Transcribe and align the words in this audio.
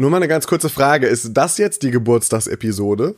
Nur 0.00 0.08
mal 0.08 0.16
eine 0.16 0.28
ganz 0.28 0.46
kurze 0.46 0.70
Frage. 0.70 1.06
Ist 1.08 1.34
das 1.34 1.58
jetzt 1.58 1.82
die 1.82 1.90
Geburtstagsepisode? 1.90 3.16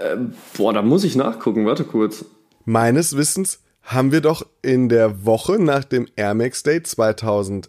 Ähm, 0.00 0.32
boah, 0.56 0.72
da 0.72 0.80
muss 0.80 1.04
ich 1.04 1.16
nachgucken. 1.16 1.66
Warte 1.66 1.84
kurz. 1.84 2.24
Meines 2.64 3.14
Wissens 3.14 3.58
haben 3.82 4.10
wir 4.10 4.22
doch 4.22 4.46
in 4.62 4.88
der 4.88 5.26
Woche 5.26 5.58
nach 5.58 5.84
dem 5.84 6.08
Air 6.16 6.32
Max 6.32 6.62
Day 6.62 6.82
2018 6.82 7.68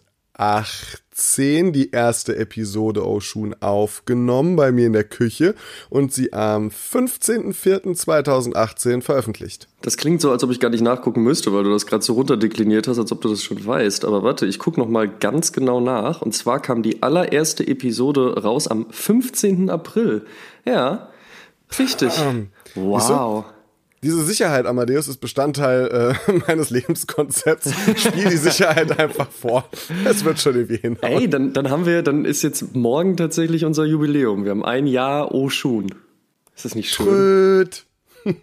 die 1.72 1.92
erste 1.92 2.36
Episode 2.36 3.06
Oshun 3.06 3.56
aufgenommen 3.60 4.56
bei 4.56 4.70
mir 4.70 4.86
in 4.86 4.92
der 4.92 5.04
Küche 5.04 5.54
und 5.88 6.12
sie 6.12 6.30
am 6.32 6.68
15.04.2018 6.68 9.00
veröffentlicht. 9.00 9.66
Das 9.80 9.96
klingt 9.96 10.20
so, 10.20 10.30
als 10.30 10.44
ob 10.44 10.50
ich 10.50 10.60
gar 10.60 10.68
nicht 10.68 10.82
nachgucken 10.82 11.22
müsste, 11.22 11.54
weil 11.54 11.64
du 11.64 11.70
das 11.70 11.86
gerade 11.86 12.04
so 12.04 12.12
runterdekliniert 12.14 12.88
hast, 12.88 12.98
als 12.98 13.12
ob 13.12 13.22
du 13.22 13.28
das 13.28 13.42
schon 13.42 13.64
weißt. 13.64 14.04
Aber 14.04 14.22
warte, 14.22 14.44
ich 14.46 14.58
gucke 14.58 14.78
noch 14.78 14.88
mal 14.88 15.08
ganz 15.08 15.52
genau 15.52 15.80
nach. 15.80 16.20
Und 16.22 16.34
zwar 16.34 16.60
kam 16.60 16.82
die 16.82 17.02
allererste 17.02 17.66
Episode 17.66 18.42
raus 18.42 18.68
am 18.68 18.86
15. 18.90 19.70
April. 19.70 20.26
Ja, 20.64 21.08
richtig. 21.78 22.12
Ähm, 22.18 22.48
wow. 22.74 23.44
Diese 24.02 24.22
Sicherheit, 24.24 24.66
Amadeus, 24.66 25.08
ist 25.08 25.18
Bestandteil 25.18 26.14
äh, 26.28 26.32
meines 26.46 26.70
Lebenskonzepts. 26.70 27.72
Spiel 27.96 28.28
die 28.28 28.36
Sicherheit 28.36 28.98
einfach 28.98 29.30
vor. 29.30 29.68
Es 30.04 30.24
wird 30.24 30.38
schon 30.38 30.54
irgendwie 30.54 30.76
hinhauen. 30.76 31.12
Ey, 31.12 31.28
dann, 31.28 31.52
dann 31.52 31.70
haben 31.70 31.86
wir, 31.86 32.02
dann 32.02 32.24
ist 32.24 32.42
jetzt 32.42 32.74
morgen 32.74 33.16
tatsächlich 33.16 33.64
unser 33.64 33.84
Jubiläum. 33.84 34.44
Wir 34.44 34.50
haben 34.50 34.64
ein 34.64 34.86
Jahr 34.86 35.34
Oshun. 35.34 35.94
Ist 36.54 36.64
das 36.64 36.74
nicht 36.74 36.92
schön? 36.92 37.06
Tröd. 37.06 37.84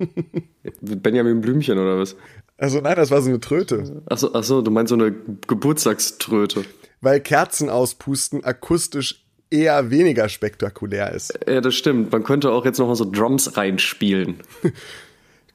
Benjamin 0.81 1.41
Blümchen 1.41 1.77
oder 1.77 1.97
was? 1.97 2.15
Also 2.57 2.79
nein, 2.79 2.95
das 2.95 3.11
war 3.11 3.21
so 3.21 3.29
eine 3.29 3.39
Tröte. 3.39 4.01
Achso, 4.05 4.29
ach 4.33 4.43
so, 4.43 4.61
du 4.61 4.71
meinst 4.71 4.89
so 4.89 4.95
eine 4.95 5.11
Geburtstagströte. 5.11 6.63
Weil 7.01 7.19
Kerzen 7.19 7.69
auspusten 7.69 8.43
akustisch 8.43 9.25
eher 9.49 9.91
weniger 9.91 10.29
spektakulär 10.29 11.11
ist. 11.11 11.37
Ja, 11.47 11.61
das 11.61 11.75
stimmt. 11.75 12.11
Man 12.11 12.23
könnte 12.23 12.51
auch 12.51 12.65
jetzt 12.65 12.79
noch 12.79 12.87
mal 12.87 12.95
so 12.95 13.09
Drums 13.09 13.55
reinspielen. 13.57 14.35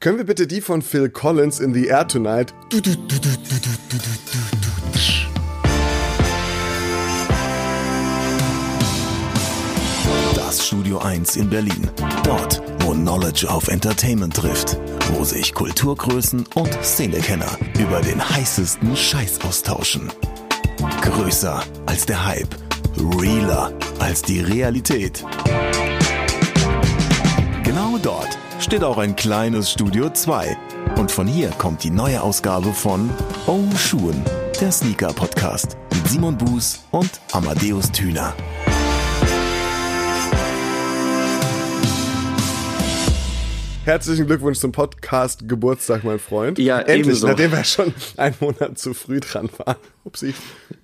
Können 0.00 0.16
wir 0.16 0.24
bitte 0.24 0.46
die 0.46 0.60
von 0.60 0.80
Phil 0.80 1.08
Collins 1.08 1.58
in 1.58 1.74
the 1.74 1.86
Air 1.86 2.06
Tonight? 2.06 2.54
Du, 2.70 2.80
du, 2.80 2.94
du, 2.94 3.16
das 10.36 10.64
Studio 10.69 10.98
1 10.98 11.34
in 11.34 11.50
Berlin. 11.50 11.91
Dort, 12.22 12.62
wo 12.82 12.92
Knowledge 12.92 13.50
auf 13.50 13.66
Entertainment 13.66 14.36
trifft. 14.36 14.78
Wo 15.14 15.24
sich 15.24 15.52
Kulturgrößen 15.52 16.46
und 16.54 16.72
Szenekenner 16.84 17.58
über 17.80 18.00
den 18.00 18.22
heißesten 18.22 18.94
Scheiß 18.94 19.41
austauschen. 19.41 20.12
Größer 21.02 21.64
als 21.86 22.06
der 22.06 22.24
Hype. 22.24 22.54
Realer 22.96 23.72
als 23.98 24.22
die 24.22 24.42
Realität. 24.42 25.24
Genau 27.64 27.98
dort 28.00 28.38
steht 28.58 28.84
auch 28.84 28.98
ein 28.98 29.16
kleines 29.16 29.70
Studio 29.70 30.10
2. 30.10 30.56
Und 30.96 31.10
von 31.10 31.26
hier 31.26 31.50
kommt 31.50 31.84
die 31.84 31.90
neue 31.90 32.20
Ausgabe 32.22 32.72
von 32.72 33.10
Oh 33.46 33.64
Schuhen, 33.76 34.22
der 34.60 34.72
Sneaker 34.72 35.12
Podcast 35.12 35.76
mit 35.94 36.08
Simon 36.08 36.36
Buß 36.36 36.84
und 36.90 37.20
Amadeus 37.32 37.90
Thüner. 37.92 38.34
Herzlichen 43.89 44.27
Glückwunsch 44.27 44.58
zum 44.58 44.70
Podcast 44.70 45.48
Geburtstag, 45.48 46.05
mein 46.05 46.19
Freund. 46.19 46.58
Ja, 46.58 46.78
Endlich, 46.78 47.06
ebenso. 47.06 47.27
nachdem 47.27 47.53
wir 47.53 47.64
schon 47.64 47.94
einen 48.19 48.34
Monat 48.39 48.78
zu 48.78 48.92
früh 48.92 49.19
dran 49.19 49.48
waren. 49.56 49.77
Upsi. 50.05 50.34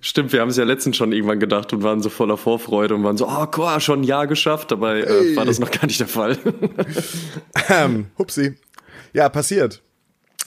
Stimmt, 0.01 0.33
wir 0.33 0.41
haben 0.41 0.49
es 0.49 0.57
ja 0.57 0.63
letztens 0.63 0.97
schon 0.97 1.11
irgendwann 1.11 1.39
gedacht 1.39 1.71
und 1.71 1.83
waren 1.83 2.01
so 2.01 2.09
voller 2.09 2.35
Vorfreude 2.35 2.95
und 2.95 3.03
waren 3.03 3.15
so, 3.15 3.27
oh, 3.27 3.45
cool, 3.57 3.79
schon 3.79 3.99
ein 3.99 4.03
Jahr 4.05 4.25
geschafft. 4.25 4.71
Dabei 4.71 5.01
äh, 5.01 5.35
war 5.35 5.45
das 5.45 5.59
noch 5.59 5.69
gar 5.69 5.85
nicht 5.85 5.99
der 5.99 6.07
Fall. 6.07 6.35
Ähm, 7.69 8.07
hupsi. 8.17 8.55
Ja, 9.13 9.29
passiert. 9.29 9.83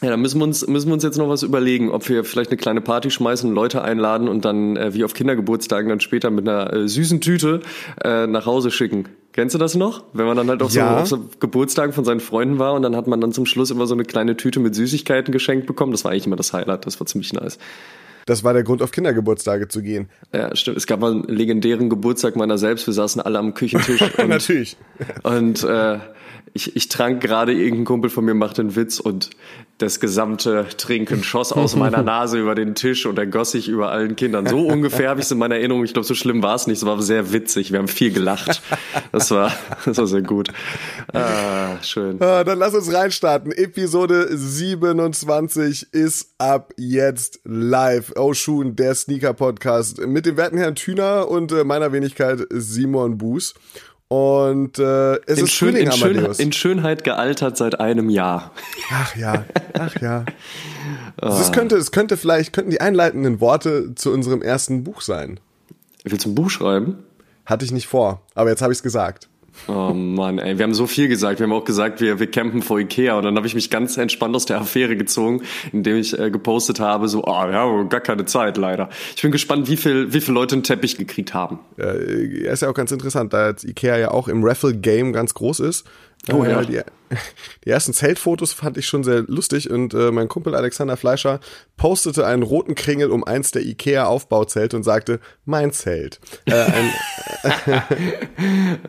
Ja, 0.02 0.10
dann 0.10 0.20
müssen 0.20 0.40
wir 0.40 0.44
uns 0.44 0.66
müssen 0.66 0.88
wir 0.88 0.94
uns 0.94 1.04
jetzt 1.04 1.16
noch 1.16 1.28
was 1.28 1.44
überlegen, 1.44 1.90
ob 1.90 2.08
wir 2.08 2.24
vielleicht 2.24 2.50
eine 2.50 2.56
kleine 2.56 2.80
Party 2.80 3.12
schmeißen, 3.12 3.52
Leute 3.52 3.82
einladen 3.82 4.26
und 4.26 4.44
dann 4.44 4.76
äh, 4.76 4.94
wie 4.94 5.04
auf 5.04 5.14
Kindergeburtstagen 5.14 5.88
dann 5.88 6.00
später 6.00 6.30
mit 6.30 6.48
einer 6.48 6.72
äh, 6.72 6.88
süßen 6.88 7.20
Tüte 7.20 7.60
äh, 8.02 8.26
nach 8.26 8.46
Hause 8.46 8.72
schicken. 8.72 9.08
Kennst 9.38 9.54
du 9.54 9.58
das 9.60 9.76
noch? 9.76 10.02
Wenn 10.14 10.26
man 10.26 10.36
dann 10.36 10.48
halt 10.48 10.60
auch 10.64 10.70
Ja. 10.72 10.96
so 11.06 11.16
auf 11.16 11.22
so 11.22 11.28
Geburtstagen 11.38 11.92
von 11.92 12.04
seinen 12.04 12.18
Freunden 12.18 12.58
war 12.58 12.74
und 12.74 12.82
dann 12.82 12.96
hat 12.96 13.06
man 13.06 13.20
dann 13.20 13.30
zum 13.30 13.46
Schluss 13.46 13.70
immer 13.70 13.86
so 13.86 13.94
eine 13.94 14.02
kleine 14.02 14.36
Tüte 14.36 14.58
mit 14.58 14.74
Süßigkeiten 14.74 15.30
geschenkt 15.30 15.68
bekommen. 15.68 15.92
Das 15.92 16.02
war 16.02 16.10
eigentlich 16.10 16.26
immer 16.26 16.34
das 16.34 16.52
Highlight. 16.52 16.86
Das 16.86 16.98
war 16.98 17.06
ziemlich 17.06 17.32
nice. 17.32 17.56
Das 18.26 18.42
war 18.42 18.52
der 18.52 18.64
Grund, 18.64 18.82
auf 18.82 18.90
Kindergeburtstage 18.90 19.68
zu 19.68 19.80
gehen. 19.80 20.08
Ja, 20.34 20.56
stimmt. 20.56 20.76
Es 20.76 20.88
gab 20.88 20.98
mal 20.98 21.12
einen 21.12 21.22
legendären 21.28 21.88
Geburtstag 21.88 22.34
meiner 22.34 22.58
selbst. 22.58 22.88
Wir 22.88 22.94
saßen 22.94 23.22
alle 23.22 23.38
am 23.38 23.54
Küchentisch 23.54 24.02
und, 24.18 24.28
Natürlich. 24.28 24.76
und 25.22 25.62
äh, 25.62 25.98
ich, 26.54 26.76
ich 26.76 26.88
trank 26.88 27.20
gerade, 27.20 27.52
irgendein 27.52 27.84
Kumpel 27.84 28.10
von 28.10 28.24
mir 28.24 28.34
machte 28.34 28.62
einen 28.62 28.76
Witz 28.76 29.00
und 29.00 29.30
das 29.78 30.00
gesamte 30.00 30.66
Trinken 30.76 31.22
schoss 31.22 31.52
aus 31.52 31.76
meiner 31.76 32.02
Nase 32.02 32.38
über 32.38 32.54
den 32.54 32.74
Tisch 32.74 33.06
und 33.06 33.18
ergoss 33.18 33.52
sich 33.52 33.68
über 33.68 33.90
allen 33.90 34.16
Kindern. 34.16 34.46
So 34.46 34.66
ungefähr 34.66 35.08
habe 35.08 35.20
ich 35.20 35.26
es 35.26 35.32
in 35.32 35.38
meiner 35.38 35.54
Erinnerung. 35.54 35.84
Ich 35.84 35.92
glaube, 35.92 36.06
so 36.06 36.14
schlimm 36.14 36.42
war 36.42 36.56
es 36.56 36.66
nicht. 36.66 36.78
Es 36.78 36.86
war 36.86 37.00
sehr 37.00 37.32
witzig. 37.32 37.70
Wir 37.70 37.78
haben 37.78 37.88
viel 37.88 38.12
gelacht. 38.12 38.60
Das 39.12 39.30
war, 39.30 39.52
das 39.84 39.96
war 39.98 40.06
sehr 40.06 40.22
gut. 40.22 40.48
Ah, 41.12 41.80
schön. 41.82 42.20
Ah, 42.20 42.42
dann 42.42 42.58
lass 42.58 42.74
uns 42.74 42.92
reinstarten. 42.92 43.52
Episode 43.52 44.28
27 44.36 45.92
ist 45.92 46.34
ab 46.38 46.74
jetzt 46.76 47.40
live. 47.44 48.12
Oh 48.16 48.34
Schuhen, 48.34 48.74
der 48.74 48.94
Sneaker-Podcast 48.94 50.06
mit 50.06 50.26
dem 50.26 50.36
werten 50.36 50.58
Herrn 50.58 50.74
Thüner 50.74 51.28
und 51.28 51.52
äh, 51.52 51.62
meiner 51.62 51.92
Wenigkeit 51.92 52.40
Simon 52.50 53.16
Buß. 53.16 53.54
Und 54.08 54.78
äh, 54.78 55.16
es 55.26 55.38
In, 55.38 55.44
ist 55.44 55.52
schön, 55.52 55.72
Frühling, 55.72 55.86
in, 55.86 55.92
Schön, 55.92 56.16
Amadeus. 56.16 56.38
in 56.40 56.52
Schönheit 56.52 57.04
gealtert 57.04 57.58
seit 57.58 57.78
einem 57.78 58.08
Jahr. 58.08 58.52
Ach 58.90 59.14
ja, 59.16 59.44
ach 59.78 59.94
ja. 60.00 60.24
Es 61.20 61.50
könnte, 61.52 61.76
es 61.76 61.90
könnte 61.90 62.16
vielleicht, 62.16 62.52
könnten 62.52 62.70
die 62.70 62.80
einleitenden 62.80 63.40
Worte 63.40 63.94
zu 63.96 64.12
unserem 64.12 64.40
ersten 64.40 64.84
Buch 64.84 65.00
sein. 65.02 65.40
Willst 66.04 66.24
du 66.24 66.30
ein 66.30 66.34
Buch 66.36 66.48
schreiben? 66.48 66.98
Hatte 67.44 67.64
ich 67.64 67.72
nicht 67.72 67.88
vor, 67.88 68.22
aber 68.34 68.50
jetzt 68.50 68.62
habe 68.62 68.72
ich 68.72 68.78
es 68.78 68.82
gesagt. 68.84 69.28
Oh 69.66 69.92
Mann, 69.92 70.38
ey, 70.38 70.58
wir 70.58 70.62
haben 70.62 70.74
so 70.74 70.86
viel 70.86 71.08
gesagt. 71.08 71.40
Wir 71.40 71.44
haben 71.44 71.52
auch 71.52 71.64
gesagt, 71.64 72.00
wir, 72.00 72.18
wir 72.18 72.30
campen 72.30 72.62
vor 72.62 72.78
Ikea. 72.78 73.16
Und 73.16 73.24
dann 73.24 73.36
habe 73.36 73.46
ich 73.46 73.54
mich 73.54 73.70
ganz 73.70 73.96
entspannt 73.96 74.34
aus 74.34 74.46
der 74.46 74.60
Affäre 74.60 74.96
gezogen, 74.96 75.42
indem 75.72 75.96
ich 75.96 76.18
äh, 76.18 76.30
gepostet 76.30 76.80
habe, 76.80 77.08
so, 77.08 77.24
ah, 77.24 77.50
ja, 77.50 77.82
gar 77.84 78.00
keine 78.00 78.24
Zeit, 78.24 78.56
leider. 78.56 78.88
Ich 79.14 79.22
bin 79.22 79.30
gespannt, 79.30 79.68
wie 79.68 79.76
viel, 79.76 80.12
wie 80.12 80.20
viele 80.20 80.34
Leute 80.34 80.54
einen 80.54 80.62
Teppich 80.62 80.96
gekriegt 80.96 81.34
haben. 81.34 81.58
Äh, 81.78 82.46
ist 82.46 82.62
ja 82.62 82.70
auch 82.70 82.74
ganz 82.74 82.92
interessant, 82.92 83.32
da 83.32 83.54
Ikea 83.62 83.98
ja 83.98 84.10
auch 84.10 84.28
im 84.28 84.44
Raffle-Game 84.44 85.12
ganz 85.12 85.34
groß 85.34 85.60
ist. 85.60 85.86
Oh 86.32 86.44
äh, 86.44 86.50
ja. 86.50 86.62
Die, 86.62 86.80
die 87.64 87.70
ersten 87.70 87.92
Zeltfotos 87.92 88.52
fand 88.52 88.76
ich 88.76 88.86
schon 88.86 89.04
sehr 89.04 89.22
lustig 89.22 89.70
und 89.70 89.94
äh, 89.94 90.10
mein 90.10 90.28
Kumpel 90.28 90.54
Alexander 90.54 90.96
Fleischer 90.96 91.40
postete 91.76 92.26
einen 92.26 92.42
roten 92.42 92.74
Kringel 92.74 93.10
um 93.10 93.24
eins 93.24 93.50
der 93.50 93.62
Ikea-Aufbauzelte 93.62 94.76
und 94.76 94.82
sagte, 94.82 95.20
mein 95.44 95.72
Zelt. 95.72 96.20
Äh, 96.46 96.54
ein, 96.54 96.92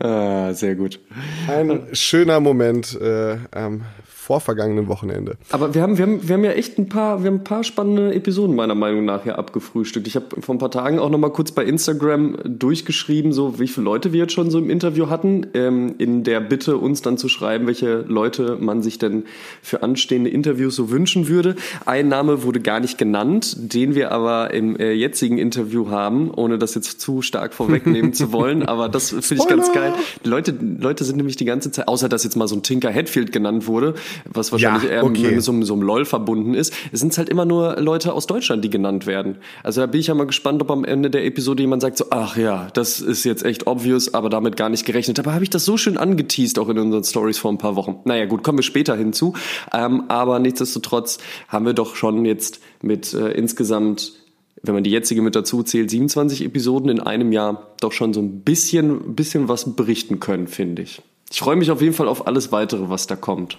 Ah, 0.00 0.52
sehr 0.54 0.74
gut. 0.74 1.00
ein 1.48 1.88
schöner 1.92 2.40
Moment 2.40 2.98
äh, 3.00 3.38
am 3.52 3.84
vorvergangenen 4.30 4.86
Wochenende. 4.86 5.38
Aber 5.50 5.74
wir 5.74 5.82
haben, 5.82 5.98
wir 5.98 6.06
haben, 6.06 6.28
wir 6.28 6.36
haben 6.36 6.44
ja 6.44 6.52
echt 6.52 6.78
ein 6.78 6.88
paar, 6.88 7.24
wir 7.24 7.32
haben 7.32 7.38
ein 7.38 7.44
paar 7.44 7.64
spannende 7.64 8.14
Episoden 8.14 8.54
meiner 8.54 8.76
Meinung 8.76 9.04
nach 9.04 9.24
hier 9.24 9.36
abgefrühstückt. 9.36 10.06
Ich 10.06 10.14
habe 10.14 10.40
vor 10.40 10.54
ein 10.54 10.58
paar 10.58 10.70
Tagen 10.70 11.00
auch 11.00 11.10
noch 11.10 11.18
mal 11.18 11.32
kurz 11.32 11.50
bei 11.50 11.64
Instagram 11.64 12.36
durchgeschrieben, 12.44 13.32
so 13.32 13.58
wie 13.58 13.66
viele 13.66 13.86
Leute 13.86 14.12
wir 14.12 14.20
jetzt 14.20 14.32
schon 14.32 14.52
so 14.52 14.58
im 14.60 14.70
Interview 14.70 15.08
hatten, 15.08 15.48
ähm, 15.54 15.96
in 15.98 16.22
der 16.22 16.38
Bitte 16.38 16.76
uns 16.76 17.02
dann 17.02 17.18
zu 17.18 17.28
schreiben, 17.28 17.66
welche 17.66 18.04
Leute 18.06 18.56
man 18.60 18.82
sich 18.84 19.00
denn 19.00 19.24
für 19.62 19.82
anstehende 19.82 20.30
Interviews 20.30 20.76
so 20.76 20.92
wünschen 20.92 21.26
würde. 21.26 21.56
Ein 21.84 22.06
Name 22.06 22.44
wurde 22.44 22.60
gar 22.60 22.78
nicht 22.78 22.98
genannt, 22.98 23.56
den 23.58 23.96
wir 23.96 24.12
aber 24.12 24.54
im 24.54 24.76
äh, 24.76 24.92
jetzigen 24.92 25.38
Interview 25.38 25.90
haben, 25.90 26.30
ohne 26.30 26.56
das 26.56 26.76
jetzt 26.76 27.00
zu 27.00 27.20
stark 27.22 27.52
vorwegnehmen 27.52 28.12
zu 28.12 28.32
wollen. 28.32 28.62
Aber 28.62 28.88
das 28.88 29.10
finde 29.10 29.42
ich 29.42 29.48
ganz 29.48 29.72
geil. 29.72 29.92
Die 30.24 30.28
Leute, 30.28 30.54
Leute 30.78 31.02
sind 31.02 31.16
nämlich 31.16 31.34
die 31.34 31.46
ganze 31.46 31.72
Zeit, 31.72 31.88
außer 31.88 32.08
dass 32.08 32.22
jetzt 32.22 32.36
mal 32.36 32.46
so 32.46 32.54
ein 32.54 32.62
Tinker 32.62 32.94
Hatfield 32.94 33.32
genannt 33.32 33.66
wurde, 33.66 33.94
was 34.24 34.52
wahrscheinlich 34.52 34.84
Ja, 34.84 34.90
eher 34.90 35.04
okay. 35.04 35.32
mit 35.32 35.42
so, 35.42 35.52
einem- 35.52 35.62
so 35.62 35.72
einem 35.74 35.82
LOL 35.82 36.04
verbunden 36.04 36.54
ist, 36.54 36.72
es 36.92 37.00
sind 37.00 37.16
halt 37.18 37.28
immer 37.28 37.44
nur 37.44 37.76
Leute 37.80 38.12
aus 38.12 38.26
Deutschland, 38.26 38.64
die 38.64 38.70
genannt 38.70 39.06
werden. 39.06 39.38
Also 39.62 39.80
da 39.80 39.86
bin 39.86 40.00
ich 40.00 40.08
ja 40.08 40.14
mal 40.14 40.26
gespannt, 40.26 40.60
ob 40.62 40.70
am 40.70 40.84
Ende 40.84 41.10
der 41.10 41.24
Episode 41.24 41.62
jemand 41.62 41.82
sagt 41.82 41.98
so, 41.98 42.06
ach 42.10 42.36
ja, 42.36 42.68
das 42.74 43.00
ist 43.00 43.24
jetzt 43.24 43.44
echt 43.44 43.66
obvious, 43.66 44.14
aber 44.14 44.28
damit 44.28 44.56
gar 44.56 44.68
nicht 44.68 44.84
gerechnet. 44.84 45.18
Dabei 45.18 45.32
habe 45.32 45.44
ich 45.44 45.50
das 45.50 45.64
so 45.64 45.76
schön 45.76 45.96
angeteased, 45.96 46.58
auch 46.58 46.68
in 46.68 46.78
unseren 46.78 47.04
Stories 47.04 47.38
vor 47.38 47.50
ein 47.52 47.58
paar 47.58 47.76
Wochen. 47.76 47.96
Naja 48.04 48.26
gut, 48.26 48.42
kommen 48.42 48.58
wir 48.58 48.62
später 48.62 48.96
hinzu. 48.96 49.34
Ähm, 49.72 50.04
aber 50.08 50.38
nichtsdestotrotz 50.38 51.18
haben 51.48 51.66
wir 51.66 51.72
doch 51.74 51.94
schon 51.96 52.24
jetzt 52.24 52.60
mit 52.82 53.12
äh, 53.14 53.30
insgesamt 53.32 54.12
wenn 54.62 54.74
man 54.74 54.84
die 54.84 54.90
jetzige 54.90 55.22
mit 55.22 55.34
dazu 55.34 55.62
zählt, 55.62 55.88
27 55.90 56.44
Episoden 56.44 56.90
in 56.90 57.00
einem 57.00 57.32
Jahr 57.32 57.68
doch 57.80 57.92
schon 57.92 58.12
so 58.12 58.20
ein 58.20 58.40
bisschen, 58.42 59.14
bisschen 59.14 59.48
was 59.48 59.74
berichten 59.74 60.20
können, 60.20 60.48
finde 60.48 60.82
ich. 60.82 61.00
Ich 61.32 61.38
freue 61.40 61.56
mich 61.56 61.70
auf 61.70 61.80
jeden 61.80 61.94
Fall 61.94 62.08
auf 62.08 62.26
alles 62.26 62.52
weitere, 62.52 62.90
was 62.90 63.06
da 63.06 63.16
kommt. 63.16 63.56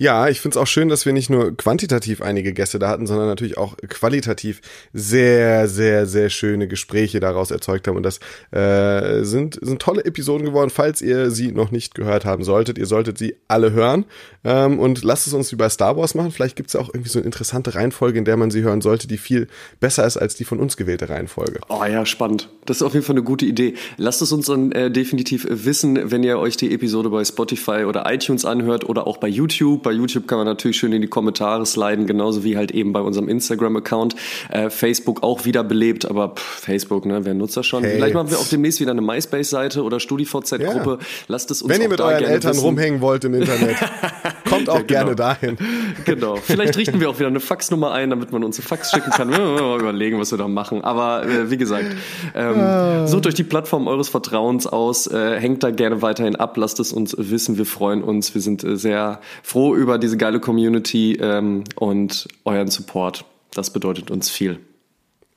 Ja, 0.00 0.30
ich 0.30 0.40
finde 0.40 0.56
es 0.56 0.62
auch 0.62 0.66
schön, 0.66 0.88
dass 0.88 1.04
wir 1.04 1.12
nicht 1.12 1.28
nur 1.28 1.54
quantitativ 1.54 2.22
einige 2.22 2.54
Gäste 2.54 2.78
da 2.78 2.88
hatten, 2.88 3.06
sondern 3.06 3.26
natürlich 3.26 3.58
auch 3.58 3.76
qualitativ 3.86 4.62
sehr, 4.94 5.68
sehr, 5.68 6.06
sehr 6.06 6.30
schöne 6.30 6.68
Gespräche 6.68 7.20
daraus 7.20 7.50
erzeugt 7.50 7.86
haben. 7.86 7.98
Und 7.98 8.04
das 8.04 8.18
äh, 8.50 9.24
sind, 9.24 9.58
sind 9.60 9.82
tolle 9.82 10.06
Episoden 10.06 10.46
geworden, 10.46 10.70
falls 10.70 11.02
ihr 11.02 11.30
sie 11.30 11.52
noch 11.52 11.70
nicht 11.70 11.94
gehört 11.94 12.24
haben 12.24 12.44
solltet. 12.44 12.78
Ihr 12.78 12.86
solltet 12.86 13.18
sie 13.18 13.36
alle 13.46 13.72
hören. 13.72 14.06
Ähm, 14.42 14.78
und 14.78 15.04
lasst 15.04 15.26
es 15.26 15.34
uns 15.34 15.52
wie 15.52 15.56
bei 15.56 15.68
Star 15.68 15.98
Wars 15.98 16.14
machen. 16.14 16.30
Vielleicht 16.30 16.56
gibt 16.56 16.68
es 16.68 16.72
ja 16.72 16.80
auch 16.80 16.88
irgendwie 16.88 17.10
so 17.10 17.18
eine 17.18 17.26
interessante 17.26 17.74
Reihenfolge, 17.74 18.18
in 18.18 18.24
der 18.24 18.38
man 18.38 18.50
sie 18.50 18.62
hören 18.62 18.80
sollte, 18.80 19.06
die 19.06 19.18
viel 19.18 19.48
besser 19.80 20.06
ist 20.06 20.16
als 20.16 20.34
die 20.34 20.44
von 20.44 20.60
uns 20.60 20.78
gewählte 20.78 21.10
Reihenfolge. 21.10 21.60
Oh 21.68 21.84
ja, 21.84 22.06
spannend. 22.06 22.48
Das 22.64 22.78
ist 22.78 22.82
auf 22.82 22.94
jeden 22.94 23.04
Fall 23.04 23.16
eine 23.16 23.22
gute 23.22 23.44
Idee. 23.44 23.74
Lasst 23.98 24.22
es 24.22 24.32
uns 24.32 24.46
dann 24.46 24.72
äh, 24.72 24.90
definitiv 24.90 25.46
wissen, 25.50 26.10
wenn 26.10 26.22
ihr 26.22 26.38
euch 26.38 26.56
die 26.56 26.72
Episode 26.72 27.10
bei 27.10 27.22
Spotify 27.22 27.84
oder 27.84 28.10
iTunes 28.10 28.46
anhört 28.46 28.88
oder 28.88 29.06
auch 29.06 29.18
bei 29.18 29.28
YouTube. 29.28 29.82
Bei 29.82 29.89
YouTube 29.92 30.26
kann 30.26 30.38
man 30.38 30.46
natürlich 30.46 30.76
schön 30.76 30.92
in 30.92 31.02
die 31.02 31.08
Kommentare 31.08 31.66
sliden, 31.66 32.06
genauso 32.06 32.44
wie 32.44 32.56
halt 32.56 32.70
eben 32.70 32.92
bei 32.92 33.00
unserem 33.00 33.28
Instagram-Account. 33.28 34.16
Äh, 34.48 34.70
Facebook 34.70 35.22
auch 35.22 35.44
wieder 35.44 35.64
belebt, 35.64 36.08
aber 36.08 36.30
pff, 36.30 36.42
Facebook, 36.42 37.06
ne, 37.06 37.24
wer 37.24 37.34
nutzt 37.34 37.56
das 37.56 37.66
schon? 37.66 37.82
Hey. 37.82 37.96
Vielleicht 37.96 38.14
machen 38.14 38.30
wir 38.30 38.38
auch 38.38 38.48
demnächst 38.48 38.80
wieder 38.80 38.92
eine 38.92 39.02
MySpace-Seite 39.02 39.82
oder 39.82 40.00
StudiVZ-Gruppe. 40.00 40.98
Ja. 41.00 41.06
Lasst 41.28 41.50
es 41.50 41.62
uns 41.62 41.72
Wenn 41.72 41.82
ihr 41.82 41.88
mit 41.88 42.00
euren 42.00 42.24
Eltern 42.24 42.52
wissen. 42.52 42.64
rumhängen 42.64 43.00
wollt 43.00 43.24
im 43.24 43.34
Internet, 43.34 43.76
kommt 44.48 44.68
auch 44.68 44.76
ja, 44.76 44.82
genau. 44.82 44.86
gerne 44.86 45.16
dahin. 45.16 45.56
Genau. 46.04 46.36
Vielleicht 46.36 46.76
richten 46.76 47.00
wir 47.00 47.10
auch 47.10 47.18
wieder 47.18 47.28
eine 47.28 47.40
Faxnummer 47.40 47.92
ein, 47.92 48.10
damit 48.10 48.32
man 48.32 48.44
uns 48.44 48.58
eine 48.58 48.66
Fax 48.66 48.90
schicken 48.90 49.10
kann. 49.10 49.30
Wir 49.30 49.38
mal 49.38 49.80
überlegen, 49.80 50.18
was 50.18 50.30
wir 50.30 50.38
da 50.38 50.48
machen. 50.48 50.82
Aber 50.82 51.24
äh, 51.26 51.50
wie 51.50 51.56
gesagt, 51.56 51.86
ähm, 52.34 52.58
ah. 52.58 53.06
sucht 53.06 53.26
euch 53.26 53.34
die 53.34 53.44
Plattform 53.44 53.86
eures 53.86 54.08
Vertrauens 54.08 54.66
aus, 54.66 55.06
äh, 55.06 55.38
hängt 55.38 55.62
da 55.62 55.70
gerne 55.70 56.02
weiterhin 56.02 56.36
ab, 56.36 56.56
lasst 56.56 56.80
es 56.80 56.92
uns 56.92 57.14
wissen. 57.18 57.58
Wir 57.58 57.66
freuen 57.66 58.02
uns. 58.02 58.34
Wir 58.34 58.40
sind 58.40 58.64
äh, 58.64 58.76
sehr 58.76 59.20
froh 59.42 59.74
über 59.80 59.98
diese 59.98 60.16
geile 60.16 60.40
Community 60.40 61.18
ähm, 61.20 61.64
und 61.76 62.28
euren 62.44 62.68
Support. 62.68 63.24
Das 63.52 63.70
bedeutet 63.70 64.10
uns 64.10 64.30
viel. 64.30 64.60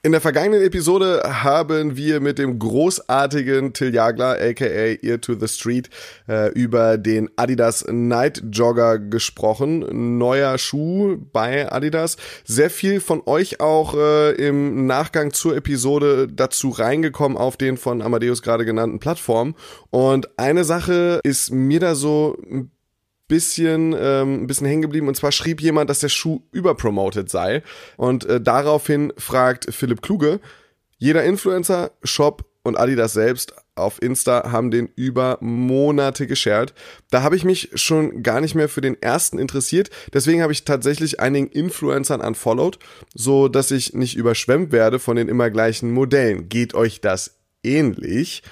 In 0.06 0.12
der 0.12 0.20
vergangenen 0.20 0.62
Episode 0.62 1.24
haben 1.26 1.96
wir 1.96 2.20
mit 2.20 2.38
dem 2.38 2.60
großartigen 2.60 3.72
Till 3.72 3.96
Jagler, 3.96 4.38
aka 4.38 4.66
Ear 4.66 5.22
to 5.22 5.36
the 5.40 5.48
Street, 5.48 5.90
äh, 6.28 6.52
über 6.52 6.98
den 6.98 7.30
Adidas 7.38 7.86
Night 7.90 8.44
Jogger 8.52 9.00
gesprochen. 9.00 10.18
Neuer 10.18 10.58
Schuh 10.58 11.20
bei 11.32 11.72
Adidas. 11.72 12.18
Sehr 12.44 12.70
viel 12.70 13.00
von 13.00 13.22
euch 13.26 13.62
auch 13.62 13.96
äh, 13.96 14.32
im 14.32 14.88
Nachgang 14.88 15.32
zur 15.32 15.56
Episode 15.56 16.28
dazu 16.28 16.72
reingekommen 16.72 17.38
auf 17.38 17.56
den 17.56 17.78
von 17.78 18.02
Amadeus 18.02 18.42
gerade 18.42 18.66
genannten 18.66 19.00
Plattformen. 19.00 19.56
Und 19.90 20.38
eine 20.38 20.66
Sache 20.66 21.22
ist 21.24 21.54
mir 21.54 21.80
da 21.80 21.96
so 21.96 22.36
ein 22.52 22.72
bisschen, 23.28 23.96
ähm, 23.98 24.44
ein 24.44 24.48
bisschen 24.48 24.68
hängen 24.68 24.82
geblieben. 24.82 25.08
Und 25.08 25.16
zwar 25.16 25.32
schrieb 25.32 25.62
jemand, 25.62 25.90
dass 25.90 26.00
der 26.00 26.10
Schuh 26.10 26.42
überpromoted 26.52 27.30
sei. 27.30 27.64
Und 27.98 28.26
äh, 28.26 28.42
daraufhin 28.42 29.14
fragt 29.18 29.74
Philipp 29.74 30.02
Kluge, 30.02 30.40
jeder 30.98 31.24
Influencer, 31.24 31.92
Shop 32.04 32.46
und 32.64 32.78
Adidas 32.78 33.14
selbst 33.14 33.54
auf 33.76 34.02
Insta 34.02 34.52
haben 34.52 34.72
den 34.72 34.88
über 34.96 35.38
Monate 35.42 36.28
geshared. 36.28 36.74
Da 37.10 37.24
habe 37.24 37.36
ich 37.36 37.44
mich 37.44 37.72
schon 37.74 38.24
gar 38.24 38.40
nicht 38.40 38.56
mehr 38.56 38.70
für 38.70 38.82
den 38.82 39.02
ersten 39.02 39.40
interessiert. 39.40 39.90
Deswegen 40.14 40.42
habe 40.42 40.54
ich 40.54 40.64
tatsächlich 40.64 41.20
einigen 41.20 41.48
Influencern 41.48 42.22
unfollowed, 42.22 42.78
so 43.14 43.48
dass 43.48 43.72
ich 43.72 43.94
nicht 43.94 44.16
überschwemmt 44.16 44.72
werde 44.72 45.00
von 45.00 45.16
den 45.16 45.28
immer 45.28 45.50
gleichen 45.50 45.92
Modellen. 45.92 46.50
Geht 46.50 46.76
euch 46.76 47.02
das 47.02 47.40
ähnlich? 47.64 48.44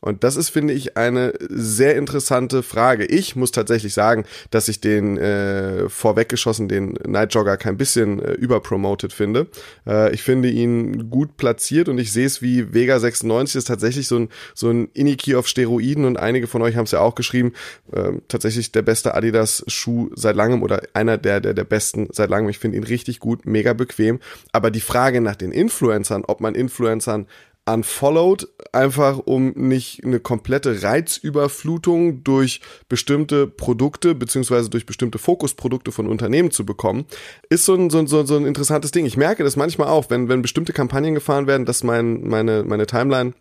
Und 0.00 0.24
das 0.24 0.36
ist, 0.36 0.48
finde 0.48 0.72
ich, 0.72 0.96
eine 0.96 1.34
sehr 1.48 1.96
interessante 1.96 2.62
Frage. 2.62 3.04
Ich 3.04 3.36
muss 3.36 3.52
tatsächlich 3.52 3.92
sagen, 3.92 4.24
dass 4.50 4.68
ich 4.68 4.80
den 4.80 5.18
äh, 5.18 5.88
vorweggeschossen, 5.88 6.68
den 6.68 6.94
Night 7.06 7.34
Jogger, 7.34 7.56
kein 7.56 7.76
bisschen 7.76 8.20
äh, 8.20 8.32
überpromoted 8.32 9.12
finde. 9.12 9.48
Äh, 9.86 10.12
ich 10.14 10.22
finde 10.22 10.48
ihn 10.48 11.10
gut 11.10 11.36
platziert 11.36 11.88
und 11.88 11.98
ich 11.98 12.12
sehe 12.12 12.26
es 12.26 12.40
wie 12.40 12.72
Vega 12.72 12.98
96 12.98 13.56
ist 13.56 13.68
tatsächlich 13.68 14.08
so 14.08 14.18
ein, 14.18 14.28
so 14.54 14.70
ein 14.70 14.88
Iniki 14.94 15.34
auf 15.34 15.46
Steroiden 15.46 16.04
und 16.04 16.16
einige 16.16 16.46
von 16.46 16.62
euch 16.62 16.76
haben 16.76 16.84
es 16.84 16.92
ja 16.92 17.00
auch 17.00 17.14
geschrieben. 17.14 17.52
Äh, 17.92 18.12
tatsächlich 18.28 18.72
der 18.72 18.82
beste 18.82 19.14
Adidas-Schuh 19.14 20.10
seit 20.14 20.36
langem 20.36 20.62
oder 20.62 20.82
einer 20.94 21.18
der, 21.18 21.40
der, 21.40 21.52
der 21.52 21.64
besten 21.64 22.08
seit 22.12 22.30
langem. 22.30 22.48
Ich 22.48 22.58
finde 22.58 22.78
ihn 22.78 22.84
richtig 22.84 23.20
gut, 23.20 23.44
mega 23.44 23.74
bequem. 23.74 24.20
Aber 24.52 24.70
die 24.70 24.80
Frage 24.80 25.20
nach 25.20 25.36
den 25.36 25.52
Influencern, 25.52 26.24
ob 26.26 26.40
man 26.40 26.54
Influencern 26.54 27.26
unfollowed, 27.74 28.48
einfach 28.72 29.18
um 29.18 29.52
nicht 29.52 30.04
eine 30.04 30.20
komplette 30.20 30.82
Reizüberflutung 30.82 32.24
durch 32.24 32.60
bestimmte 32.88 33.46
Produkte 33.46 34.14
beziehungsweise 34.14 34.70
durch 34.70 34.86
bestimmte 34.86 35.18
Fokusprodukte 35.18 35.92
von 35.92 36.06
Unternehmen 36.06 36.50
zu 36.50 36.64
bekommen, 36.64 37.06
ist 37.48 37.64
so 37.64 37.74
ein, 37.74 37.90
so, 37.90 38.06
so, 38.06 38.24
so 38.24 38.36
ein 38.36 38.46
interessantes 38.46 38.90
Ding. 38.90 39.06
Ich 39.06 39.16
merke 39.16 39.44
das 39.44 39.56
manchmal 39.56 39.88
auch, 39.88 40.10
wenn, 40.10 40.28
wenn 40.28 40.42
bestimmte 40.42 40.72
Kampagnen 40.72 41.14
gefahren 41.14 41.46
werden, 41.46 41.66
dass 41.66 41.84
mein, 41.84 42.26
meine, 42.26 42.64
meine 42.64 42.86
Timeline 42.86 43.34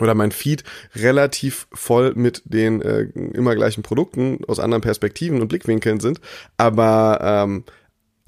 oder 0.00 0.14
mein 0.14 0.32
Feed 0.32 0.64
relativ 0.94 1.66
voll 1.72 2.12
mit 2.14 2.42
den 2.44 2.82
äh, 2.82 3.02
immer 3.32 3.54
gleichen 3.54 3.82
Produkten 3.82 4.40
aus 4.46 4.60
anderen 4.60 4.82
Perspektiven 4.82 5.40
und 5.40 5.48
Blickwinkeln 5.48 6.00
sind, 6.00 6.20
aber 6.56 7.18
ähm, 7.22 7.64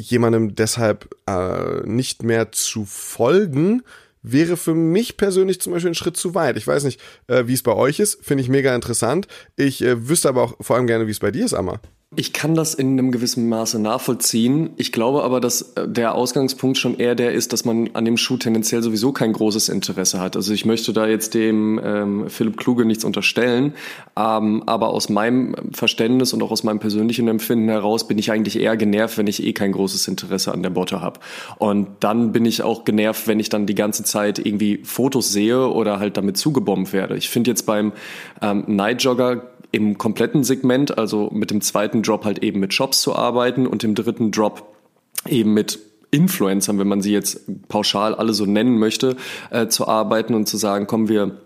jemandem 0.00 0.54
deshalb 0.54 1.08
äh, 1.26 1.86
nicht 1.86 2.22
mehr 2.22 2.52
zu 2.52 2.84
folgen, 2.84 3.82
wäre 4.22 4.56
für 4.56 4.74
mich 4.74 5.16
persönlich 5.16 5.60
zum 5.60 5.72
Beispiel 5.72 5.90
ein 5.90 5.94
Schritt 5.94 6.16
zu 6.16 6.34
weit. 6.34 6.56
Ich 6.56 6.66
weiß 6.66 6.84
nicht, 6.84 7.00
äh, 7.26 7.46
wie 7.46 7.54
es 7.54 7.62
bei 7.62 7.74
euch 7.74 8.00
ist, 8.00 8.24
finde 8.24 8.42
ich 8.42 8.48
mega 8.48 8.74
interessant. 8.74 9.26
Ich 9.56 9.82
äh, 9.82 10.08
wüsste 10.08 10.28
aber 10.28 10.42
auch 10.42 10.56
vor 10.60 10.76
allem 10.76 10.86
gerne, 10.86 11.06
wie 11.06 11.12
es 11.12 11.20
bei 11.20 11.30
dir 11.30 11.44
ist, 11.44 11.54
Amma. 11.54 11.80
Ich 12.16 12.32
kann 12.32 12.56
das 12.56 12.74
in 12.74 12.98
einem 12.98 13.12
gewissen 13.12 13.48
Maße 13.48 13.78
nachvollziehen. 13.78 14.70
Ich 14.76 14.90
glaube 14.90 15.22
aber, 15.22 15.40
dass 15.40 15.62
äh, 15.76 15.86
der 15.86 16.16
Ausgangspunkt 16.16 16.76
schon 16.76 16.98
eher 16.98 17.14
der 17.14 17.32
ist, 17.32 17.52
dass 17.52 17.64
man 17.64 17.90
an 17.92 18.04
dem 18.04 18.16
Schuh 18.16 18.36
tendenziell 18.36 18.82
sowieso 18.82 19.12
kein 19.12 19.32
großes 19.32 19.68
Interesse 19.68 20.20
hat. 20.20 20.34
Also 20.34 20.52
ich 20.52 20.64
möchte 20.64 20.92
da 20.92 21.06
jetzt 21.06 21.34
dem 21.34 21.80
ähm, 21.84 22.28
Philipp 22.28 22.56
Kluge 22.56 22.84
nichts 22.84 23.04
unterstellen, 23.04 23.74
ähm, 24.16 24.64
aber 24.66 24.88
aus 24.88 25.08
meinem 25.08 25.54
Verständnis 25.72 26.32
und 26.32 26.42
auch 26.42 26.50
aus 26.50 26.64
meinem 26.64 26.80
persönlichen 26.80 27.28
Empfinden 27.28 27.68
heraus 27.68 28.08
bin 28.08 28.18
ich 28.18 28.32
eigentlich 28.32 28.58
eher 28.58 28.76
genervt, 28.76 29.16
wenn 29.16 29.28
ich 29.28 29.44
eh 29.44 29.52
kein 29.52 29.70
großes 29.70 30.08
Interesse 30.08 30.50
an 30.50 30.64
der 30.64 30.70
Botte 30.70 31.00
habe. 31.00 31.20
Und 31.58 31.86
dann 32.00 32.32
bin 32.32 32.44
ich 32.44 32.64
auch 32.64 32.84
genervt, 32.84 33.28
wenn 33.28 33.38
ich 33.38 33.50
dann 33.50 33.66
die 33.66 33.76
ganze 33.76 34.02
Zeit 34.02 34.40
irgendwie 34.40 34.80
Fotos 34.82 35.32
sehe 35.32 35.68
oder 35.68 36.00
halt 36.00 36.16
damit 36.16 36.38
zugebombt 36.38 36.92
werde. 36.92 37.16
Ich 37.16 37.30
finde 37.30 37.52
jetzt 37.52 37.66
beim 37.66 37.92
ähm, 38.42 38.64
Night 38.66 39.00
Jogger 39.04 39.49
im 39.72 39.98
kompletten 39.98 40.44
Segment, 40.44 40.98
also 40.98 41.30
mit 41.32 41.50
dem 41.50 41.60
zweiten 41.60 42.02
Drop 42.02 42.24
halt 42.24 42.42
eben 42.42 42.60
mit 42.60 42.74
Shops 42.74 43.02
zu 43.02 43.14
arbeiten 43.14 43.66
und 43.66 43.84
im 43.84 43.94
dritten 43.94 44.30
Drop 44.32 44.74
eben 45.26 45.54
mit 45.54 45.78
Influencern, 46.10 46.78
wenn 46.78 46.88
man 46.88 47.02
sie 47.02 47.12
jetzt 47.12 47.68
pauschal 47.68 48.14
alle 48.14 48.32
so 48.32 48.46
nennen 48.46 48.78
möchte, 48.78 49.16
äh, 49.50 49.68
zu 49.68 49.86
arbeiten 49.86 50.34
und 50.34 50.48
zu 50.48 50.56
sagen, 50.56 50.86
komm, 50.86 51.08
wir 51.08 51.38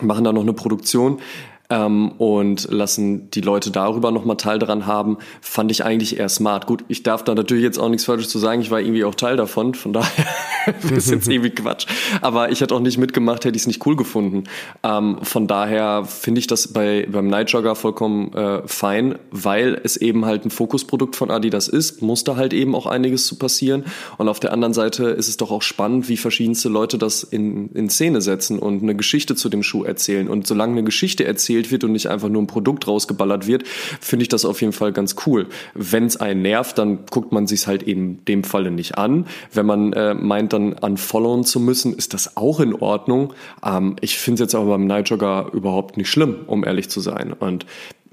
machen 0.00 0.24
da 0.24 0.32
noch 0.32 0.42
eine 0.42 0.52
Produktion 0.52 1.20
ähm, 1.70 2.12
und 2.12 2.70
lassen 2.70 3.30
die 3.30 3.40
Leute 3.40 3.70
darüber 3.70 4.10
nochmal 4.10 4.36
Teil 4.36 4.58
daran 4.58 4.86
haben, 4.86 5.18
fand 5.40 5.70
ich 5.70 5.84
eigentlich 5.84 6.18
eher 6.18 6.28
smart. 6.28 6.66
Gut, 6.66 6.84
ich 6.88 7.02
darf 7.02 7.24
da 7.24 7.34
natürlich 7.34 7.62
jetzt 7.62 7.78
auch 7.78 7.88
nichts 7.88 8.06
Falsches 8.06 8.30
zu 8.30 8.38
sagen, 8.38 8.62
ich 8.62 8.70
war 8.70 8.80
irgendwie 8.80 9.04
auch 9.04 9.14
Teil 9.14 9.36
davon, 9.36 9.74
von 9.74 9.92
daher 9.92 10.26
ist 10.90 11.10
jetzt 11.10 11.28
irgendwie 11.28 11.50
Quatsch. 11.50 11.86
Aber 12.22 12.50
ich 12.50 12.60
hätte 12.60 12.74
auch 12.74 12.80
nicht 12.80 12.98
mitgemacht, 12.98 13.44
hätte 13.44 13.56
ich 13.56 13.62
es 13.62 13.66
nicht 13.66 13.84
cool 13.86 13.96
gefunden. 13.96 14.44
Ähm, 14.82 15.18
von 15.22 15.46
daher 15.46 16.04
finde 16.04 16.38
ich 16.38 16.46
das 16.46 16.68
bei, 16.68 17.06
beim 17.10 17.28
Night 17.28 17.50
Jogger 17.50 17.74
vollkommen 17.74 18.32
äh, 18.32 18.66
fein, 18.66 19.18
weil 19.30 19.78
es 19.84 19.96
eben 19.96 20.24
halt 20.24 20.46
ein 20.46 20.50
Fokusprodukt 20.50 21.16
von 21.16 21.30
Adidas 21.30 21.68
ist, 21.68 22.00
muss 22.00 22.24
da 22.24 22.36
halt 22.36 22.54
eben 22.54 22.74
auch 22.74 22.86
einiges 22.86 23.26
zu 23.26 23.36
passieren. 23.36 23.84
Und 24.16 24.28
auf 24.28 24.40
der 24.40 24.52
anderen 24.52 24.72
Seite 24.72 25.04
ist 25.08 25.28
es 25.28 25.36
doch 25.36 25.50
auch 25.50 25.62
spannend, 25.62 26.08
wie 26.08 26.16
verschiedenste 26.16 26.70
Leute 26.70 26.96
das 26.96 27.22
in, 27.22 27.68
in 27.72 27.90
Szene 27.90 28.22
setzen 28.22 28.58
und 28.58 28.82
eine 28.82 28.94
Geschichte 28.94 29.34
zu 29.34 29.50
dem 29.50 29.62
Schuh 29.62 29.84
erzählen. 29.84 30.28
Und 30.28 30.46
solange 30.46 30.72
eine 30.72 30.84
Geschichte 30.84 31.26
erzählt, 31.26 31.57
erzählt 31.58 31.70
wird 31.72 31.84
und 31.84 31.92
nicht 31.92 32.08
einfach 32.08 32.28
nur 32.28 32.42
ein 32.42 32.46
Produkt 32.46 32.86
rausgeballert 32.86 33.46
wird, 33.46 33.66
finde 33.66 34.22
ich 34.22 34.28
das 34.28 34.44
auf 34.44 34.60
jeden 34.60 34.72
Fall 34.72 34.92
ganz 34.92 35.16
cool. 35.26 35.46
Wenn 35.74 36.06
es 36.06 36.16
einen 36.16 36.42
nervt, 36.42 36.78
dann 36.78 37.00
guckt 37.10 37.32
man 37.32 37.46
sich 37.46 37.66
halt 37.66 37.82
in 37.82 38.24
dem 38.26 38.44
Falle 38.44 38.70
nicht 38.70 38.96
an. 38.96 39.26
Wenn 39.52 39.66
man 39.66 39.92
äh, 39.92 40.14
meint, 40.14 40.52
dann 40.52 40.72
unfollowen 40.74 41.44
zu 41.44 41.60
müssen, 41.60 41.94
ist 41.94 42.14
das 42.14 42.36
auch 42.36 42.60
in 42.60 42.74
Ordnung. 42.74 43.32
Ähm, 43.64 43.96
ich 44.00 44.18
finde 44.18 44.34
es 44.34 44.40
jetzt 44.40 44.54
aber 44.54 44.70
beim 44.70 44.86
Night 44.86 45.10
Jogger 45.10 45.50
überhaupt 45.52 45.96
nicht 45.96 46.10
schlimm, 46.10 46.36
um 46.46 46.64
ehrlich 46.64 46.88
zu 46.88 47.00
sein. 47.00 47.32
Und 47.32 47.66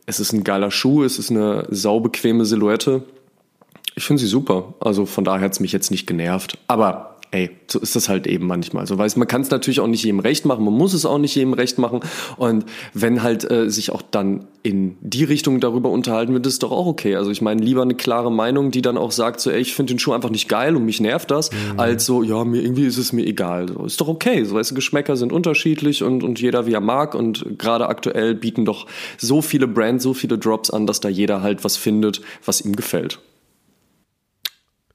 es 0.05 0.19
ist 0.19 0.33
ein 0.33 0.43
geiler 0.43 0.71
Schuh, 0.71 1.03
es 1.03 1.19
ist 1.19 1.31
eine 1.31 1.67
saubequeme 1.69 2.45
Silhouette. 2.45 3.03
Ich 3.95 4.03
finde 4.03 4.21
sie 4.21 4.27
super. 4.27 4.73
Also 4.79 5.05
von 5.05 5.23
daher 5.23 5.45
hat 5.45 5.53
es 5.53 5.59
mich 5.59 5.71
jetzt 5.71 5.91
nicht 5.91 6.05
genervt. 6.05 6.57
Aber 6.67 7.14
ey, 7.31 7.51
so 7.67 7.79
ist 7.79 7.95
das 7.95 8.09
halt 8.09 8.27
eben 8.27 8.47
manchmal. 8.47 8.87
So 8.87 8.97
weiß 8.97 9.15
man 9.15 9.27
kann 9.27 9.41
es 9.41 9.49
natürlich 9.49 9.79
auch 9.79 9.87
nicht 9.87 10.03
jedem 10.03 10.19
recht 10.19 10.45
machen, 10.45 10.63
man 10.63 10.73
muss 10.73 10.93
es 10.93 11.05
auch 11.05 11.17
nicht 11.17 11.35
jedem 11.35 11.53
recht 11.53 11.77
machen. 11.77 11.99
Und 12.37 12.65
wenn 12.93 13.23
halt 13.23 13.49
äh, 13.49 13.69
sich 13.69 13.91
auch 13.91 14.01
dann 14.01 14.47
in 14.63 14.97
die 15.01 15.23
Richtung 15.23 15.59
darüber 15.59 15.89
unterhalten 15.89 16.33
wird, 16.33 16.47
ist 16.47 16.63
doch 16.63 16.71
auch 16.71 16.87
okay. 16.87 17.15
Also 17.15 17.31
ich 17.31 17.41
meine, 17.41 17.61
lieber 17.61 17.81
eine 17.81 17.95
klare 17.95 18.31
Meinung, 18.31 18.71
die 18.71 18.81
dann 18.81 18.97
auch 18.97 19.11
sagt, 19.11 19.39
so, 19.39 19.51
ey, 19.51 19.59
ich 19.59 19.75
finde 19.75 19.93
den 19.93 19.99
Schuh 19.99 20.13
einfach 20.13 20.29
nicht 20.29 20.49
geil 20.49 20.75
und 20.75 20.85
mich 20.85 20.99
nervt 20.99 21.29
das, 21.31 21.51
mhm. 21.51 21.79
als 21.79 22.05
so, 22.05 22.23
ja, 22.23 22.43
mir 22.43 22.61
irgendwie 22.61 22.85
ist 22.85 22.97
es 22.97 23.13
mir 23.13 23.25
egal. 23.25 23.67
So, 23.67 23.85
ist 23.85 24.01
doch 24.01 24.07
okay. 24.07 24.43
So, 24.43 24.55
weißt 24.55 24.71
du, 24.71 24.75
Geschmäcker 24.75 25.15
sind 25.15 25.31
unterschiedlich 25.31 26.03
und, 26.03 26.23
und 26.23 26.41
jeder 26.41 26.65
wie 26.65 26.73
er 26.73 26.81
mag. 26.81 27.15
Und 27.15 27.59
gerade 27.59 27.87
aktuell 27.87 28.35
bieten 28.35 28.65
doch 28.65 28.87
so 29.17 29.41
viele 29.41 29.67
Brands, 29.67 30.03
so 30.03 30.13
viele 30.13 30.37
Drops 30.37 30.69
an, 30.69 30.87
dass 30.87 30.99
da 30.99 31.09
jeder 31.09 31.41
halt 31.41 31.63
was 31.63 31.77
findet, 31.77 32.21
was 32.43 32.61
ihm 32.61 32.75
gefällt. 32.75 33.19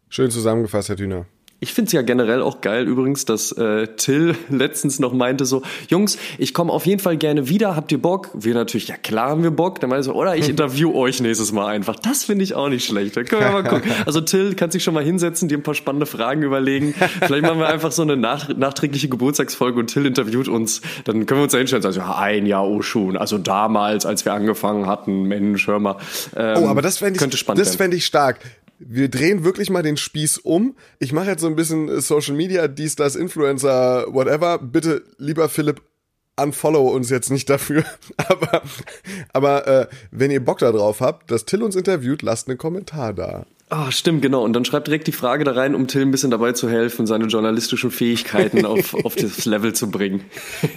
Schön 0.09 0.31
zusammengefasst, 0.33 0.89
Herr 0.89 0.97
Düner. 0.97 1.27
Ich 1.63 1.75
finde 1.75 1.89
es 1.89 1.93
ja 1.93 2.01
generell 2.01 2.41
auch 2.41 2.63
geil 2.63 2.87
übrigens, 2.89 3.27
dass 3.27 3.53
äh, 3.53 3.87
Till 3.89 4.35
letztens 4.49 4.99
noch 4.99 5.13
meinte 5.13 5.45
so, 5.45 5.61
Jungs, 5.89 6.17
ich 6.39 6.55
komme 6.55 6.73
auf 6.73 6.87
jeden 6.87 7.01
Fall 7.01 7.19
gerne 7.19 7.51
wieder, 7.51 7.77
habt 7.77 7.93
ihr 7.93 8.01
Bock? 8.01 8.31
Wir 8.33 8.55
natürlich, 8.55 8.89
ja 8.89 8.97
klar 8.97 9.29
haben 9.29 9.43
wir 9.43 9.51
Bock. 9.51 9.79
Dann 9.81 9.91
meinte 9.91 10.05
so, 10.05 10.15
oder 10.15 10.37
ich 10.37 10.49
interview 10.49 10.95
euch 10.95 11.21
nächstes 11.21 11.53
Mal 11.53 11.67
einfach. 11.67 11.97
Das 11.97 12.25
finde 12.25 12.45
ich 12.45 12.55
auch 12.55 12.71
nicht 12.71 12.87
schlecht. 12.87 13.15
Da 13.15 13.25
können 13.25 13.43
wir 13.43 13.51
mal 13.51 13.65
gucken. 13.65 13.91
Also 14.07 14.23
Till 14.23 14.55
kann 14.55 14.71
sich 14.71 14.83
schon 14.83 14.95
mal 14.95 15.05
hinsetzen, 15.05 15.49
dir 15.49 15.59
ein 15.59 15.63
paar 15.63 15.75
spannende 15.75 16.07
Fragen 16.07 16.43
überlegen. 16.43 16.95
Vielleicht 17.21 17.43
machen 17.43 17.59
wir 17.59 17.69
einfach 17.69 17.93
so 17.93 18.03
eine 18.03 18.17
nach, 18.17 18.49
nachträgliche 18.49 19.09
Geburtstagsfolge 19.09 19.79
und 19.79 19.89
Till 19.89 20.07
interviewt 20.07 20.49
uns. 20.49 20.81
Dann 21.05 21.27
können 21.27 21.41
wir 21.41 21.45
uns 21.45 21.53
da 21.53 21.59
hinstellen 21.59 21.85
und 21.85 21.93
sagen, 21.93 22.09
ja, 22.09 22.17
ein 22.17 22.47
Jahr, 22.47 22.67
oh 22.67 22.81
schon. 22.81 23.17
Also 23.17 23.37
damals, 23.37 24.07
als 24.07 24.25
wir 24.25 24.33
angefangen 24.33 24.87
hatten, 24.87 25.25
Mensch, 25.25 25.67
hör 25.67 25.79
mal. 25.79 25.97
Ähm, 26.35 26.63
oh, 26.63 26.69
aber 26.69 26.81
das 26.81 26.99
fände 26.99 27.23
ich, 27.23 27.47
das 27.47 27.77
fände 27.77 27.97
ich 27.97 28.07
stark 28.07 28.39
wir 28.81 29.09
drehen 29.09 29.45
wirklich 29.45 29.71
mal 29.71 29.83
den 29.83 29.97
Spieß 29.97 30.39
um. 30.39 30.75
Ich 30.99 31.13
mache 31.13 31.27
jetzt 31.27 31.43
so 31.43 31.47
ein 31.47 31.57
bisschen 31.57 31.89
äh, 31.89 32.01
Social 32.01 32.35
Media, 32.35 32.67
dies, 32.67 32.97
das, 32.97 33.15
Influencer, 33.15 34.07
whatever. 34.13 34.59
Bitte, 34.59 35.05
lieber 35.19 35.49
Philipp, 35.49 35.83
unfollow 36.37 36.89
uns 36.89 37.11
jetzt 37.11 37.31
nicht 37.31 37.49
dafür. 37.51 37.85
aber 38.17 38.63
aber 39.33 39.67
äh, 39.67 39.87
wenn 40.11 40.31
ihr 40.31 40.45
Bock 40.45 40.59
darauf 40.59 41.01
habt, 41.01 41.31
dass 41.31 41.45
Till 41.45 41.63
uns 41.63 41.77
interviewt, 41.77 42.23
lasst 42.23 42.49
einen 42.49 42.59
Kommentar 42.59 43.13
da. 43.13 43.47
Ah, 43.73 43.87
oh, 43.87 43.91
stimmt, 43.93 44.21
genau. 44.21 44.43
Und 44.43 44.53
dann 44.55 44.65
schreibt 44.65 44.89
direkt 44.89 45.07
die 45.07 45.13
Frage 45.13 45.45
da 45.45 45.53
rein, 45.53 45.77
um 45.77 45.87
Till 45.87 46.03
ein 46.03 46.11
bisschen 46.11 46.33
dabei 46.33 46.51
zu 46.51 46.69
helfen, 46.69 47.07
seine 47.07 47.27
journalistischen 47.27 47.93
Fähigkeiten 47.93 48.67
auf, 48.67 48.95
auf 49.05 49.15
das 49.15 49.45
Level 49.45 49.73
zu 49.75 49.93
bringen. 49.93 50.25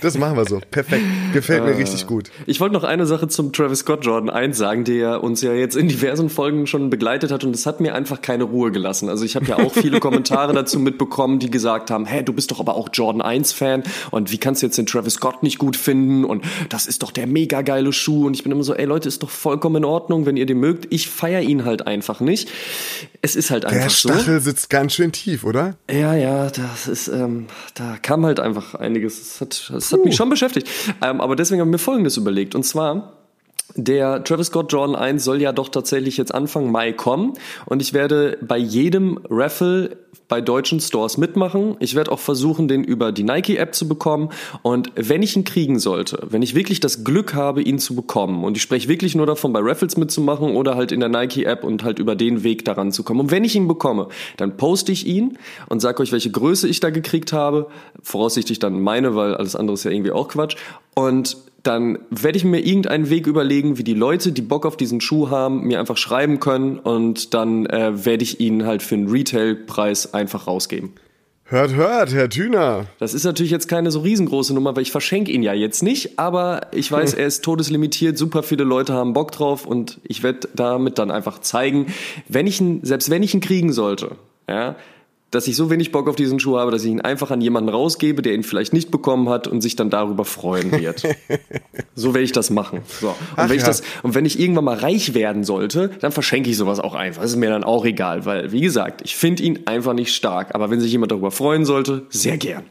Das 0.01 0.15
machen 0.15 0.37
wir 0.37 0.45
so. 0.45 0.61
Perfekt. 0.69 1.03
Gefällt 1.33 1.63
mir 1.63 1.71
äh, 1.71 1.77
richtig 1.77 2.05
gut. 2.05 2.29
Ich 2.45 2.59
wollte 2.59 2.73
noch 2.73 2.83
eine 2.83 3.07
Sache 3.07 3.27
zum 3.27 3.51
Travis 3.51 3.79
Scott 3.79 4.05
Jordan 4.05 4.29
1 4.29 4.55
sagen, 4.55 4.83
der 4.83 5.23
uns 5.23 5.41
ja 5.41 5.53
jetzt 5.53 5.75
in 5.75 5.87
diversen 5.87 6.29
Folgen 6.29 6.67
schon 6.67 6.91
begleitet 6.91 7.31
hat 7.31 7.43
und 7.43 7.55
es 7.55 7.65
hat 7.65 7.79
mir 7.79 7.95
einfach 7.95 8.21
keine 8.21 8.43
Ruhe 8.43 8.71
gelassen. 8.71 9.09
Also 9.09 9.25
ich 9.25 9.35
habe 9.35 9.47
ja 9.47 9.57
auch 9.57 9.73
viele 9.73 9.99
Kommentare 9.99 10.53
dazu 10.53 10.77
mitbekommen, 10.77 11.39
die 11.39 11.49
gesagt 11.49 11.89
haben, 11.89 12.05
hä, 12.05 12.21
du 12.21 12.31
bist 12.31 12.51
doch 12.51 12.59
aber 12.59 12.75
auch 12.75 12.89
Jordan 12.93 13.23
1 13.23 13.53
Fan 13.53 13.81
und 14.11 14.31
wie 14.31 14.37
kannst 14.37 14.61
du 14.61 14.67
jetzt 14.67 14.77
den 14.77 14.85
Travis 14.85 15.15
Scott 15.15 15.41
nicht 15.41 15.57
gut 15.57 15.77
finden 15.77 16.25
und 16.25 16.45
das 16.69 16.85
ist 16.85 17.01
doch 17.01 17.09
der 17.09 17.25
mega 17.25 17.63
geile 17.63 17.91
Schuh 17.91 18.27
und 18.27 18.35
ich 18.35 18.43
bin 18.43 18.51
immer 18.51 18.63
so, 18.63 18.75
ey 18.75 18.85
Leute, 18.85 19.07
ist 19.07 19.23
doch 19.23 19.31
vollkommen 19.31 19.77
in 19.77 19.85
Ordnung, 19.85 20.27
wenn 20.27 20.37
ihr 20.37 20.45
den 20.45 20.59
mögt. 20.59 20.93
Ich 20.93 21.09
feiere 21.09 21.41
ihn 21.41 21.65
halt 21.65 21.87
einfach 21.87 22.19
nicht 22.19 22.51
es 23.21 23.35
ist 23.35 23.51
halt 23.51 23.65
einfach 23.65 23.89
so. 23.89 24.09
Der 24.09 24.15
Stachel 24.15 24.39
so. 24.39 24.49
sitzt 24.49 24.69
ganz 24.69 24.93
schön 24.93 25.11
tief, 25.11 25.43
oder? 25.43 25.75
Ja, 25.89 26.13
ja, 26.15 26.49
das 26.49 26.87
ist, 26.87 27.07
ähm, 27.07 27.47
da 27.75 27.97
kam 28.01 28.25
halt 28.25 28.39
einfach 28.39 28.75
einiges. 28.75 29.19
Das 29.19 29.41
hat, 29.41 29.71
das 29.73 29.91
hat 29.91 30.03
mich 30.03 30.15
schon 30.15 30.29
beschäftigt. 30.29 30.67
Ähm, 31.01 31.21
aber 31.21 31.35
deswegen 31.35 31.61
haben 31.61 31.71
wir 31.71 31.79
Folgendes 31.79 32.17
überlegt. 32.17 32.55
Und 32.55 32.63
zwar, 32.63 33.22
der 33.75 34.23
Travis 34.23 34.47
Scott 34.47 34.71
Jordan 34.71 34.95
1 34.95 35.23
soll 35.23 35.41
ja 35.41 35.51
doch 35.51 35.69
tatsächlich 35.69 36.17
jetzt 36.17 36.33
Anfang 36.33 36.71
Mai 36.71 36.93
kommen 36.93 37.33
und 37.65 37.81
ich 37.81 37.93
werde 37.93 38.37
bei 38.41 38.57
jedem 38.57 39.19
Raffle 39.29 39.97
bei 40.27 40.41
deutschen 40.41 40.79
Stores 40.79 41.17
mitmachen. 41.17 41.75
Ich 41.79 41.95
werde 41.95 42.11
auch 42.11 42.19
versuchen, 42.19 42.67
den 42.67 42.83
über 42.83 43.11
die 43.11 43.23
Nike-App 43.23 43.75
zu 43.75 43.87
bekommen. 43.87 44.29
Und 44.61 44.91
wenn 44.95 45.21
ich 45.21 45.35
ihn 45.35 45.43
kriegen 45.43 45.77
sollte, 45.79 46.25
wenn 46.29 46.41
ich 46.41 46.55
wirklich 46.55 46.79
das 46.79 47.03
Glück 47.03 47.35
habe, 47.35 47.61
ihn 47.61 47.77
zu 47.77 47.93
bekommen, 47.95 48.43
und 48.43 48.57
ich 48.57 48.63
spreche 48.63 48.87
wirklich 48.87 49.13
nur 49.13 49.25
davon, 49.27 49.53
bei 49.53 49.59
Raffles 49.61 49.97
mitzumachen 49.97 50.55
oder 50.55 50.75
halt 50.75 50.91
in 50.91 51.01
der 51.01 51.09
Nike-App 51.09 51.63
und 51.63 51.83
halt 51.83 51.99
über 51.99 52.15
den 52.15 52.43
Weg 52.43 52.65
daran 52.65 52.91
zu 52.91 53.03
kommen. 53.03 53.19
Und 53.19 53.31
wenn 53.31 53.43
ich 53.43 53.55
ihn 53.55 53.67
bekomme, 53.67 54.07
dann 54.37 54.57
poste 54.57 54.91
ich 54.91 55.05
ihn 55.05 55.37
und 55.69 55.81
sage 55.81 56.01
euch, 56.01 56.11
welche 56.11 56.31
Größe 56.31 56.67
ich 56.67 56.79
da 56.79 56.89
gekriegt 56.89 57.33
habe. 57.33 57.67
Voraussichtlich 58.01 58.59
dann 58.59 58.81
meine, 58.81 59.15
weil 59.15 59.35
alles 59.35 59.55
andere 59.55 59.75
ist 59.75 59.83
ja 59.83 59.91
irgendwie 59.91 60.11
auch 60.11 60.29
Quatsch. 60.29 60.55
Und 60.95 61.37
dann 61.63 61.99
werde 62.09 62.37
ich 62.37 62.43
mir 62.43 62.59
irgendeinen 62.59 63.09
Weg 63.09 63.25
überlegen, 63.25 63.77
wie 63.77 63.83
die 63.83 63.93
Leute, 63.93 64.33
die 64.33 64.41
Bock 64.41 64.65
auf 64.65 64.77
diesen 64.77 65.01
Schuh 65.01 65.29
haben, 65.29 65.63
mir 65.63 65.79
einfach 65.79 65.97
schreiben 65.97 66.39
können 66.39 66.77
und 66.77 67.33
dann 67.33 67.65
äh, 67.65 68.05
werde 68.05 68.23
ich 68.23 68.39
ihn 68.41 68.65
halt 68.65 68.83
für 68.83 68.95
einen 68.95 69.09
Retailpreis 69.09 70.13
einfach 70.13 70.45
rausgeben. 70.47 70.91
Hört, 71.45 71.73
hört, 71.75 72.13
Herr 72.13 72.29
Thüner. 72.29 72.87
Das 72.99 73.13
ist 73.13 73.25
natürlich 73.25 73.51
jetzt 73.51 73.67
keine 73.67 73.91
so 73.91 73.99
riesengroße 73.99 74.53
Nummer, 74.53 74.75
weil 74.75 74.81
ich 74.81 74.91
verschenke 74.91 75.31
ihn 75.31 75.43
ja 75.43 75.53
jetzt 75.53 75.83
nicht, 75.83 76.17
aber 76.17 76.67
ich 76.71 76.91
weiß, 76.91 77.13
er 77.15 77.27
ist 77.27 77.43
todeslimitiert, 77.43 78.17
super 78.17 78.43
viele 78.43 78.63
Leute 78.63 78.93
haben 78.93 79.13
Bock 79.13 79.31
drauf 79.31 79.65
und 79.65 79.99
ich 80.03 80.23
werde 80.23 80.49
damit 80.55 80.97
dann 80.99 81.11
einfach 81.11 81.39
zeigen, 81.39 81.87
wenn 82.27 82.47
ich 82.47 82.59
ihn, 82.59 82.79
selbst 82.83 83.09
wenn 83.09 83.23
ich 83.23 83.33
ihn 83.33 83.41
kriegen 83.41 83.71
sollte, 83.71 84.15
ja, 84.49 84.75
dass 85.33 85.47
ich 85.47 85.55
so 85.55 85.69
wenig 85.69 85.91
Bock 85.91 86.07
auf 86.07 86.15
diesen 86.15 86.39
Schuh 86.39 86.57
habe, 86.57 86.71
dass 86.71 86.83
ich 86.83 86.91
ihn 86.91 87.01
einfach 87.01 87.31
an 87.31 87.41
jemanden 87.41 87.69
rausgebe, 87.69 88.21
der 88.21 88.33
ihn 88.33 88.43
vielleicht 88.43 88.71
nicht 88.71 88.91
bekommen 88.91 89.29
hat 89.29 89.47
und 89.47 89.61
sich 89.61 89.75
dann 89.75 89.89
darüber 89.89 90.25
freuen 90.25 90.71
wird. 90.71 91.03
so 91.95 92.13
werde 92.13 92.23
ich 92.23 92.31
das 92.31 92.49
machen. 92.49 92.81
So. 93.01 93.09
Und, 93.09 93.15
Ach 93.35 93.49
wenn 93.49 93.57
ich 93.57 93.63
das, 93.63 93.81
und 94.03 94.13
wenn 94.13 94.25
ich 94.25 94.39
irgendwann 94.39 94.65
mal 94.65 94.77
reich 94.77 95.13
werden 95.13 95.43
sollte, 95.43 95.89
dann 96.01 96.11
verschenke 96.11 96.49
ich 96.49 96.57
sowas 96.57 96.79
auch 96.79 96.93
einfach. 96.93 97.23
Das 97.23 97.31
ist 97.31 97.37
mir 97.37 97.49
dann 97.49 97.63
auch 97.63 97.83
egal, 97.85 98.25
weil, 98.25 98.51
wie 98.51 98.61
gesagt, 98.61 99.01
ich 99.03 99.15
finde 99.15 99.43
ihn 99.43 99.61
einfach 99.65 99.93
nicht 99.93 100.13
stark. 100.13 100.53
Aber 100.53 100.69
wenn 100.69 100.79
sich 100.79 100.91
jemand 100.91 101.11
darüber 101.11 101.31
freuen 101.31 101.65
sollte, 101.65 102.05
sehr 102.09 102.37
gern 102.37 102.63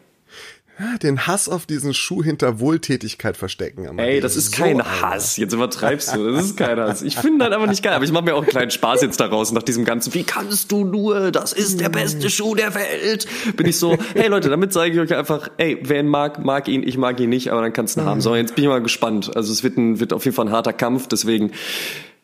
den 1.02 1.26
Hass 1.26 1.48
auf 1.48 1.66
diesen 1.66 1.94
Schuh 1.94 2.22
hinter 2.22 2.58
Wohltätigkeit 2.58 3.36
verstecken. 3.36 3.86
Amadeus. 3.86 4.14
Ey, 4.14 4.20
das 4.20 4.36
ist 4.36 4.54
so 4.54 4.62
kein 4.62 4.82
Hass. 4.82 5.36
Jetzt 5.36 5.52
übertreibst 5.52 6.14
du. 6.14 6.32
Das 6.32 6.46
ist 6.46 6.56
kein 6.56 6.78
Hass. 6.80 7.02
Ich 7.02 7.16
finde 7.16 7.44
das 7.44 7.54
einfach 7.54 7.68
nicht 7.68 7.82
geil. 7.82 7.92
Aber 7.92 8.04
ich 8.04 8.12
mache 8.12 8.24
mir 8.24 8.34
auch 8.34 8.42
einen 8.42 8.48
kleinen 8.48 8.70
Spaß 8.70 9.02
jetzt 9.02 9.20
daraus 9.20 9.52
nach 9.52 9.62
diesem 9.62 9.84
ganzen. 9.84 10.14
Wie 10.14 10.24
kannst 10.24 10.72
du 10.72 10.84
nur? 10.84 11.30
Das 11.30 11.52
ist 11.52 11.80
der 11.80 11.88
beste 11.88 12.30
Schuh 12.30 12.54
der 12.54 12.74
Welt. 12.74 13.26
Bin 13.56 13.66
ich 13.66 13.78
so. 13.78 13.96
Hey 14.14 14.28
Leute, 14.28 14.48
damit 14.48 14.72
zeige 14.72 14.94
ich 14.96 15.10
euch 15.10 15.16
einfach. 15.16 15.50
Ey, 15.58 15.78
wer 15.82 16.00
ihn 16.00 16.08
mag, 16.08 16.44
mag 16.44 16.68
ihn. 16.68 16.82
Ich 16.82 16.96
mag 16.96 17.20
ihn 17.20 17.30
nicht. 17.30 17.52
Aber 17.52 17.60
dann 17.60 17.72
kannst 17.72 17.96
du 17.96 18.00
ihn 18.00 18.06
haben. 18.06 18.20
So, 18.20 18.34
jetzt 18.34 18.54
bin 18.54 18.64
ich 18.64 18.68
mal 18.68 18.82
gespannt. 18.82 19.36
Also 19.36 19.52
es 19.52 19.62
wird 19.62 19.76
ein, 19.76 20.00
wird 20.00 20.12
auf 20.12 20.24
jeden 20.24 20.34
Fall 20.34 20.46
ein 20.46 20.52
harter 20.52 20.72
Kampf. 20.72 21.06
Deswegen 21.06 21.52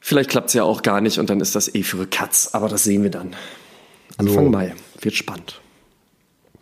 vielleicht 0.01 0.31
klappt's 0.31 0.55
ja 0.55 0.65
auch 0.65 0.83
gar 0.83 1.01
nicht 1.01 1.19
und 1.19 1.31
dann 1.31 1.41
ist 1.41 1.55
das 1.55 1.75
eh 1.75 1.83
für 1.83 2.07
Katz. 2.07 2.51
Aber 2.53 2.69
das 2.69 2.85
sehen 2.85 3.03
wir 3.03 3.11
dann. 3.11 3.37
Anfang 4.17 4.45
so. 4.45 4.51
Mai. 4.51 4.75
Wird 5.01 5.15
spannend. 5.15 5.61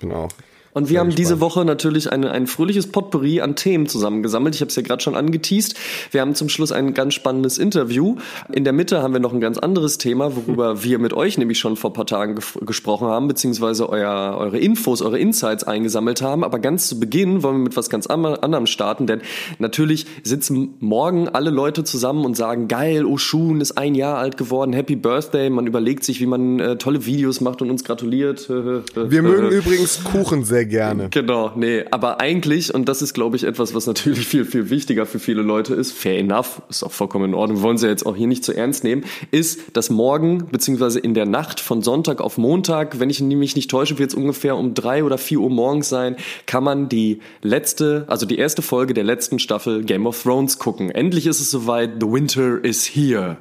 Genau. 0.01 0.29
Und 0.77 0.91
wir 0.91 1.01
haben 1.01 1.07
gespannt. 1.07 1.19
diese 1.19 1.41
Woche 1.41 1.65
natürlich 1.65 2.13
ein, 2.13 2.27
ein 2.27 2.47
fröhliches 2.47 2.89
Potpourri 2.89 3.41
an 3.41 3.57
Themen 3.57 3.87
zusammengesammelt. 3.87 4.55
Ich 4.55 4.61
habe 4.61 4.69
es 4.69 4.77
ja 4.77 4.83
gerade 4.83 5.03
schon 5.03 5.15
angeteased. 5.15 5.75
Wir 6.11 6.21
haben 6.21 6.35
zum 6.35 6.51
Schluss 6.51 6.71
ein 6.71 6.93
ganz 6.93 7.15
spannendes 7.15 7.57
Interview. 7.57 8.17
In 8.53 8.65
der 8.65 8.75
Mitte 8.75 9.03
haben 9.03 9.15
wir 9.15 9.21
noch 9.21 9.33
ein 9.33 9.41
ganz 9.41 9.57
anderes 9.57 9.97
Thema, 9.97 10.37
worüber 10.37 10.85
wir 10.85 10.99
mit 10.99 11.15
euch 11.15 11.39
nämlich 11.39 11.59
schon 11.59 11.77
vor 11.77 11.89
ein 11.89 11.93
paar 11.95 12.05
Tagen 12.05 12.39
gesprochen 12.61 13.09
haben, 13.09 13.27
beziehungsweise 13.27 13.89
euer, 13.89 14.37
eure 14.39 14.59
Infos, 14.59 15.01
eure 15.01 15.19
Insights 15.19 15.65
eingesammelt 15.65 16.21
haben. 16.21 16.45
Aber 16.45 16.59
ganz 16.59 16.89
zu 16.89 17.01
Beginn 17.01 17.43
wollen 17.43 17.57
wir 17.57 17.65
mit 17.65 17.77
was 17.79 17.89
ganz 17.89 18.07
anderem 18.07 18.67
starten, 18.67 19.07
denn 19.07 19.23
natürlich 19.59 20.05
sitzen 20.25 20.75
morgen 20.81 21.27
alle 21.27 21.49
Leute 21.49 21.85
zusammen 21.85 22.27
und 22.27 22.37
sagen, 22.37 22.69
geil, 22.69 23.07
Oshun 23.07 23.63
ist 23.63 23.79
ein 23.79 23.95
Jahr 23.95 24.19
alt 24.19 24.37
geworden, 24.37 24.75
Happy 24.75 24.97
Birthday. 24.97 25.49
Man 25.49 25.67
überlegt 25.67 26.05
sich, 26.05 26.21
wie 26.21 26.27
man 26.27 26.61
äh, 26.61 26.77
tolle 26.77 27.07
Videos 27.07 27.41
macht 27.41 27.63
und 27.63 27.71
uns 27.71 27.83
gratuliert. 27.83 28.47
Wir 28.51 29.23
mögen 29.23 29.49
übrigens 29.49 30.05
Kuchen 30.05 30.45
sehr 30.45 30.66
gerne. 30.67 31.09
Genau, 31.11 31.53
nee, 31.57 31.85
aber 31.91 32.21
eigentlich, 32.21 32.75
und 32.75 32.89
das 32.89 33.03
ist, 33.03 33.15
glaube 33.15 33.37
ich, 33.37 33.45
etwas, 33.45 33.75
was 33.75 33.87
natürlich 33.87 34.27
viel, 34.27 34.45
viel 34.45 34.71
wichtiger 34.71 35.07
für 35.07 35.19
viele 35.19 35.43
Leute 35.43 35.75
ist, 35.75 35.93
fair 35.93 36.19
enough, 36.19 36.63
ist 36.69 36.83
auch 36.83 36.93
vollkommen 36.93 37.27
in 37.27 37.35
Ordnung, 37.35 37.63
wollen 37.63 37.79
sie 37.79 37.89
jetzt 37.89 38.05
auch 38.07 38.17
hier 38.17 38.27
nicht 38.27 38.45
zu 38.45 38.53
ernst 38.53 38.85
nehmen, 38.85 39.05
ist, 39.31 39.61
dass 39.73 39.91
morgen, 39.91 40.47
beziehungsweise 40.51 40.99
in 40.99 41.15
der 41.15 41.27
Nacht 41.27 41.61
von 41.61 41.83
Sonntag 41.83 42.21
auf 42.21 42.39
Montag, 42.39 43.01
wenn 43.01 43.11
ich 43.11 43.21
mich 43.21 43.57
nicht 43.57 43.71
täusche, 43.71 43.99
wird 43.99 44.11
es 44.11 44.15
ungefähr 44.15 44.57
um 44.57 44.75
drei 44.75 45.05
oder 45.05 45.19
vier 45.19 45.41
Uhr 45.41 45.51
morgens 45.51 45.89
sein, 45.89 46.17
kann 46.47 46.65
man 46.65 46.89
die 46.89 47.21
letzte, 47.43 48.05
also 48.09 48.27
die 48.27 48.39
erste 48.39 48.63
Folge 48.63 48.95
der 48.95 49.05
letzten 49.05 49.39
Staffel 49.39 49.85
Game 49.85 50.07
of 50.07 50.23
Thrones 50.23 50.59
gucken. 50.59 50.91
Endlich 50.91 51.27
ist 51.27 51.41
es 51.41 51.51
soweit, 51.51 51.93
The 52.01 52.07
Winter 52.07 52.63
is 52.63 52.85
here. 52.85 53.37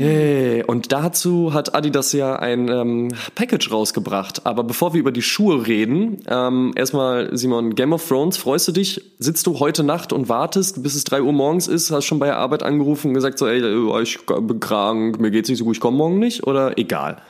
Hey, 0.00 0.64
und 0.66 0.92
dazu 0.92 1.52
hat 1.52 1.74
Adidas 1.74 2.14
ja 2.14 2.36
ein 2.36 2.70
ähm, 2.70 3.08
Package 3.34 3.70
rausgebracht. 3.70 4.46
Aber 4.46 4.64
bevor 4.64 4.94
wir 4.94 5.00
über 5.00 5.12
die 5.12 5.20
Schuhe 5.20 5.66
reden, 5.66 6.22
ähm, 6.26 6.72
erstmal 6.74 7.36
Simon, 7.36 7.74
Game 7.74 7.92
of 7.92 8.08
Thrones, 8.08 8.38
freust 8.38 8.66
du 8.68 8.72
dich? 8.72 9.02
Sitzt 9.18 9.46
du 9.46 9.60
heute 9.60 9.82
Nacht 9.82 10.14
und 10.14 10.30
wartest, 10.30 10.82
bis 10.82 10.94
es 10.94 11.04
drei 11.04 11.20
Uhr 11.20 11.34
morgens 11.34 11.68
ist? 11.68 11.90
Hast 11.90 12.06
schon 12.06 12.18
bei 12.18 12.26
der 12.26 12.38
Arbeit 12.38 12.62
angerufen 12.62 13.08
und 13.08 13.14
gesagt 13.14 13.38
so, 13.38 13.46
ey, 13.46 13.60
äh, 13.60 14.02
ich 14.02 14.18
bin 14.24 14.58
krank, 14.58 15.20
mir 15.20 15.30
geht's 15.30 15.50
nicht 15.50 15.58
so 15.58 15.64
gut, 15.64 15.76
ich 15.76 15.80
komme 15.80 15.98
morgen 15.98 16.18
nicht? 16.18 16.46
Oder 16.46 16.78
egal? 16.78 17.20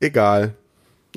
Egal. 0.00 0.54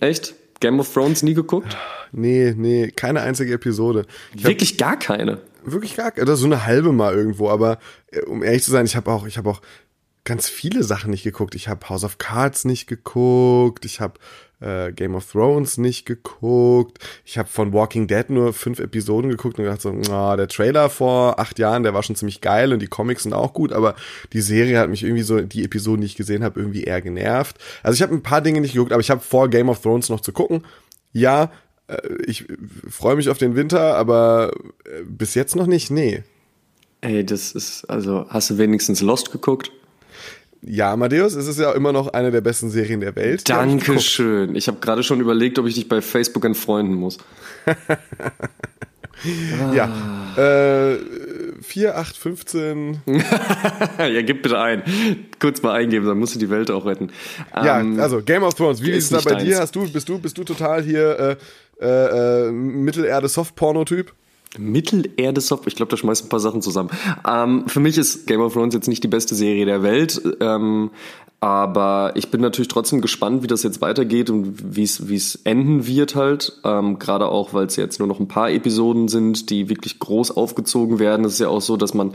Echt? 0.01 0.35
Game 0.59 0.79
of 0.79 0.93
Thrones 0.93 1.23
nie 1.23 1.33
geguckt? 1.33 1.75
Nee, 2.11 2.53
nee, 2.55 2.91
keine 2.95 3.21
einzige 3.21 3.53
Episode. 3.53 4.05
Ich 4.35 4.43
wirklich 4.43 4.77
gar 4.77 4.99
keine? 4.99 5.39
Wirklich 5.65 5.95
gar. 5.95 6.11
Oder 6.21 6.35
so 6.35 6.45
eine 6.45 6.65
halbe 6.65 6.91
mal 6.91 7.15
irgendwo. 7.15 7.49
Aber 7.49 7.79
äh, 8.11 8.21
um 8.21 8.43
ehrlich 8.43 8.63
zu 8.63 8.71
sein, 8.71 8.85
ich 8.85 8.95
habe 8.95 9.11
auch, 9.11 9.25
ich 9.25 9.37
habe 9.37 9.49
auch 9.49 9.61
ganz 10.25 10.47
viele 10.47 10.83
Sachen 10.83 11.11
nicht 11.11 11.23
geguckt. 11.23 11.55
Ich 11.55 11.67
habe 11.67 11.89
House 11.89 12.03
of 12.03 12.17
Cards 12.17 12.65
nicht 12.65 12.87
geguckt. 12.87 13.85
Ich 13.85 13.99
habe 13.99 14.19
äh, 14.61 14.91
Game 14.93 15.15
of 15.15 15.29
Thrones 15.29 15.77
nicht 15.77 16.05
geguckt. 16.05 16.99
Ich 17.25 17.37
habe 17.37 17.49
von 17.49 17.73
Walking 17.73 18.07
Dead 18.07 18.29
nur 18.29 18.53
fünf 18.53 18.79
Episoden 18.79 19.29
geguckt 19.29 19.57
und 19.57 19.65
gedacht 19.65 19.81
so, 19.81 19.89
oh, 19.89 20.35
der 20.35 20.47
Trailer 20.47 20.89
vor 20.89 21.39
acht 21.39 21.59
Jahren, 21.59 21.83
der 21.83 21.93
war 21.93 22.03
schon 22.03 22.15
ziemlich 22.15 22.41
geil 22.41 22.71
und 22.71 22.81
die 22.81 22.87
Comics 22.87 23.23
sind 23.23 23.33
auch 23.33 23.53
gut, 23.53 23.73
aber 23.73 23.95
die 24.31 24.41
Serie 24.41 24.79
hat 24.79 24.89
mich 24.89 25.03
irgendwie 25.03 25.23
so, 25.23 25.41
die 25.41 25.65
Episoden, 25.65 26.01
die 26.01 26.07
ich 26.07 26.15
gesehen 26.15 26.43
habe, 26.43 26.59
irgendwie 26.59 26.83
eher 26.83 27.01
genervt. 27.01 27.57
Also 27.83 27.95
ich 27.95 28.01
habe 28.01 28.13
ein 28.13 28.23
paar 28.23 28.41
Dinge 28.41 28.61
nicht 28.61 28.73
geguckt, 28.73 28.93
aber 28.93 29.01
ich 29.01 29.11
habe 29.11 29.21
vor 29.21 29.49
Game 29.49 29.69
of 29.69 29.81
Thrones 29.81 30.09
noch 30.09 30.21
zu 30.21 30.31
gucken. 30.31 30.63
Ja, 31.11 31.51
äh, 31.87 31.97
ich 32.25 32.45
freue 32.89 33.17
mich 33.17 33.29
auf 33.29 33.37
den 33.37 33.55
Winter, 33.55 33.95
aber 33.95 34.53
äh, 34.85 35.03
bis 35.05 35.35
jetzt 35.35 35.55
noch 35.57 35.67
nicht, 35.67 35.91
nee. 35.91 36.23
Ey, 37.01 37.25
das 37.25 37.51
ist, 37.51 37.83
also, 37.89 38.25
hast 38.29 38.49
du 38.49 38.57
wenigstens 38.57 39.01
Lost 39.01 39.33
geguckt? 39.33 39.73
Ja, 40.65 40.93
Amadeus, 40.93 41.35
es 41.35 41.47
ist 41.47 41.59
ja 41.59 41.71
immer 41.73 41.91
noch 41.91 42.13
eine 42.13 42.31
der 42.31 42.41
besten 42.41 42.69
Serien 42.69 43.01
der 43.01 43.15
Welt. 43.15 43.49
Dankeschön. 43.49 44.55
Ich, 44.55 44.67
habe 44.67 44.79
gerade 44.79 45.03
schon 45.03 45.19
überlegt, 45.19 45.59
ob 45.59 45.67
ich 45.67 45.75
dich 45.75 45.89
bei 45.89 46.01
Facebook 46.01 46.45
entfreunden 46.45 46.95
muss. 46.95 47.17
Ja. 49.73 49.89
Äh, 50.35 50.97
4, 51.61 51.97
8, 51.97 52.17
15. 52.17 53.01
ja, 53.97 54.21
gib 54.21 54.43
bitte 54.43 54.59
ein. 54.59 54.83
Kurz 55.39 55.61
mal 55.61 55.73
eingeben, 55.73 56.05
dann 56.05 56.17
musst 56.17 56.35
du 56.35 56.39
die 56.39 56.49
Welt 56.49 56.69
auch 56.69 56.85
retten. 56.85 57.11
Ja, 57.53 57.79
ähm, 57.79 57.99
also 57.99 58.21
Game 58.21 58.43
of 58.43 58.55
Thrones, 58.55 58.83
wie 58.83 58.91
ist 58.91 59.11
es 59.11 59.23
da 59.23 59.29
bei 59.29 59.35
deins. 59.35 59.43
dir? 59.45 59.59
Hast 59.59 59.75
du, 59.75 59.89
bist 59.89 60.09
du, 60.09 60.19
bist 60.19 60.37
du 60.37 60.43
total 60.43 60.83
hier 60.83 61.37
äh, 61.79 61.85
äh, 61.85 62.47
äh 62.47 62.51
Mittelerde-Soft-Porno-Typ? 62.51 64.13
Mittelerde 64.57 65.41
Soft, 65.41 65.67
ich 65.67 65.75
glaube, 65.75 65.89
da 65.89 65.97
schmeißt 65.97 66.25
ein 66.25 66.29
paar 66.29 66.39
Sachen 66.39 66.61
zusammen. 66.61 66.89
Ähm, 67.27 67.63
für 67.67 67.79
mich 67.79 67.97
ist 67.97 68.27
Game 68.27 68.41
of 68.41 68.53
Thrones 68.53 68.73
jetzt 68.73 68.87
nicht 68.87 69.03
die 69.03 69.07
beste 69.07 69.35
Serie 69.35 69.65
der 69.65 69.83
Welt. 69.83 70.21
Ähm, 70.39 70.91
aber 71.43 72.13
ich 72.15 72.31
bin 72.31 72.39
natürlich 72.39 72.69
trotzdem 72.69 73.01
gespannt, 73.01 73.43
wie 73.43 73.47
das 73.47 73.63
jetzt 73.63 73.81
weitergeht 73.81 74.29
und 74.29 74.77
wie 74.77 74.83
es 74.83 75.35
enden 75.43 75.85
wird 75.85 76.15
halt. 76.15 76.53
Ähm, 76.63 76.99
Gerade 76.99 77.27
auch, 77.27 77.53
weil 77.53 77.65
es 77.65 77.75
jetzt 77.75 77.99
nur 77.99 78.07
noch 78.07 78.21
ein 78.21 78.29
paar 78.29 78.49
Episoden 78.49 79.09
sind, 79.09 79.49
die 79.49 79.67
wirklich 79.67 79.99
groß 79.99 80.37
aufgezogen 80.37 80.99
werden. 80.99 81.25
Es 81.25 81.33
ist 81.33 81.39
ja 81.39 81.49
auch 81.49 81.59
so, 81.59 81.75
dass 81.75 81.93
man, 81.93 82.13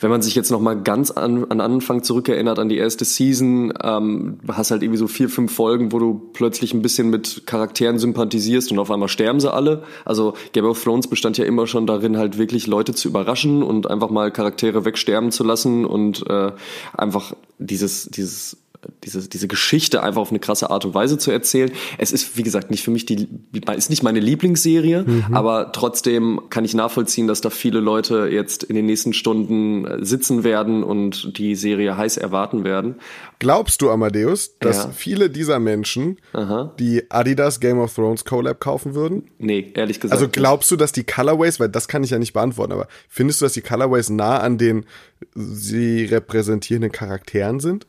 wenn 0.00 0.10
man 0.10 0.20
sich 0.20 0.34
jetzt 0.34 0.50
noch 0.50 0.60
mal 0.60 0.74
ganz 0.74 1.10
an, 1.10 1.46
an 1.50 1.62
Anfang 1.62 2.02
zurückerinnert 2.02 2.58
an 2.58 2.68
die 2.68 2.76
erste 2.76 3.06
Season, 3.06 3.72
ähm, 3.82 4.40
hast 4.52 4.70
halt 4.70 4.82
irgendwie 4.82 4.98
so 4.98 5.08
vier, 5.08 5.30
fünf 5.30 5.54
Folgen, 5.54 5.92
wo 5.92 5.98
du 5.98 6.30
plötzlich 6.34 6.74
ein 6.74 6.82
bisschen 6.82 7.08
mit 7.08 7.44
Charakteren 7.46 7.98
sympathisierst 7.98 8.72
und 8.72 8.78
auf 8.78 8.90
einmal 8.90 9.08
sterben 9.08 9.40
sie 9.40 9.50
alle. 9.50 9.84
Also 10.04 10.34
Game 10.52 10.66
of 10.66 10.84
Thrones 10.84 11.06
bestand 11.06 11.38
ja 11.38 11.46
immer 11.46 11.66
schon 11.66 11.75
darin, 11.84 12.16
halt 12.16 12.38
wirklich 12.38 12.66
Leute 12.66 12.94
zu 12.94 13.08
überraschen 13.08 13.62
und 13.62 13.90
einfach 13.90 14.08
mal 14.08 14.30
Charaktere 14.30 14.86
wegsterben 14.86 15.32
zu 15.32 15.44
lassen 15.44 15.84
und 15.84 16.24
äh, 16.30 16.52
einfach 16.96 17.34
dieses 17.58 18.06
dieses 18.06 18.56
diese, 19.04 19.28
diese 19.28 19.48
Geschichte 19.48 20.02
einfach 20.02 20.20
auf 20.20 20.30
eine 20.30 20.38
krasse 20.38 20.70
Art 20.70 20.84
und 20.84 20.94
Weise 20.94 21.18
zu 21.18 21.30
erzählen. 21.30 21.70
Es 21.98 22.12
ist, 22.12 22.36
wie 22.36 22.42
gesagt, 22.42 22.70
nicht 22.70 22.84
für 22.84 22.90
mich 22.90 23.06
die, 23.06 23.28
ist 23.76 23.90
nicht 23.90 24.02
meine 24.02 24.20
Lieblingsserie, 24.20 25.04
mhm. 25.06 25.26
aber 25.32 25.72
trotzdem 25.72 26.40
kann 26.50 26.64
ich 26.64 26.74
nachvollziehen, 26.74 27.26
dass 27.26 27.40
da 27.40 27.50
viele 27.50 27.80
Leute 27.80 28.28
jetzt 28.30 28.64
in 28.64 28.76
den 28.76 28.86
nächsten 28.86 29.12
Stunden 29.12 29.86
äh, 29.86 30.04
sitzen 30.04 30.44
werden 30.44 30.82
und 30.82 31.38
die 31.38 31.54
Serie 31.54 31.96
heiß 31.96 32.16
erwarten 32.16 32.64
werden. 32.64 32.96
Glaubst 33.38 33.82
du, 33.82 33.90
Amadeus, 33.90 34.58
dass 34.58 34.84
ja. 34.84 34.90
viele 34.90 35.28
dieser 35.28 35.58
Menschen 35.58 36.18
Aha. 36.32 36.74
die 36.78 37.10
Adidas 37.10 37.60
Game 37.60 37.78
of 37.78 37.94
Thrones 37.94 38.24
Collab 38.24 38.60
kaufen 38.60 38.94
würden? 38.94 39.28
Nee, 39.38 39.72
ehrlich 39.74 40.00
gesagt. 40.00 40.18
Also 40.18 40.30
glaubst 40.30 40.70
du, 40.70 40.76
dass 40.76 40.92
die 40.92 41.04
Colorways, 41.04 41.60
weil 41.60 41.68
das 41.68 41.86
kann 41.86 42.02
ich 42.02 42.10
ja 42.10 42.18
nicht 42.18 42.32
beantworten, 42.32 42.72
aber 42.72 42.88
findest 43.08 43.40
du, 43.40 43.44
dass 43.44 43.52
die 43.52 43.60
Colorways 43.60 44.08
nah 44.08 44.38
an 44.38 44.56
den 44.56 44.86
sie 45.34 46.06
repräsentierenden 46.06 46.92
Charakteren 46.92 47.60
sind? 47.60 47.86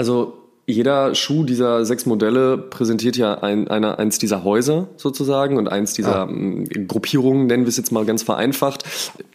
Also 0.00 0.32
jeder 0.66 1.14
Schuh 1.14 1.44
dieser 1.44 1.84
sechs 1.84 2.06
Modelle 2.06 2.56
präsentiert 2.56 3.18
ja 3.18 3.34
ein, 3.34 3.68
einer, 3.68 3.98
eins 3.98 4.18
dieser 4.18 4.44
Häuser 4.44 4.88
sozusagen 4.96 5.58
und 5.58 5.68
eins 5.68 5.92
dieser 5.92 6.20
ah. 6.20 6.28
Ähm, 6.30 6.66
Gruppierungen, 6.88 7.46
nennen 7.46 7.64
wir 7.64 7.68
es 7.68 7.76
jetzt 7.76 7.92
mal 7.92 8.06
ganz 8.06 8.22
vereinfacht. 8.22 8.84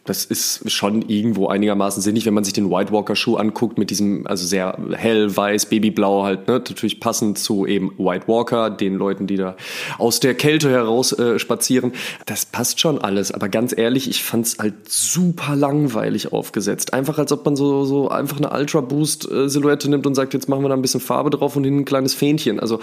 Das 0.06 0.24
ist 0.24 0.70
schon 0.70 1.02
irgendwo 1.02 1.48
einigermaßen 1.48 2.02
sinnig, 2.02 2.26
wenn 2.26 2.34
man 2.34 2.44
sich 2.44 2.54
den 2.54 2.70
White 2.70 2.92
Walker 2.92 3.16
Schuh 3.16 3.36
anguckt 3.36 3.78
mit 3.78 3.90
diesem, 3.90 4.26
also 4.26 4.46
sehr 4.46 4.78
hell, 4.92 5.36
weiß, 5.36 5.66
babyblau 5.66 6.24
halt, 6.24 6.48
ne, 6.48 6.54
natürlich 6.54 7.00
passend 7.00 7.38
zu 7.38 7.66
eben 7.66 7.92
White 7.98 8.28
Walker, 8.28 8.70
den 8.70 8.94
Leuten, 8.94 9.26
die 9.26 9.36
da 9.36 9.56
aus 9.98 10.20
der 10.20 10.34
Kälte 10.34 10.70
heraus 10.70 11.12
äh, 11.12 11.38
spazieren. 11.38 11.92
Das 12.24 12.46
passt 12.46 12.80
schon 12.80 12.98
alles, 12.98 13.32
aber 13.32 13.48
ganz 13.48 13.76
ehrlich, 13.76 14.08
ich 14.08 14.22
fand's 14.22 14.56
halt 14.58 14.74
super 14.88 15.56
langweilig 15.56 16.32
aufgesetzt. 16.32 16.94
Einfach 16.94 17.18
als 17.18 17.32
ob 17.32 17.44
man 17.44 17.56
so, 17.56 17.84
so 17.84 18.08
einfach 18.08 18.38
eine 18.38 18.50
Ultra 18.50 18.80
Boost 18.80 19.30
äh, 19.30 19.48
Silhouette 19.48 19.90
nimmt 19.90 20.06
und 20.06 20.14
sagt, 20.14 20.34
jetzt 20.34 20.48
machen 20.48 20.62
wir 20.62 20.68
da 20.68 20.74
ein 20.74 20.82
bisschen 20.82 21.00
Farbe 21.00 21.30
drauf 21.30 21.56
und 21.56 21.64
hin 21.64 21.78
ein 21.78 21.84
kleines 21.84 22.14
Fähnchen. 22.14 22.60
Also 22.60 22.80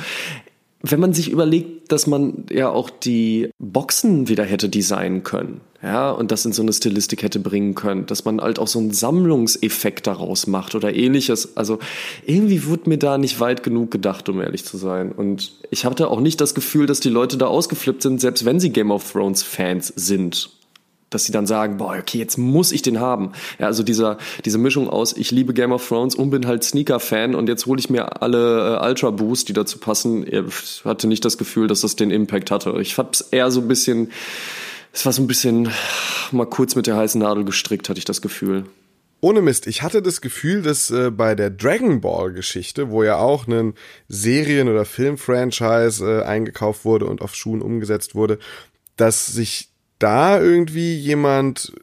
wenn 0.84 1.00
man 1.00 1.14
sich 1.14 1.32
überlegt, 1.32 1.92
dass 1.94 2.08
man 2.08 2.46
ja 2.52 2.70
auch 2.70 2.90
die 2.90 3.50
Boxen 3.58 4.28
wieder 4.28 4.44
hätte 4.44 4.68
designen 4.68 5.24
können, 5.24 5.62
ja, 5.82 6.12
und 6.12 6.32
das 6.32 6.46
in 6.46 6.52
so 6.52 6.62
eine 6.62 6.72
Stilistik 6.72 7.24
hätte 7.24 7.40
bringen 7.40 7.74
können, 7.74 8.06
dass 8.06 8.26
man 8.26 8.42
halt 8.42 8.60
auch 8.60 8.68
so 8.68 8.80
einen 8.80 8.92
Sammlungseffekt 8.92 10.08
daraus 10.08 10.48
macht 10.48 10.76
oder 10.76 10.94
ähnliches. 10.94 11.58
Also 11.58 11.80
irgendwie 12.26 12.66
wurde 12.66 12.90
mir 12.90 12.98
da 12.98 13.18
nicht 13.18 13.40
weit 13.42 13.64
genug 13.64 13.92
gedacht, 13.92 14.30
um 14.30 14.42
ehrlich 14.42 14.64
zu 14.64 14.78
sein. 14.78 15.12
Und 15.12 15.54
ich 15.72 15.84
hatte 15.84 16.10
auch 16.10 16.22
nicht 16.22 16.40
das 16.40 16.56
Gefühl, 16.56 16.86
dass 16.86 17.02
die 17.02 17.10
Leute 17.10 17.38
da 17.38 17.48
ausgeflippt 17.48 18.02
sind, 18.02 18.22
selbst 18.22 18.46
wenn 18.46 18.62
sie 18.62 18.70
Game 18.70 18.92
of 18.92 19.12
Thrones 19.12 19.44
Fans 19.44 19.92
sind 19.96 20.50
dass 21.14 21.26
sie 21.26 21.32
dann 21.32 21.46
sagen, 21.46 21.78
boah, 21.78 21.96
okay, 22.00 22.18
jetzt 22.18 22.38
muss 22.38 22.72
ich 22.72 22.82
den 22.82 23.00
haben. 23.00 23.32
Ja, 23.60 23.68
also 23.68 23.84
dieser, 23.84 24.18
diese 24.46 24.58
Mischung 24.58 24.90
aus, 24.90 25.16
ich 25.16 25.32
liebe 25.32 25.54
Game 25.54 25.72
of 25.72 25.88
Thrones 25.88 26.16
und 26.16 26.30
bin 26.30 26.46
halt 26.48 26.64
Sneaker-Fan 26.64 27.36
und 27.36 27.48
jetzt 27.48 27.66
hole 27.66 27.80
ich 27.80 27.90
mir 27.90 28.22
alle 28.22 28.78
äh, 28.78 28.88
Ultra 28.88 29.12
Boosts, 29.12 29.46
die 29.46 29.54
dazu 29.54 29.78
passen. 29.78 30.26
Ich 30.26 30.86
hatte 30.86 31.08
nicht 31.08 31.24
das 31.26 31.38
Gefühl, 31.38 31.68
dass 31.68 31.82
das 31.82 31.96
den 31.96 32.12
Impact 32.12 32.52
hatte. 32.52 32.76
Ich 32.80 32.98
es 32.98 33.22
eher 33.22 33.52
so 33.52 33.62
ein 33.62 33.68
bisschen, 33.68 34.12
es 34.92 35.06
war 35.06 35.14
so 35.14 35.22
ein 35.22 35.28
bisschen 35.28 35.70
mal 36.32 36.46
kurz 36.46 36.76
mit 36.76 36.88
der 36.88 36.98
heißen 36.98 37.22
Nadel 37.22 37.46
gestrickt, 37.46 37.90
hatte 37.90 38.00
ich 38.00 38.06
das 38.06 38.22
Gefühl. 38.22 38.66
Ohne 39.24 39.42
Mist, 39.42 39.68
ich 39.68 39.84
hatte 39.84 40.02
das 40.02 40.20
Gefühl, 40.20 40.64
dass 40.64 40.92
äh, 40.92 41.10
bei 41.10 41.34
der 41.34 41.50
Dragon 41.50 42.02
Ball 42.02 42.34
Geschichte, 42.34 42.90
wo 42.90 43.04
ja 43.04 43.16
auch 43.16 43.48
ein 43.48 43.74
Serien- 44.10 44.68
oder 44.68 44.84
Film-Franchise 44.84 46.06
äh, 46.06 46.24
eingekauft 46.26 46.84
wurde 46.84 47.06
und 47.06 47.22
auf 47.22 47.34
Schuhen 47.34 47.62
umgesetzt 47.62 48.16
wurde, 48.16 48.38
dass 48.98 49.28
sich 49.28 49.70
da 50.04 50.40
irgendwie 50.40 50.96
jemand 50.96 51.74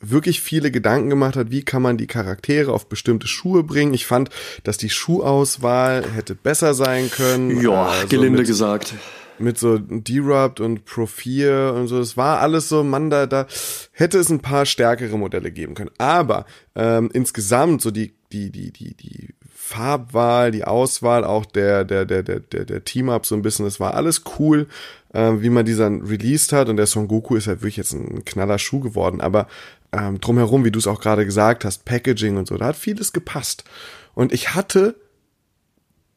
wirklich 0.00 0.40
viele 0.40 0.70
Gedanken 0.70 1.10
gemacht 1.10 1.36
hat, 1.36 1.50
wie 1.50 1.62
kann 1.62 1.82
man 1.82 1.98
die 1.98 2.06
Charaktere 2.06 2.72
auf 2.72 2.88
bestimmte 2.88 3.26
Schuhe 3.26 3.62
bringen. 3.62 3.92
Ich 3.92 4.06
fand, 4.06 4.30
dass 4.64 4.78
die 4.78 4.90
Schuhauswahl 4.90 6.04
hätte 6.14 6.34
besser 6.34 6.74
sein 6.74 7.10
können. 7.10 7.60
Ja, 7.60 7.86
also 7.86 8.08
gelinde 8.08 8.38
mit, 8.38 8.46
gesagt. 8.46 8.94
Mit 9.38 9.58
so 9.58 9.78
D-Rubbed 9.78 10.60
und 10.60 10.86
Pro 10.86 11.06
4 11.06 11.74
und 11.76 11.88
so. 11.88 11.98
Es 11.98 12.16
war 12.16 12.40
alles 12.40 12.68
so, 12.68 12.82
man, 12.82 13.10
da, 13.10 13.26
da 13.26 13.46
hätte 13.92 14.18
es 14.18 14.30
ein 14.30 14.40
paar 14.40 14.64
stärkere 14.64 15.18
Modelle 15.18 15.50
geben 15.50 15.74
können. 15.74 15.90
Aber 15.98 16.46
ähm, 16.74 17.10
insgesamt 17.12 17.82
so 17.82 17.90
die, 17.90 18.14
die, 18.32 18.50
die, 18.50 18.72
die, 18.72 18.94
die 18.94 19.34
Farbwahl, 19.54 20.52
die 20.52 20.64
Auswahl, 20.64 21.24
auch 21.24 21.44
der, 21.44 21.84
der, 21.84 22.04
der, 22.04 22.22
der, 22.22 22.40
der, 22.40 22.64
der 22.64 22.84
Team-Up 22.84 23.26
so 23.26 23.34
ein 23.34 23.42
bisschen, 23.42 23.64
das 23.64 23.80
war 23.80 23.94
alles 23.94 24.22
cool 24.38 24.68
äh, 25.16 25.42
wie 25.42 25.50
man 25.50 25.64
die 25.64 25.74
dann 25.74 26.02
released 26.02 26.52
hat. 26.52 26.68
Und 26.68 26.76
der 26.76 26.86
Son 26.86 27.08
Goku 27.08 27.36
ist 27.36 27.46
halt 27.46 27.62
wirklich 27.62 27.78
jetzt 27.78 27.94
ein 27.94 28.24
knaller 28.24 28.58
Schuh 28.58 28.80
geworden. 28.80 29.20
Aber 29.20 29.48
ähm, 29.92 30.20
drumherum, 30.20 30.64
wie 30.64 30.70
du 30.70 30.78
es 30.78 30.86
auch 30.86 31.00
gerade 31.00 31.24
gesagt 31.24 31.64
hast, 31.64 31.84
Packaging 31.84 32.36
und 32.36 32.46
so, 32.46 32.56
da 32.56 32.66
hat 32.66 32.76
vieles 32.76 33.12
gepasst. 33.12 33.64
Und 34.14 34.32
ich 34.32 34.54
hatte 34.54 34.94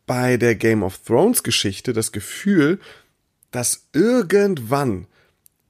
bei 0.05 0.37
der 0.37 0.55
Game 0.55 0.83
of 0.83 0.99
Thrones 0.99 1.43
Geschichte 1.43 1.93
das 1.93 2.11
Gefühl, 2.11 2.79
dass 3.51 3.87
irgendwann 3.93 5.07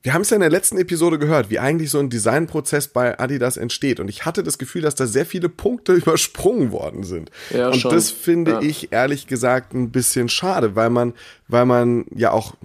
wir 0.02 0.13
haben 0.13 0.22
es 0.22 0.30
ja 0.30 0.36
in 0.36 0.42
der 0.42 0.50
letzten 0.50 0.78
Episode 0.78 1.20
gehört, 1.20 1.50
wie 1.50 1.60
eigentlich 1.60 1.92
so 1.92 2.00
ein 2.00 2.10
Designprozess 2.10 2.88
bei 2.88 3.20
Adidas 3.20 3.58
entsteht. 3.58 4.00
Und 4.00 4.08
ich 4.08 4.24
hatte 4.24 4.44
das 4.44 4.58
Gefühl, 4.58 4.82
dass 4.82 4.96
da 4.96 5.08
sehr 5.08 5.26
viele 5.26 5.50
Punkte 5.50 5.92
übersprungen 5.94 6.72
worden 6.72 7.04
sind. 7.04 7.30
Ja, 7.50 7.68
und 7.68 7.82
schon. 7.82 7.92
das 7.92 8.10
finde 8.10 8.52
ja. 8.52 8.62
ich 8.62 8.94
ehrlich 8.94 9.28
gesagt 9.28 9.74
ein 9.74 9.92
bisschen 9.92 10.30
schade, 10.30 10.78
weil 10.78 10.89
man, 10.89 11.13
weil 11.50 11.65
man 11.65 12.06
ja 12.15 12.32
auch 12.32 12.56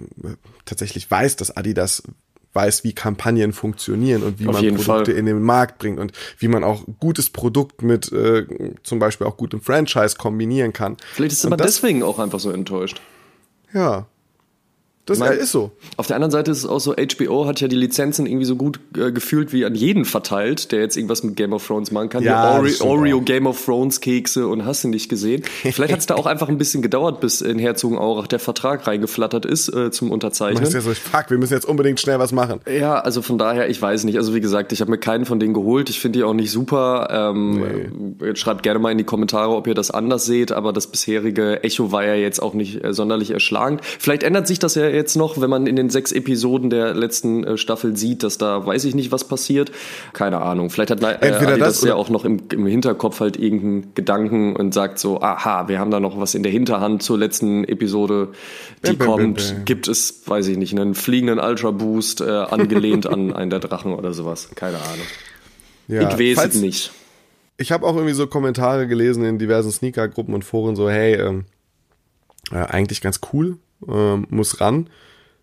tatsächlich 0.65 1.09
weiß, 1.09 1.35
dass 1.35 1.55
Adidas 1.55 2.03
weiß, 2.53 2.83
wie 2.83 2.93
Kampagnen 2.93 3.53
funktionieren 3.53 4.23
und 4.23 4.39
wie 4.39 4.47
Auf 4.47 4.61
man 4.61 4.75
Produkte 4.75 5.11
Fall. 5.11 5.19
in 5.19 5.25
den 5.25 5.41
Markt 5.41 5.77
bringt 5.77 5.99
und 5.99 6.13
wie 6.39 6.47
man 6.47 6.63
auch 6.63 6.85
gutes 6.99 7.29
Produkt 7.29 7.81
mit 7.81 8.11
äh, 8.11 8.47
zum 8.81 8.99
Beispiel 8.99 9.27
auch 9.27 9.37
gutem 9.37 9.61
Franchise 9.61 10.15
kombinieren 10.17 10.71
kann. 10.71 10.95
Vielleicht 11.13 11.33
ist 11.33 11.49
man 11.49 11.59
deswegen 11.59 12.01
auch 12.01 12.17
einfach 12.17 12.39
so 12.39 12.51
enttäuscht. 12.51 13.01
Ja, 13.73 14.07
Das 15.05 15.19
Ich 15.19 15.23
mein, 15.23 15.37
ist 15.37 15.51
so. 15.51 15.71
Auf 15.97 16.07
der 16.07 16.15
anderen 16.15 16.31
Seite 16.31 16.49
ist 16.49 16.59
es 16.59 16.65
auch 16.65 16.79
so, 16.79 16.93
HBO 16.93 17.45
hat 17.45 17.61
ja 17.61 17.67
die 17.67 17.75
Lizenzen 17.75 18.25
irgendwie 18.25 18.45
so 18.45 18.55
gut 18.55 18.79
äh, 18.97 19.11
gefühlt 19.11 19.53
wie 19.53 19.63
an 19.63 19.75
jeden 19.75 20.03
verteilt, 20.03 20.71
der 20.71 20.79
jetzt 20.79 20.97
irgendwas 20.97 21.23
mit 21.23 21.35
Game 21.35 21.53
of 21.53 21.65
Thrones 21.65 21.91
machen 21.91 22.09
kann. 22.09 22.23
Ja, 22.23 22.59
stimmt 22.65 22.81
Oreo. 22.81 23.21
Game 23.21 23.45
of 23.45 23.63
Thrones 23.63 24.01
Kekse 24.01 24.47
und 24.47 24.65
hast 24.65 24.83
du 24.83 24.87
nicht 24.87 25.07
gesehen. 25.07 25.43
Vielleicht 25.61 25.93
hat 25.93 25.99
es 25.99 26.07
da 26.07 26.15
auch 26.15 26.25
einfach 26.25 26.49
ein 26.49 26.57
bisschen 26.57 26.81
gedauert, 26.81 27.19
bis 27.21 27.41
in 27.41 27.59
Herzogenaurach 27.59 28.25
der 28.25 28.39
Vertrag 28.39 28.87
reingeflattert 28.87 29.45
ist 29.45 29.69
äh, 29.69 29.91
zum 29.91 30.07
Man 30.07 30.13
Unterzeichnen. 30.15 30.63
ist 30.63 30.73
ja 30.73 30.81
so, 30.81 30.91
fuck, 30.93 31.29
wir 31.29 31.37
müssen 31.37 31.53
jetzt 31.53 31.65
unbedingt 31.65 31.99
schnell 31.99 32.17
was 32.17 32.31
machen. 32.31 32.61
Ja, 32.67 32.99
also 32.99 33.21
von 33.21 33.37
daher, 33.37 33.69
ich 33.69 33.79
weiß 33.79 34.05
nicht. 34.05 34.17
Also 34.17 34.33
wie 34.33 34.41
gesagt, 34.41 34.71
ich 34.71 34.81
habe 34.81 34.89
mir 34.89 34.97
keinen 34.97 35.25
von 35.25 35.39
denen 35.39 35.53
geholt. 35.53 35.89
Ich 35.91 35.99
finde 35.99 36.19
die 36.19 36.23
auch 36.23 36.33
nicht 36.33 36.49
super. 36.51 37.07
Ähm, 37.11 38.15
jetzt 38.21 38.39
Schreibt 38.39 38.63
gerne 38.63 38.79
mal 38.79 38.91
in 38.91 38.97
die 38.97 39.03
Kommentare, 39.03 39.55
ob 39.55 39.67
ihr 39.67 39.75
das 39.75 39.91
anders 39.91 40.25
seht. 40.25 40.51
Aber 40.51 40.73
das 40.73 40.87
bisherige 40.87 41.63
Echo 41.63 41.91
war 41.91 42.03
ja 42.05 42.15
jetzt 42.15 42.41
auch 42.41 42.53
nicht 42.55 42.83
äh, 42.83 42.91
sonderlich 42.91 43.31
erschlagend. 43.31 43.81
Vielleicht 43.83 44.23
ändert 44.23 44.47
sich 44.47 44.57
das 44.57 44.73
ja 44.75 44.94
jetzt 44.95 45.15
noch, 45.15 45.39
wenn 45.39 45.49
man 45.49 45.67
in 45.67 45.75
den 45.75 45.89
sechs 45.89 46.11
Episoden 46.11 46.69
der 46.69 46.93
letzten 46.93 47.43
äh, 47.43 47.57
Staffel 47.57 47.95
sieht, 47.95 48.23
dass 48.23 48.37
da 48.37 48.65
weiß 48.65 48.85
ich 48.85 48.95
nicht, 48.95 49.11
was 49.11 49.27
passiert. 49.27 49.71
Keine 50.13 50.41
Ahnung. 50.41 50.69
Vielleicht 50.69 50.91
hat 50.91 51.03
äh, 51.03 51.11
Entweder 51.11 51.53
Adidas 51.53 51.81
das 51.81 51.83
ja 51.83 51.95
auch 51.95 52.09
noch 52.09 52.25
im, 52.25 52.39
im 52.51 52.65
Hinterkopf 52.65 53.19
halt 53.19 53.37
irgendeinen 53.37 53.93
Gedanken 53.93 54.55
und 54.55 54.73
sagt 54.73 54.97
so, 54.97 55.21
aha, 55.21 55.67
wir 55.67 55.79
haben 55.79 55.91
da 55.91 55.99
noch 55.99 56.19
was 56.19 56.33
in 56.33 56.43
der 56.43 56.51
Hinterhand 56.51 57.03
zur 57.03 57.17
letzten 57.19 57.63
Episode, 57.65 58.29
die 58.85 58.95
bäm, 58.95 59.07
kommt. 59.07 59.37
bäm. 59.37 59.65
Gibt 59.65 59.87
es, 59.87 60.23
weiß 60.25 60.47
ich 60.47 60.57
nicht, 60.57 60.73
einen 60.73 60.95
fliegenden 60.95 61.39
Ultra 61.39 61.71
Boost 61.71 62.21
äh, 62.21 62.29
angelehnt 62.29 63.05
an 63.07 63.33
einen 63.33 63.49
der 63.51 63.59
Drachen 63.59 63.93
oder 63.93 64.13
sowas. 64.13 64.49
Keine 64.55 64.77
Ahnung. 64.77 65.05
Ja, 65.87 66.09
ich 66.09 66.17
weiß 66.17 66.35
falls- 66.35 66.55
es 66.55 66.61
nicht. 66.61 66.91
Ich 67.57 67.71
habe 67.71 67.85
auch 67.85 67.95
irgendwie 67.95 68.13
so 68.13 68.27
Kommentare 68.27 68.87
gelesen 68.87 69.23
in 69.23 69.39
diversen 69.39 69.71
Sneaker-Gruppen 69.71 70.33
und 70.33 70.43
Foren, 70.43 70.75
so, 70.75 70.89
hey, 70.89 71.15
ähm, 71.15 71.45
äh, 72.51 72.57
eigentlich 72.57 73.01
ganz 73.01 73.21
cool, 73.31 73.57
ähm, 73.89 74.27
muss 74.29 74.61
ran. 74.61 74.89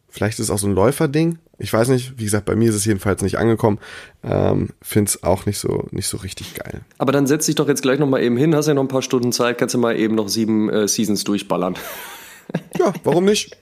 Vielleicht 0.08 0.38
ist 0.38 0.44
es 0.46 0.50
auch 0.50 0.58
so 0.58 0.66
ein 0.66 0.74
Läuferding. 0.74 1.38
Ich 1.58 1.72
weiß 1.72 1.88
nicht, 1.88 2.18
wie 2.18 2.24
gesagt, 2.24 2.44
bei 2.44 2.54
mir 2.54 2.68
ist 2.68 2.74
es 2.74 2.84
jedenfalls 2.84 3.22
nicht 3.22 3.38
angekommen. 3.38 3.78
Ähm, 4.22 4.70
Find's 4.82 5.22
auch 5.22 5.46
nicht 5.46 5.58
so, 5.58 5.86
nicht 5.90 6.06
so 6.06 6.18
richtig 6.18 6.54
geil. 6.54 6.82
Aber 6.98 7.12
dann 7.12 7.26
setz 7.26 7.46
dich 7.46 7.54
doch 7.54 7.68
jetzt 7.68 7.82
gleich 7.82 7.98
noch 7.98 8.08
mal 8.08 8.22
eben 8.22 8.36
hin, 8.36 8.54
hast 8.54 8.66
ja 8.66 8.74
noch 8.74 8.82
ein 8.82 8.88
paar 8.88 9.02
Stunden 9.02 9.32
Zeit, 9.32 9.56
kannst 9.58 9.74
du 9.74 9.78
mal 9.78 9.96
eben 9.96 10.14
noch 10.14 10.28
sieben 10.28 10.68
äh, 10.68 10.86
Seasons 10.88 11.24
durchballern. 11.24 11.74
Ja, 12.78 12.92
warum 13.04 13.24
nicht? 13.24 13.56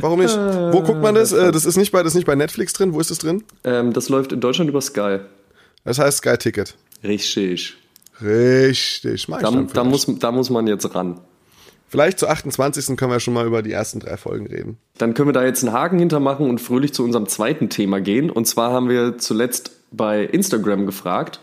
Warum 0.00 0.20
nicht? 0.20 0.36
Wo 0.36 0.82
guckt 0.82 1.00
man 1.00 1.16
das? 1.16 1.32
Äh, 1.32 1.50
das 1.50 1.64
ist 1.64 1.76
nicht 1.76 1.90
bei, 1.90 2.02
das 2.02 2.12
ist 2.12 2.16
nicht 2.16 2.26
bei 2.26 2.36
Netflix 2.36 2.72
drin. 2.74 2.92
Wo 2.92 3.00
ist 3.00 3.10
das 3.10 3.18
drin? 3.18 3.42
Ähm, 3.64 3.92
das 3.92 4.08
läuft 4.08 4.30
in 4.30 4.40
Deutschland 4.40 4.70
über 4.70 4.80
Sky. 4.80 5.18
Das 5.84 5.98
heißt 5.98 6.18
Sky 6.18 6.36
Ticket. 6.36 6.76
Richtig. 7.02 7.76
Richtig. 8.20 9.26
Da, 9.26 9.50
da, 9.50 9.84
muss, 9.84 10.06
da 10.06 10.30
muss 10.30 10.50
man 10.50 10.66
jetzt 10.68 10.94
ran. 10.94 11.20
Vielleicht 11.92 12.18
zur 12.18 12.30
28. 12.30 12.96
können 12.96 13.12
wir 13.12 13.20
schon 13.20 13.34
mal 13.34 13.46
über 13.46 13.62
die 13.62 13.70
ersten 13.70 14.00
drei 14.00 14.16
Folgen 14.16 14.46
reden. 14.46 14.78
Dann 14.96 15.12
können 15.12 15.28
wir 15.28 15.34
da 15.34 15.44
jetzt 15.44 15.62
einen 15.62 15.74
Haken 15.74 15.98
hintermachen 15.98 16.48
und 16.48 16.58
fröhlich 16.58 16.94
zu 16.94 17.04
unserem 17.04 17.28
zweiten 17.28 17.68
Thema 17.68 18.00
gehen. 18.00 18.30
Und 18.30 18.46
zwar 18.46 18.72
haben 18.72 18.88
wir 18.88 19.18
zuletzt 19.18 19.72
bei 19.92 20.24
Instagram 20.24 20.86
gefragt, 20.86 21.40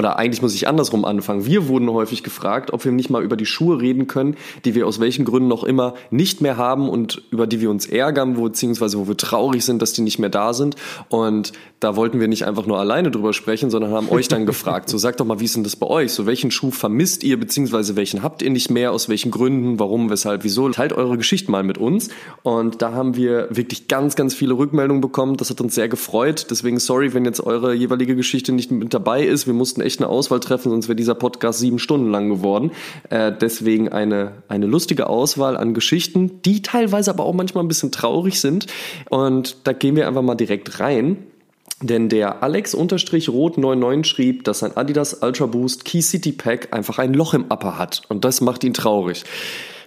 oder 0.00 0.16
eigentlich 0.16 0.40
muss 0.40 0.54
ich 0.54 0.66
andersrum 0.66 1.04
anfangen. 1.04 1.44
Wir 1.44 1.68
wurden 1.68 1.90
häufig 1.90 2.22
gefragt, 2.22 2.72
ob 2.72 2.86
wir 2.86 2.90
nicht 2.90 3.10
mal 3.10 3.22
über 3.22 3.36
die 3.36 3.44
Schuhe 3.44 3.82
reden 3.82 4.06
können, 4.06 4.34
die 4.64 4.74
wir 4.74 4.86
aus 4.86 4.98
welchen 4.98 5.26
Gründen 5.26 5.48
noch 5.48 5.62
immer 5.62 5.92
nicht 6.10 6.40
mehr 6.40 6.56
haben 6.56 6.88
und 6.88 7.22
über 7.30 7.46
die 7.46 7.60
wir 7.60 7.68
uns 7.68 7.84
ärgern, 7.84 8.32
beziehungsweise 8.32 8.98
wo 8.98 9.08
wir 9.08 9.18
traurig 9.18 9.62
sind, 9.62 9.82
dass 9.82 9.92
die 9.92 10.00
nicht 10.00 10.18
mehr 10.18 10.30
da 10.30 10.54
sind. 10.54 10.76
Und 11.10 11.52
da 11.80 11.96
wollten 11.96 12.18
wir 12.18 12.28
nicht 12.28 12.46
einfach 12.46 12.64
nur 12.64 12.78
alleine 12.78 13.10
drüber 13.10 13.34
sprechen, 13.34 13.68
sondern 13.68 13.90
haben 13.90 14.08
euch 14.08 14.28
dann 14.28 14.46
gefragt, 14.46 14.88
so 14.88 14.96
sagt 14.96 15.20
doch 15.20 15.26
mal, 15.26 15.38
wie 15.40 15.44
ist 15.44 15.56
denn 15.56 15.64
das 15.64 15.76
bei 15.76 15.86
euch? 15.86 16.12
So 16.12 16.24
welchen 16.24 16.50
Schuh 16.50 16.70
vermisst 16.70 17.22
ihr, 17.22 17.38
beziehungsweise 17.38 17.94
welchen 17.94 18.22
habt 18.22 18.40
ihr 18.40 18.50
nicht 18.50 18.70
mehr, 18.70 18.92
aus 18.92 19.10
welchen 19.10 19.30
Gründen, 19.30 19.78
warum, 19.78 20.08
weshalb, 20.08 20.44
wieso? 20.44 20.68
Teilt 20.70 20.94
eure 20.94 21.18
Geschichten 21.18 21.52
mal 21.52 21.62
mit 21.62 21.76
uns. 21.76 22.08
Und 22.42 22.80
da 22.80 22.92
haben 22.92 23.16
wir 23.16 23.48
wirklich 23.50 23.86
ganz, 23.88 24.16
ganz 24.16 24.32
viele 24.32 24.54
Rückmeldungen 24.54 25.02
bekommen. 25.02 25.36
Das 25.36 25.50
hat 25.50 25.60
uns 25.60 25.74
sehr 25.74 25.88
gefreut. 25.88 26.46
Deswegen 26.50 26.78
sorry, 26.78 27.12
wenn 27.12 27.26
jetzt 27.26 27.40
eure 27.40 27.74
jeweilige 27.74 28.16
Geschichte 28.16 28.52
nicht 28.52 28.70
mit 28.70 28.94
dabei 28.94 29.24
ist. 29.24 29.46
Wir 29.46 29.54
mussten 29.54 29.80
echt 29.80 29.89
eine 29.98 30.08
Auswahl 30.08 30.40
treffen, 30.40 30.70
sonst 30.70 30.88
wäre 30.88 30.96
dieser 30.96 31.14
Podcast 31.14 31.58
sieben 31.58 31.78
Stunden 31.78 32.10
lang 32.10 32.28
geworden. 32.28 32.70
Äh, 33.08 33.32
deswegen 33.38 33.88
eine, 33.88 34.42
eine 34.48 34.66
lustige 34.66 35.08
Auswahl 35.08 35.56
an 35.56 35.74
Geschichten, 35.74 36.42
die 36.44 36.62
teilweise 36.62 37.10
aber 37.10 37.24
auch 37.24 37.34
manchmal 37.34 37.64
ein 37.64 37.68
bisschen 37.68 37.92
traurig 37.92 38.40
sind. 38.40 38.66
Und 39.08 39.56
da 39.64 39.72
gehen 39.72 39.96
wir 39.96 40.06
einfach 40.06 40.22
mal 40.22 40.34
direkt 40.34 40.80
rein. 40.80 41.18
Denn 41.82 42.10
der 42.10 42.42
Alex-Rot99 42.42 44.04
schrieb, 44.04 44.44
dass 44.44 44.58
sein 44.58 44.76
Adidas 44.76 45.14
Ultra 45.22 45.46
Boost 45.46 45.86
Key 45.86 46.02
City 46.02 46.32
Pack 46.32 46.68
einfach 46.72 46.98
ein 46.98 47.14
Loch 47.14 47.32
im 47.32 47.44
Upper 47.44 47.78
hat. 47.78 48.02
Und 48.08 48.26
das 48.26 48.42
macht 48.42 48.64
ihn 48.64 48.74
traurig. 48.74 49.24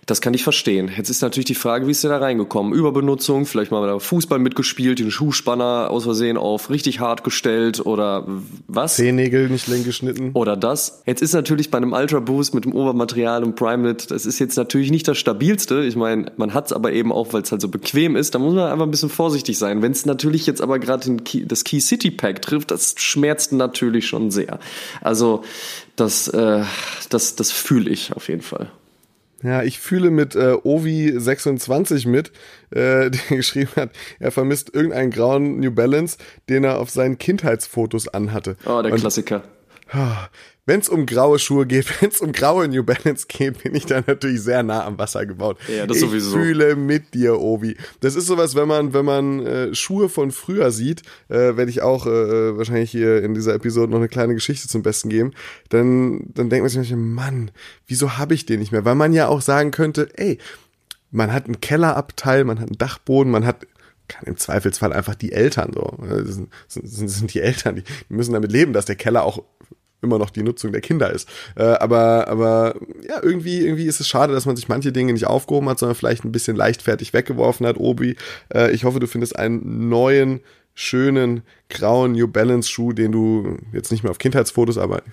Das 0.05 0.19
kann 0.19 0.33
ich 0.33 0.43
verstehen. 0.43 0.91
Jetzt 0.95 1.09
ist 1.09 1.21
natürlich 1.21 1.45
die 1.45 1.55
Frage, 1.55 1.87
wie 1.87 1.91
ist 1.91 2.03
der 2.03 2.11
da 2.11 2.17
reingekommen? 2.17 2.73
Überbenutzung, 2.73 3.45
vielleicht 3.45 3.71
mal 3.71 3.81
bei 3.81 3.99
Fußball 3.99 4.39
mitgespielt, 4.39 4.99
den 4.99 5.11
Schuhspanner 5.11 5.89
aus 5.89 6.03
Versehen 6.03 6.35
auf 6.37 6.69
richtig 6.69 6.99
hart 6.99 7.23
gestellt 7.23 7.85
oder 7.85 8.27
was? 8.67 8.95
Zehennägel 8.95 9.49
nicht 9.49 9.67
lang 9.67 9.83
geschnitten. 9.83 10.31
Oder 10.33 10.57
das. 10.57 11.03
Jetzt 11.05 11.21
ist 11.21 11.33
natürlich 11.33 11.71
bei 11.71 11.77
einem 11.77 11.93
Ultra 11.93 12.19
Boost 12.19 12.53
mit 12.53 12.65
dem 12.65 12.73
Obermaterial 12.73 13.43
und 13.43 13.55
Primelit, 13.55 14.11
das 14.11 14.25
ist 14.25 14.39
jetzt 14.39 14.57
natürlich 14.57 14.91
nicht 14.91 15.07
das 15.07 15.17
stabilste. 15.17 15.83
Ich 15.83 15.95
meine, 15.95 16.31
man 16.37 16.53
hat 16.53 16.65
es 16.65 16.73
aber 16.73 16.91
eben 16.91 17.11
auch, 17.11 17.31
weil 17.31 17.43
es 17.43 17.51
halt 17.51 17.61
so 17.61 17.69
bequem 17.69 18.15
ist. 18.15 18.35
Da 18.35 18.39
muss 18.39 18.53
man 18.53 18.71
einfach 18.71 18.85
ein 18.85 18.91
bisschen 18.91 19.09
vorsichtig 19.09 19.57
sein. 19.57 19.81
Wenn 19.81 19.93
es 19.93 20.05
natürlich 20.05 20.45
jetzt 20.45 20.61
aber 20.61 20.79
gerade 20.79 21.17
das 21.45 21.63
Key 21.63 21.79
City 21.79 22.11
Pack 22.11 22.41
trifft, 22.41 22.71
das 22.71 22.95
schmerzt 22.97 23.53
natürlich 23.53 24.07
schon 24.07 24.31
sehr. 24.31 24.59
Also 25.01 25.43
das, 25.95 26.27
äh, 26.27 26.63
das, 27.09 27.35
das 27.35 27.51
fühle 27.51 27.89
ich 27.89 28.13
auf 28.13 28.27
jeden 28.27 28.41
Fall. 28.41 28.69
Ja, 29.43 29.61
ich 29.61 29.79
fühle 29.79 30.09
mit 30.09 30.35
äh, 30.35 30.53
Ovi26 30.53 32.07
mit, 32.07 32.29
äh, 32.71 33.09
der 33.11 33.11
geschrieben 33.29 33.71
hat, 33.75 33.91
er 34.19 34.31
vermisst 34.31 34.73
irgendeinen 34.73 35.11
grauen 35.11 35.59
New 35.59 35.71
Balance, 35.71 36.17
den 36.49 36.63
er 36.63 36.79
auf 36.79 36.89
seinen 36.89 37.17
Kindheitsfotos 37.17 38.07
anhatte. 38.07 38.55
Oh, 38.65 38.81
der 38.81 38.93
Und 38.93 38.99
Klassiker. 38.99 39.43
Wenn 40.65 40.79
es 40.79 40.87
um 40.87 41.05
graue 41.05 41.39
Schuhe 41.39 41.65
geht, 41.65 41.85
wenn 42.01 42.09
es 42.09 42.21
um 42.21 42.31
graue 42.31 42.67
New 42.67 42.83
Balance 42.83 43.25
geht, 43.27 43.63
bin 43.63 43.75
ich 43.75 43.85
da 43.85 44.01
natürlich 44.05 44.41
sehr 44.41 44.63
nah 44.63 44.85
am 44.85 44.97
Wasser 44.97 45.25
gebaut. 45.25 45.57
Ja, 45.67 45.85
das 45.85 45.97
ich 45.97 46.03
sowieso. 46.03 46.37
fühle 46.37 46.75
mit 46.75 47.13
dir, 47.13 47.39
Ovi. 47.39 47.75
Das 47.99 48.15
ist 48.15 48.27
sowas, 48.27 48.55
wenn 48.55 48.67
man, 48.67 48.93
wenn 48.93 49.03
man 49.03 49.45
äh, 49.45 49.75
Schuhe 49.75 50.07
von 50.07 50.31
früher 50.31 50.71
sieht, 50.71 51.01
äh, 51.27 51.57
werde 51.57 51.69
ich 51.69 51.81
auch 51.81 52.05
äh, 52.05 52.57
wahrscheinlich 52.57 52.91
hier 52.91 53.21
in 53.23 53.33
dieser 53.33 53.53
Episode 53.55 53.91
noch 53.91 53.97
eine 53.97 54.07
kleine 54.07 54.33
Geschichte 54.33 54.69
zum 54.69 54.83
Besten 54.83 55.09
geben, 55.09 55.31
dann, 55.69 56.31
dann 56.33 56.49
denkt 56.49 56.63
man 56.63 56.69
sich, 56.69 56.77
manchmal, 56.77 56.99
Mann, 56.99 57.51
wieso 57.87 58.17
habe 58.17 58.33
ich 58.33 58.45
den 58.45 58.59
nicht 58.59 58.71
mehr? 58.71 58.85
Weil 58.85 58.95
man 58.95 59.11
ja 59.11 59.27
auch 59.27 59.41
sagen 59.41 59.71
könnte, 59.71 60.09
ey, 60.15 60.37
man 61.11 61.33
hat 61.33 61.45
einen 61.45 61.59
Kellerabteil, 61.59 62.45
man 62.45 62.59
hat 62.59 62.69
einen 62.69 62.77
Dachboden, 62.77 63.31
man 63.31 63.45
hat 63.45 63.67
kann 64.09 64.25
im 64.25 64.35
Zweifelsfall 64.35 64.91
einfach 64.91 65.15
die 65.15 65.31
Eltern 65.31 65.71
so. 65.73 65.97
Das 66.01 66.35
sind, 66.35 66.49
sind, 66.67 67.07
sind 67.07 67.33
die 67.33 67.39
Eltern, 67.39 67.77
die 67.77 67.83
müssen 68.09 68.33
damit 68.33 68.51
leben, 68.51 68.73
dass 68.73 68.83
der 68.83 68.97
Keller 68.97 69.23
auch 69.23 69.43
immer 70.03 70.19
noch 70.19 70.29
die 70.29 70.43
Nutzung 70.43 70.71
der 70.71 70.81
Kinder 70.81 71.11
ist. 71.11 71.27
Äh, 71.55 71.63
aber, 71.63 72.27
aber 72.27 72.75
ja, 73.07 73.21
irgendwie, 73.21 73.59
irgendwie 73.59 73.85
ist 73.85 73.99
es 73.99 74.07
schade, 74.07 74.33
dass 74.33 74.45
man 74.45 74.55
sich 74.55 74.67
manche 74.67 74.91
Dinge 74.91 75.13
nicht 75.13 75.27
aufgehoben 75.27 75.69
hat, 75.69 75.79
sondern 75.79 75.95
vielleicht 75.95 76.23
ein 76.23 76.31
bisschen 76.31 76.55
leichtfertig 76.55 77.13
weggeworfen 77.13 77.65
hat. 77.65 77.77
Obi, 77.77 78.15
äh, 78.53 78.71
ich 78.71 78.83
hoffe, 78.83 78.99
du 78.99 79.07
findest 79.07 79.37
einen 79.37 79.89
neuen, 79.89 80.41
schönen, 80.75 81.43
grauen 81.69 82.13
New 82.13 82.27
Balance 82.27 82.69
Schuh, 82.69 82.93
den 82.93 83.11
du 83.11 83.57
jetzt 83.71 83.91
nicht 83.91 84.03
mehr 84.03 84.11
auf 84.11 84.17
Kindheitsfotos, 84.17 84.77
aber 84.77 85.03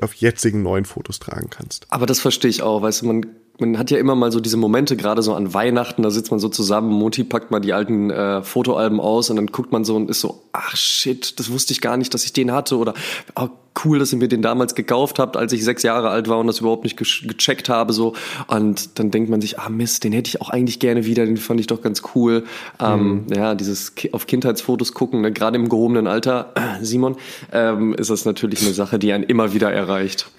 auf 0.00 0.14
jetzigen 0.14 0.62
neuen 0.62 0.84
Fotos 0.84 1.18
tragen 1.18 1.50
kannst. 1.50 1.86
Aber 1.90 2.06
das 2.06 2.20
verstehe 2.20 2.50
ich 2.50 2.62
auch, 2.62 2.82
weißt 2.82 3.02
du, 3.02 3.06
man, 3.06 3.26
man 3.60 3.78
hat 3.78 3.90
ja 3.90 3.98
immer 3.98 4.14
mal 4.14 4.32
so 4.32 4.40
diese 4.40 4.56
Momente, 4.56 4.96
gerade 4.96 5.22
so 5.22 5.34
an 5.34 5.52
Weihnachten, 5.54 6.02
da 6.02 6.10
sitzt 6.10 6.30
man 6.30 6.40
so 6.40 6.48
zusammen, 6.48 6.90
Mutti 6.90 7.24
packt 7.24 7.50
mal 7.50 7.60
die 7.60 7.72
alten 7.72 8.10
äh, 8.10 8.42
Fotoalben 8.42 9.00
aus 9.00 9.30
und 9.30 9.36
dann 9.36 9.46
guckt 9.46 9.72
man 9.72 9.84
so 9.84 9.96
und 9.96 10.10
ist 10.10 10.20
so, 10.20 10.42
ach 10.52 10.76
shit, 10.76 11.38
das 11.38 11.50
wusste 11.50 11.72
ich 11.72 11.80
gar 11.80 11.96
nicht, 11.96 12.12
dass 12.14 12.24
ich 12.24 12.32
den 12.32 12.52
hatte 12.52 12.76
oder 12.78 12.94
oh, 13.36 13.48
cool, 13.84 13.98
dass 13.98 14.12
ihr 14.12 14.18
mir 14.18 14.28
den 14.28 14.42
damals 14.42 14.74
gekauft 14.74 15.18
habt, 15.18 15.36
als 15.36 15.52
ich 15.52 15.62
sechs 15.64 15.82
Jahre 15.82 16.10
alt 16.10 16.28
war 16.28 16.38
und 16.38 16.46
das 16.46 16.60
überhaupt 16.60 16.84
nicht 16.84 16.96
ge- 16.96 17.06
gecheckt 17.28 17.68
habe 17.68 17.92
so 17.92 18.14
und 18.48 18.98
dann 18.98 19.10
denkt 19.10 19.30
man 19.30 19.40
sich, 19.40 19.58
ah 19.58 19.68
Mist, 19.68 20.04
den 20.04 20.12
hätte 20.12 20.28
ich 20.28 20.40
auch 20.40 20.50
eigentlich 20.50 20.78
gerne 20.80 21.04
wieder, 21.04 21.24
den 21.26 21.36
fand 21.36 21.60
ich 21.60 21.66
doch 21.66 21.82
ganz 21.82 22.02
cool. 22.14 22.44
Ähm, 22.80 23.26
ja, 23.34 23.54
dieses 23.54 23.92
auf 24.12 24.26
Kindheitsfotos 24.26 24.94
gucken, 24.94 25.20
ne, 25.20 25.32
gerade 25.32 25.56
im 25.56 25.68
gehobenen 25.68 26.06
Alter, 26.06 26.52
Simon, 26.82 27.16
ähm, 27.52 27.94
ist 27.94 28.10
das 28.10 28.24
natürlich 28.24 28.62
eine 28.62 28.72
Sache, 28.72 28.98
die 28.98 29.12
einen 29.12 29.24
immer 29.24 29.52
wieder 29.52 29.72
erreicht. 29.72 30.30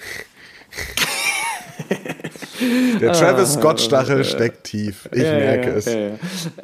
Der 3.00 3.13
Travis 3.13 3.54
Scott 3.54 3.82
Stachel 3.82 4.24
steckt 4.24 4.65
tief. 4.65 5.10
Ich 5.12 5.21
merke 5.21 5.71
es. 5.71 5.86
Ja, 5.86 6.00
ja. 6.00 6.17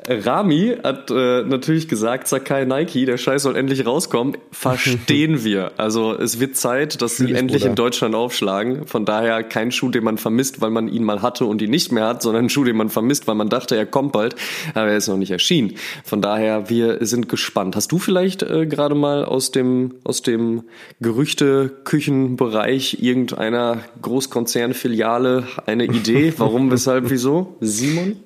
Rami 0.08 0.76
hat 0.84 1.10
äh, 1.10 1.44
natürlich 1.44 1.88
gesagt, 1.88 2.28
Sakai 2.28 2.66
Nike, 2.66 3.06
der 3.06 3.18
Scheiß 3.18 3.44
soll 3.44 3.56
endlich 3.56 3.86
rauskommen. 3.86 4.38
Verstehen 4.52 5.44
wir. 5.44 5.72
Also 5.78 6.14
es 6.14 6.40
wird 6.40 6.56
Zeit, 6.56 7.02
dass 7.02 7.16
Fühl 7.16 7.28
sie 7.28 7.34
ich, 7.34 7.40
endlich 7.40 7.62
Bruder. 7.62 7.70
in 7.72 7.76
Deutschland 7.76 8.16
aufschlagen. 8.16 8.86
Von 8.88 9.06
daher 9.06 9.44
kein 9.44 9.72
Schuh, 9.72 9.90
den 9.90 10.04
man 10.04 10.18
vermisst, 10.18 10.62
weil 10.62 10.70
man 10.70 10.88
ihn 10.88 11.04
mal 11.04 11.22
hatte 11.22 11.46
und 11.46 11.62
ihn 11.62 11.72
nicht 11.72 11.92
mehr 11.92 12.08
hat, 12.08 12.22
sondern 12.22 12.46
ein 12.46 12.50
Schuh, 12.50 12.64
den 12.64 12.78
man 12.78 12.90
vermisst, 12.90 13.28
weil 13.28 13.36
man 13.36 13.50
dachte, 13.50 13.76
er 13.76 13.86
kommt 13.86 14.12
bald. 14.12 14.36
Aber 14.74 14.88
er 14.88 14.98
ist 14.98 15.08
noch 15.08 15.18
nicht 15.18 15.32
erschienen. 15.32 15.74
Von 16.04 16.22
daher, 16.22 16.70
wir 16.70 17.06
sind 17.06 17.30
gespannt. 17.30 17.76
Hast 17.76 17.92
du 17.92 18.00
vielleicht 18.00 18.44
äh, 18.44 18.68
gerade 18.68 18.96
mal 18.96 19.26
aus 19.26 19.52
dem, 19.52 19.96
aus 20.04 20.22
dem 20.22 20.64
Gerüchte-Küchenbereich 21.02 22.98
irgendeiner 23.02 23.80
Großkonzernfiliale 24.02 25.48
eine 25.66 25.87
Idee? 25.94 26.34
Warum, 26.38 26.72
weshalb, 26.72 27.10
wieso? 27.10 27.56
Simon? 27.60 28.18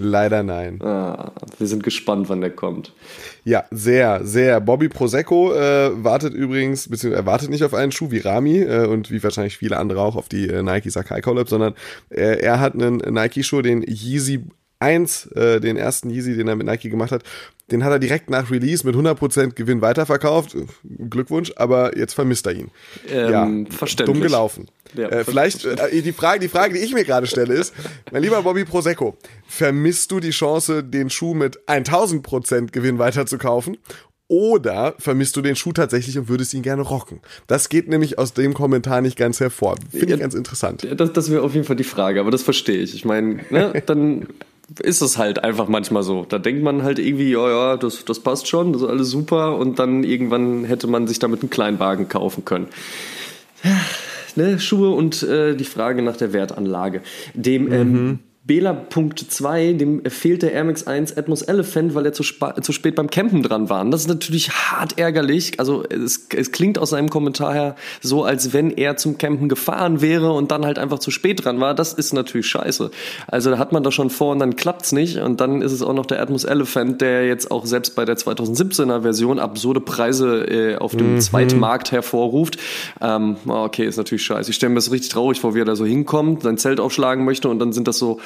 Leider 0.00 0.44
nein. 0.44 0.80
Ah, 0.80 1.32
wir 1.58 1.66
sind 1.66 1.82
gespannt, 1.82 2.28
wann 2.28 2.40
der 2.40 2.50
kommt. 2.50 2.92
Ja, 3.44 3.64
sehr, 3.72 4.24
sehr. 4.24 4.60
Bobby 4.60 4.88
Prosecco 4.88 5.52
äh, 5.52 5.90
wartet 6.04 6.34
übrigens, 6.34 6.88
beziehungsweise 6.88 7.22
er 7.22 7.26
wartet 7.26 7.50
nicht 7.50 7.64
auf 7.64 7.74
einen 7.74 7.90
Schuh 7.90 8.12
wie 8.12 8.20
Rami 8.20 8.60
äh, 8.60 8.86
und 8.86 9.10
wie 9.10 9.22
wahrscheinlich 9.24 9.58
viele 9.58 9.76
andere 9.76 10.00
auch 10.00 10.14
auf 10.14 10.28
die 10.28 10.48
äh, 10.48 10.62
Nike 10.62 10.90
Sakai 10.90 11.20
Collab, 11.20 11.48
sondern 11.48 11.74
äh, 12.10 12.38
er 12.40 12.60
hat 12.60 12.74
einen 12.74 12.98
Nike-Schuh, 12.98 13.60
den 13.60 13.82
Yeezy 13.82 14.44
1, 14.78 15.26
äh, 15.32 15.60
den 15.60 15.76
ersten 15.76 16.10
Yeezy, 16.10 16.36
den 16.36 16.46
er 16.46 16.54
mit 16.54 16.68
Nike 16.68 16.90
gemacht 16.90 17.10
hat, 17.10 17.24
den 17.70 17.84
hat 17.84 17.92
er 17.92 17.98
direkt 17.98 18.30
nach 18.30 18.50
Release 18.50 18.86
mit 18.86 18.94
100% 18.94 19.54
Gewinn 19.54 19.80
weiterverkauft. 19.80 20.56
Glückwunsch, 20.84 21.52
aber 21.56 21.96
jetzt 21.98 22.14
vermisst 22.14 22.46
er 22.46 22.52
ihn. 22.54 22.70
Ähm, 23.08 23.66
ja, 23.66 23.76
verständlich. 23.76 24.14
Dumm 24.14 24.22
gelaufen. 24.22 24.66
Ja, 24.96 25.08
äh, 25.08 25.24
vielleicht, 25.24 25.64
äh, 25.64 26.02
die, 26.02 26.12
Frage, 26.12 26.40
die 26.40 26.48
Frage, 26.48 26.74
die 26.74 26.80
ich 26.80 26.94
mir 26.94 27.04
gerade 27.04 27.26
stelle, 27.26 27.54
ist, 27.54 27.74
mein 28.10 28.22
lieber 28.22 28.42
Bobby 28.42 28.64
Prosecco, 28.64 29.16
vermisst 29.46 30.10
du 30.10 30.20
die 30.20 30.30
Chance, 30.30 30.82
den 30.82 31.10
Schuh 31.10 31.34
mit 31.34 31.58
1000% 31.66 32.72
Gewinn 32.72 32.98
weiterzukaufen? 32.98 33.76
Oder 34.30 34.94
vermisst 34.98 35.36
du 35.36 35.40
den 35.40 35.56
Schuh 35.56 35.72
tatsächlich 35.72 36.18
und 36.18 36.28
würdest 36.28 36.52
ihn 36.52 36.62
gerne 36.62 36.82
rocken? 36.82 37.20
Das 37.46 37.70
geht 37.70 37.88
nämlich 37.88 38.18
aus 38.18 38.34
dem 38.34 38.52
Kommentar 38.52 39.00
nicht 39.00 39.16
ganz 39.16 39.40
hervor. 39.40 39.76
Finde 39.90 40.04
ich 40.04 40.10
ja, 40.10 40.16
ganz 40.18 40.34
interessant. 40.34 40.86
Das, 40.96 41.14
das 41.14 41.30
wäre 41.30 41.42
auf 41.42 41.54
jeden 41.54 41.64
Fall 41.64 41.76
die 41.76 41.84
Frage, 41.84 42.20
aber 42.20 42.30
das 42.30 42.42
verstehe 42.42 42.78
ich. 42.82 42.94
Ich 42.94 43.06
meine, 43.06 43.40
ne, 43.48 43.82
dann 43.86 44.26
ist 44.82 45.00
es 45.00 45.18
halt 45.18 45.42
einfach 45.44 45.68
manchmal 45.68 46.02
so. 46.02 46.26
Da 46.28 46.38
denkt 46.38 46.62
man 46.62 46.82
halt 46.82 46.98
irgendwie, 46.98 47.32
ja, 47.32 47.48
ja, 47.48 47.76
das, 47.76 48.04
das 48.04 48.20
passt 48.20 48.48
schon, 48.48 48.72
das 48.72 48.82
ist 48.82 48.88
alles 48.88 49.10
super 49.10 49.56
und 49.56 49.78
dann 49.78 50.04
irgendwann 50.04 50.64
hätte 50.64 50.86
man 50.86 51.06
sich 51.06 51.18
damit 51.18 51.40
einen 51.40 51.50
Kleinwagen 51.50 52.08
kaufen 52.08 52.44
können. 52.44 52.68
Ne, 54.36 54.60
Schuhe 54.60 54.90
und 54.90 55.22
äh, 55.24 55.56
die 55.56 55.64
Frage 55.64 56.02
nach 56.02 56.16
der 56.16 56.32
Wertanlage. 56.32 57.02
Dem 57.34 57.72
ähm, 57.72 57.92
mhm. 57.92 58.18
Bela.2, 58.48 59.76
dem 59.76 60.02
fehlt 60.06 60.40
der 60.40 60.52
Air 60.52 60.64
Max 60.64 60.86
1 60.86 61.18
Atmos 61.18 61.42
Elephant, 61.42 61.94
weil 61.94 62.06
er 62.06 62.14
zu, 62.14 62.24
zu, 62.24 62.72
spät 62.72 62.94
beim 62.94 63.10
Campen 63.10 63.42
dran 63.42 63.68
war. 63.68 63.82
Und 63.82 63.90
das 63.90 64.00
ist 64.00 64.08
natürlich 64.08 64.50
hart 64.50 64.98
ärgerlich. 64.98 65.60
Also 65.60 65.84
es, 65.84 66.28
es, 66.34 66.50
klingt 66.50 66.78
aus 66.78 66.90
seinem 66.90 67.10
Kommentar 67.10 67.52
her 67.52 67.76
so, 68.00 68.24
als 68.24 68.54
wenn 68.54 68.70
er 68.70 68.96
zum 68.96 69.18
Campen 69.18 69.50
gefahren 69.50 70.00
wäre 70.00 70.32
und 70.32 70.50
dann 70.50 70.64
halt 70.64 70.78
einfach 70.78 70.98
zu 70.98 71.10
spät 71.10 71.44
dran 71.44 71.60
war. 71.60 71.74
Das 71.74 71.92
ist 71.92 72.14
natürlich 72.14 72.46
scheiße. 72.46 72.90
Also 73.26 73.50
da 73.50 73.58
hat 73.58 73.72
man 73.72 73.82
das 73.82 73.92
schon 73.92 74.08
vor 74.08 74.32
und 74.32 74.38
dann 74.38 74.56
klappt's 74.56 74.92
nicht. 74.92 75.18
Und 75.18 75.42
dann 75.42 75.60
ist 75.60 75.72
es 75.72 75.82
auch 75.82 75.92
noch 75.92 76.06
der 76.06 76.22
Atmos 76.22 76.44
Elephant, 76.44 77.02
der 77.02 77.26
jetzt 77.26 77.50
auch 77.50 77.66
selbst 77.66 77.96
bei 77.96 78.06
der 78.06 78.16
2017er 78.16 79.02
Version 79.02 79.38
absurde 79.38 79.82
Preise 79.82 80.46
äh, 80.46 80.76
auf 80.78 80.96
dem 80.96 81.16
mhm. 81.16 81.20
Zweitmarkt 81.20 81.92
hervorruft. 81.92 82.56
Ähm, 83.02 83.36
okay, 83.46 83.84
ist 83.84 83.98
natürlich 83.98 84.24
scheiße. 84.24 84.48
Ich 84.48 84.56
stelle 84.56 84.70
mir 84.70 84.76
das 84.76 84.90
richtig 84.90 85.10
traurig 85.10 85.38
vor, 85.38 85.54
wie 85.54 85.60
er 85.60 85.66
da 85.66 85.76
so 85.76 85.84
hinkommt, 85.84 86.44
sein 86.44 86.56
Zelt 86.56 86.80
aufschlagen 86.80 87.26
möchte 87.26 87.50
und 87.50 87.58
dann 87.58 87.74
sind 87.74 87.86
das 87.86 87.98
so 87.98 88.18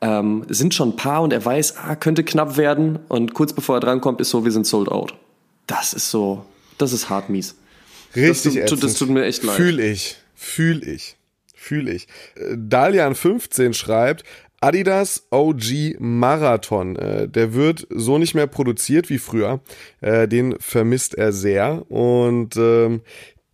ähm, 0.00 0.44
sind 0.48 0.74
schon 0.74 0.90
ein 0.90 0.96
paar 0.96 1.22
und 1.22 1.32
er 1.32 1.44
weiß, 1.44 1.76
ah, 1.76 1.96
könnte 1.96 2.24
knapp 2.24 2.56
werden 2.56 2.98
und 3.08 3.34
kurz 3.34 3.52
bevor 3.52 3.76
er 3.76 3.80
drankommt, 3.80 4.20
ist 4.20 4.30
so, 4.30 4.44
wir 4.44 4.52
sind 4.52 4.66
sold 4.66 4.88
out. 4.88 5.14
Das 5.66 5.92
ist 5.92 6.10
so, 6.10 6.44
das 6.78 6.92
ist 6.92 7.08
hart 7.08 7.28
mies. 7.28 7.56
Richtig, 8.14 8.56
das, 8.56 8.70
tut, 8.70 8.82
das 8.82 8.94
tut 8.94 9.10
mir 9.10 9.24
echt 9.24 9.42
leid. 9.42 9.56
Fühl 9.56 9.80
ich, 9.80 10.16
fühl 10.34 10.86
ich, 10.86 11.16
fühl 11.54 11.88
ich. 11.88 12.08
Äh, 12.36 12.54
Dalian15 12.54 13.74
schreibt, 13.74 14.24
Adidas 14.60 15.26
OG 15.30 15.96
Marathon, 15.98 16.96
äh, 16.96 17.28
der 17.28 17.54
wird 17.54 17.86
so 17.90 18.18
nicht 18.18 18.34
mehr 18.34 18.46
produziert 18.46 19.10
wie 19.10 19.18
früher. 19.18 19.60
Äh, 20.00 20.28
den 20.28 20.56
vermisst 20.58 21.14
er 21.14 21.32
sehr 21.32 21.90
und 21.90 22.56
ähm, 22.56 23.02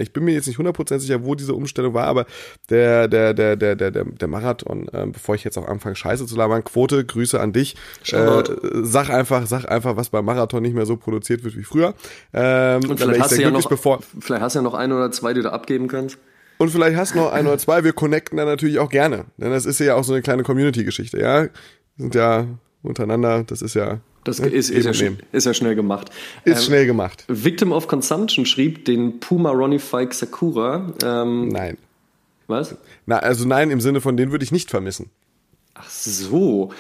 ich 0.02 0.12
bin 0.12 0.24
mir 0.24 0.34
jetzt 0.34 0.46
nicht 0.46 0.58
100% 0.58 0.98
sicher, 0.98 1.24
wo 1.24 1.34
diese 1.34 1.54
Umstellung 1.54 1.94
war, 1.94 2.06
aber 2.06 2.26
der, 2.70 3.08
der, 3.08 3.34
der, 3.34 3.56
der, 3.56 3.76
der, 3.76 3.90
der 3.90 4.28
Marathon, 4.28 4.88
äh, 4.92 5.06
bevor 5.06 5.34
ich 5.34 5.44
jetzt 5.44 5.56
auch 5.56 5.66
anfange, 5.66 5.96
Scheiße 5.96 6.26
zu 6.26 6.36
labern, 6.36 6.64
Quote, 6.64 7.04
Grüße 7.04 7.40
an 7.40 7.52
dich. 7.52 7.76
Äh, 8.10 8.42
sag 8.82 9.10
einfach, 9.10 9.46
sag 9.46 9.64
einfach, 9.70 9.96
was 9.96 10.10
beim 10.10 10.24
Marathon 10.24 10.62
nicht 10.62 10.74
mehr 10.74 10.86
so 10.86 10.96
produziert 10.96 11.44
wird 11.44 11.56
wie 11.56 11.64
früher. 11.64 11.94
Ähm, 12.32 12.82
Und 12.88 12.98
vielleicht 12.98 13.20
hast, 13.20 13.36
du 13.36 13.42
ja 13.42 13.50
noch, 13.50 13.68
bevor 13.68 14.00
vielleicht 14.20 14.42
hast 14.42 14.54
du 14.54 14.58
ja 14.58 14.62
noch 14.62 14.74
ein 14.74 14.92
oder 14.92 15.10
zwei, 15.10 15.32
die 15.34 15.42
du 15.42 15.52
abgeben 15.52 15.88
kannst. 15.88 16.18
Und 16.58 16.70
vielleicht 16.70 16.96
hast 16.96 17.14
du 17.14 17.18
noch 17.18 17.32
ein 17.32 17.46
oder 17.46 17.58
zwei. 17.58 17.82
Wir 17.82 17.92
connecten 17.92 18.36
da 18.36 18.44
natürlich 18.44 18.78
auch 18.78 18.88
gerne. 18.88 19.24
Denn 19.36 19.50
das 19.50 19.66
ist 19.66 19.80
ja 19.80 19.96
auch 19.96 20.04
so 20.04 20.12
eine 20.12 20.22
kleine 20.22 20.42
Community-Geschichte, 20.42 21.18
ja. 21.18 21.42
Wir 21.42 21.50
sind 21.96 22.14
ja 22.14 22.46
untereinander, 22.82 23.44
das 23.44 23.62
ist 23.62 23.74
ja 23.74 24.00
das 24.24 24.38
ist, 24.38 24.70
ist, 24.70 24.84
ja, 24.84 25.10
ist, 25.32 25.46
ja, 25.46 25.54
schnell 25.54 25.74
gemacht. 25.74 26.10
Ist 26.44 26.58
ähm, 26.58 26.64
schnell 26.64 26.86
gemacht. 26.86 27.24
Victim 27.28 27.72
of 27.72 27.88
Consumption 27.88 28.46
schrieb 28.46 28.84
den 28.84 29.18
Puma 29.18 29.50
Ronnie 29.50 29.80
Fike 29.80 30.14
Sakura. 30.14 30.92
Ähm, 31.02 31.48
nein. 31.48 31.76
Was? 32.46 32.76
Na, 33.06 33.18
also 33.18 33.46
nein, 33.46 33.70
im 33.70 33.80
Sinne 33.80 34.00
von 34.00 34.16
den 34.16 34.30
würde 34.30 34.44
ich 34.44 34.52
nicht 34.52 34.70
vermissen. 34.70 35.10
Ach 35.74 35.88
so. 35.88 36.72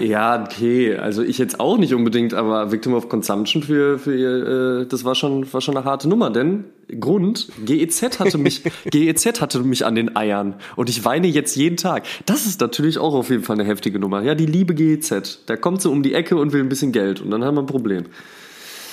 Ja, 0.00 0.44
okay. 0.44 0.96
Also 0.96 1.22
ich 1.22 1.38
jetzt 1.38 1.60
auch 1.60 1.78
nicht 1.78 1.94
unbedingt, 1.94 2.34
aber 2.34 2.72
Victim 2.72 2.94
of 2.94 3.08
Consumption 3.08 3.62
für, 3.62 3.98
für 3.98 4.16
ihr, 4.16 4.82
äh, 4.82 4.86
das 4.86 5.04
war 5.04 5.14
schon, 5.14 5.50
war 5.52 5.60
schon 5.60 5.76
eine 5.76 5.84
harte 5.84 6.08
Nummer, 6.08 6.30
denn 6.30 6.64
Grund, 7.00 7.48
GEZ 7.64 8.18
hatte 8.20 8.38
mich, 8.38 8.62
GEZ 8.90 9.40
hatte 9.40 9.60
mich 9.60 9.84
an 9.84 9.94
den 9.94 10.16
Eiern 10.16 10.54
und 10.76 10.88
ich 10.88 11.04
weine 11.04 11.26
jetzt 11.26 11.56
jeden 11.56 11.76
Tag. 11.76 12.06
Das 12.26 12.46
ist 12.46 12.60
natürlich 12.60 12.98
auch 12.98 13.14
auf 13.14 13.30
jeden 13.30 13.42
Fall 13.42 13.58
eine 13.58 13.68
heftige 13.68 13.98
Nummer. 13.98 14.22
Ja, 14.22 14.34
die 14.34 14.46
liebe 14.46 14.74
GEZ. 14.74 15.44
Da 15.46 15.56
kommt 15.56 15.82
sie 15.82 15.90
um 15.90 16.02
die 16.02 16.14
Ecke 16.14 16.36
und 16.36 16.52
will 16.52 16.60
ein 16.60 16.68
bisschen 16.68 16.92
Geld 16.92 17.20
und 17.20 17.30
dann 17.30 17.44
haben 17.44 17.56
wir 17.56 17.62
ein 17.62 17.66
Problem. 17.66 18.06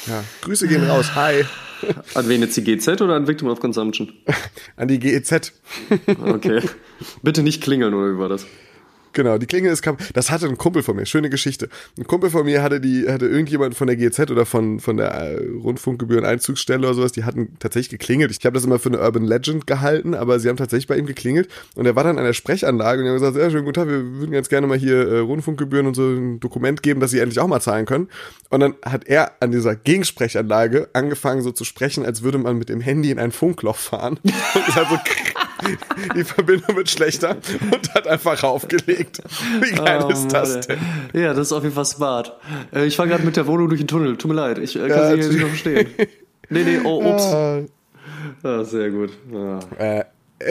Ja, 0.07 0.23
Grüße 0.41 0.67
gehen 0.67 0.83
raus. 0.83 1.15
Hi. 1.15 1.45
An 2.13 2.29
wen 2.29 2.41
jetzt 2.41 2.55
die 2.57 2.63
GZ 2.63 3.01
oder 3.01 3.15
an 3.15 3.27
Victim 3.27 3.47
of 3.47 3.59
Consumption? 3.59 4.13
An 4.75 4.87
die 4.87 4.99
GEZ. 4.99 5.51
Okay. 6.23 6.61
Bitte 7.21 7.43
nicht 7.43 7.61
klingeln, 7.61 7.93
oder 7.93 8.13
wie 8.13 8.19
war 8.19 8.29
das? 8.29 8.45
Genau, 9.15 9.37
die 9.37 9.45
Klingel 9.45 9.71
ist 9.71 9.81
kaputt. 9.81 10.09
Das 10.13 10.29
hatte 10.29 10.45
ein 10.45 10.57
Kumpel 10.57 10.83
von 10.83 10.97
mir, 10.97 11.05
schöne 11.05 11.29
Geschichte. 11.29 11.69
Ein 11.97 12.05
Kumpel 12.05 12.29
von 12.29 12.43
mir 12.45 12.61
hatte 12.61 12.81
die, 12.81 13.07
hatte 13.07 13.25
irgendjemand 13.27 13.73
von 13.73 13.87
der 13.87 13.95
GZ 13.95 14.29
oder 14.29 14.45
von, 14.45 14.81
von 14.81 14.97
der 14.97 15.13
äh, 15.13 15.37
Rundfunkgebühren-Einzugsstelle 15.63 16.79
oder 16.85 16.93
sowas, 16.93 17.13
die 17.13 17.23
hatten 17.23 17.55
tatsächlich 17.59 17.91
geklingelt. 17.91 18.29
Ich 18.37 18.45
habe 18.45 18.55
das 18.55 18.65
immer 18.65 18.77
für 18.77 18.89
eine 18.89 18.99
Urban 18.99 19.23
Legend 19.23 19.67
gehalten, 19.67 20.15
aber 20.15 20.37
sie 20.39 20.49
haben 20.49 20.57
tatsächlich 20.57 20.87
bei 20.87 20.97
ihm 20.97 21.05
geklingelt 21.05 21.47
und 21.75 21.85
er 21.85 21.95
war 21.95 22.03
dann 22.03 22.17
an 22.19 22.25
der 22.25 22.33
Sprechanlage 22.33 22.99
und 22.99 23.05
die 23.05 23.09
haben 23.09 23.19
gesagt, 23.19 23.37
ja, 23.37 23.49
schönen 23.49 23.63
guten 23.63 23.75
Tag, 23.75 23.87
wir 23.87 24.03
würden 24.03 24.31
ganz 24.31 24.49
gerne 24.49 24.67
mal 24.67 24.77
hier 24.77 25.07
äh, 25.07 25.19
Rundfunkgebühren 25.19 25.87
und 25.87 25.95
so 25.95 26.03
ein 26.03 26.41
Dokument 26.41 26.83
geben, 26.83 26.99
dass 26.99 27.11
sie 27.11 27.19
endlich 27.19 27.39
auch 27.39 27.47
mal 27.47 27.61
zahlen 27.61 27.85
können. 27.85 28.09
Und 28.49 28.59
dann 28.59 28.75
hat 28.83 29.07
er 29.07 29.31
an 29.39 29.51
dieser 29.51 29.77
Gegensprechanlage 29.77 30.89
angefangen 30.91 31.41
so 31.41 31.51
zu 31.51 31.63
sprechen, 31.63 32.05
als 32.05 32.21
würde 32.21 32.37
man 32.37 32.57
mit 32.57 32.67
dem 32.67 32.81
Handy 32.81 33.11
in 33.11 33.19
ein 33.19 33.31
Funkloch 33.31 33.77
fahren. 33.77 34.19
Und 34.23 34.67
es 34.67 34.75
hat 34.75 34.89
so 34.89 34.99
die 36.15 36.23
Verbindung 36.23 36.75
wird 36.75 36.89
schlechter 36.89 37.37
und 37.71 37.93
hat 37.93 38.07
einfach 38.07 38.43
raufgelegt. 38.43 39.21
Wie 39.61 39.71
geil 39.71 40.03
oh, 40.03 40.09
ist 40.09 40.27
das 40.29 40.67
denn? 40.67 40.79
Ja, 41.13 41.33
das 41.33 41.47
ist 41.47 41.53
auf 41.53 41.63
jeden 41.63 41.75
Fall 41.75 41.85
smart. 41.85 42.37
Äh, 42.73 42.85
ich 42.85 42.95
fahre 42.95 43.09
gerade 43.09 43.23
mit 43.23 43.37
der 43.37 43.47
Wohnung 43.47 43.69
durch 43.69 43.81
den 43.81 43.87
Tunnel. 43.87 44.17
Tut 44.17 44.29
mir 44.29 44.35
leid, 44.35 44.57
ich 44.57 44.75
äh, 44.75 44.87
kann 44.87 44.89
ja, 44.89 45.11
sie 45.11 45.21
hier 45.21 45.27
nicht 45.29 45.41
noch 45.41 45.47
verstehen. 45.49 45.87
Nee, 46.49 46.63
nee, 46.63 46.79
oh, 46.83 47.03
ups. 47.03 47.25
Ja. 47.25 47.61
Ah, 48.43 48.63
sehr 48.63 48.91
gut. 48.91 49.11
Ja. 49.31 49.59
Äh, 49.79 50.05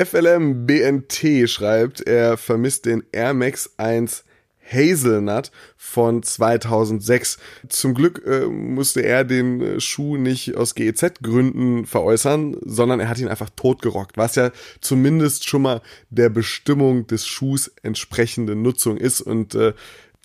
FLM 0.04 0.66
BNT 0.66 1.48
schreibt, 1.48 2.00
er 2.00 2.36
vermisst 2.36 2.86
den 2.86 3.04
Air 3.12 3.34
Max 3.34 3.74
1 3.76 4.24
Hazelnut 4.70 5.50
von 5.76 6.22
2006. 6.22 7.38
Zum 7.68 7.94
Glück 7.94 8.22
äh, 8.26 8.46
musste 8.46 9.02
er 9.02 9.24
den 9.24 9.60
äh, 9.60 9.80
Schuh 9.80 10.16
nicht 10.16 10.56
aus 10.56 10.74
GEZ-Gründen 10.74 11.86
veräußern, 11.86 12.56
sondern 12.64 13.00
er 13.00 13.08
hat 13.08 13.18
ihn 13.18 13.28
einfach 13.28 13.50
totgerockt, 13.50 14.16
was 14.16 14.34
ja 14.36 14.50
zumindest 14.80 15.48
schon 15.48 15.62
mal 15.62 15.82
der 16.10 16.30
Bestimmung 16.30 17.06
des 17.06 17.26
Schuhs 17.26 17.72
entsprechende 17.82 18.54
Nutzung 18.54 18.96
ist 18.96 19.20
und 19.20 19.54
äh, 19.54 19.74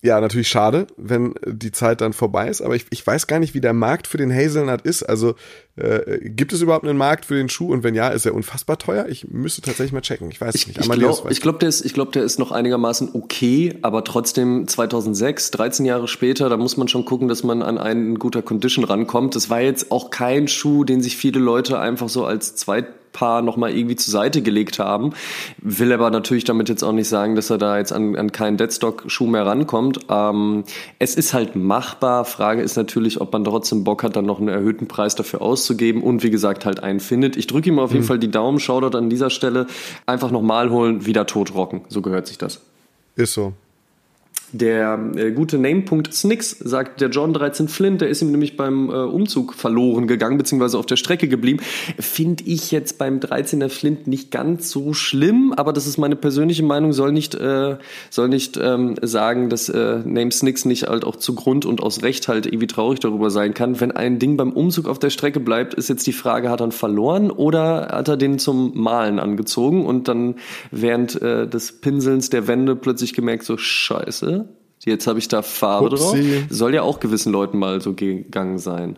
ja, 0.01 0.21
natürlich 0.21 0.47
schade, 0.47 0.87
wenn 0.95 1.35
die 1.45 1.71
Zeit 1.71 1.99
dann 1.99 2.13
vorbei 2.13 2.47
ist, 2.47 2.61
aber 2.61 2.75
ich, 2.75 2.85
ich 2.89 3.05
weiß 3.05 3.27
gar 3.27 3.39
nicht, 3.39 3.53
wie 3.53 3.61
der 3.61 3.73
Markt 3.73 4.07
für 4.07 4.17
den 4.17 4.33
Hazelnut 4.33 4.81
ist. 4.83 5.03
Also 5.03 5.35
äh, 5.75 6.19
gibt 6.29 6.53
es 6.53 6.61
überhaupt 6.61 6.85
einen 6.85 6.97
Markt 6.97 7.25
für 7.25 7.35
den 7.35 7.49
Schuh 7.49 7.71
und 7.73 7.83
wenn 7.83 7.95
ja, 7.95 8.07
ist 8.09 8.25
er 8.25 8.33
unfassbar 8.33 8.77
teuer? 8.77 9.07
Ich 9.09 9.27
müsste 9.27 9.61
tatsächlich 9.61 9.91
mal 9.91 10.01
checken. 10.01 10.31
Ich 10.31 10.39
weiß 10.39 10.55
es 10.55 10.67
nicht. 10.67 10.79
Ich 10.79 10.89
glaube, 10.89 11.33
glaub, 11.35 11.59
der, 11.59 11.69
ist, 11.69 11.85
ich 11.85 11.93
glaub, 11.93 12.13
der 12.13 12.23
ist 12.23 12.39
noch 12.39 12.51
einigermaßen 12.51 13.09
okay, 13.13 13.77
aber 13.81 14.05
trotzdem 14.05 14.67
2006, 14.67 15.51
13 15.51 15.85
Jahre 15.85 16.07
später, 16.07 16.47
da 16.47 16.55
muss 16.55 16.77
man 16.77 16.87
schon 16.87 17.03
gucken, 17.03 17.27
dass 17.27 17.43
man 17.43 17.61
an 17.61 17.77
einen 17.77 18.19
guter 18.19 18.41
Condition 18.41 18.85
rankommt. 18.85 19.35
Das 19.35 19.49
war 19.49 19.59
jetzt 19.59 19.91
auch 19.91 20.11
kein 20.11 20.47
Schuh, 20.47 20.85
den 20.85 21.01
sich 21.01 21.17
viele 21.17 21.39
Leute 21.39 21.79
einfach 21.79 22.07
so 22.07 22.25
als 22.25 22.55
Zweit 22.55 22.87
Paar 23.11 23.41
nochmal 23.41 23.75
irgendwie 23.75 23.95
zur 23.95 24.11
Seite 24.11 24.41
gelegt 24.41 24.79
haben. 24.79 25.13
Will 25.57 25.91
aber 25.91 26.09
natürlich 26.09 26.43
damit 26.43 26.69
jetzt 26.69 26.83
auch 26.83 26.91
nicht 26.91 27.07
sagen, 27.07 27.35
dass 27.35 27.49
er 27.49 27.57
da 27.57 27.77
jetzt 27.77 27.91
an, 27.91 28.15
an 28.15 28.31
keinen 28.31 28.57
Deadstock-Schuh 28.57 29.27
mehr 29.27 29.45
rankommt. 29.45 29.99
Ähm, 30.09 30.63
es 30.99 31.15
ist 31.15 31.33
halt 31.33 31.55
machbar. 31.55 32.25
Frage 32.25 32.61
ist 32.61 32.75
natürlich, 32.75 33.21
ob 33.21 33.33
man 33.33 33.43
trotzdem 33.43 33.83
Bock 33.83 34.03
hat, 34.03 34.15
dann 34.15 34.25
noch 34.25 34.39
einen 34.39 34.49
erhöhten 34.49 34.87
Preis 34.87 35.15
dafür 35.15 35.41
auszugeben 35.41 36.03
und 36.03 36.23
wie 36.23 36.29
gesagt 36.29 36.65
halt 36.65 36.83
einen 36.83 36.99
findet. 36.99 37.37
Ich 37.37 37.47
drücke 37.47 37.69
ihm 37.69 37.79
auf 37.79 37.91
jeden 37.91 38.03
mhm. 38.03 38.07
Fall 38.07 38.19
die 38.19 38.31
Daumen, 38.31 38.59
Shoutout 38.59 38.97
an 38.97 39.09
dieser 39.09 39.29
Stelle. 39.29 39.67
Einfach 40.05 40.31
nochmal 40.31 40.69
holen, 40.69 41.05
wieder 41.05 41.25
totrocken. 41.25 41.81
So 41.89 42.01
gehört 42.01 42.27
sich 42.27 42.37
das. 42.37 42.61
Ist 43.15 43.33
so. 43.33 43.53
Der 44.51 45.11
äh, 45.15 45.31
gute 45.31 45.57
Namepunkt 45.57 46.13
Snicks 46.13 46.51
sagt, 46.51 47.01
der 47.01 47.09
John 47.09 47.33
13 47.33 47.67
Flint, 47.67 48.01
der 48.01 48.09
ist 48.09 48.21
ihm 48.21 48.31
nämlich 48.31 48.57
beim 48.57 48.89
äh, 48.89 48.93
Umzug 48.93 49.53
verloren 49.53 50.07
gegangen, 50.07 50.37
beziehungsweise 50.37 50.77
auf 50.77 50.85
der 50.85 50.95
Strecke 50.95 51.27
geblieben. 51.27 51.59
Finde 51.99 52.43
ich 52.45 52.71
jetzt 52.71 52.97
beim 52.97 53.19
13er 53.19 53.69
Flint 53.69 54.07
nicht 54.07 54.31
ganz 54.31 54.71
so 54.71 54.93
schlimm, 54.93 55.53
aber 55.55 55.73
das 55.73 55.85
ist 55.85 55.97
meine 55.97 56.15
persönliche 56.15 56.63
Meinung, 56.63 56.93
soll 56.93 57.11
nicht, 57.11 57.35
äh, 57.35 57.77
soll 58.09 58.29
nicht 58.29 58.57
ähm, 58.61 58.95
sagen, 59.01 59.49
dass 59.49 59.69
äh, 59.69 59.99
Name 60.03 60.31
Snicks 60.31 60.65
nicht 60.65 60.87
halt 60.87 61.03
auch 61.05 61.15
zu 61.15 61.35
Grund 61.35 61.65
und 61.65 61.81
aus 61.83 62.01
Recht 62.01 62.27
halt 62.27 62.45
irgendwie 62.45 62.67
traurig 62.67 62.99
darüber 62.99 63.29
sein 63.29 63.53
kann. 63.53 63.79
Wenn 63.79 63.91
ein 63.91 64.19
Ding 64.19 64.37
beim 64.37 64.51
Umzug 64.51 64.87
auf 64.87 64.99
der 64.99 65.09
Strecke 65.09 65.39
bleibt, 65.39 65.73
ist 65.73 65.89
jetzt 65.89 66.07
die 66.07 66.13
Frage, 66.13 66.49
hat 66.49 66.61
er 66.61 66.71
verloren 66.71 67.31
oder 67.31 67.89
hat 67.91 68.07
er 68.07 68.17
den 68.17 68.39
zum 68.39 68.71
Malen 68.75 69.19
angezogen 69.19 69.85
und 69.85 70.07
dann 70.07 70.35
während 70.71 71.21
äh, 71.21 71.47
des 71.47 71.73
Pinselns 71.81 72.29
der 72.29 72.47
Wände 72.47 72.75
plötzlich 72.75 73.13
gemerkt, 73.13 73.43
so 73.43 73.57
scheiße, 73.57 74.38
Jetzt 74.85 75.07
habe 75.07 75.19
ich 75.19 75.27
da 75.27 75.41
Farbe 75.41 75.87
Upsi. 75.87 76.03
drauf. 76.03 76.45
Soll 76.49 76.73
ja 76.73 76.83
auch 76.83 76.99
gewissen 76.99 77.31
Leuten 77.31 77.57
mal 77.57 77.81
so 77.81 77.93
gegangen 77.93 78.57
sein. 78.57 78.97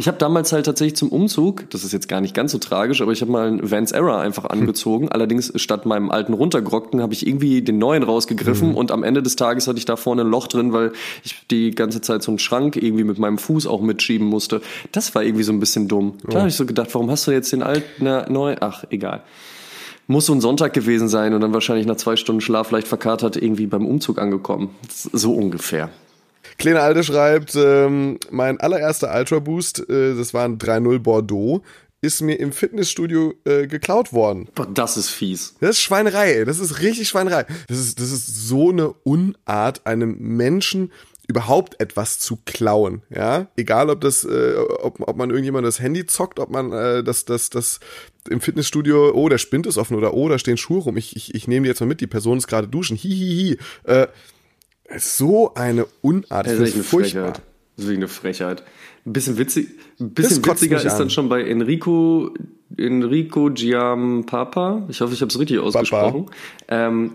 Ich 0.00 0.06
habe 0.06 0.16
damals 0.16 0.52
halt 0.52 0.64
tatsächlich 0.64 0.94
zum 0.94 1.08
Umzug, 1.08 1.68
das 1.70 1.82
ist 1.82 1.92
jetzt 1.92 2.08
gar 2.08 2.20
nicht 2.20 2.32
ganz 2.32 2.52
so 2.52 2.58
tragisch, 2.58 3.02
aber 3.02 3.10
ich 3.10 3.20
habe 3.20 3.32
mal 3.32 3.48
einen 3.48 3.68
Vans 3.68 3.90
Era 3.90 4.20
einfach 4.20 4.44
hm. 4.44 4.52
angezogen. 4.52 5.06
Hm. 5.06 5.12
Allerdings 5.12 5.52
statt 5.56 5.86
meinem 5.86 6.12
alten 6.12 6.34
runtergerockten 6.34 7.02
habe 7.02 7.14
ich 7.14 7.26
irgendwie 7.26 7.62
den 7.62 7.78
neuen 7.78 8.04
rausgegriffen 8.04 8.68
hm. 8.68 8.74
und 8.76 8.92
am 8.92 9.02
Ende 9.02 9.24
des 9.24 9.34
Tages 9.34 9.66
hatte 9.66 9.78
ich 9.78 9.86
da 9.86 9.96
vorne 9.96 10.22
ein 10.22 10.28
Loch 10.28 10.46
drin, 10.46 10.72
weil 10.72 10.92
ich 11.24 11.34
die 11.50 11.72
ganze 11.72 12.00
Zeit 12.00 12.22
so 12.22 12.30
einen 12.30 12.38
Schrank 12.38 12.76
irgendwie 12.76 13.02
mit 13.02 13.18
meinem 13.18 13.38
Fuß 13.38 13.66
auch 13.66 13.80
mitschieben 13.80 14.28
musste. 14.28 14.62
Das 14.92 15.16
war 15.16 15.24
irgendwie 15.24 15.42
so 15.42 15.52
ein 15.52 15.58
bisschen 15.58 15.88
dumm. 15.88 16.14
Da 16.22 16.36
oh. 16.36 16.38
habe 16.40 16.48
ich 16.48 16.54
so 16.54 16.64
gedacht, 16.64 16.94
warum 16.94 17.10
hast 17.10 17.26
du 17.26 17.32
jetzt 17.32 17.50
den 17.52 17.64
alten, 17.64 18.04
neu? 18.32 18.54
Ach, 18.60 18.84
egal 18.90 19.24
muss 20.08 20.26
so 20.26 20.34
ein 20.34 20.40
Sonntag 20.40 20.72
gewesen 20.72 21.08
sein 21.08 21.34
und 21.34 21.42
dann 21.42 21.54
wahrscheinlich 21.54 21.86
nach 21.86 21.96
zwei 21.96 22.16
Stunden 22.16 22.40
Schlaf 22.40 22.70
leicht 22.72 22.88
verkatert 22.88 23.36
irgendwie 23.36 23.66
beim 23.66 23.86
Umzug 23.86 24.18
angekommen. 24.18 24.74
So 24.90 25.34
ungefähr. 25.34 25.90
Kleine 26.56 26.80
Alte 26.80 27.04
schreibt, 27.04 27.54
ähm, 27.54 28.18
mein 28.30 28.58
allererster 28.58 29.14
Ultra 29.14 29.38
Boost, 29.38 29.88
äh, 29.88 30.16
das 30.16 30.34
war 30.34 30.44
ein 30.44 30.58
3.0 30.58 30.98
Bordeaux, 30.98 31.62
ist 32.00 32.22
mir 32.22 32.34
im 32.40 32.52
Fitnessstudio 32.52 33.34
äh, 33.44 33.66
geklaut 33.66 34.12
worden. 34.12 34.48
Boah, 34.54 34.66
das 34.66 34.96
ist 34.96 35.10
fies. 35.10 35.54
Das 35.60 35.70
ist 35.70 35.80
Schweinerei, 35.80 36.32
ey. 36.32 36.44
das 36.44 36.58
ist 36.58 36.80
richtig 36.80 37.08
Schweinerei. 37.08 37.44
Das 37.68 37.78
ist, 37.78 38.00
das 38.00 38.10
ist 38.10 38.48
so 38.48 38.70
eine 38.70 38.94
Unart, 39.04 39.86
einem 39.86 40.16
Menschen 40.18 40.90
überhaupt 41.28 41.78
etwas 41.78 42.18
zu 42.18 42.38
klauen, 42.46 43.02
ja, 43.10 43.48
egal 43.56 43.90
ob 43.90 44.00
das, 44.00 44.24
äh, 44.24 44.54
ob, 44.80 45.06
ob 45.06 45.16
man 45.16 45.28
irgendjemand 45.28 45.66
das 45.66 45.78
Handy 45.78 46.06
zockt, 46.06 46.40
ob 46.40 46.50
man 46.50 46.72
äh, 46.72 47.04
das, 47.04 47.26
das, 47.26 47.50
das 47.50 47.80
im 48.30 48.40
Fitnessstudio, 48.40 49.12
oh, 49.14 49.28
der 49.28 49.36
Spind 49.36 49.66
ist 49.66 49.76
offen 49.76 49.96
oder 49.96 50.14
oh, 50.14 50.28
da 50.30 50.38
stehen 50.38 50.56
Schuhe 50.56 50.82
rum, 50.82 50.96
ich, 50.96 51.14
ich, 51.16 51.34
ich 51.34 51.46
nehme 51.46 51.64
die 51.64 51.68
jetzt 51.68 51.80
mal 51.80 51.86
mit, 51.86 52.00
die 52.00 52.06
Person 52.06 52.38
ist 52.38 52.46
gerade 52.46 52.66
duschen, 52.66 52.96
hihihi, 52.96 53.58
äh, 53.84 54.06
so 54.96 55.52
eine 55.54 55.86
Unart, 56.00 56.46
das 56.46 56.58
ist 56.58 56.78
furchtbar. 56.78 57.34
Frechheit. 57.34 57.42
Das 57.76 57.84
ist 57.84 57.94
eine 57.94 58.08
Frechheit. 58.08 58.62
Ein 59.04 59.12
bisschen 59.12 59.38
witzig, 59.38 59.68
ein 60.00 60.10
bisschen 60.10 60.44
witziger 60.44 60.82
ist 60.82 60.96
dann 60.96 61.10
schon 61.10 61.28
bei 61.28 61.42
Enrico, 61.42 62.34
Enrico 62.76 63.50
Giampapa. 63.50 64.86
Ich 64.88 65.00
hoffe, 65.00 65.14
ich 65.14 65.20
habe 65.20 65.28
es 65.28 65.38
richtig 65.38 65.58
ausgesprochen. 65.60 66.30
Ähm, 66.68 67.12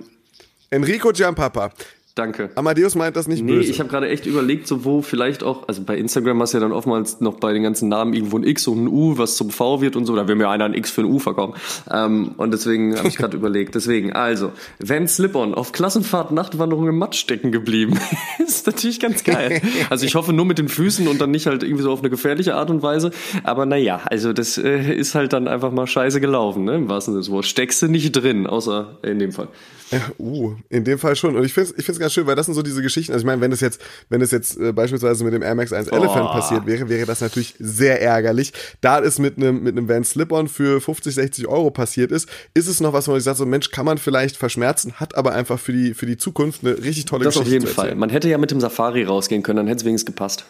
Enrico 0.69 1.11
Giampapa. 1.11 1.71
Danke. 2.15 2.51
Amadeus 2.53 2.93
meint 2.93 3.15
das 3.15 3.27
nicht 3.27 3.43
nee, 3.43 3.53
böse. 3.53 3.65
Nee, 3.65 3.71
ich 3.71 3.79
habe 3.79 3.89
gerade 3.89 4.07
echt 4.07 4.27
überlegt, 4.27 4.67
so 4.67 4.85
wo 4.85 5.01
vielleicht 5.01 5.43
auch, 5.43 5.67
also 5.67 5.81
bei 5.81 5.97
Instagram 5.97 6.39
hast 6.43 6.53
du 6.53 6.59
ja 6.59 6.61
dann 6.61 6.71
oftmals 6.71 7.21
noch 7.21 7.39
bei 7.39 7.53
den 7.53 7.63
ganzen 7.63 7.89
Namen 7.89 8.13
irgendwo 8.13 8.37
ein 8.37 8.43
X 8.43 8.67
und 8.67 8.83
ein 8.83 8.87
U, 8.87 9.17
was 9.17 9.35
zum 9.35 9.49
V 9.49 9.81
wird 9.81 9.95
und 9.95 10.05
so. 10.05 10.15
Da 10.15 10.27
will 10.27 10.35
mir 10.35 10.47
einer 10.47 10.65
ein 10.65 10.75
X 10.75 10.91
für 10.91 11.01
ein 11.01 11.05
U 11.05 11.17
verkaufen. 11.17 11.55
Ähm, 11.91 12.35
und 12.37 12.51
deswegen 12.51 12.95
habe 12.95 13.07
ich 13.07 13.17
gerade 13.17 13.35
überlegt. 13.43 13.73
Deswegen, 13.73 14.13
also, 14.13 14.51
Van 14.77 15.07
Slip-On 15.07 15.55
auf 15.55 15.71
Klassenfahrt 15.71 16.31
Nachtwanderung 16.31 16.87
im 16.87 16.99
Matsch 16.99 17.17
stecken 17.17 17.51
geblieben. 17.51 17.99
ist 18.45 18.67
natürlich 18.67 18.99
ganz 18.99 19.23
geil. 19.23 19.61
Also 19.89 20.05
ich 20.05 20.15
hoffe 20.15 20.33
nur 20.33 20.45
mit 20.45 20.59
den 20.59 20.69
Füßen 20.69 21.07
und 21.07 21.19
dann 21.19 21.31
nicht 21.31 21.45
halt 21.45 21.63
irgendwie 21.63 21.83
so 21.83 21.91
auf 21.91 21.99
eine 21.99 22.09
gefährliche 22.09 22.55
Art 22.55 22.69
und 22.69 22.83
Weise. 22.83 23.11
Aber 23.43 23.65
naja, 23.65 24.01
also 24.05 24.33
das 24.33 24.57
äh, 24.57 24.93
ist 24.93 25.13
halt 25.15 25.33
dann 25.33 25.47
einfach 25.47 25.71
mal 25.71 25.87
scheiße 25.87 26.21
gelaufen, 26.21 26.63
ne? 26.63 26.75
Im 26.75 26.89
wahrsten 26.89 27.13
Sinne 27.13 27.21
des 27.21 27.31
Wortes. 27.31 27.49
Steckst 27.49 27.81
du 27.81 27.87
nicht 27.87 28.11
drin, 28.11 28.47
außer 28.47 28.97
in 29.03 29.19
dem 29.19 29.31
Fall. 29.31 29.49
Ja, 29.91 30.01
uh, 30.17 30.55
in 30.69 30.83
dem 30.83 30.97
Fall 30.97 31.15
schon. 31.15 31.35
Und 31.35 31.43
ich 31.43 31.53
finde 31.53 31.71
es 31.71 31.77
ich 31.77 31.85
ganz 32.03 32.13
schön, 32.13 32.27
weil 32.27 32.35
das 32.35 32.45
sind 32.45 32.55
so 32.55 32.61
diese 32.61 32.81
Geschichten. 32.81 33.13
Also 33.13 33.23
ich 33.23 33.25
meine, 33.25 33.41
wenn 33.41 33.51
es 33.51 33.61
jetzt, 33.61 33.81
wenn 34.09 34.21
es 34.21 34.31
jetzt 34.31 34.57
äh, 34.59 34.71
beispielsweise 34.71 35.23
mit 35.23 35.33
dem 35.33 35.41
Air 35.41 35.55
Max 35.55 35.73
1 35.73 35.91
oh. 35.91 35.95
Elephant 35.95 36.31
passiert 36.31 36.65
wäre, 36.65 36.89
wäre 36.89 37.05
das 37.05 37.21
natürlich 37.21 37.55
sehr 37.59 38.01
ärgerlich. 38.01 38.53
Da 38.81 38.99
es 38.99 39.19
mit 39.19 39.37
einem 39.37 39.63
mit 39.63 39.77
einem 39.77 39.87
Van 39.87 40.03
Slip-On 40.03 40.47
für 40.47 40.81
50, 40.81 41.15
60 41.15 41.47
Euro 41.47 41.71
passiert 41.71 42.11
ist, 42.11 42.29
ist 42.53 42.67
es 42.67 42.79
noch 42.79 42.93
was, 42.93 43.07
wo 43.07 43.15
ich 43.15 43.23
sage, 43.23 43.37
so 43.37 43.45
Mensch, 43.45 43.71
kann 43.71 43.85
man 43.85 43.97
vielleicht 43.97 44.37
verschmerzen, 44.37 44.93
hat 44.93 45.15
aber 45.15 45.33
einfach 45.33 45.59
für 45.59 45.71
die 45.71 45.93
für 45.93 46.05
die 46.05 46.17
Zukunft 46.17 46.63
eine 46.63 46.77
richtig 46.77 47.05
tolle 47.05 47.25
das 47.25 47.35
Geschichte. 47.35 47.59
Das 47.59 47.63
auf 47.63 47.67
jeden 47.69 47.89
Fall. 47.89 47.95
Man 47.95 48.09
hätte 48.09 48.29
ja 48.29 48.37
mit 48.37 48.51
dem 48.51 48.61
Safari 48.61 49.03
rausgehen 49.03 49.41
können, 49.41 49.57
dann 49.57 49.67
hätte 49.67 49.79
es 49.79 49.85
wenigstens 49.85 50.05
gepasst. 50.05 50.45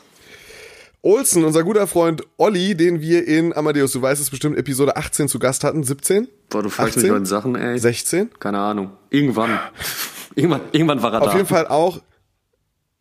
Olsen, 1.05 1.43
unser 1.43 1.63
guter 1.63 1.85
Freund 1.85 2.23
Olli, 2.37 2.75
den 2.75 3.01
wir 3.01 3.27
in 3.27 3.53
Amadeus, 3.53 3.91
du 3.91 4.01
weißt 4.01 4.21
es 4.21 4.29
bestimmt, 4.29 4.57
Episode 4.57 4.95
18 4.95 5.27
zu 5.27 5.37
Gast 5.37 5.65
hatten, 5.65 5.83
17? 5.83 6.29
Boah, 6.49 6.63
du 6.63 6.69
fragst 6.69 6.95
18? 6.95 7.03
mich 7.03 7.11
heute 7.11 7.25
Sachen, 7.25 7.55
ey. 7.55 7.77
16? 7.77 8.29
Keine 8.39 8.59
Ahnung. 8.59 8.91
Irgendwann. 9.09 9.59
Irgendwann, 10.35 10.61
irgendwann 10.71 11.01
war 11.01 11.13
er 11.13 11.21
Auf 11.21 11.25
da. 11.25 11.31
Auf 11.31 11.37
jeden 11.37 11.47
Fall 11.47 11.67
auch 11.67 12.01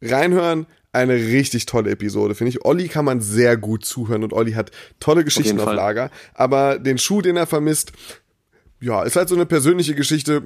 reinhören. 0.01 0.67
Eine 0.95 1.15
richtig 1.15 1.65
tolle 1.65 1.91
Episode, 1.91 2.35
finde 2.35 2.51
ich. 2.51 2.67
Olli 2.67 2.89
kann 2.89 3.07
man 3.07 3.23
sehr 3.23 3.57
gut 3.57 3.83
zuhören 3.85 4.25
und 4.25 4.35
Olli 4.35 4.53
hat 4.53 4.71
tolle 5.01 5.25
Geschichten 5.25 5.59
auf, 5.59 5.69
auf 5.69 5.75
Lager. 5.75 6.11
Aber 6.35 6.79
den 6.79 6.99
Schuh, 6.99 7.23
den 7.23 7.39
er 7.39 7.47
vermisst, 7.47 7.93
ja, 8.79 9.03
ist 9.03 9.17
halt 9.17 9.29
so 9.29 9.35
eine 9.35 9.47
persönliche 9.47 9.95
Geschichte, 9.95 10.43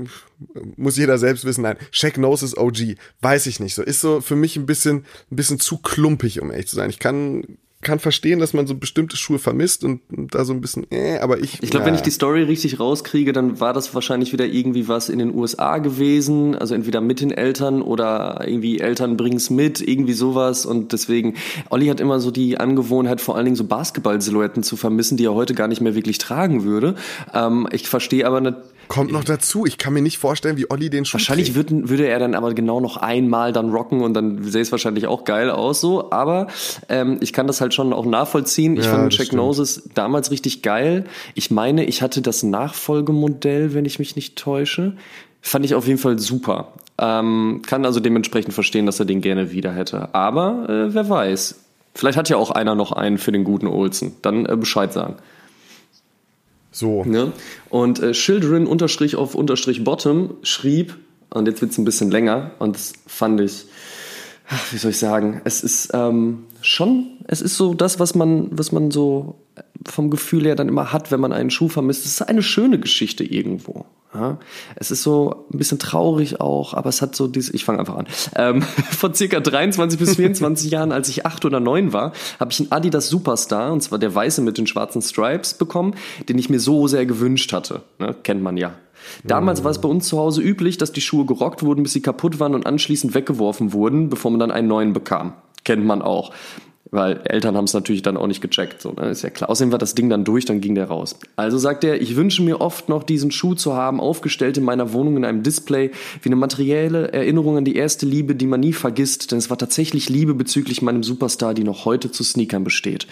muss 0.77 0.99
jeder 0.99 1.18
selbst 1.18 1.44
wissen. 1.44 1.62
Nein, 1.62 1.79
Shaq 1.90 2.14
knows 2.14 2.42
is 2.42 2.57
OG, 2.57 2.96
weiß 3.22 3.46
ich 3.46 3.59
nicht 3.59 3.75
so. 3.75 3.83
Ist 3.83 4.01
so 4.01 4.20
für 4.20 4.37
mich 4.37 4.57
ein 4.57 4.66
bisschen, 4.66 5.07
ein 5.33 5.37
bisschen 5.37 5.59
zu 5.59 5.79
klumpig, 5.79 6.40
um 6.40 6.53
ehrlich 6.53 6.68
zu 6.68 6.77
sein. 6.77 6.90
Ich 6.90 7.01
kann 7.01 7.59
kann 7.83 7.99
verstehen, 7.99 8.41
dass 8.41 8.53
man 8.55 8.67
so 8.67 8.75
bestimmte 8.75 9.17
Schuhe 9.17 9.39
vermisst 9.39 9.85
und, 9.85 10.01
da 10.09 10.45
so 10.45 10.53
ein 10.53 10.61
bisschen, 10.61 10.87
äh, 10.91 11.19
aber 11.19 11.39
ich. 11.39 11.62
Ich 11.62 11.71
glaube, 11.71 11.87
wenn 11.87 11.95
ich 11.95 12.01
die 12.01 12.11
Story 12.11 12.43
richtig 12.43 12.81
rauskriege, 12.81 13.33
dann 13.33 13.61
war 13.61 13.73
das 13.73 13.95
wahrscheinlich 13.95 14.33
wieder 14.33 14.47
irgendwie 14.47 14.89
was 14.89 15.09
in 15.09 15.19
den 15.19 15.35
USA 15.35 15.79
gewesen, 15.79 16.57
also 16.57 16.75
entweder 16.75 17.01
mit 17.01 17.21
den 17.21 17.31
Eltern 17.31 17.83
oder 17.83 18.43
irgendwie 18.47 18.81
Eltern 18.81 19.17
bringen's 19.17 19.51
mit, 19.51 19.87
irgendwie 19.87 20.15
sowas 20.15 20.65
und 20.67 20.93
deswegen, 20.93 21.35
Olli 21.69 21.87
hat 21.87 22.01
immer 22.01 22.19
so 22.19 22.31
die 22.31 22.59
Angewohnheit, 22.59 23.21
vor 23.21 23.37
allen 23.37 23.45
Dingen 23.45 23.57
so 23.57 23.65
Basketball-Silhouetten 23.65 24.62
zu 24.62 24.77
vermissen, 24.77 25.17
die 25.17 25.27
er 25.27 25.35
heute 25.35 25.55
gar 25.55 25.69
nicht 25.69 25.81
mehr 25.81 25.95
wirklich 25.95 26.19
tragen 26.19 26.65
würde. 26.65 26.95
Ähm, 27.35 27.69
ich 27.73 27.89
verstehe 27.89 28.27
aber 28.27 28.41
Kommt 28.88 29.12
noch 29.12 29.25
dazu, 29.25 29.66
ich 29.66 29.79
kann 29.79 29.92
mir 29.92 30.03
nicht 30.03 30.18
vorstellen, 30.18 30.57
wie 30.57 30.70
Olli 30.70 30.90
den 30.90 31.05
Schuh 31.05 31.14
Wahrscheinlich 31.14 31.55
würde, 31.55 31.88
würde 31.88 32.07
er 32.07 32.18
dann 32.18 32.35
aber 32.35 32.55
genau 32.55 32.81
noch 32.81 32.96
einmal 32.96 33.53
dann 33.53 33.70
rocken 33.70 34.03
und 34.03 34.14
dann 34.14 34.42
sähe 34.44 34.62
es 34.62 34.70
wahrscheinlich 34.70 35.07
auch 35.07 35.25
geil 35.25 35.51
aus 35.51 35.81
so, 35.81 36.11
aber 36.12 36.49
ähm, 36.88 37.18
ich 37.20 37.33
kann 37.33 37.46
das 37.46 37.61
halt 37.61 37.75
schon 37.75 37.92
auch 37.92 38.07
nachvollziehen. 38.07 38.77
Ich 38.77 38.85
ja, 38.85 38.92
fand 38.92 39.12
Check 39.12 39.33
Noses 39.33 39.88
damals 39.94 40.31
richtig 40.31 40.62
geil. 40.62 41.05
Ich 41.35 41.51
meine, 41.51 41.85
ich 41.85 42.03
hatte 42.03 42.22
das 42.22 42.42
Nachfolgemodell, 42.42 43.75
wenn 43.75 43.85
ich 43.85 43.99
mich 43.99 44.16
nicht 44.16 44.37
täusche. 44.37 44.96
Fand 45.40 45.64
ich 45.64 45.75
auf 45.75 45.87
jeden 45.87 45.99
Fall 45.99 46.18
super. 46.18 46.72
Ähm, 46.99 47.62
kann 47.66 47.85
also 47.85 48.01
dementsprechend 48.01 48.55
verstehen, 48.55 48.87
dass 48.87 48.99
er 48.99 49.07
den 49.07 49.20
gerne 49.20 49.53
wieder 49.53 49.72
hätte. 49.72 50.14
Aber 50.14 50.68
äh, 50.68 50.94
wer 50.94 51.09
weiß. 51.09 51.61
Vielleicht 51.94 52.18
hat 52.18 52.29
ja 52.29 52.37
auch 52.37 52.51
einer 52.51 52.75
noch 52.75 52.92
einen 52.92 53.18
für 53.18 53.33
den 53.33 53.44
guten 53.44 53.66
Olsen. 53.66 54.16
Dann 54.22 54.46
äh, 54.46 54.57
Bescheid 54.57 54.92
sagen. 54.92 55.16
So. 56.77 57.05
Ne? 57.05 57.33
Und 57.71 58.03
äh, 58.03 58.12
Children 58.12 58.67
unterstrich 58.67 59.17
auf 59.17 59.35
unterstrich 59.35 59.83
bottom 59.83 60.35
schrieb, 60.43 60.95
und 61.31 61.49
jetzt 61.49 61.62
wird 61.62 61.73
es 61.73 61.79
ein 61.79 61.87
bisschen 61.87 62.11
länger, 62.11 62.51
und 62.59 62.77
das 62.77 62.93
fand 63.07 63.41
ich, 63.41 63.65
wie 64.73 64.77
soll 64.77 64.91
ich 64.91 64.99
sagen, 64.99 65.41
es 65.45 65.65
ist 65.65 65.93
ähm, 65.95 66.45
schon, 66.61 67.07
es 67.29 67.41
ist 67.41 67.57
so 67.57 67.73
das, 67.73 67.99
was 67.99 68.15
man, 68.15 68.49
was 68.51 68.73
man 68.73 68.91
so 68.91 69.37
vom 69.89 70.11
Gefühl 70.11 70.45
her 70.45 70.55
dann 70.55 70.69
immer 70.69 70.93
hat, 70.93 71.11
wenn 71.11 71.21
man 71.21 71.33
einen 71.33 71.49
Schuh 71.49 71.69
vermisst. 71.69 72.05
Es 72.05 72.12
ist 72.12 72.23
eine 72.23 72.43
schöne 72.43 72.79
Geschichte 72.79 73.25
irgendwo. 73.25 73.87
Ja, 74.16 74.38
es 74.76 74.90
ist 74.90 75.02
so 75.02 75.46
ein 75.52 75.59
bisschen 75.59 75.79
traurig 75.79 76.40
auch, 76.40 76.72
aber 76.72 76.88
es 76.88 77.02
hat 77.02 77.14
so 77.14 77.29
dieses, 77.29 77.52
ich 77.52 77.64
fange 77.64 77.81
einfach 77.81 77.96
an. 77.96 78.07
Ähm, 78.35 78.62
vor 78.90 79.14
circa 79.14 79.40
23 79.40 79.98
bis 79.98 80.16
24 80.16 80.70
Jahren, 80.70 80.90
als 80.90 81.09
ich 81.11 81.26
acht 81.26 81.44
oder 81.44 81.61
neun 81.61 81.92
war, 81.92 82.12
habe 82.40 82.50
ich 82.50 82.61
einen 82.61 82.72
Adidas 82.72 83.09
Superstar, 83.09 83.72
und 83.72 83.83
zwar 83.83 83.98
der 83.98 84.14
weiße 84.14 84.40
mit 84.40 84.57
den 84.57 84.66
schwarzen 84.66 85.02
Stripes 85.02 85.55
bekommen, 85.55 85.94
den 86.29 86.38
ich 86.38 86.48
mir 86.48 86.61
so 86.61 86.88
sehr 86.88 87.05
gewünscht 87.05 87.52
hatte. 87.52 87.83
Ne? 87.98 88.14
Kennt 88.22 88.42
man 88.42 88.57
ja. 88.57 88.74
Damals 89.24 89.62
war 89.62 89.70
es 89.70 89.81
bei 89.81 89.88
uns 89.88 90.09
zu 90.09 90.18
Hause 90.18 90.42
üblich, 90.42 90.79
dass 90.79 90.92
die 90.92 91.00
Schuhe 91.00 91.26
gerockt 91.26 91.62
wurden, 91.62 91.83
bis 91.83 91.92
sie 91.92 92.00
kaputt 92.00 92.40
waren 92.40 92.55
und 92.55 92.66
anschließend 92.66 93.14
weggeworfen 93.14 93.72
wurden, 93.72 94.09
bevor 94.09 94.31
man 94.31 94.40
dann 94.40 94.50
einen 94.50 94.68
neuen 94.68 94.92
bekam. 94.92 95.35
Kennt 95.64 95.85
man 95.85 96.02
auch. 96.02 96.33
Weil 96.90 97.20
Eltern 97.25 97.57
haben 97.57 97.64
es 97.64 97.75
natürlich 97.75 98.03
dann 98.03 98.16
auch 98.16 98.29
nicht 98.29 98.40
gecheckt. 98.40 98.81
So, 98.81 98.92
ne? 98.92 99.09
Ist 99.09 99.22
ja 99.22 99.31
klar. 99.31 99.51
Außerdem 99.51 99.72
war 99.72 99.79
das 99.79 99.94
Ding 99.94 100.09
dann 100.09 100.25
durch, 100.25 100.44
dann 100.44 100.61
ging 100.61 100.75
der 100.75 100.87
raus. 100.87 101.18
Also 101.35 101.59
sagt 101.59 101.83
er, 101.83 102.01
ich 102.01 102.14
wünsche 102.14 102.42
mir 102.42 102.61
oft 102.61 102.88
noch 102.88 103.03
diesen 103.03 103.31
Schuh 103.33 103.55
zu 103.55 103.75
haben, 103.75 104.01
aufgestellt 104.01 104.57
in 104.57 104.64
meiner 104.64 104.92
Wohnung 104.92 105.16
in 105.16 105.25
einem 105.25 105.42
Display, 105.42 105.90
wie 106.22 106.29
eine 106.29 106.37
materielle 106.37 107.12
Erinnerung 107.12 107.57
an 107.57 107.64
die 107.64 107.77
erste 107.77 108.07
Liebe, 108.07 108.37
die 108.37 108.46
man 108.46 108.61
nie 108.61 108.72
vergisst, 108.72 109.33
denn 109.33 109.38
es 109.38 109.51
war 109.51 109.59
tatsächlich 109.59 110.09
Liebe 110.09 110.35
bezüglich 110.35 110.81
meinem 110.81 111.03
Superstar, 111.03 111.55
die 111.55 111.64
noch 111.64 111.85
heute 111.85 112.12
zu 112.12 112.22
Sneakern 112.22 112.62
besteht. 112.62 113.07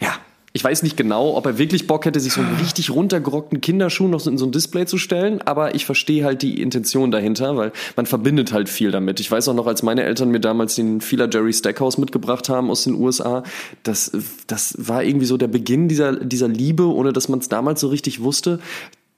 Ja, 0.00 0.14
Ich 0.56 0.62
weiß 0.62 0.84
nicht 0.84 0.96
genau, 0.96 1.36
ob 1.36 1.46
er 1.46 1.58
wirklich 1.58 1.88
Bock 1.88 2.06
hätte, 2.06 2.20
sich 2.20 2.32
so 2.32 2.40
einen 2.40 2.54
richtig 2.56 2.90
runtergerockten 2.90 3.60
Kinderschuh 3.60 4.06
noch 4.06 4.24
in 4.28 4.38
so 4.38 4.46
ein 4.46 4.52
Display 4.52 4.86
zu 4.86 4.98
stellen, 4.98 5.42
aber 5.42 5.74
ich 5.74 5.84
verstehe 5.84 6.24
halt 6.24 6.42
die 6.42 6.62
Intention 6.62 7.10
dahinter, 7.10 7.56
weil 7.56 7.72
man 7.96 8.06
verbindet 8.06 8.52
halt 8.52 8.68
viel 8.68 8.92
damit. 8.92 9.18
Ich 9.18 9.28
weiß 9.28 9.48
auch 9.48 9.54
noch, 9.54 9.66
als 9.66 9.82
meine 9.82 10.04
Eltern 10.04 10.30
mir 10.30 10.38
damals 10.38 10.76
den 10.76 11.00
Fila 11.00 11.28
Jerry 11.28 11.52
Stackhouse 11.52 11.98
mitgebracht 11.98 12.48
haben 12.48 12.70
aus 12.70 12.84
den 12.84 12.94
USA, 12.94 13.42
das, 13.82 14.12
das 14.46 14.76
war 14.78 15.02
irgendwie 15.02 15.26
so 15.26 15.36
der 15.36 15.48
Beginn 15.48 15.88
dieser, 15.88 16.24
dieser 16.24 16.46
Liebe, 16.46 16.86
ohne 16.86 17.12
dass 17.12 17.28
man 17.28 17.40
es 17.40 17.48
damals 17.48 17.80
so 17.80 17.88
richtig 17.88 18.22
wusste 18.22 18.60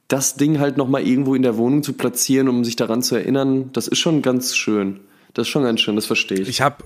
das 0.09 0.37
Ding 0.37 0.61
halt 0.61 0.77
nochmal 0.77 1.07
irgendwo 1.07 1.35
in 1.35 1.43
der 1.43 1.57
Wohnung 1.57 1.83
zu 1.83 1.93
platzieren, 1.93 2.49
um 2.49 2.65
sich 2.65 2.77
daran 2.77 3.03
zu 3.03 3.17
erinnern, 3.17 3.71
das 3.73 3.89
ist 3.89 3.99
schon 3.99 4.23
ganz 4.23 4.55
schön. 4.55 5.01
Das 5.35 5.49
ist 5.49 5.51
schon 5.51 5.65
ganz 5.65 5.81
schön, 5.81 5.97
das 5.97 6.07
verstehe 6.07 6.39
ich. 6.39 6.49
Ich 6.49 6.61
habe 6.61 6.85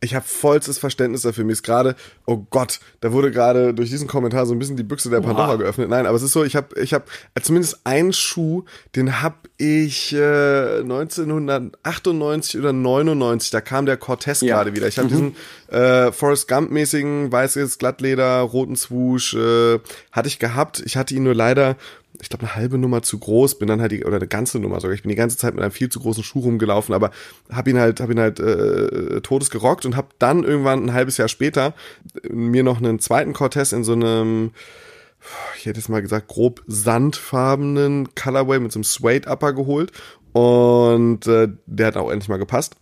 ich 0.00 0.14
habe 0.14 0.24
vollstes 0.24 0.78
Verständnis 0.78 1.22
dafür. 1.22 1.44
Mir 1.44 1.52
ist 1.52 1.64
gerade, 1.64 1.96
oh 2.24 2.46
Gott, 2.50 2.78
da 3.00 3.12
wurde 3.12 3.32
gerade 3.32 3.74
durch 3.74 3.90
diesen 3.90 4.06
Kommentar 4.06 4.46
so 4.46 4.54
ein 4.54 4.58
bisschen 4.58 4.76
die 4.76 4.84
Büchse 4.84 5.10
der 5.10 5.20
Pandora 5.20 5.52
wow. 5.52 5.58
geöffnet. 5.58 5.88
Nein, 5.88 6.06
aber 6.06 6.16
es 6.16 6.22
ist 6.22 6.32
so, 6.32 6.44
ich 6.44 6.54
habe 6.54 6.80
ich 6.80 6.94
hab 6.94 7.08
zumindest 7.42 7.80
einen 7.84 8.12
Schuh, 8.12 8.64
den 8.94 9.20
habe 9.22 9.36
ich 9.56 10.14
äh, 10.14 10.80
1998 10.82 12.60
oder 12.60 12.72
99, 12.72 13.50
da 13.50 13.60
kam 13.60 13.86
der 13.86 13.96
Cortez 13.96 14.40
ja. 14.40 14.54
gerade 14.54 14.74
wieder. 14.76 14.86
Ich 14.86 14.98
habe 14.98 15.08
mhm. 15.08 15.12
diesen 15.12 15.36
äh, 15.68 16.12
Forrest 16.12 16.48
Gump-mäßigen, 16.48 17.32
weißes 17.32 17.78
Glattleder, 17.78 18.40
roten 18.40 18.76
Swoosh, 18.76 19.34
äh, 19.34 19.80
hatte 20.12 20.28
ich 20.28 20.38
gehabt. 20.38 20.80
Ich 20.86 20.96
hatte 20.96 21.14
ihn 21.14 21.24
nur 21.24 21.34
leider 21.34 21.76
ich 22.20 22.28
glaube, 22.28 22.44
eine 22.46 22.56
halbe 22.56 22.78
Nummer 22.78 23.02
zu 23.02 23.18
groß, 23.18 23.58
bin 23.58 23.68
dann 23.68 23.80
halt 23.80 23.92
die, 23.92 24.04
oder 24.04 24.16
eine 24.16 24.26
ganze 24.26 24.58
Nummer 24.58 24.80
sogar. 24.80 24.94
Ich 24.94 25.02
bin 25.02 25.10
die 25.10 25.14
ganze 25.14 25.36
Zeit 25.36 25.54
mit 25.54 25.62
einem 25.62 25.72
viel 25.72 25.88
zu 25.88 26.00
großen 26.00 26.24
Schuh 26.24 26.40
rumgelaufen, 26.40 26.94
aber 26.94 27.10
habe 27.50 27.70
ihn 27.70 27.78
halt, 27.78 28.00
habe 28.00 28.12
ihn 28.12 28.20
halt 28.20 28.40
äh, 28.40 29.20
todes 29.20 29.50
gerockt 29.50 29.86
und 29.86 29.96
habe 29.96 30.08
dann 30.18 30.42
irgendwann 30.42 30.84
ein 30.84 30.92
halbes 30.92 31.16
Jahr 31.16 31.28
später 31.28 31.74
mir 32.28 32.62
noch 32.62 32.78
einen 32.78 32.98
zweiten 32.98 33.32
Cortez 33.34 33.72
in 33.72 33.84
so 33.84 33.92
einem 33.92 34.52
ich 35.56 35.66
hätte 35.66 35.80
es 35.80 35.88
mal 35.88 36.00
gesagt, 36.00 36.28
grob 36.28 36.62
sandfarbenen 36.66 38.14
Colorway 38.14 38.60
mit 38.60 38.72
so 38.72 38.78
einem 38.78 38.84
Suede 38.84 39.28
Upper 39.28 39.52
geholt 39.52 39.92
und 40.32 41.26
äh, 41.26 41.48
der 41.66 41.88
hat 41.88 41.96
auch 41.96 42.10
endlich 42.10 42.28
mal 42.28 42.38
gepasst. 42.38 42.76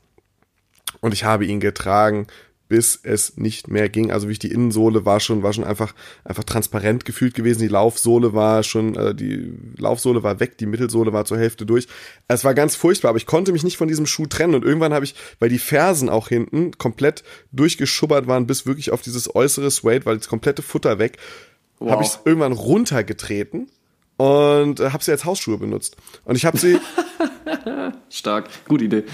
Und 1.01 1.15
ich 1.15 1.25
habe 1.25 1.47
ihn 1.47 1.61
getragen 1.61 2.27
bis 2.69 2.99
es 3.03 3.37
nicht 3.37 3.69
mehr 3.69 3.89
ging. 3.89 4.11
Also 4.11 4.29
wie 4.29 4.33
ich 4.33 4.39
die 4.39 4.51
Innensohle 4.51 5.05
war 5.05 5.21
schon, 5.21 5.43
war 5.43 5.53
schon 5.53 5.65
einfach, 5.65 5.95
einfach 6.25 6.45
transparent 6.45 7.05
gefühlt 7.05 7.35
gewesen. 7.35 7.61
Die 7.61 7.69
Laufsohle 7.69 8.35
war 8.35 8.63
schon, 8.63 8.97
äh, 8.97 9.15
die 9.15 9.53
Laufsohle 9.79 10.23
war 10.23 10.41
weg, 10.41 10.59
die 10.59 10.67
Mittelsohle 10.67 11.13
war 11.13 11.25
zur 11.25 11.39
Hälfte 11.39 11.65
durch. 11.65 11.87
Es 12.29 12.45
war 12.45 12.55
ganz 12.55 12.75
furchtbar, 12.75 13.11
aber 13.11 13.19
ich 13.19 13.27
konnte 13.27 13.53
mich 13.53 13.63
nicht 13.63 13.77
von 13.77 13.89
diesem 13.89 14.07
Schuh 14.07 14.27
trennen. 14.27 14.55
Und 14.55 14.65
irgendwann 14.65 14.93
habe 14.93 15.05
ich, 15.05 15.15
weil 15.39 15.49
die 15.49 15.59
Fersen 15.59 16.09
auch 16.09 16.29
hinten 16.29 16.73
komplett 16.77 17.23
durchgeschubbert 17.53 18.27
waren, 18.27 18.47
bis 18.47 18.67
wirklich 18.67 18.91
auf 18.91 19.03
dieses 19.03 19.35
äußere 19.35 19.71
Suede, 19.71 20.07
weil 20.07 20.17
das 20.17 20.29
komplette 20.29 20.63
Futter 20.63 20.99
weg, 20.99 21.19
wow. 21.79 21.93
habe 21.93 22.03
ich 22.03 22.09
es 22.09 22.21
irgendwann 22.25 22.53
runtergetreten 22.53 23.69
und 24.17 24.81
äh, 24.81 24.91
habe 24.91 25.05
sie 25.05 25.13
als 25.13 25.25
Hausschuhe 25.25 25.59
benutzt. 25.59 25.97
Und 26.25 26.37
ich 26.37 26.45
habe 26.45 26.59
sie. 26.59 26.79
Stark, 28.11 28.49
gute 28.67 28.85
Idee. 28.85 29.05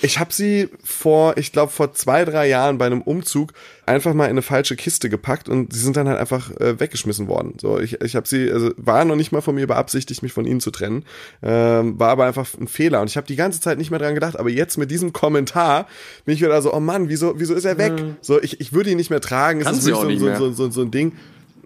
Ich 0.00 0.18
habe 0.18 0.32
sie 0.32 0.68
vor, 0.84 1.36
ich 1.36 1.52
glaube, 1.52 1.72
vor 1.72 1.92
zwei, 1.92 2.24
drei 2.24 2.48
Jahren 2.48 2.78
bei 2.78 2.86
einem 2.86 3.02
Umzug 3.02 3.52
einfach 3.84 4.14
mal 4.14 4.26
in 4.26 4.30
eine 4.30 4.42
falsche 4.42 4.76
Kiste 4.76 5.08
gepackt 5.08 5.48
und 5.48 5.72
sie 5.72 5.80
sind 5.80 5.96
dann 5.96 6.08
halt 6.08 6.18
einfach 6.18 6.50
äh, 6.60 6.78
weggeschmissen 6.78 7.26
worden. 7.26 7.54
So, 7.60 7.80
ich, 7.80 8.00
ich 8.00 8.14
habe 8.14 8.28
sie, 8.28 8.50
also 8.50 8.70
war 8.76 9.04
noch 9.04 9.16
nicht 9.16 9.32
mal 9.32 9.40
von 9.40 9.54
mir 9.54 9.66
beabsichtigt, 9.66 10.22
mich 10.22 10.32
von 10.32 10.46
ihnen 10.46 10.60
zu 10.60 10.70
trennen, 10.70 11.04
ähm, 11.42 11.98
war 11.98 12.10
aber 12.10 12.26
einfach 12.26 12.46
ein 12.60 12.68
Fehler 12.68 13.00
und 13.00 13.10
ich 13.10 13.16
habe 13.16 13.26
die 13.26 13.36
ganze 13.36 13.60
Zeit 13.60 13.78
nicht 13.78 13.90
mehr 13.90 13.98
dran 13.98 14.14
gedacht. 14.14 14.38
Aber 14.38 14.50
jetzt 14.50 14.78
mit 14.78 14.90
diesem 14.90 15.12
Kommentar 15.12 15.86
bin 16.24 16.34
ich 16.34 16.40
wieder 16.40 16.62
so, 16.62 16.72
oh 16.72 16.80
Mann, 16.80 17.08
wieso, 17.08 17.38
wieso 17.40 17.54
ist 17.54 17.64
er 17.64 17.78
weg? 17.78 17.98
Hm. 17.98 18.16
So, 18.20 18.40
ich, 18.40 18.60
ich 18.60 18.72
würde 18.72 18.90
ihn 18.90 18.96
nicht 18.96 19.10
mehr 19.10 19.20
tragen. 19.20 19.60
Kannst 19.60 19.80
es 19.80 19.86
ist 19.86 19.94
so, 19.94 20.08
so, 20.10 20.34
so, 20.34 20.52
so, 20.52 20.70
so 20.70 20.82
ein 20.82 20.90
Ding. 20.90 21.12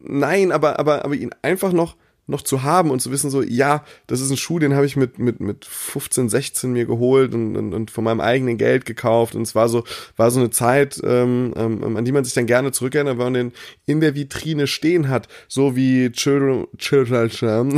Nein, 0.04 0.52
aber, 0.52 0.78
aber, 0.78 1.04
aber 1.04 1.14
ihn 1.14 1.30
einfach 1.42 1.72
noch 1.72 1.96
noch 2.32 2.42
zu 2.42 2.64
haben 2.64 2.90
und 2.90 3.00
zu 3.00 3.12
wissen 3.12 3.30
so, 3.30 3.42
ja, 3.42 3.84
das 4.08 4.20
ist 4.20 4.30
ein 4.30 4.36
Schuh, 4.36 4.58
den 4.58 4.74
habe 4.74 4.86
ich 4.86 4.96
mit, 4.96 5.20
mit, 5.20 5.38
mit 5.38 5.64
15, 5.64 6.28
16 6.28 6.72
mir 6.72 6.86
geholt 6.86 7.32
und, 7.34 7.56
und, 7.56 7.72
und 7.72 7.90
von 7.92 8.02
meinem 8.02 8.20
eigenen 8.20 8.58
Geld 8.58 8.84
gekauft 8.84 9.36
und 9.36 9.42
es 9.42 9.54
war 9.54 9.68
so, 9.68 9.84
war 10.16 10.30
so 10.30 10.40
eine 10.40 10.50
Zeit, 10.50 11.00
ähm, 11.04 11.54
ähm, 11.56 11.96
an 11.96 12.04
die 12.04 12.12
man 12.12 12.24
sich 12.24 12.34
dann 12.34 12.46
gerne 12.46 12.72
zurückerinnert, 12.72 13.18
weil 13.18 13.26
man 13.26 13.34
den 13.34 13.52
in 13.86 14.00
der 14.00 14.16
Vitrine 14.16 14.66
stehen 14.66 15.08
hat, 15.08 15.28
so 15.46 15.76
wie 15.76 16.10
Children, 16.10 16.66
Children, 16.78 17.30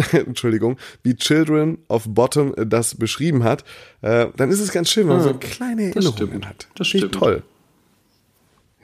Entschuldigung, 0.12 0.78
wie 1.02 1.16
Children 1.16 1.78
of 1.88 2.04
Bottom 2.08 2.54
das 2.56 2.94
beschrieben 2.94 3.44
hat, 3.44 3.64
äh, 4.00 4.28
dann 4.36 4.50
ist 4.50 4.60
es 4.60 4.72
ganz 4.72 4.90
schön, 4.90 5.08
wenn 5.08 5.16
man 5.16 5.26
ja, 5.26 5.32
so 5.32 5.38
kleine 5.38 5.82
Erinnerungen 5.94 6.48
hat. 6.48 6.68
Das 6.76 6.88
stimmt. 6.88 7.12
Toll. 7.12 7.42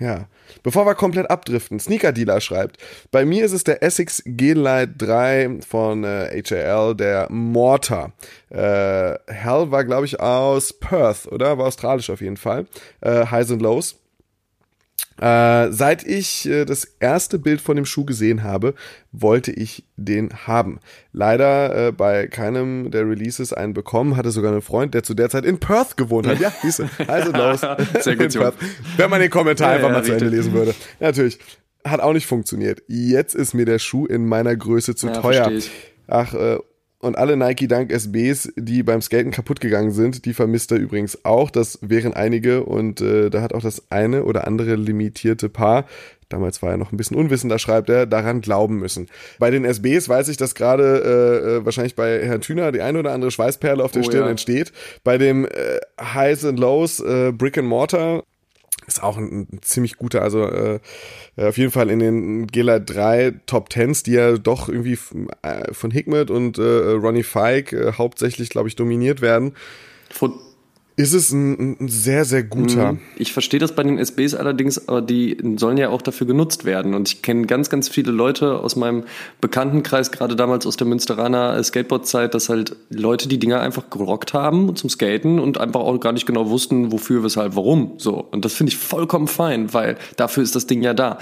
Ja. 0.01 0.27
Bevor 0.63 0.87
wir 0.87 0.95
komplett 0.95 1.31
abdriften, 1.31 1.79
Sneaker 1.79 2.13
Dealer 2.13 2.41
schreibt, 2.41 2.79
bei 3.13 3.25
mir 3.25 3.45
ist 3.45 3.53
es 3.53 3.65
der 3.65 3.83
Essex 3.83 4.23
G-Lite 4.25 4.95
3 4.97 5.61
von 5.67 6.05
äh, 6.05 6.43
HAL, 6.43 6.97
der 6.97 7.29
Mortar. 7.31 8.13
Äh, 8.49 8.57
Hell 9.27 9.71
war, 9.71 9.85
glaube 9.85 10.07
ich, 10.07 10.19
aus 10.19 10.73
Perth, 10.73 11.27
oder? 11.27 11.59
War 11.59 11.67
australisch 11.67 12.09
auf 12.11 12.23
jeden 12.23 12.39
Fall. 12.39 12.67
Äh, 13.03 13.27
Highs 13.27 13.53
and 13.53 13.63
Lows. 13.63 13.97
Äh, 15.21 15.71
seit 15.71 16.07
ich 16.07 16.49
äh, 16.49 16.65
das 16.65 16.85
erste 16.99 17.39
Bild 17.39 17.61
von 17.61 17.77
dem 17.77 17.85
Schuh 17.85 18.07
gesehen 18.07 18.43
habe, 18.43 18.75
wollte 19.13 19.53
ich 19.53 19.85
den 19.97 20.31
haben. 20.47 20.81
Leider 21.13 21.89
äh, 21.89 21.93
bei 21.93 22.27
keinem 22.27 22.91
der 22.91 23.07
Releases 23.07 23.53
einen 23.53 23.75
bekommen, 23.75 24.17
hatte 24.17 24.31
sogar 24.31 24.51
einen 24.51 24.63
Freund, 24.63 24.95
der 24.95 25.03
zu 25.03 25.13
der 25.13 25.29
Zeit 25.29 25.45
in 25.45 25.59
Perth 25.59 25.99
gewohnt 25.99 26.27
hat. 26.27 26.41
Ja, 26.41 26.51
siehst 26.63 26.79
du, 26.79 26.89
also 27.07 27.33
los. 27.33 27.61
Sehr 28.01 28.17
gut, 28.17 28.35
Wenn 28.97 29.11
man 29.11 29.21
den 29.21 29.31
Kommentar 29.31 29.69
ja, 29.69 29.75
einfach 29.77 29.89
ja, 29.89 29.93
mal 29.93 29.99
richtig. 29.99 30.19
zu 30.19 30.25
Ende 30.25 30.37
lesen 30.37 30.53
würde. 30.55 30.75
Natürlich. 31.01 31.39
Hat 31.85 32.01
auch 32.01 32.13
nicht 32.13 32.27
funktioniert. 32.27 32.83
Jetzt 32.89 33.35
ist 33.35 33.55
mir 33.55 33.65
der 33.65 33.79
Schuh 33.79 34.07
in 34.07 34.27
meiner 34.27 34.55
Größe 34.57 34.95
zu 34.95 35.09
ja, 35.09 35.21
teuer. 35.21 35.51
Ach, 36.09 36.35
äh, 36.35 36.59
und 37.01 37.17
alle 37.17 37.37
Nike 37.37 37.67
Dunk 37.67 37.91
SBs, 37.91 38.53
die 38.57 38.83
beim 38.83 39.01
Skaten 39.01 39.33
kaputt 39.33 39.61
gegangen 39.61 39.91
sind, 39.91 40.25
die 40.27 40.35
vermisst 40.35 40.71
er 40.71 40.79
übrigens 40.79 41.25
auch. 41.25 41.51
Das 41.51 41.79
wären 41.83 42.15
einige 42.15 42.65
und 42.65 43.01
äh, 43.01 43.31
da 43.31 43.43
hat 43.43 43.55
auch 43.55 43.63
das 43.63 43.91
eine 43.91 44.25
oder 44.25 44.47
andere 44.47 44.77
limitierte 44.77 45.49
Paar, 45.49 45.87
damals 46.31 46.63
war 46.63 46.71
er 46.71 46.77
noch 46.77 46.93
ein 46.93 46.97
bisschen 46.97 47.17
unwissender, 47.17 47.59
schreibt 47.59 47.91
er, 47.91 48.07
daran 48.07 48.41
glauben 48.41 48.79
müssen. 48.79 49.09
Bei 49.39 49.51
den 49.51 49.65
SBs 49.65 50.09
weiß 50.09 50.29
ich, 50.29 50.37
dass 50.37 50.55
gerade 50.55 50.85
äh, 50.85 51.57
äh, 51.57 51.65
wahrscheinlich 51.65 51.95
bei 51.95 52.25
Herrn 52.25 52.41
Thüner 52.41 52.73
die 52.73 52.81
eine 52.81 52.99
oder 52.99 53.13
andere 53.13 53.31
Schweißperle 53.31 53.83
auf 53.83 53.93
der 53.93 54.03
oh, 54.03 54.05
Stirn 54.05 54.25
ja. 54.25 54.31
entsteht. 54.31 54.73
Bei 55.05 55.19
dem 55.19 55.45
äh, 55.45 55.79
Highs 56.01 56.45
and 56.45 56.59
Lows 56.59 57.01
äh, 57.01 57.33
Brick 57.33 57.59
and 57.59 57.69
Mortar 57.69 58.23
ist 58.91 59.03
auch 59.03 59.17
ein, 59.17 59.47
ein 59.53 59.63
ziemlich 59.63 59.97
guter, 59.97 60.23
also 60.23 60.47
äh, 60.47 60.81
auf 61.37 61.57
jeden 61.57 61.71
Fall 61.71 61.91
in 61.91 62.01
den 62.01 62.47
Gela 62.47 62.79
3 62.79 63.35
Top 63.47 63.71
Tens, 63.71 64.03
die 64.03 64.13
ja 64.13 64.37
doch 64.37 64.69
irgendwie 64.69 64.99
äh, 65.43 65.73
von 65.73 65.91
Hikmet 65.91 66.31
und 66.31 66.59
äh, 66.59 66.63
Ronnie 66.63 67.23
Fike 67.23 67.77
äh, 67.77 67.93
hauptsächlich, 67.93 68.51
glaube 68.51 68.69
ich, 68.69 68.77
dominiert 68.77 69.21
werden. 69.21 69.55
Von 70.11 70.35
ist 71.01 71.15
es 71.15 71.33
ein, 71.33 71.79
ein, 71.81 71.89
sehr, 71.89 72.25
sehr 72.25 72.43
guter. 72.43 72.93
Mhm. 72.93 72.99
Ich 73.17 73.33
verstehe 73.33 73.59
das 73.59 73.75
bei 73.75 73.83
den 73.83 73.99
SBs 73.99 74.35
allerdings, 74.35 74.89
aber 74.89 75.03
die 75.03 75.37
sollen 75.57 75.77
ja 75.77 75.89
auch 75.89 76.03
dafür 76.03 76.27
genutzt 76.27 76.65
werden. 76.65 76.95
Und 76.95 77.09
ich 77.09 77.23
kenne 77.23 77.47
ganz, 77.47 77.71
ganz 77.71 77.89
viele 77.89 78.13
Leute 78.13 78.59
aus 78.59 78.77
meinem 78.77 79.05
Bekanntenkreis, 79.41 80.13
gerade 80.13 80.37
damals 80.37 80.67
aus 80.67 80.77
der 80.77 80.87
Münsteraner 80.87 81.63
Skateboard-Zeit, 81.63 82.35
dass 82.35 82.49
halt 82.49 82.77
Leute 82.91 83.29
die 83.29 83.39
Dinger 83.39 83.61
einfach 83.61 83.91
gerockt 83.91 84.35
haben 84.35 84.75
zum 84.77 84.91
Skaten 84.91 85.39
und 85.39 85.59
einfach 85.59 85.81
auch 85.81 85.99
gar 85.99 86.13
nicht 86.13 86.27
genau 86.27 86.51
wussten, 86.51 86.93
wofür, 86.93 87.23
weshalb, 87.23 87.57
warum. 87.57 87.93
So. 87.99 88.15
Und 88.31 88.45
das 88.45 88.53
finde 88.53 88.73
ich 88.73 88.79
vollkommen 88.79 89.27
fein, 89.27 89.73
weil 89.73 89.97
dafür 90.17 90.43
ist 90.43 90.55
das 90.55 90.67
Ding 90.67 90.83
ja 90.83 90.95
da. 90.95 91.19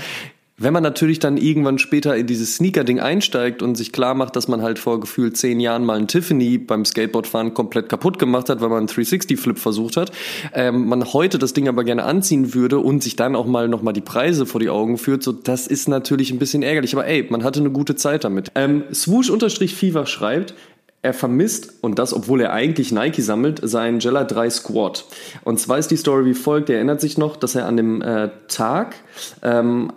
Wenn 0.60 0.72
man 0.72 0.82
natürlich 0.82 1.20
dann 1.20 1.36
irgendwann 1.36 1.78
später 1.78 2.16
in 2.16 2.26
dieses 2.26 2.56
Sneaker-Ding 2.56 2.98
einsteigt 2.98 3.62
und 3.62 3.76
sich 3.76 3.92
klar 3.92 4.14
macht, 4.14 4.34
dass 4.34 4.48
man 4.48 4.60
halt 4.60 4.80
vor 4.80 4.98
gefühlt 4.98 5.36
zehn 5.36 5.60
Jahren 5.60 5.84
mal 5.84 5.96
einen 5.96 6.08
Tiffany 6.08 6.58
beim 6.58 6.84
Skateboardfahren 6.84 7.54
komplett 7.54 7.88
kaputt 7.88 8.18
gemacht 8.18 8.48
hat, 8.48 8.60
weil 8.60 8.68
man 8.68 8.78
einen 8.78 8.88
360-Flip 8.88 9.56
versucht 9.56 9.96
hat, 9.96 10.10
ähm, 10.52 10.88
man 10.88 11.04
heute 11.12 11.38
das 11.38 11.52
Ding 11.52 11.68
aber 11.68 11.84
gerne 11.84 12.02
anziehen 12.02 12.54
würde 12.54 12.80
und 12.80 13.04
sich 13.04 13.14
dann 13.14 13.36
auch 13.36 13.46
mal 13.46 13.68
nochmal 13.68 13.94
die 13.94 14.00
Preise 14.00 14.46
vor 14.46 14.60
die 14.60 14.68
Augen 14.68 14.98
führt, 14.98 15.22
so 15.22 15.30
das 15.30 15.68
ist 15.68 15.88
natürlich 15.88 16.32
ein 16.32 16.40
bisschen 16.40 16.64
ärgerlich. 16.64 16.92
Aber 16.92 17.06
ey, 17.06 17.24
man 17.30 17.44
hatte 17.44 17.60
eine 17.60 17.70
gute 17.70 17.94
Zeit 17.94 18.24
damit. 18.24 18.50
Ähm, 18.56 18.82
Swoosh-Fever 18.92 20.06
schreibt, 20.06 20.54
er 21.02 21.14
vermisst, 21.14 21.74
und 21.82 22.00
das 22.00 22.12
obwohl 22.12 22.40
er 22.40 22.52
eigentlich 22.52 22.90
Nike 22.90 23.22
sammelt, 23.22 23.60
seinen 23.62 24.00
Jella 24.00 24.24
3 24.24 24.50
Squad. 24.50 25.04
Und 25.44 25.60
zwar 25.60 25.78
ist 25.78 25.92
die 25.92 25.96
Story 25.96 26.24
wie 26.24 26.34
folgt. 26.34 26.68
Er 26.68 26.76
erinnert 26.76 27.00
sich 27.00 27.16
noch, 27.16 27.36
dass 27.36 27.54
er 27.54 27.66
an 27.66 27.76
dem 27.76 28.02
äh, 28.02 28.30
Tag 28.48 28.96
ähm, 29.42 29.92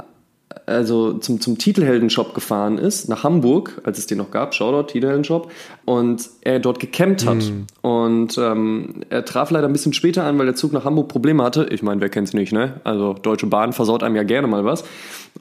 also 0.71 1.13
zum, 1.13 1.39
zum 1.39 1.57
Titelhelden-Shop 1.57 2.33
gefahren 2.33 2.77
ist, 2.77 3.09
nach 3.09 3.23
Hamburg, 3.23 3.81
als 3.83 3.97
es 3.97 4.07
den 4.07 4.17
noch 4.17 4.31
gab, 4.31 4.53
Shoutout, 4.53 4.91
Titelhelden-Shop, 4.91 5.51
und 5.85 6.29
er 6.41 6.59
dort 6.59 6.79
gecampt 6.79 7.25
hat. 7.25 7.37
Mhm. 7.37 7.67
Und 7.81 8.37
ähm, 8.37 9.01
er 9.09 9.25
traf 9.25 9.51
leider 9.51 9.67
ein 9.67 9.73
bisschen 9.73 9.93
später 9.93 10.23
an, 10.23 10.37
weil 10.37 10.45
der 10.45 10.55
Zug 10.55 10.73
nach 10.73 10.85
Hamburg 10.85 11.07
Probleme 11.07 11.43
hatte. 11.43 11.67
Ich 11.71 11.83
meine, 11.83 12.01
wer 12.01 12.09
kennt's 12.09 12.33
nicht, 12.33 12.53
ne? 12.53 12.81
Also 12.83 13.13
Deutsche 13.13 13.47
Bahn 13.47 13.73
versaut 13.73 14.03
einem 14.03 14.15
ja 14.15 14.23
gerne 14.23 14.47
mal 14.47 14.65
was. 14.65 14.83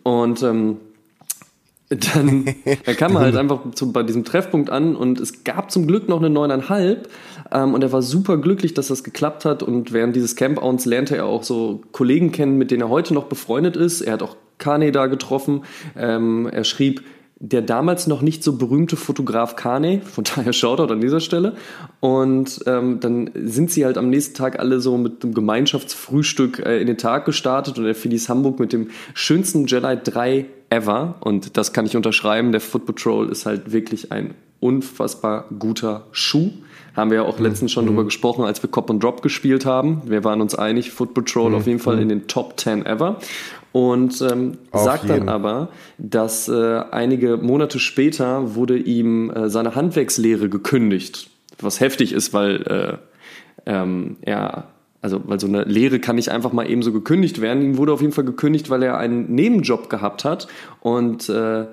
Und 0.03 0.43
ähm, 0.43 0.77
dann 1.91 2.47
er 2.85 2.95
kam 2.95 3.19
halt 3.19 3.37
einfach 3.37 3.73
zu, 3.75 3.93
bei 3.93 4.03
diesem 4.03 4.25
Treffpunkt 4.25 4.71
an 4.71 4.97
und 4.97 5.21
es 5.21 5.45
gab 5.45 5.71
zum 5.71 5.87
Glück 5.87 6.09
noch 6.09 6.19
eine 6.19 6.31
neuneinhalb 6.31 7.09
ähm, 7.53 7.75
und 7.75 7.83
er 7.83 7.93
war 7.93 8.03
super 8.03 8.37
glücklich, 8.39 8.75
dass 8.75 8.89
das 8.89 9.03
geklappt 9.05 9.45
hat 9.45 9.63
und 9.63 9.93
während 9.93 10.15
dieses 10.15 10.37
Camp-Outs 10.37 10.87
lernte 10.87 11.17
er 11.17 11.27
auch 11.27 11.43
so 11.43 11.83
Kollegen 11.93 12.31
kennen, 12.33 12.57
mit 12.57 12.71
denen 12.71 12.83
er 12.83 12.89
heute 12.89 13.13
noch 13.13 13.25
befreundet 13.25 13.77
ist. 13.77 14.01
Er 14.03 14.15
hat 14.15 14.23
auch 14.23 14.37
Kane 14.61 14.93
da 14.93 15.09
getroffen. 15.09 15.65
Ähm, 15.97 16.49
er 16.53 16.63
schrieb, 16.63 17.03
der 17.43 17.63
damals 17.63 18.07
noch 18.07 18.21
nicht 18.21 18.45
so 18.45 18.59
berühmte 18.59 18.97
Fotograf 18.97 19.57
Kane, 19.57 20.03
von 20.03 20.25
daher 20.25 20.53
Shoutout 20.53 20.93
an 20.93 21.01
dieser 21.01 21.21
Stelle. 21.21 21.55
Und 21.99 22.61
ähm, 22.67 23.01
dann 23.01 23.31
sind 23.35 23.71
sie 23.71 23.87
halt 23.87 23.97
am 23.97 24.11
nächsten 24.11 24.35
Tag 24.35 24.59
alle 24.59 24.81
so 24.81 24.99
mit 24.99 25.25
einem 25.25 25.33
Gemeinschaftsfrühstück 25.33 26.59
äh, 26.59 26.81
in 26.81 26.87
den 26.87 26.99
Tag 26.99 27.25
gestartet 27.25 27.79
und 27.79 27.87
er 27.87 27.95
verließ 27.95 28.29
Hamburg 28.29 28.61
mit 28.61 28.75
dem 28.75 28.91
schönsten 29.15 29.67
Jedi 29.67 29.97
3 30.05 30.47
ever. 30.69 31.15
Und 31.21 31.57
das 31.57 31.73
kann 31.73 31.87
ich 31.87 31.97
unterschreiben. 31.97 32.53
Der 32.53 32.61
Foot 32.61 32.85
Patrol 32.85 33.31
ist 33.31 33.47
halt 33.47 33.73
wirklich 33.73 34.13
ein 34.13 34.35
unfassbar 34.61 35.47
guter 35.59 36.05
Schuh. 36.13 36.51
Haben 36.95 37.11
wir 37.11 37.19
ja 37.19 37.23
auch 37.23 37.39
mhm. 37.39 37.47
letztens 37.47 37.73
schon 37.73 37.85
mhm. 37.85 37.89
drüber 37.89 38.05
gesprochen, 38.05 38.45
als 38.45 38.63
wir 38.63 38.71
Cop 38.71 38.91
and 38.91 39.03
Drop 39.03 39.23
gespielt 39.23 39.65
haben. 39.65 40.03
Wir 40.05 40.25
waren 40.25 40.43
uns 40.43 40.55
einig, 40.55 40.91
Foot 40.91 41.15
Patrol 41.15 41.51
mhm. 41.51 41.57
auf 41.57 41.67
jeden 41.67 41.79
Fall 41.79 41.97
mhm. 41.97 42.03
in 42.03 42.09
den 42.11 42.27
Top 42.27 42.61
10 42.61 42.85
ever 42.85 43.19
und 43.73 44.21
ähm, 44.23 44.59
sagt 44.73 45.05
jeden. 45.05 45.27
dann 45.27 45.29
aber, 45.29 45.69
dass 45.99 46.49
äh, 46.49 46.83
einige 46.91 47.37
Monate 47.37 47.79
später 47.79 48.55
wurde 48.55 48.77
ihm 48.77 49.31
äh, 49.31 49.49
seine 49.49 49.75
Handwerkslehre 49.75 50.49
gekündigt, 50.49 51.31
was 51.61 51.81
heftig 51.81 52.13
ist, 52.13 52.33
weil 52.33 52.63
äh, 53.67 53.71
ähm, 53.71 54.17
er 54.23 54.69
also 55.03 55.23
weil 55.25 55.41
so 55.41 55.47
eine 55.47 55.65
Lehre 55.65 55.99
kann 55.99 56.17
nicht 56.17 56.31
einfach 56.31 56.53
mal 56.53 56.69
eben 56.69 56.83
so 56.83 56.93
gekündigt 56.93 57.41
werden. 57.41 57.63
Ihm 57.63 57.77
wurde 57.79 57.93
auf 57.93 58.03
jeden 58.03 58.13
Fall 58.13 58.25
gekündigt, 58.25 58.69
weil 58.69 58.83
er 58.83 58.99
einen 58.99 59.35
Nebenjob 59.35 59.89
gehabt 59.89 60.25
hat 60.25 60.47
und 60.81 61.29
äh, 61.29 61.65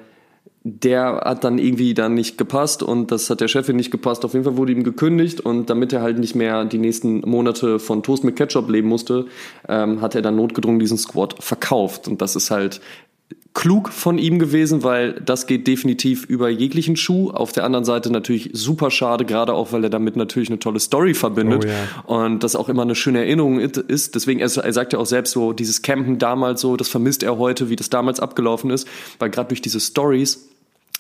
der 0.68 1.22
hat 1.24 1.44
dann 1.44 1.60
irgendwie 1.60 1.94
dann 1.94 2.14
nicht 2.14 2.38
gepasst 2.38 2.84
und 2.84 3.12
das 3.12 3.30
hat 3.30 3.40
der 3.40 3.48
Chefin 3.48 3.78
nicht 3.78 3.92
gepasst. 3.92 4.26
Auf 4.26 4.34
jeden 4.34 4.44
Fall 4.44 4.58
wurde 4.58 4.74
ihm 4.74 4.84
gekündigt 4.84 5.40
und 5.40 5.70
damit 5.70 5.94
er 5.94 6.02
halt 6.02 6.20
nicht 6.20 6.36
mehr 6.36 6.66
die 6.66 6.78
nächsten 6.78 7.22
Monate 7.22 7.80
von 7.80 8.04
Toast 8.04 8.24
mit 8.24 8.36
Ketchup 8.36 8.70
leben 8.70 8.90
musste, 8.90 9.28
ähm, 9.70 10.02
hat 10.02 10.16
er 10.16 10.22
dann 10.22 10.36
notgedrungen 10.36 10.80
diesen 10.80 10.98
Squad 10.98 11.42
verkauft. 11.42 12.08
Und 12.08 12.22
das 12.22 12.36
ist 12.36 12.52
halt 12.52 12.82
klug 13.54 13.90
von 13.90 14.20
ihm 14.20 14.38
gewesen, 14.38 14.84
weil 14.84 15.14
das 15.14 15.48
geht 15.48 15.66
definitiv 15.66 16.26
über 16.26 16.50
jeglichen 16.50 16.96
Schuh. 16.96 17.32
Auf 17.32 17.54
der 17.54 17.64
anderen 17.64 17.86
Seite 17.86 18.12
natürlich 18.12 18.52
super 18.54 18.92
schade, 18.92 19.26
gerade 19.26 19.54
auch, 19.54 19.72
weil 19.72 19.84
er 19.84 19.90
damit 19.90 20.16
natürlich 20.16 20.50
eine 20.50 20.60
tolle 20.60 20.80
Story 20.80 21.16
verbindet 21.16 21.66
oh, 21.66 21.68
yeah. 21.68 22.22
und 22.28 22.44
das 22.44 22.56
auch 22.56 22.70
immer 22.70 22.84
eine 22.84 22.94
schöne 22.94 23.20
Erinnerung 23.20 23.60
ist. 23.60 24.14
Deswegen, 24.14 24.42
er, 24.42 24.56
er 24.56 24.74
sagt 24.74 24.94
ja 24.94 25.00
auch 25.00 25.08
selbst 25.08 25.32
so, 25.32 25.54
dieses 25.54 25.82
Campen 25.82 26.20
damals 26.20 26.62
so, 26.62 26.78
das 26.78 26.88
vermisst 26.88 27.24
er 27.24 27.40
heute, 27.40 27.70
wie 27.70 27.76
das 27.76 27.90
damals 27.90 28.20
abgelaufen 28.20 28.70
ist, 28.70 28.88
weil 29.18 29.32
gerade 29.32 29.48
durch 29.48 29.62
diese 29.62 29.80
Stories 29.80 30.48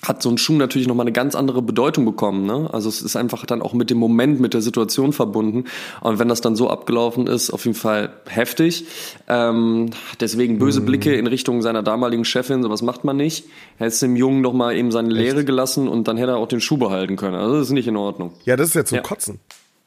hat 0.03 0.21
so 0.21 0.29
ein 0.29 0.37
Schuh 0.37 0.53
natürlich 0.53 0.87
nochmal 0.87 1.05
eine 1.05 1.11
ganz 1.11 1.33
andere 1.33 1.61
Bedeutung 1.61 2.05
bekommen. 2.05 2.45
Ne? 2.45 2.69
Also 2.71 2.87
es 2.87 3.01
ist 3.01 3.15
einfach 3.15 3.45
dann 3.45 3.61
auch 3.61 3.73
mit 3.73 3.89
dem 3.89 3.97
Moment, 3.97 4.39
mit 4.39 4.53
der 4.53 4.61
Situation 4.61 5.11
verbunden. 5.11 5.65
Und 6.01 6.19
wenn 6.19 6.27
das 6.27 6.41
dann 6.41 6.55
so 6.55 6.69
abgelaufen 6.69 7.25
ist, 7.25 7.49
auf 7.49 7.65
jeden 7.65 7.75
Fall 7.75 8.11
heftig. 8.27 8.85
Ähm, 9.27 9.89
deswegen 10.19 10.59
böse 10.59 10.81
mhm. 10.81 10.85
Blicke 10.85 11.15
in 11.15 11.25
Richtung 11.25 11.61
seiner 11.61 11.81
damaligen 11.81 12.25
Chefin, 12.25 12.61
sowas 12.61 12.83
macht 12.83 13.03
man 13.03 13.17
nicht. 13.17 13.45
Er 13.79 13.87
hätte 13.87 13.99
dem 14.01 14.15
Jungen 14.15 14.41
nochmal 14.41 14.75
eben 14.75 14.91
seine 14.91 15.09
Echt? 15.09 15.17
Lehre 15.17 15.45
gelassen 15.45 15.87
und 15.87 16.07
dann 16.07 16.17
hätte 16.17 16.31
er 16.31 16.37
auch 16.37 16.47
den 16.47 16.61
Schuh 16.61 16.77
behalten 16.77 17.15
können. 17.15 17.35
Also 17.35 17.55
das 17.55 17.67
ist 17.67 17.73
nicht 17.73 17.87
in 17.87 17.97
Ordnung. 17.97 18.33
Ja, 18.45 18.55
das 18.55 18.69
ist 18.69 18.75
ja 18.75 18.85
zum 18.85 18.97
ja. 18.97 19.01
Kotzen. 19.01 19.39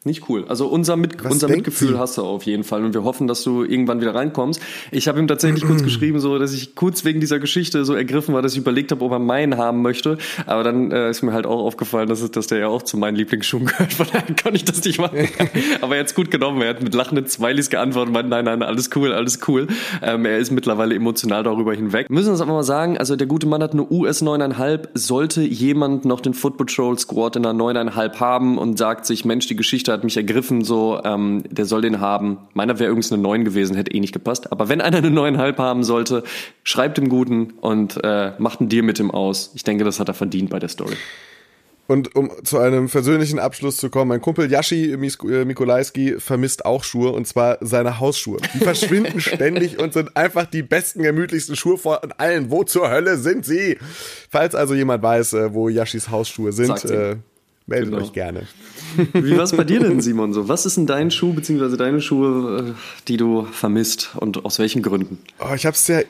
Nicht 0.03 0.31
cool. 0.31 0.47
Also 0.49 0.67
unser, 0.67 0.97
Mit 0.97 1.23
unser 1.23 1.47
Mitgefühl 1.49 1.89
sie? 1.89 1.99
hast 1.99 2.17
du 2.17 2.23
auf 2.23 2.45
jeden 2.45 2.65
Fall 2.65 2.83
und 2.87 2.95
wir 2.95 3.05
hoffen, 3.05 3.27
dass 3.27 3.43
du 3.43 3.65
irgendwann 3.65 4.01
wieder 4.01 4.15
reinkommst. 4.15 4.59
Ich 4.93 5.09
habe 5.09 5.19
ihm 5.19 5.29
tatsächlich 5.29 5.63
kurz 5.67 5.83
geschrieben, 5.85 6.21
so 6.21 6.39
dass 6.39 6.55
ich 6.55 6.75
kurz 6.75 7.05
wegen 7.05 7.21
dieser 7.21 7.39
Geschichte 7.39 7.85
so 7.85 7.93
ergriffen 7.93 8.33
war, 8.35 8.41
dass 8.41 8.55
ich 8.55 8.59
überlegt 8.61 8.93
habe, 8.93 9.05
ob 9.05 9.13
er 9.13 9.19
meinen 9.19 9.59
haben 9.59 9.83
möchte. 9.83 10.17
Aber 10.47 10.65
dann 10.65 10.91
äh, 10.91 11.11
ist 11.11 11.21
mir 11.21 11.35
halt 11.35 11.45
auch 11.45 11.61
aufgefallen, 11.63 12.09
dass, 12.09 12.23
es, 12.23 12.31
dass 12.31 12.47
der 12.47 12.61
ja 12.61 12.69
auch 12.69 12.83
zu 12.83 12.97
meinen 12.97 13.15
Lieblingsschuhen 13.17 13.67
gehört. 13.67 13.93
Von 13.93 14.07
daher 14.11 14.35
kann 14.35 14.55
ich 14.55 14.65
das 14.65 14.83
nicht 14.83 14.99
machen. 14.99 15.19
Aber 15.83 15.97
er 15.97 16.05
hat 16.05 16.15
gut 16.15 16.31
genommen. 16.31 16.63
Er 16.63 16.71
hat 16.71 16.83
mit 16.83 16.95
lachenden 16.95 17.27
Smileys 17.27 17.69
geantwortet 17.69 18.09
und 18.09 18.15
meinte, 18.15 18.31
nein, 18.31 18.47
nein, 18.47 18.63
alles 18.63 18.89
cool, 18.97 19.13
alles 19.13 19.41
cool. 19.49 19.67
Ähm, 20.01 20.25
er 20.25 20.39
ist 20.39 20.51
mittlerweile 20.51 20.95
emotional 20.95 21.43
darüber 21.43 21.75
hinweg. 21.75 22.09
Wir 22.09 22.15
müssen 22.15 22.31
uns 22.31 22.41
aber 22.41 22.55
mal 22.55 22.63
sagen, 22.63 22.97
also 22.97 23.17
der 23.17 23.27
gute 23.27 23.47
Mann 23.47 23.63
hat 23.63 23.75
eine 23.75 23.87
US 23.91 24.23
9,5. 24.23 24.89
Sollte 24.95 25.43
jemand 25.43 26.07
noch 26.07 26.21
den 26.21 26.33
Foot 26.33 26.57
Patrol 26.57 26.99
Squad 26.99 27.37
in 27.37 27.45
einer 27.45 27.63
9,5 27.63 28.19
haben 28.19 28.57
und 28.57 28.79
sagt 28.79 29.05
sich, 29.05 29.27
Mensch, 29.27 29.47
die 29.47 29.57
Geschichte 29.57 29.89
hat 29.93 30.05
mich 30.05 30.16
ergriffen, 30.16 30.64
so, 30.64 31.01
ähm, 31.05 31.45
der 31.51 31.66
soll 31.66 31.82
den 31.82 32.01
haben. 32.01 32.38
Meiner 32.55 32.78
wäre 32.78 32.91
übrigens 32.91 33.12
eine 33.12 33.22
9 33.22 33.45
gewesen, 33.45 33.76
hätte 33.76 33.93
eh 33.93 34.01
nicht 34.01 34.12
gepasst. 34.12 34.53
Aber 34.53 34.68
wenn 34.68 34.80
einer 34.80 34.99
eine 34.99 35.09
9,5 35.09 35.59
haben 35.59 35.84
sollte, 35.84 36.22
schreibt 36.64 36.99
dem 36.99 37.09
Guten 37.09 37.53
und 37.61 38.03
äh, 38.03 38.32
macht 38.38 38.61
einen 38.61 38.68
Deal 38.68 38.82
mit 38.82 38.99
ihm 38.99 39.11
aus. 39.11 39.53
Ich 39.55 39.64
denke, 39.64 39.84
das 39.84 40.01
hat 40.01 40.09
er 40.09 40.14
verdient 40.14 40.51
bei 40.51 40.59
der 40.59 40.68
Story. 40.68 40.97
Und 41.91 42.14
um 42.14 42.30
zu 42.45 42.59
einem 42.59 42.88
versöhnlichen 42.88 43.41
Abschluss 43.41 43.76
zu 43.76 43.91
kommen, 43.91 44.11
mein 44.11 44.20
Kumpel 44.20 44.49
Yashi 44.49 44.93
äh, 44.93 45.45
Mikolajski 45.45 46.20
vermisst 46.20 46.64
auch 46.64 46.84
Schuhe 46.84 47.11
und 47.11 47.26
zwar 47.26 47.59
seine 47.62 47.99
Hausschuhe. 47.99 48.38
Die 48.55 48.59
verschwinden 48.59 49.20
ständig 49.20 49.76
und 49.80 49.93
sind 49.93 50.16
einfach 50.16 50.47
die 50.47 50.62
besten, 50.62 51.03
gemütlichsten 51.03 51.57
Schuhe 51.57 51.78
von 51.78 51.99
allen. 52.16 52.49
Wo 52.49 52.62
zur 52.62 52.88
Hölle 52.88 53.16
sind 53.16 53.45
sie? 53.45 53.76
Falls 54.30 54.55
also 54.55 54.74
jemand 54.76 55.03
weiß, 55.03 55.32
äh, 55.32 55.53
wo 55.53 55.68
Yashis 55.68 56.11
Hausschuhe 56.11 56.53
sind, 56.53 56.84
äh, 56.84 57.16
meldet 57.71 57.91
genau. 57.91 58.03
euch 58.03 58.12
gerne. 58.12 58.47
Wie 59.14 59.37
war 59.37 59.45
es 59.45 59.57
bei 59.57 59.64
dir 59.64 59.81
denn, 59.81 60.01
Simon? 60.01 60.35
So, 60.35 60.49
was 60.49 60.66
ist 60.66 60.77
denn 60.77 60.87
dein 60.87 61.11
Schuh 61.11 61.33
bzw. 61.33 61.77
deine 61.77 62.03
Schuhe, 62.03 62.75
äh, 62.77 63.05
die 63.09 63.16
du 63.16 63.45
vermisst 63.45 64.11
und 64.16 64.45
aus 64.45 64.59
welchen 64.59 64.83
Gründen? 64.83 65.18
Oh, 65.39 65.55
ich 65.55 65.64
habe 65.64 65.75
es 65.75 65.87
ja 65.87 66.01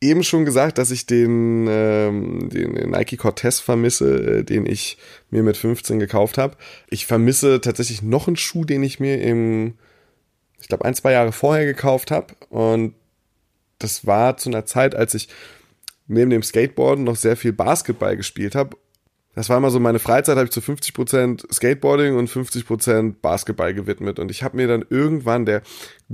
eben 0.00 0.22
schon 0.22 0.44
gesagt, 0.44 0.78
dass 0.78 0.90
ich 0.90 1.06
den, 1.06 1.66
ähm, 1.68 2.48
den 2.50 2.90
Nike 2.90 3.16
Cortez 3.16 3.60
vermisse, 3.60 4.38
äh, 4.38 4.44
den 4.44 4.64
ich 4.64 4.96
mir 5.30 5.42
mit 5.42 5.56
15 5.56 5.98
gekauft 5.98 6.38
habe. 6.38 6.56
Ich 6.88 7.06
vermisse 7.06 7.60
tatsächlich 7.60 8.02
noch 8.02 8.28
einen 8.28 8.36
Schuh, 8.36 8.64
den 8.64 8.82
ich 8.82 9.00
mir 9.00 9.20
im, 9.20 9.74
ich 10.60 10.68
glaube, 10.68 10.84
ein, 10.84 10.94
zwei 10.94 11.12
Jahre 11.12 11.32
vorher 11.32 11.66
gekauft 11.66 12.12
habe. 12.12 12.34
Und 12.48 12.94
das 13.78 14.06
war 14.06 14.36
zu 14.36 14.50
einer 14.50 14.66
Zeit, 14.66 14.94
als 14.94 15.14
ich 15.14 15.28
neben 16.06 16.30
dem 16.30 16.42
Skateboarden 16.42 17.04
noch 17.04 17.16
sehr 17.16 17.36
viel 17.36 17.52
Basketball 17.52 18.16
gespielt 18.16 18.54
habe 18.54 18.76
das 19.34 19.48
war 19.48 19.56
immer 19.56 19.70
so 19.70 19.80
meine 19.80 19.98
Freizeit, 19.98 20.36
habe 20.36 20.44
ich 20.44 20.52
zu 20.52 20.60
50% 20.60 21.52
Skateboarding 21.52 22.16
und 22.16 22.28
50% 22.28 23.14
Basketball 23.22 23.72
gewidmet. 23.72 24.18
Und 24.18 24.30
ich 24.30 24.42
habe 24.42 24.58
mir 24.58 24.68
dann 24.68 24.84
irgendwann, 24.90 25.46
der 25.46 25.62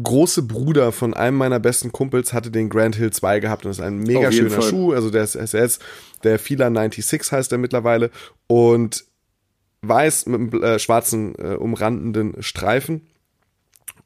große 0.01 0.43
Bruder 0.43 0.93
von 0.93 1.15
einem 1.15 1.37
meiner 1.37 1.59
besten 1.59 1.91
Kumpels 1.91 2.33
hatte 2.33 2.53
den 2.53 2.69
Grand 2.69 2.95
Hill 2.95 3.11
2 3.11 3.41
gehabt 3.41 3.65
und 3.65 3.71
das 3.71 3.79
ist 3.79 3.85
ein 3.85 3.99
mega 3.99 4.31
schöner 4.31 4.51
Fall. 4.51 4.63
Schuh. 4.63 4.93
Also 4.93 5.11
der 5.11 5.25
ist, 5.25 5.35
jetzt, 5.35 5.83
der 6.23 6.39
Fila 6.39 6.67
96 6.67 7.33
heißt 7.33 7.51
er 7.51 7.59
mittlerweile 7.59 8.11
und 8.47 9.05
weiß 9.83 10.27
mit 10.27 10.55
einem 10.55 10.63
äh, 10.63 10.79
schwarzen 10.79 11.35
äh, 11.37 11.55
umrandenden 11.55 12.41
Streifen. 12.43 13.09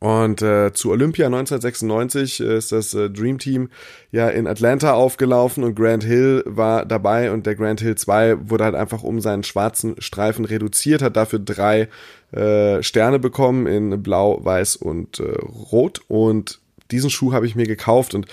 Und 0.03 0.43
äh, 0.43 0.73
zu 0.73 0.91
Olympia 0.91 1.27
1996 1.27 2.41
äh, 2.41 2.57
ist 2.57 2.73
das 2.73 2.93
äh, 2.93 3.09
Dream 3.09 3.39
Team 3.39 3.69
ja 4.11 4.29
in 4.31 4.49
Atlanta 4.49 4.95
aufgelaufen 4.95 5.63
und 5.63 5.77
Grant 5.77 6.03
Hill 6.03 6.43
war 6.45 6.85
dabei 6.85 7.31
und 7.31 7.47
der 7.47 7.55
Grant 7.55 7.81
Hill 7.81 7.95
2 7.95 8.51
wurde 8.51 8.65
halt 8.65 8.75
einfach 8.75 9.05
um 9.05 9.21
seinen 9.21 9.45
schwarzen 9.45 9.95
Streifen 10.01 10.45
reduziert, 10.45 11.03
hat 11.03 11.17
dafür 11.17 11.39
drei 11.39 11.89
äh, 12.33 12.83
Sterne 12.83 13.21
bekommen 13.21 13.69
in 13.69 14.03
Blau, 14.03 14.45
Weiß 14.45 14.75
und 14.75 15.21
äh, 15.21 15.39
Rot. 15.71 16.01
Und 16.09 16.59
diesen 16.91 17.09
Schuh 17.09 17.33
habe 17.33 17.47
ich 17.47 17.55
mir 17.55 17.69
gekauft 17.69 18.17
und 18.17 18.27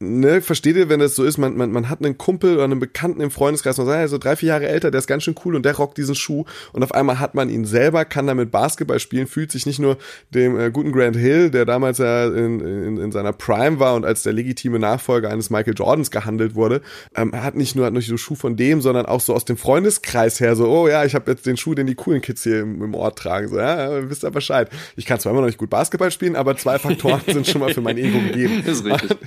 ne, 0.00 0.40
versteht 0.40 0.76
ihr, 0.76 0.88
wenn 0.88 1.00
das 1.00 1.14
so 1.14 1.24
ist, 1.24 1.36
man, 1.36 1.56
man, 1.56 1.70
man 1.70 1.90
hat 1.90 2.02
einen 2.02 2.16
Kumpel 2.16 2.54
oder 2.54 2.64
einen 2.64 2.80
Bekannten 2.80 3.20
im 3.20 3.30
Freundeskreis, 3.30 3.76
man 3.76 3.86
sagt, 3.86 4.00
ja, 4.00 4.08
so 4.08 4.18
drei, 4.18 4.34
vier 4.34 4.48
Jahre 4.48 4.66
älter, 4.66 4.90
der 4.90 4.98
ist 4.98 5.06
ganz 5.06 5.24
schön 5.24 5.34
cool 5.44 5.54
und 5.54 5.64
der 5.64 5.76
rockt 5.76 5.98
diesen 5.98 6.14
Schuh 6.14 6.44
und 6.72 6.82
auf 6.82 6.92
einmal 6.92 7.20
hat 7.20 7.34
man 7.34 7.50
ihn 7.50 7.66
selber, 7.66 8.06
kann 8.06 8.26
damit 8.26 8.50
Basketball 8.50 8.98
spielen, 8.98 9.26
fühlt 9.26 9.52
sich 9.52 9.66
nicht 9.66 9.78
nur 9.78 9.98
dem 10.30 10.58
äh, 10.58 10.70
guten 10.70 10.92
Grant 10.92 11.16
Hill, 11.16 11.50
der 11.50 11.66
damals 11.66 11.98
ja 11.98 12.26
in, 12.26 12.60
in, 12.60 12.96
in 12.96 13.12
seiner 13.12 13.34
Prime 13.34 13.78
war 13.78 13.94
und 13.94 14.06
als 14.06 14.22
der 14.22 14.32
legitime 14.32 14.78
Nachfolger 14.78 15.28
eines 15.28 15.50
Michael 15.50 15.74
Jordans 15.74 16.10
gehandelt 16.10 16.54
wurde, 16.54 16.80
ähm, 17.14 17.34
hat 17.34 17.54
nicht 17.54 17.76
nur, 17.76 17.84
hat 17.84 17.92
nicht 17.92 18.08
nur 18.08 18.18
Schuh 18.18 18.34
von 18.34 18.56
dem, 18.56 18.80
sondern 18.80 19.04
auch 19.04 19.20
so 19.20 19.34
aus 19.34 19.44
dem 19.44 19.58
Freundeskreis 19.58 20.40
her 20.40 20.56
so, 20.56 20.66
oh 20.66 20.88
ja, 20.88 21.04
ich 21.04 21.14
habe 21.14 21.30
jetzt 21.30 21.44
den 21.44 21.58
Schuh, 21.58 21.74
den 21.74 21.86
die 21.86 21.94
coolen 21.94 22.22
Kids 22.22 22.42
hier 22.42 22.60
im, 22.60 22.82
im 22.82 22.94
Ort 22.94 23.18
tragen, 23.18 23.48
so, 23.48 23.58
ja, 23.58 24.08
wisst 24.08 24.24
ihr 24.24 24.30
Bescheid. 24.30 24.70
Ich 24.96 25.04
kann 25.04 25.20
zwar 25.20 25.32
immer 25.32 25.42
noch 25.42 25.48
nicht 25.48 25.58
gut 25.58 25.68
Basketball 25.68 26.10
spielen, 26.10 26.36
aber 26.36 26.56
zwei 26.56 26.78
Faktoren 26.78 27.20
sind 27.26 27.46
schon 27.46 27.60
mal 27.60 27.74
für 27.74 27.82
mein 27.82 27.98
Ego 27.98 28.18
gegeben. 28.18 28.62
Das 28.64 28.78
ist 28.78 28.84
richtig. 28.86 29.18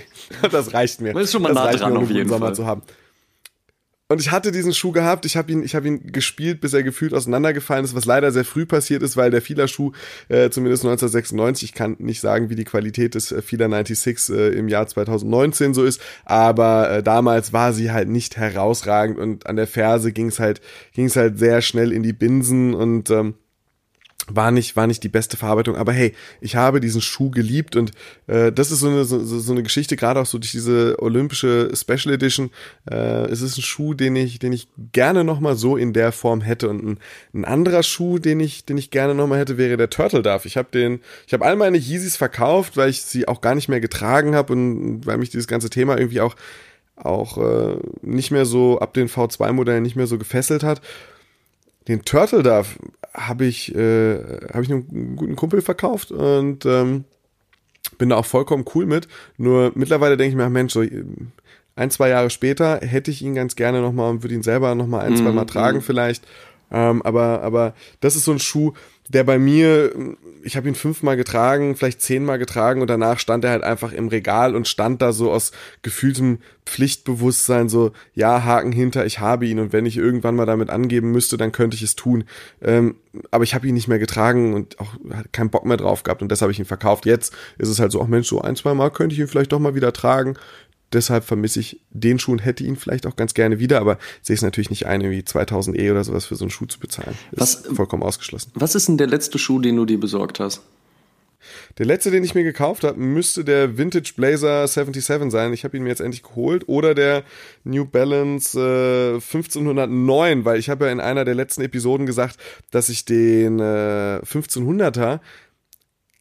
das 0.51 0.62
reicht 0.71 1.01
mir. 1.01 1.13
Das 1.13 1.23
ist 1.23 1.31
schon 1.31 1.41
mal 1.41 1.53
das 1.53 1.63
nah 1.63 1.71
dran, 1.71 1.93
mir, 1.93 1.99
um 1.99 2.03
auf 2.05 2.11
jeden 2.11 2.29
Sommer 2.29 2.45
Fall. 2.47 2.55
zu 2.55 2.65
haben. 2.67 2.83
Und 4.13 4.21
ich 4.21 4.29
hatte 4.29 4.51
diesen 4.51 4.73
Schuh 4.73 4.91
gehabt, 4.91 5.25
ich 5.25 5.35
habe 5.35 5.51
ihn, 5.51 5.63
ich 5.63 5.73
habe 5.73 5.87
ihn 5.87 6.11
gespielt, 6.11 6.61
bis 6.61 6.73
er 6.73 6.83
gefühlt 6.83 7.15
auseinandergefallen 7.15 7.83
ist, 7.83 7.95
was 7.95 8.05
leider 8.05 8.31
sehr 8.31 8.45
früh 8.45 8.65
passiert 8.65 9.01
ist, 9.01 9.17
weil 9.17 9.31
der 9.31 9.41
Fila-Schuh, 9.41 9.91
äh, 10.29 10.51
zumindest 10.51 10.83
1996, 10.83 11.69
ich 11.69 11.73
kann 11.73 11.95
nicht 11.97 12.19
sagen, 12.19 12.51
wie 12.51 12.55
die 12.55 12.63
Qualität 12.63 13.15
des 13.15 13.31
äh, 13.31 13.41
Fila 13.41 13.67
96 13.67 14.29
äh, 14.29 14.49
im 14.49 14.67
Jahr 14.67 14.85
2019 14.85 15.73
so 15.73 15.83
ist, 15.83 15.99
aber 16.25 16.91
äh, 16.91 17.01
damals 17.01 17.53
war 17.53 17.73
sie 17.73 17.91
halt 17.91 18.07
nicht 18.07 18.37
herausragend 18.37 19.17
und 19.17 19.47
an 19.47 19.55
der 19.55 19.65
Ferse 19.67 20.11
ging 20.11 20.27
es 20.27 20.39
halt, 20.39 20.61
ging 20.93 21.05
es 21.05 21.15
halt 21.15 21.39
sehr 21.39 21.61
schnell 21.61 21.91
in 21.91 22.03
die 22.03 22.13
Binsen 22.13 22.75
und 22.75 23.09
ähm, 23.09 23.33
war 24.27 24.51
nicht 24.51 24.75
war 24.75 24.87
nicht 24.87 25.03
die 25.03 25.09
beste 25.09 25.37
Verarbeitung, 25.37 25.75
aber 25.75 25.91
hey, 25.91 26.13
ich 26.41 26.55
habe 26.55 26.79
diesen 26.79 27.01
Schuh 27.01 27.29
geliebt 27.29 27.75
und 27.75 27.91
äh, 28.27 28.51
das 28.51 28.71
ist 28.71 28.79
so 28.79 28.87
eine 28.87 29.05
so, 29.05 29.23
so 29.23 29.51
eine 29.51 29.63
Geschichte 29.63 29.95
gerade 29.95 30.19
auch 30.19 30.25
so 30.25 30.37
durch 30.37 30.51
diese 30.51 30.95
olympische 30.99 31.71
Special 31.73 32.13
Edition. 32.13 32.51
Äh, 32.89 33.25
es 33.25 33.41
ist 33.41 33.57
ein 33.57 33.61
Schuh, 33.61 33.93
den 33.93 34.15
ich 34.15 34.39
den 34.39 34.53
ich 34.53 34.67
gerne 34.91 35.23
noch 35.23 35.39
mal 35.39 35.55
so 35.55 35.77
in 35.77 35.93
der 35.93 36.11
Form 36.11 36.41
hätte 36.41 36.69
und 36.69 36.83
ein, 36.83 36.99
ein 37.33 37.45
anderer 37.45 37.83
Schuh, 37.83 38.19
den 38.19 38.39
ich 38.39 38.65
den 38.65 38.77
ich 38.77 38.91
gerne 38.91 39.15
noch 39.15 39.27
mal 39.27 39.39
hätte, 39.39 39.57
wäre 39.57 39.77
der 39.77 39.89
Turtle 39.89 40.21
Dove. 40.21 40.47
Ich 40.47 40.57
habe 40.57 40.69
den 40.71 41.01
ich 41.27 41.33
habe 41.33 41.45
all 41.45 41.55
meine 41.55 41.77
Yeezys 41.77 42.15
verkauft, 42.15 42.77
weil 42.77 42.89
ich 42.89 43.03
sie 43.03 43.27
auch 43.27 43.41
gar 43.41 43.55
nicht 43.55 43.69
mehr 43.69 43.81
getragen 43.81 44.35
habe 44.35 44.53
und 44.53 45.05
weil 45.05 45.17
mich 45.17 45.29
dieses 45.29 45.47
ganze 45.47 45.69
Thema 45.69 45.97
irgendwie 45.97 46.21
auch 46.21 46.35
auch 46.95 47.37
äh, 47.37 47.77
nicht 48.01 48.31
mehr 48.31 48.45
so 48.45 48.79
ab 48.79 48.93
den 48.93 49.09
V2 49.09 49.51
Modellen 49.51 49.83
nicht 49.83 49.95
mehr 49.95 50.07
so 50.07 50.17
gefesselt 50.17 50.63
hat 50.63 50.81
den 51.87 52.03
Turtle 52.03 52.43
Dove 52.43 52.67
habe 53.13 53.45
ich, 53.45 53.73
äh, 53.75 54.17
hab 54.53 54.63
ich 54.63 54.71
einem 54.71 55.15
guten 55.15 55.35
Kumpel 55.35 55.61
verkauft 55.61 56.11
und 56.11 56.65
ähm, 56.65 57.05
bin 57.97 58.09
da 58.09 58.17
auch 58.17 58.25
vollkommen 58.25 58.65
cool 58.73 58.85
mit. 58.85 59.07
Nur 59.37 59.71
mittlerweile 59.75 60.17
denke 60.17 60.31
ich 60.31 60.35
mir, 60.35 60.49
Mensch, 60.49 60.73
so 60.73 60.83
ein, 61.75 61.91
zwei 61.91 62.09
Jahre 62.09 62.29
später 62.29 62.79
hätte 62.81 63.11
ich 63.11 63.21
ihn 63.21 63.35
ganz 63.35 63.55
gerne 63.55 63.81
nochmal 63.81 64.09
und 64.09 64.23
würde 64.23 64.35
ihn 64.35 64.43
selber 64.43 64.75
nochmal 64.75 65.05
ein, 65.05 65.17
zwei 65.17 65.31
Mal 65.31 65.43
mhm. 65.43 65.47
tragen 65.47 65.77
mhm. 65.77 65.81
vielleicht. 65.81 66.25
Ähm, 66.71 67.01
aber, 67.03 67.41
aber 67.41 67.73
das 67.99 68.15
ist 68.15 68.25
so 68.25 68.31
ein 68.31 68.39
Schuh, 68.39 68.73
der 69.09 69.23
bei 69.23 69.37
mir, 69.37 69.93
ich 70.43 70.57
habe 70.57 70.67
ihn 70.67 70.75
fünfmal 70.75 71.17
getragen, 71.17 71.75
vielleicht 71.75 72.01
zehnmal 72.01 72.37
getragen 72.37 72.81
und 72.81 72.89
danach 72.89 73.19
stand 73.19 73.45
er 73.45 73.51
halt 73.51 73.63
einfach 73.63 73.93
im 73.93 74.09
Regal 74.09 74.55
und 74.55 74.67
stand 74.67 75.01
da 75.01 75.13
so 75.13 75.31
aus 75.31 75.51
gefühltem 75.81 76.39
Pflichtbewusstsein 76.65 77.69
so, 77.69 77.91
ja, 78.13 78.43
Haken 78.43 78.71
hinter, 78.71 79.05
ich 79.05 79.19
habe 79.19 79.45
ihn 79.45 79.59
und 79.59 79.73
wenn 79.73 79.85
ich 79.85 79.97
irgendwann 79.97 80.35
mal 80.35 80.45
damit 80.45 80.69
angeben 80.69 81.11
müsste, 81.11 81.37
dann 81.37 81.51
könnte 81.51 81.75
ich 81.75 81.83
es 81.83 81.95
tun. 81.95 82.25
Ähm, 82.61 82.95
aber 83.31 83.43
ich 83.43 83.53
habe 83.53 83.67
ihn 83.67 83.73
nicht 83.73 83.87
mehr 83.87 83.99
getragen 83.99 84.53
und 84.53 84.79
auch 84.79 84.95
keinen 85.31 85.49
Bock 85.49 85.65
mehr 85.65 85.77
drauf 85.77 86.03
gehabt 86.03 86.21
und 86.21 86.29
deshalb 86.29 86.47
habe 86.47 86.51
ich 86.51 86.59
ihn 86.59 86.65
verkauft. 86.65 87.05
Jetzt 87.05 87.33
ist 87.57 87.69
es 87.69 87.79
halt 87.79 87.91
so, 87.91 88.01
ach 88.01 88.07
Mensch, 88.07 88.27
so 88.27 88.41
ein, 88.41 88.55
zwei 88.55 88.73
Mal 88.73 88.91
könnte 88.91 89.13
ich 89.13 89.19
ihn 89.19 89.27
vielleicht 89.27 89.51
doch 89.51 89.59
mal 89.59 89.75
wieder 89.75 89.93
tragen. 89.93 90.35
Deshalb 90.93 91.25
vermisse 91.25 91.59
ich 91.59 91.79
den 91.89 92.19
Schuh 92.19 92.33
und 92.33 92.39
hätte 92.39 92.63
ihn 92.63 92.75
vielleicht 92.75 93.05
auch 93.07 93.15
ganz 93.15 93.33
gerne 93.33 93.59
wieder, 93.59 93.79
aber 93.81 93.97
sehe 94.21 94.35
es 94.35 94.41
natürlich 94.41 94.69
nicht 94.69 94.85
ein, 94.85 95.01
irgendwie 95.01 95.25
2000 95.25 95.77
E 95.77 95.91
oder 95.91 96.03
sowas 96.03 96.25
für 96.25 96.35
so 96.35 96.45
einen 96.45 96.51
Schuh 96.51 96.65
zu 96.65 96.79
bezahlen. 96.79 97.15
Was, 97.31 97.55
ist 97.55 97.75
vollkommen 97.75 98.03
ausgeschlossen. 98.03 98.51
Was 98.55 98.75
ist 98.75 98.87
denn 98.87 98.97
der 98.97 99.07
letzte 99.07 99.39
Schuh, 99.39 99.59
den 99.59 99.75
du 99.75 99.85
dir 99.85 99.99
besorgt 99.99 100.39
hast? 100.39 100.61
Der 101.77 101.85
letzte, 101.85 102.11
den 102.11 102.23
ich 102.23 102.35
mir 102.35 102.43
gekauft 102.43 102.83
habe, 102.83 102.99
müsste 102.99 103.43
der 103.43 103.77
Vintage 103.77 104.13
Blazer 104.15 104.67
77 104.67 105.31
sein. 105.31 105.53
Ich 105.53 105.63
habe 105.63 105.75
ihn 105.77 105.83
mir 105.83 105.89
jetzt 105.89 106.01
endlich 106.01 106.23
geholt. 106.23 106.67
Oder 106.67 106.93
der 106.93 107.23
New 107.63 107.85
Balance 107.85 108.59
äh, 108.59 109.15
1509, 109.15 110.45
weil 110.45 110.59
ich 110.59 110.69
habe 110.69 110.85
ja 110.85 110.91
in 110.91 110.99
einer 110.99 111.25
der 111.25 111.35
letzten 111.35 111.61
Episoden 111.61 112.05
gesagt, 112.05 112.37
dass 112.71 112.89
ich 112.89 113.05
den 113.05 113.59
äh, 113.59 114.19
1500er 114.23 115.19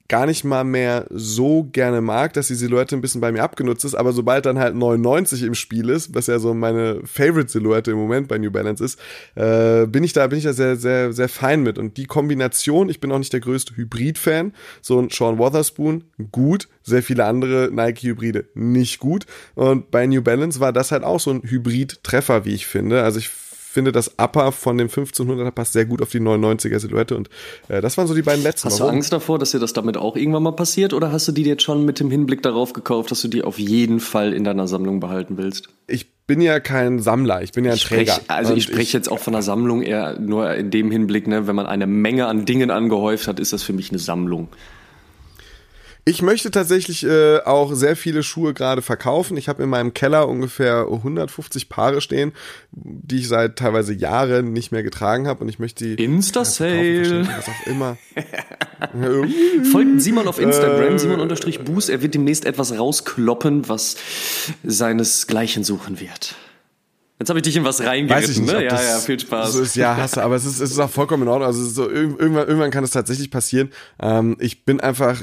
gar 0.08 0.26
nicht 0.26 0.44
mal 0.44 0.64
mehr 0.64 1.06
so 1.10 1.64
gerne 1.72 2.00
mag, 2.00 2.32
dass 2.34 2.48
die 2.48 2.54
Silhouette 2.54 2.94
ein 2.94 3.00
bisschen 3.00 3.20
bei 3.20 3.32
mir 3.32 3.42
abgenutzt 3.42 3.84
ist, 3.84 3.94
aber 3.94 4.12
sobald 4.12 4.46
dann 4.46 4.58
halt 4.58 4.74
99 4.74 5.42
im 5.42 5.54
Spiel 5.54 5.88
ist, 5.88 6.14
was 6.14 6.26
ja 6.26 6.38
so 6.38 6.54
meine 6.54 7.00
Favorite-Silhouette 7.04 7.90
im 7.92 7.96
Moment 7.96 8.28
bei 8.28 8.38
New 8.38 8.50
Balance 8.50 8.84
ist, 8.84 8.98
äh, 9.34 9.86
bin 9.86 10.04
ich 10.04 10.12
da, 10.12 10.26
bin 10.26 10.38
ich 10.38 10.44
da 10.44 10.52
sehr, 10.52 10.76
sehr, 10.76 11.12
sehr 11.12 11.28
fein 11.28 11.62
mit. 11.62 11.78
Und 11.78 11.96
die 11.96 12.06
Kombination, 12.06 12.88
ich 12.88 13.00
bin 13.00 13.10
auch 13.12 13.18
nicht 13.18 13.32
der 13.32 13.40
größte 13.40 13.76
Hybrid-Fan, 13.76 14.52
so 14.80 15.00
ein 15.00 15.08
Sean 15.10 15.38
Wotherspoon, 15.38 16.04
gut, 16.30 16.68
sehr 16.82 17.02
viele 17.02 17.24
andere 17.24 17.70
Nike-Hybride 17.72 18.46
nicht 18.54 18.98
gut. 18.98 19.26
Und 19.54 19.90
bei 19.90 20.06
New 20.06 20.22
Balance 20.22 20.60
war 20.60 20.72
das 20.72 20.92
halt 20.92 21.04
auch 21.04 21.20
so 21.20 21.30
ein 21.30 21.42
Hybrid-Treffer, 21.42 22.44
wie 22.44 22.54
ich 22.54 22.66
finde. 22.66 23.02
Also 23.02 23.18
ich 23.18 23.30
finde, 23.72 23.92
das 23.92 24.18
Upper 24.18 24.52
von 24.52 24.78
dem 24.78 24.88
1500er 24.88 25.50
passt 25.50 25.72
sehr 25.72 25.86
gut 25.86 26.02
auf 26.02 26.10
die 26.10 26.20
99er 26.20 26.78
Silhouette 26.78 27.16
und 27.16 27.30
äh, 27.68 27.80
das 27.80 27.96
waren 27.98 28.06
so 28.06 28.14
die 28.14 28.22
beiden 28.22 28.42
letzten. 28.42 28.68
Hast 28.68 28.80
du 28.80 28.84
Angst 28.84 29.12
davor, 29.12 29.38
dass 29.38 29.50
dir 29.50 29.58
das 29.58 29.72
damit 29.72 29.96
auch 29.96 30.16
irgendwann 30.16 30.42
mal 30.42 30.52
passiert 30.52 30.92
oder 30.92 31.12
hast 31.12 31.28
du 31.28 31.32
die 31.32 31.42
jetzt 31.42 31.62
schon 31.62 31.84
mit 31.84 31.98
dem 32.00 32.10
Hinblick 32.10 32.42
darauf 32.42 32.72
gekauft, 32.72 33.10
dass 33.10 33.22
du 33.22 33.28
die 33.28 33.42
auf 33.42 33.58
jeden 33.58 34.00
Fall 34.00 34.32
in 34.32 34.44
deiner 34.44 34.68
Sammlung 34.68 35.00
behalten 35.00 35.36
willst? 35.36 35.68
Ich 35.86 36.12
bin 36.26 36.40
ja 36.40 36.60
kein 36.60 37.00
Sammler, 37.00 37.42
ich 37.42 37.52
bin 37.52 37.64
ja 37.64 37.72
ein 37.72 37.78
Träger. 37.78 38.12
Sprech, 38.12 38.30
also 38.30 38.54
ich 38.54 38.64
spreche 38.64 38.96
jetzt 38.96 39.10
auch 39.10 39.18
von 39.18 39.34
einer 39.34 39.42
Sammlung 39.42 39.82
eher 39.82 40.18
nur 40.18 40.54
in 40.54 40.70
dem 40.70 40.90
Hinblick, 40.90 41.26
ne, 41.26 41.46
wenn 41.46 41.56
man 41.56 41.66
eine 41.66 41.86
Menge 41.86 42.26
an 42.26 42.44
Dingen 42.44 42.70
angehäuft 42.70 43.26
hat, 43.26 43.40
ist 43.40 43.52
das 43.52 43.62
für 43.62 43.72
mich 43.72 43.90
eine 43.90 43.98
Sammlung. 43.98 44.48
Ich 46.04 46.20
möchte 46.20 46.50
tatsächlich 46.50 47.04
äh, 47.04 47.38
auch 47.44 47.74
sehr 47.74 47.94
viele 47.94 48.24
Schuhe 48.24 48.54
gerade 48.54 48.82
verkaufen. 48.82 49.36
Ich 49.36 49.48
habe 49.48 49.62
in 49.62 49.68
meinem 49.68 49.94
Keller 49.94 50.28
ungefähr 50.28 50.86
150 50.90 51.68
Paare 51.68 52.00
stehen, 52.00 52.32
die 52.72 53.20
ich 53.20 53.28
seit 53.28 53.56
teilweise 53.56 53.92
Jahren 53.92 54.52
nicht 54.52 54.72
mehr 54.72 54.82
getragen 54.82 55.28
habe 55.28 55.44
und 55.44 55.48
ich 55.48 55.60
möchte 55.60 55.94
die 55.94 56.02
Insta-Sale, 56.02 57.28
was 57.28 57.48
auch 57.48 57.66
immer. 57.66 57.98
Folgt 59.70 60.02
Simon 60.02 60.26
auf 60.26 60.40
Instagram, 60.40 60.94
äh, 60.94 60.98
Simon 60.98 61.20
unterstrich 61.20 61.60
Buß. 61.60 61.88
Er 61.88 62.02
wird 62.02 62.14
demnächst 62.14 62.46
etwas 62.46 62.76
rauskloppen, 62.76 63.68
was 63.68 63.96
seinesgleichen 64.64 65.62
suchen 65.62 66.00
wird. 66.00 66.34
Jetzt 67.20 67.28
habe 67.28 67.38
ich 67.38 67.44
dich 67.44 67.54
in 67.54 67.62
was 67.62 67.80
reingeritten, 67.80 68.46
ne? 68.46 68.64
Ja, 68.64 68.82
ja, 68.82 68.98
viel 68.98 69.20
Spaß. 69.20 69.52
So 69.52 69.62
ist, 69.62 69.76
ja, 69.76 69.96
hasse, 69.96 70.24
aber 70.24 70.34
es 70.34 70.44
ist, 70.44 70.58
es 70.58 70.72
ist 70.72 70.80
auch 70.80 70.90
vollkommen 70.90 71.22
in 71.22 71.28
Ordnung. 71.28 71.46
Also 71.46 71.64
so, 71.64 71.88
irgendwann, 71.88 72.48
irgendwann 72.48 72.72
kann 72.72 72.82
es 72.82 72.90
tatsächlich 72.90 73.30
passieren. 73.30 73.70
Ähm, 74.00 74.36
ich 74.40 74.64
bin 74.64 74.80
einfach 74.80 75.22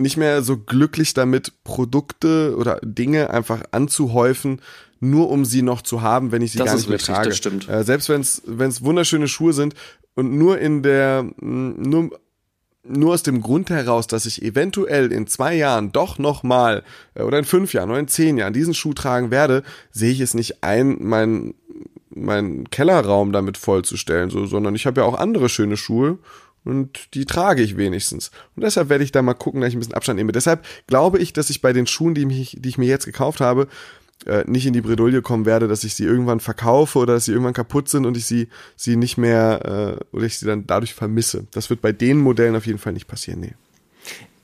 nicht 0.00 0.16
mehr 0.16 0.42
so 0.42 0.56
glücklich 0.56 1.14
damit, 1.14 1.52
Produkte 1.64 2.56
oder 2.56 2.80
Dinge 2.82 3.30
einfach 3.30 3.62
anzuhäufen, 3.70 4.60
nur 5.00 5.30
um 5.30 5.44
sie 5.44 5.62
noch 5.62 5.82
zu 5.82 6.02
haben, 6.02 6.32
wenn 6.32 6.42
ich 6.42 6.52
sie 6.52 6.58
das 6.58 6.66
gar 6.66 6.74
nicht 6.76 6.88
mehr 6.88 6.98
richtig, 6.98 7.14
trage. 7.14 7.28
Das 7.28 7.36
stimmt. 7.36 7.68
Äh, 7.68 7.84
selbst 7.84 8.08
wenn 8.08 8.20
es 8.20 8.84
wunderschöne 8.84 9.28
Schuhe 9.28 9.52
sind 9.52 9.74
und 10.14 10.36
nur 10.36 10.58
in 10.58 10.82
der 10.82 11.24
nur 11.38 12.10
nur 12.82 13.12
aus 13.12 13.22
dem 13.22 13.42
Grund 13.42 13.68
heraus, 13.68 14.06
dass 14.06 14.24
ich 14.24 14.42
eventuell 14.42 15.12
in 15.12 15.26
zwei 15.26 15.54
Jahren 15.54 15.92
doch 15.92 16.18
noch 16.18 16.42
mal 16.42 16.82
äh, 17.14 17.22
oder 17.22 17.38
in 17.38 17.44
fünf 17.44 17.72
Jahren 17.72 17.90
oder 17.90 17.98
in 17.98 18.08
zehn 18.08 18.38
Jahren 18.38 18.52
diesen 18.52 18.74
Schuh 18.74 18.94
tragen 18.94 19.30
werde, 19.30 19.62
sehe 19.90 20.12
ich 20.12 20.20
es 20.20 20.34
nicht 20.34 20.64
ein, 20.64 20.96
mein 21.00 21.54
meinen 22.12 22.68
Kellerraum 22.70 23.32
damit 23.32 23.56
vollzustellen, 23.56 24.30
so, 24.30 24.44
sondern 24.46 24.74
ich 24.74 24.86
habe 24.86 25.00
ja 25.00 25.06
auch 25.06 25.14
andere 25.14 25.48
schöne 25.48 25.76
Schuhe 25.76 26.18
und 26.64 27.14
die 27.14 27.24
trage 27.24 27.62
ich 27.62 27.76
wenigstens. 27.76 28.30
Und 28.54 28.64
deshalb 28.64 28.88
werde 28.88 29.04
ich 29.04 29.12
da 29.12 29.22
mal 29.22 29.34
gucken, 29.34 29.60
dass 29.60 29.68
ich 29.68 29.76
ein 29.76 29.80
bisschen 29.80 29.94
Abstand 29.94 30.18
nehme. 30.18 30.32
Deshalb 30.32 30.66
glaube 30.86 31.18
ich, 31.18 31.32
dass 31.32 31.50
ich 31.50 31.62
bei 31.62 31.72
den 31.72 31.86
Schuhen, 31.86 32.14
die, 32.14 32.26
mich, 32.26 32.56
die 32.58 32.68
ich 32.68 32.78
mir 32.78 32.86
jetzt 32.86 33.06
gekauft 33.06 33.40
habe, 33.40 33.68
äh, 34.26 34.44
nicht 34.46 34.66
in 34.66 34.74
die 34.74 34.82
Bredouille 34.82 35.22
kommen 35.22 35.46
werde, 35.46 35.68
dass 35.68 35.84
ich 35.84 35.94
sie 35.94 36.04
irgendwann 36.04 36.40
verkaufe 36.40 36.98
oder 36.98 37.14
dass 37.14 37.24
sie 37.24 37.32
irgendwann 37.32 37.54
kaputt 37.54 37.88
sind 37.88 38.04
und 38.04 38.16
ich 38.16 38.26
sie, 38.26 38.48
sie 38.76 38.96
nicht 38.96 39.16
mehr 39.16 39.98
äh, 40.12 40.16
oder 40.16 40.26
ich 40.26 40.38
sie 40.38 40.46
dann 40.46 40.66
dadurch 40.66 40.92
vermisse. 40.92 41.46
Das 41.52 41.70
wird 41.70 41.80
bei 41.80 41.92
den 41.92 42.18
Modellen 42.18 42.56
auf 42.56 42.66
jeden 42.66 42.78
Fall 42.78 42.92
nicht 42.92 43.08
passieren, 43.08 43.40
nee. 43.40 43.54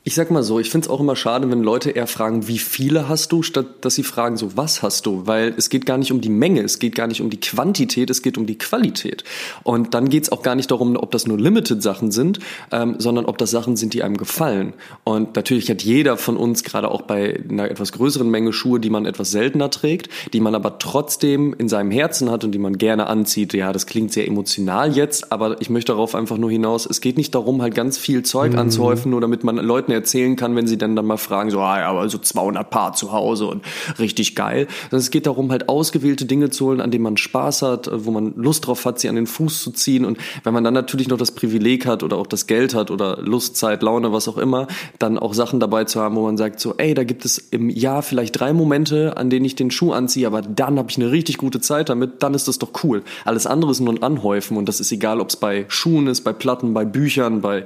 Ich 0.09 0.15
sag 0.15 0.31
mal 0.31 0.45
so, 0.45 0.61
ich 0.61 0.71
finde 0.71 0.85
es 0.85 0.89
auch 0.89 1.01
immer 1.01 1.17
schade, 1.17 1.51
wenn 1.51 1.65
Leute 1.65 1.91
eher 1.91 2.07
fragen, 2.07 2.47
wie 2.47 2.59
viele 2.59 3.09
hast 3.09 3.33
du, 3.33 3.43
statt 3.43 3.67
dass 3.81 3.97
sie 3.97 4.05
fragen, 4.05 4.37
so 4.37 4.57
was 4.57 4.81
hast 4.81 5.05
du? 5.05 5.27
Weil 5.27 5.53
es 5.57 5.69
geht 5.69 5.85
gar 5.85 5.99
nicht 5.99 6.13
um 6.13 6.21
die 6.21 6.29
Menge, 6.29 6.61
es 6.63 6.79
geht 6.79 6.95
gar 6.95 7.09
nicht 7.09 7.21
um 7.21 7.29
die 7.29 7.41
Quantität, 7.41 8.09
es 8.09 8.23
geht 8.23 8.39
um 8.39 8.47
die 8.47 8.57
Qualität. 8.57 9.25
Und 9.65 9.95
dann 9.95 10.09
geht 10.09 10.23
es 10.23 10.31
auch 10.31 10.45
gar 10.45 10.55
nicht 10.55 10.71
darum, 10.71 10.95
ob 10.95 11.11
das 11.11 11.27
nur 11.27 11.37
Limited-Sachen 11.37 12.13
sind, 12.13 12.39
ähm, 12.71 12.95
sondern 12.99 13.25
ob 13.25 13.37
das 13.39 13.51
Sachen 13.51 13.77
sind, 13.77 13.95
die 13.95 14.05
einem 14.05 14.17
gefallen. 14.17 14.75
Und 15.03 15.35
natürlich 15.35 15.69
hat 15.71 15.83
jeder 15.83 16.17
von 16.17 16.37
uns, 16.37 16.63
gerade 16.63 16.89
auch 16.93 17.03
bei 17.03 17.43
einer 17.51 17.69
etwas 17.69 17.91
größeren 17.91 18.31
Menge 18.31 18.53
Schuhe, 18.53 18.79
die 18.79 18.91
man 18.91 19.07
etwas 19.07 19.33
seltener 19.33 19.71
trägt, 19.71 20.09
die 20.33 20.41
man 20.41 20.55
aber 20.55 20.79
trotzdem 20.79 21.53
in 21.59 21.69
seinem 21.69 21.91
Herzen 21.91 22.31
hat 22.31 22.45
und 22.45 22.53
die 22.53 22.61
man 22.61 22.79
gerne 22.79 23.09
anzieht. 23.09 23.55
Ja, 23.55 23.73
das 23.73 23.87
klingt 23.87 24.13
sehr 24.13 24.29
emotional 24.29 24.97
jetzt, 24.97 25.33
aber 25.33 25.61
ich 25.61 25.69
möchte 25.69 25.91
darauf 25.91 26.15
einfach 26.15 26.39
nur 26.39 26.53
hinaus, 26.53 26.87
es 26.87 27.01
geht 27.01 27.17
nicht 27.17 27.35
darum, 27.35 27.61
halt 27.61 27.75
ganz 27.75 27.99
viel 27.99 28.23
Zeug 28.23 28.53
mhm. 28.53 28.61
anzuhäufen, 28.61 29.11
nur 29.11 29.21
damit 29.21 29.43
man 29.43 29.57
Leuten 29.57 29.96
erzählen 29.97 30.37
kann, 30.37 30.55
wenn 30.57 30.67
sie 30.67 30.79
dann, 30.79 30.97
dann 30.97 31.07
mal 31.07 31.17
fragen, 31.17 31.51
so, 31.51 31.61
ah, 31.61 31.81
ja, 31.81 31.89
aber 31.89 32.09
so 32.09 32.19
200 32.19 32.71
Paar 32.71 32.93
zu 32.93 33.13
Hause 33.13 33.47
und 33.47 33.65
richtig 33.99 34.35
geil. 34.35 34.69
Sondern 34.83 35.01
es 35.01 35.11
geht 35.11 35.27
darum, 35.27 35.51
halt 35.51 35.69
ausgewählte 35.69 36.25
Dinge 36.27 36.51
zu 36.51 36.67
holen, 36.67 36.81
an 36.81 36.91
denen 36.91 37.05
man 37.05 37.17
Spaß 37.17 37.63
hat, 37.63 37.91
wo 37.93 38.11
man 38.11 38.35
Lust 38.37 38.67
drauf 38.67 38.85
hat, 38.85 39.01
sie 39.01 39.09
an 39.09 39.17
den 39.17 39.27
Fuß 39.27 39.63
zu 39.63 39.71
ziehen. 39.73 40.05
Und 40.05 40.19
wenn 40.45 40.55
man 40.55 40.65
dann 40.65 40.75
natürlich 40.75 41.09
noch 41.09 41.19
das 41.19 41.33
Privileg 41.33 41.87
hat 41.87 42.03
oder 42.03 42.17
auch 42.17 42.27
das 42.27 42.47
Geld 42.47 42.75
hat 42.75 42.91
oder 42.91 43.19
Lust, 43.23 43.57
Zeit, 43.57 43.83
Laune, 43.83 44.13
was 44.13 44.29
auch 44.29 44.39
immer, 44.39 44.67
dann 44.99 45.19
auch 45.19 45.35
Sachen 45.35 45.61
dabei 45.61 45.85
zu 45.85 46.01
haben, 46.01 46.17
wo 46.17 46.23
man 46.23 46.37
sagt, 46.37 46.61
so, 46.61 46.75
ey, 46.77 46.95
da 46.95 47.05
gibt 47.05 47.25
es 47.25 47.39
im 47.39 47.71
Jahr 47.71 48.03
vielleicht 48.03 48.39
drei 48.39 48.53
Momente, 48.53 49.17
an 49.17 49.31
denen 49.31 49.45
ich 49.45 49.57
den 49.57 49.71
Schuh 49.71 49.93
anziehe, 49.93 50.27
aber 50.27 50.43
dann 50.43 50.79
habe 50.79 50.91
ich 50.91 50.97
eine 50.97 51.11
richtig 51.11 51.39
gute 51.39 51.61
Zeit 51.61 51.89
damit, 51.89 52.23
dann 52.23 52.35
ist 52.35 52.49
das 52.49 52.59
doch 52.59 52.71
cool. 52.85 53.03
Alles 53.25 53.47
andere 53.47 53.71
ist 53.71 53.81
nur 53.81 53.95
ein 53.95 54.03
Anhäufen 54.03 54.57
und 54.57 54.69
das 54.69 54.81
ist 54.81 54.93
egal, 54.93 55.21
ob 55.21 55.31
es 55.31 55.37
bei 55.37 55.65
Schuhen 55.69 56.07
ist, 56.07 56.23
bei 56.23 56.33
Platten, 56.33 56.75
bei 56.75 56.85
Büchern, 56.85 57.41
bei 57.41 57.65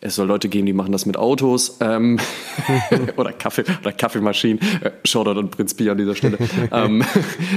es 0.00 0.16
soll 0.16 0.26
Leute 0.26 0.48
geben, 0.48 0.66
die 0.66 0.72
machen 0.72 0.92
das 0.92 1.06
mit 1.06 1.16
Autos 1.16 1.78
ähm, 1.80 2.18
oder 3.16 3.32
Kaffee 3.32 3.64
oder 3.80 3.92
Kaffeemaschinen. 3.92 4.60
Äh, 4.82 4.92
Shoutout 5.04 5.38
an 5.38 5.50
Prinz 5.50 5.74
Pi 5.74 5.88
an 5.90 5.98
dieser 5.98 6.14
Stelle. 6.14 6.38
ähm, 6.72 7.04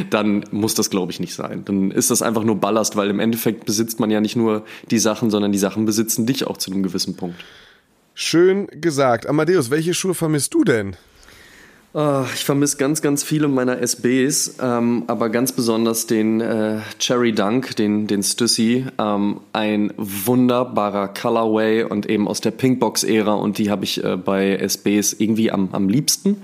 dann 0.09 0.43
muss 0.51 0.75
das, 0.75 0.89
glaube 0.89 1.11
ich, 1.11 1.19
nicht 1.19 1.33
sein. 1.33 1.63
Dann 1.65 1.91
ist 1.91 2.11
das 2.11 2.21
einfach 2.21 2.43
nur 2.43 2.55
Ballast, 2.55 2.95
weil 2.95 3.09
im 3.09 3.19
Endeffekt 3.19 3.65
besitzt 3.65 3.99
man 3.99 4.11
ja 4.11 4.21
nicht 4.21 4.35
nur 4.35 4.65
die 4.91 4.99
Sachen, 4.99 5.29
sondern 5.29 5.51
die 5.51 5.57
Sachen 5.57 5.85
besitzen 5.85 6.25
dich 6.25 6.45
auch 6.47 6.57
zu 6.57 6.71
einem 6.71 6.83
gewissen 6.83 7.15
Punkt. 7.15 7.43
Schön 8.13 8.67
gesagt. 8.67 9.27
Amadeus, 9.27 9.69
welche 9.69 9.93
Schuhe 9.93 10.13
vermisst 10.13 10.53
du 10.53 10.63
denn? 10.63 10.95
Oh, 11.91 12.23
ich 12.35 12.45
vermisse 12.45 12.77
ganz, 12.77 13.01
ganz 13.01 13.23
viele 13.23 13.47
meiner 13.47 13.81
SBs, 13.81 14.57
ähm, 14.61 15.05
aber 15.07 15.29
ganz 15.29 15.53
besonders 15.53 16.05
den 16.05 16.39
äh, 16.39 16.81
Cherry 16.99 17.33
Dunk, 17.33 17.75
den, 17.77 18.05
den 18.05 18.21
Stussy. 18.21 18.85
Ähm, 18.99 19.39
ein 19.53 19.91
wunderbarer 19.97 21.07
Colorway 21.07 21.83
und 21.83 22.07
eben 22.07 22.27
aus 22.27 22.41
der 22.41 22.51
Pinkbox-Ära 22.51 23.33
und 23.33 23.57
die 23.57 23.71
habe 23.71 23.85
ich 23.85 24.03
äh, 24.03 24.17
bei 24.17 24.55
SBs 24.57 25.13
irgendwie 25.13 25.51
am, 25.51 25.69
am 25.71 25.89
liebsten. 25.89 26.43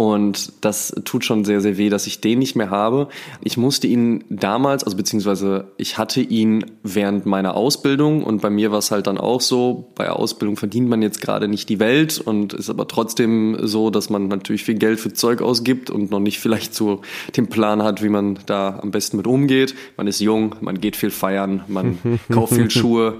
Und 0.00 0.52
das 0.62 0.94
tut 1.04 1.26
schon 1.26 1.44
sehr, 1.44 1.60
sehr 1.60 1.76
weh, 1.76 1.90
dass 1.90 2.06
ich 2.06 2.22
den 2.22 2.38
nicht 2.38 2.56
mehr 2.56 2.70
habe. 2.70 3.08
Ich 3.42 3.58
musste 3.58 3.86
ihn 3.86 4.24
damals, 4.30 4.82
also 4.82 4.96
beziehungsweise 4.96 5.66
ich 5.76 5.98
hatte 5.98 6.22
ihn 6.22 6.64
während 6.82 7.26
meiner 7.26 7.54
Ausbildung 7.54 8.24
und 8.24 8.40
bei 8.40 8.48
mir 8.48 8.72
war 8.72 8.78
es 8.78 8.90
halt 8.90 9.06
dann 9.06 9.18
auch 9.18 9.42
so, 9.42 9.90
bei 9.96 10.08
Ausbildung 10.08 10.56
verdient 10.56 10.88
man 10.88 11.02
jetzt 11.02 11.20
gerade 11.20 11.48
nicht 11.48 11.68
die 11.68 11.80
Welt 11.80 12.18
und 12.18 12.54
ist 12.54 12.70
aber 12.70 12.88
trotzdem 12.88 13.58
so, 13.60 13.90
dass 13.90 14.08
man 14.08 14.28
natürlich 14.28 14.64
viel 14.64 14.76
Geld 14.76 14.98
für 14.98 15.12
Zeug 15.12 15.42
ausgibt 15.42 15.90
und 15.90 16.10
noch 16.10 16.18
nicht 16.18 16.40
vielleicht 16.40 16.74
so 16.74 17.02
den 17.36 17.48
Plan 17.48 17.82
hat, 17.82 18.02
wie 18.02 18.08
man 18.08 18.38
da 18.46 18.78
am 18.82 18.92
besten 18.92 19.18
mit 19.18 19.26
umgeht. 19.26 19.74
Man 19.98 20.06
ist 20.06 20.20
jung, 20.20 20.54
man 20.62 20.80
geht 20.80 20.96
viel 20.96 21.10
feiern, 21.10 21.62
man 21.68 21.98
kauft 22.32 22.54
viel 22.54 22.70
Schuhe 22.70 23.16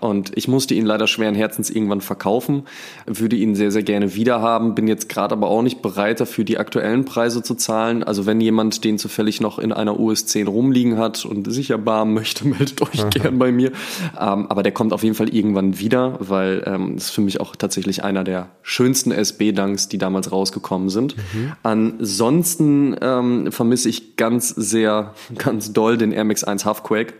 und 0.00 0.30
ich 0.36 0.46
musste 0.46 0.74
ihn 0.74 0.86
leider 0.86 1.06
schweren 1.06 1.34
Herzens 1.34 1.70
irgendwann 1.70 2.00
verkaufen, 2.00 2.64
würde 3.06 3.36
ihn 3.36 3.54
sehr, 3.54 3.72
sehr 3.72 3.82
gerne 3.82 4.14
wiederhaben, 4.14 4.74
bin 4.74 4.86
jetzt 4.86 5.08
gerade 5.08 5.32
aber 5.32 5.48
auch 5.48 5.62
nicht 5.62 5.82
bereit 5.82 6.20
dafür, 6.20 6.44
die 6.44 6.58
aktuellen 6.58 7.04
Preise 7.04 7.42
zu 7.42 7.54
zahlen. 7.54 8.04
Also 8.04 8.24
wenn 8.24 8.40
jemand 8.40 8.84
den 8.84 8.98
zufällig 8.98 9.40
noch 9.40 9.58
in 9.58 9.72
einer 9.72 9.98
US 9.98 10.26
10 10.26 10.46
rumliegen 10.46 10.98
hat 10.98 11.24
und 11.24 11.50
sich 11.52 11.70
erbarmen 11.70 12.14
möchte, 12.14 12.46
meldet 12.48 12.80
euch 12.82 13.00
Aha. 13.00 13.08
gern 13.08 13.38
bei 13.38 13.50
mir. 13.50 13.72
Ähm, 14.18 14.46
aber 14.48 14.62
der 14.62 14.72
kommt 14.72 14.92
auf 14.92 15.02
jeden 15.02 15.16
Fall 15.16 15.34
irgendwann 15.34 15.78
wieder, 15.78 16.16
weil 16.20 16.62
ähm, 16.66 16.96
ist 16.96 17.10
für 17.10 17.20
mich 17.20 17.40
auch 17.40 17.56
tatsächlich 17.56 18.04
einer 18.04 18.22
der 18.22 18.50
schönsten 18.62 19.10
SB-Dunks, 19.10 19.88
die 19.88 19.98
damals 19.98 20.30
rausgekommen 20.30 20.90
sind. 20.90 21.16
Mhm. 21.16 21.52
Ansonsten 21.62 22.96
ähm, 23.00 23.50
vermisse 23.50 23.88
ich 23.88 24.16
ganz 24.16 24.50
sehr, 24.50 25.14
ganz 25.36 25.72
doll 25.72 25.98
den 25.98 26.12
Air 26.12 26.24
Max 26.24 26.44
1 26.44 26.64
Halfquake. 26.64 27.14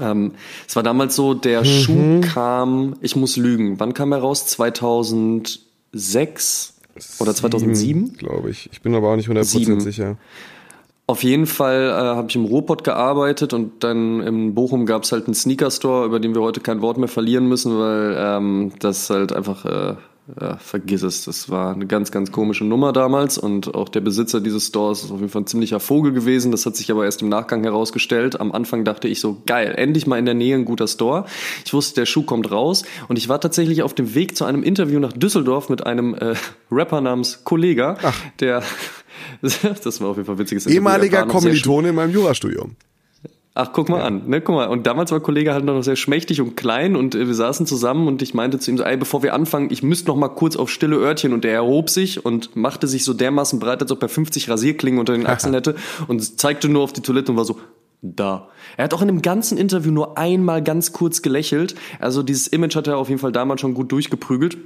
Ähm, 0.00 0.32
es 0.66 0.74
war 0.76 0.82
damals 0.82 1.16
so, 1.16 1.34
der 1.34 1.60
mhm. 1.60 1.64
Schuh 1.64 2.20
kam, 2.32 2.96
ich 3.00 3.16
muss 3.16 3.36
lügen, 3.36 3.78
wann 3.78 3.92
kam 3.94 4.12
er 4.12 4.18
raus? 4.18 4.46
2006 4.46 6.74
oder 7.18 7.34
2007? 7.34 8.14
Glaube 8.14 8.50
ich. 8.50 8.68
Ich 8.72 8.82
bin 8.82 8.94
aber 8.94 9.10
auch 9.10 9.16
nicht 9.16 9.28
100% 9.28 9.44
Sieben. 9.44 9.80
sicher. 9.80 10.16
Auf 11.08 11.22
jeden 11.22 11.46
Fall 11.46 11.88
äh, 11.88 12.16
habe 12.16 12.26
ich 12.28 12.34
im 12.34 12.46
Ruhrpott 12.46 12.82
gearbeitet 12.82 13.52
und 13.52 13.84
dann 13.84 14.20
in 14.20 14.54
Bochum 14.54 14.86
gab 14.86 15.04
es 15.04 15.12
halt 15.12 15.26
einen 15.26 15.34
Sneaker-Store, 15.34 16.04
über 16.04 16.18
den 16.18 16.34
wir 16.34 16.42
heute 16.42 16.60
kein 16.60 16.82
Wort 16.82 16.98
mehr 16.98 17.06
verlieren 17.06 17.48
müssen, 17.48 17.78
weil 17.78 18.16
ähm, 18.18 18.72
das 18.80 19.08
halt 19.08 19.32
einfach 19.32 19.64
äh, 19.64 19.94
ja, 20.40 20.56
vergiss 20.56 21.02
es. 21.02 21.24
Das 21.24 21.48
war 21.50 21.72
eine 21.72 21.86
ganz, 21.86 22.10
ganz 22.10 22.32
komische 22.32 22.64
Nummer 22.64 22.92
damals 22.92 23.38
und 23.38 23.74
auch 23.74 23.88
der 23.88 24.00
Besitzer 24.00 24.40
dieses 24.40 24.66
Stores 24.66 25.04
ist 25.04 25.12
auf 25.12 25.20
jeden 25.20 25.30
Fall 25.30 25.42
ein 25.42 25.46
ziemlicher 25.46 25.78
Vogel 25.78 26.12
gewesen. 26.12 26.50
Das 26.50 26.66
hat 26.66 26.74
sich 26.76 26.90
aber 26.90 27.04
erst 27.04 27.22
im 27.22 27.28
Nachgang 27.28 27.62
herausgestellt. 27.62 28.40
Am 28.40 28.50
Anfang 28.50 28.84
dachte 28.84 29.06
ich 29.06 29.20
so, 29.20 29.42
geil, 29.46 29.74
endlich 29.76 30.06
mal 30.06 30.18
in 30.18 30.24
der 30.24 30.34
Nähe 30.34 30.56
ein 30.56 30.64
guter 30.64 30.88
Store. 30.88 31.26
Ich 31.64 31.72
wusste, 31.72 32.00
der 32.00 32.06
Schuh 32.06 32.22
kommt 32.22 32.50
raus 32.50 32.84
und 33.08 33.18
ich 33.18 33.28
war 33.28 33.40
tatsächlich 33.40 33.82
auf 33.82 33.94
dem 33.94 34.14
Weg 34.14 34.36
zu 34.36 34.44
einem 34.44 34.64
Interview 34.64 34.98
nach 34.98 35.12
Düsseldorf 35.12 35.68
mit 35.68 35.86
einem 35.86 36.14
äh, 36.14 36.34
Rapper 36.72 37.00
namens 37.00 37.44
Kollega, 37.44 37.96
Ach. 38.02 38.20
der 38.40 38.62
das 39.42 40.00
war 40.00 40.08
auf 40.08 40.16
jeden 40.16 40.26
Fall 40.26 40.38
witziges 40.38 40.66
Ehemaliger 40.66 41.26
Kommilitone 41.26 41.90
in 41.90 41.94
meinem 41.94 42.12
Jurastudium. 42.12 42.76
Ach, 43.58 43.70
guck 43.72 43.88
mal 43.88 44.00
ja. 44.00 44.04
an, 44.04 44.24
ne, 44.26 44.42
guck 44.42 44.54
mal. 44.54 44.66
Und 44.66 44.86
damals 44.86 45.12
war 45.12 45.20
Kollege 45.20 45.54
halt 45.54 45.64
noch 45.64 45.80
sehr 45.82 45.96
schmächtig 45.96 46.42
und 46.42 46.58
klein 46.58 46.94
und 46.94 47.14
äh, 47.14 47.26
wir 47.26 47.34
saßen 47.34 47.64
zusammen 47.64 48.06
und 48.06 48.20
ich 48.20 48.34
meinte 48.34 48.58
zu 48.58 48.70
ihm 48.70 48.76
so, 48.76 48.84
ey, 48.84 48.98
bevor 48.98 49.22
wir 49.22 49.32
anfangen, 49.32 49.70
ich 49.70 49.82
müsste 49.82 50.08
noch 50.08 50.16
mal 50.16 50.28
kurz 50.28 50.56
auf 50.56 50.68
stille 50.68 50.96
Örtchen 50.96 51.32
und 51.32 51.42
er 51.46 51.54
erhob 51.54 51.88
sich 51.88 52.22
und 52.22 52.54
machte 52.54 52.86
sich 52.86 53.02
so 53.02 53.14
dermaßen 53.14 53.58
breit, 53.58 53.80
als 53.80 53.90
ob 53.90 54.02
er 54.02 54.10
50 54.10 54.50
Rasierklingen 54.50 55.00
unter 55.00 55.14
den 55.14 55.26
Achseln 55.26 55.54
hätte 55.54 55.74
und 56.06 56.38
zeigte 56.38 56.68
nur 56.68 56.82
auf 56.82 56.92
die 56.92 57.00
Toilette 57.00 57.32
und 57.32 57.38
war 57.38 57.46
so, 57.46 57.58
da. 58.02 58.48
Er 58.76 58.84
hat 58.84 58.92
auch 58.92 59.00
in 59.00 59.08
dem 59.08 59.22
ganzen 59.22 59.56
Interview 59.56 59.90
nur 59.90 60.18
einmal 60.18 60.62
ganz 60.62 60.92
kurz 60.92 61.22
gelächelt. 61.22 61.76
Also 61.98 62.22
dieses 62.22 62.48
Image 62.48 62.76
hat 62.76 62.86
er 62.86 62.98
auf 62.98 63.08
jeden 63.08 63.20
Fall 63.20 63.32
damals 63.32 63.62
schon 63.62 63.72
gut 63.72 63.90
durchgeprügelt. 63.90 64.58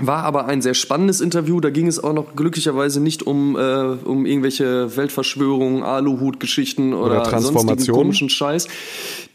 War 0.00 0.22
aber 0.22 0.46
ein 0.46 0.62
sehr 0.62 0.74
spannendes 0.74 1.20
Interview. 1.20 1.60
Da 1.60 1.70
ging 1.70 1.88
es 1.88 2.02
auch 2.02 2.12
noch 2.12 2.36
glücklicherweise 2.36 3.00
nicht 3.00 3.24
um, 3.24 3.56
äh, 3.56 3.82
um 4.04 4.26
irgendwelche 4.26 4.96
Weltverschwörungen, 4.96 5.82
Aluhut-Geschichten 5.82 6.94
oder, 6.94 7.26
oder 7.26 7.40
sonstigen 7.40 7.92
komischen 7.92 8.30
Scheiß, 8.30 8.68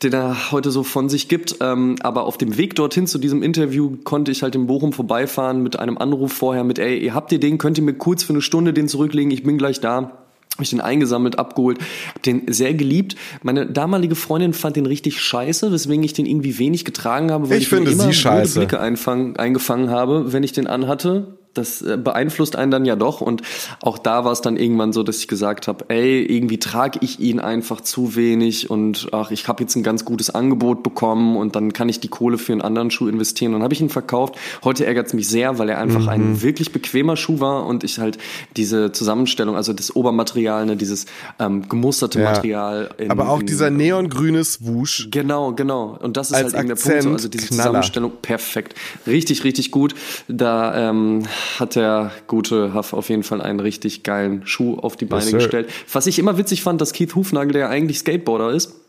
den 0.04 0.14
er 0.14 0.52
heute 0.52 0.72
so 0.72 0.84
von 0.84 1.10
sich 1.10 1.28
gibt. 1.28 1.58
Ähm, 1.60 1.98
aber 2.02 2.24
auf 2.24 2.38
dem 2.38 2.58
Weg 2.58 2.76
dorthin 2.76 3.08
zu 3.08 3.18
diesem 3.18 3.44
Interview 3.44 3.98
konnte 4.06 4.32
ich 4.32 4.42
halt 4.42 4.56
in 4.56 4.68
Bochum 4.68 4.94
vorbeifahren 4.94 5.62
mit 5.62 5.78
einem 5.78 5.98
Anruf 5.98 6.32
vorher 6.32 6.64
mit, 6.64 6.80
ey, 6.80 6.98
ihr 6.98 7.14
habt 7.14 7.34
ihr 7.34 7.42
den, 7.42 7.58
könnt 7.58 7.78
ihr 7.78 7.84
mir 7.84 7.96
kurz 7.96 8.24
für 8.24 8.32
eine 8.32 8.42
Stunde 8.42 8.72
den 8.72 8.88
zurücklegen, 8.88 9.32
ich 9.32 9.44
bin 9.44 9.58
gleich 9.58 9.82
da 9.82 10.23
habe 10.54 10.64
ich 10.64 10.70
den 10.70 10.82
eingesammelt, 10.82 11.40
abgeholt, 11.40 11.80
hab 12.14 12.24
den 12.24 12.52
sehr 12.52 12.74
geliebt. 12.74 13.16
Meine 13.42 13.66
damalige 13.66 14.16
Freundin 14.16 14.54
fand 14.54 14.76
den 14.76 14.86
richtig 14.86 15.20
scheiße, 15.20 15.72
weswegen 15.72 16.04
ich 16.04 16.14
den 16.14 16.26
irgendwie 16.26 16.60
wenig 16.60 16.86
getragen 16.86 17.32
habe, 17.32 17.50
weil 17.50 17.58
ich, 17.58 17.64
ich 17.64 17.70
finde 17.70 17.92
immer 17.92 18.04
sie 18.04 18.14
scheiße. 18.14 18.60
Blicke 18.60 18.80
eingefangen 18.80 19.90
habe, 19.90 20.32
wenn 20.32 20.44
ich 20.44 20.52
den 20.52 20.68
anhatte 20.68 21.40
das 21.54 21.82
äh, 21.82 21.98
beeinflusst 21.98 22.56
einen 22.56 22.72
dann 22.72 22.86
ja 22.86 22.96
doch. 22.96 23.22
Und 23.22 23.42
auch 23.82 23.98
da 23.98 24.26
war 24.26 24.32
es 24.32 24.42
dann 24.42 24.58
irgendwann 24.58 24.94
so, 24.94 25.04
dass 25.04 25.18
ich 25.18 25.28
gesagt 25.28 25.68
habe, 25.68 25.86
ey, 25.90 26.24
irgendwie 26.24 26.60
trage 26.60 27.00
ich 27.02 27.20
ihn 27.20 27.40
einfach 27.40 27.82
zu 27.82 28.16
wenig 28.16 28.70
und 28.70 29.10
ach, 29.12 29.32
ich 29.32 29.48
habe 29.48 29.64
jetzt 29.64 29.76
ein 29.76 29.84
ganz 29.84 30.06
gutes 30.06 30.30
Angebot 30.30 30.84
bekommen 30.84 31.38
und 31.38 31.56
dann 31.56 31.74
kann 31.74 31.90
ich 31.90 32.00
die 32.00 32.08
Kohle 32.08 32.38
für 32.38 32.52
einen 32.52 32.62
anderen 32.62 32.92
Schuh 32.92 33.08
investieren. 33.08 33.54
Und 33.54 33.60
dann 33.60 33.64
habe 33.64 33.74
ich 33.74 33.82
ihn 33.82 33.90
verkauft. 33.90 34.36
Heute 34.64 34.86
ärgert 34.86 35.08
es 35.08 35.14
mich 35.14 35.28
sehr, 35.28 35.58
weil 35.60 35.70
er 35.70 35.80
einfach 35.80 36.02
mhm. 36.02 36.10
ein 36.10 36.42
wirklich 36.42 36.72
bequemer 36.72 37.16
Schuh 37.16 37.40
war 37.40 37.66
und 37.66 37.84
ich 37.84 38.00
halt 38.00 38.18
diese 38.58 38.92
Zusammenstellung, 38.92 39.56
also 39.56 39.74
das 39.74 39.96
Obermaterial, 39.96 40.66
ne, 40.66 40.76
dieses 40.76 41.06
ähm, 41.40 41.68
gemusterte 41.70 42.20
ja. 42.20 42.32
Material. 42.32 42.90
In, 42.98 43.12
Aber 43.12 43.30
auch 43.30 43.40
in, 43.40 43.46
dieser 43.46 43.70
neongrüne 43.70 44.44
Swoosh. 44.44 45.10
Genau, 45.12 45.54
genau. 45.54 45.98
Und 46.02 46.18
das 46.18 46.32
ist 46.32 46.38
halt 46.38 46.54
eben 46.54 46.68
der 46.68 46.76
Punkt. 46.76 47.04
So, 47.04 47.10
also 47.12 47.28
diese 47.28 47.48
Knaller. 47.48 47.64
Zusammenstellung 47.64 48.12
perfekt. 48.22 48.76
Richtig, 49.08 49.44
richtig 49.44 49.72
gut. 49.72 49.96
Da 50.28 50.90
ähm, 50.90 51.24
hat 51.60 51.76
der 51.76 52.12
gute 52.28 52.74
Huff 52.74 52.94
auf 52.94 53.10
jeden 53.10 53.24
Fall 53.24 53.42
einen 53.42 53.60
richtig 53.60 54.04
geilen 54.04 54.46
Schuh 54.46 54.78
auf 54.78 54.96
die 54.96 55.06
Beine 55.06 55.24
yes, 55.24 55.34
gestellt. 55.34 55.70
Was 55.92 56.08
ich 56.08 56.20
immer 56.20 56.38
witzig 56.38 56.64
fand, 56.64 56.82
dass 56.82 56.94
Keith 56.94 57.16
Hufnagel, 57.16 57.54
der 57.54 57.70
eigentlich 57.70 58.00
Skateboarder 58.00 58.52
ist, 58.52 58.83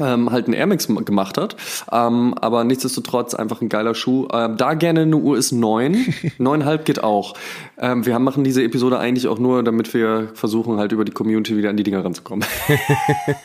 ähm, 0.00 0.30
halt 0.30 0.46
einen 0.46 0.54
Air 0.54 0.66
Max 0.66 0.86
gemacht 0.86 1.38
hat. 1.38 1.56
Ähm, 1.90 2.34
aber 2.34 2.64
nichtsdestotrotz 2.64 3.34
einfach 3.34 3.60
ein 3.60 3.68
geiler 3.68 3.94
Schuh. 3.94 4.28
Ähm, 4.32 4.56
da 4.56 4.74
gerne 4.74 5.02
eine 5.02 5.16
US 5.16 5.52
9. 5.52 5.94
9,5 6.38 6.78
geht 6.78 7.02
auch. 7.02 7.34
Ähm, 7.78 8.06
wir 8.06 8.14
haben, 8.14 8.24
machen 8.24 8.44
diese 8.44 8.62
Episode 8.62 8.98
eigentlich 8.98 9.28
auch 9.28 9.38
nur, 9.38 9.62
damit 9.62 9.94
wir 9.94 10.30
versuchen, 10.34 10.78
halt 10.78 10.92
über 10.92 11.04
die 11.04 11.12
Community 11.12 11.56
wieder 11.56 11.70
an 11.70 11.76
die 11.76 11.82
Dinger 11.82 12.04
ranzukommen. 12.04 12.46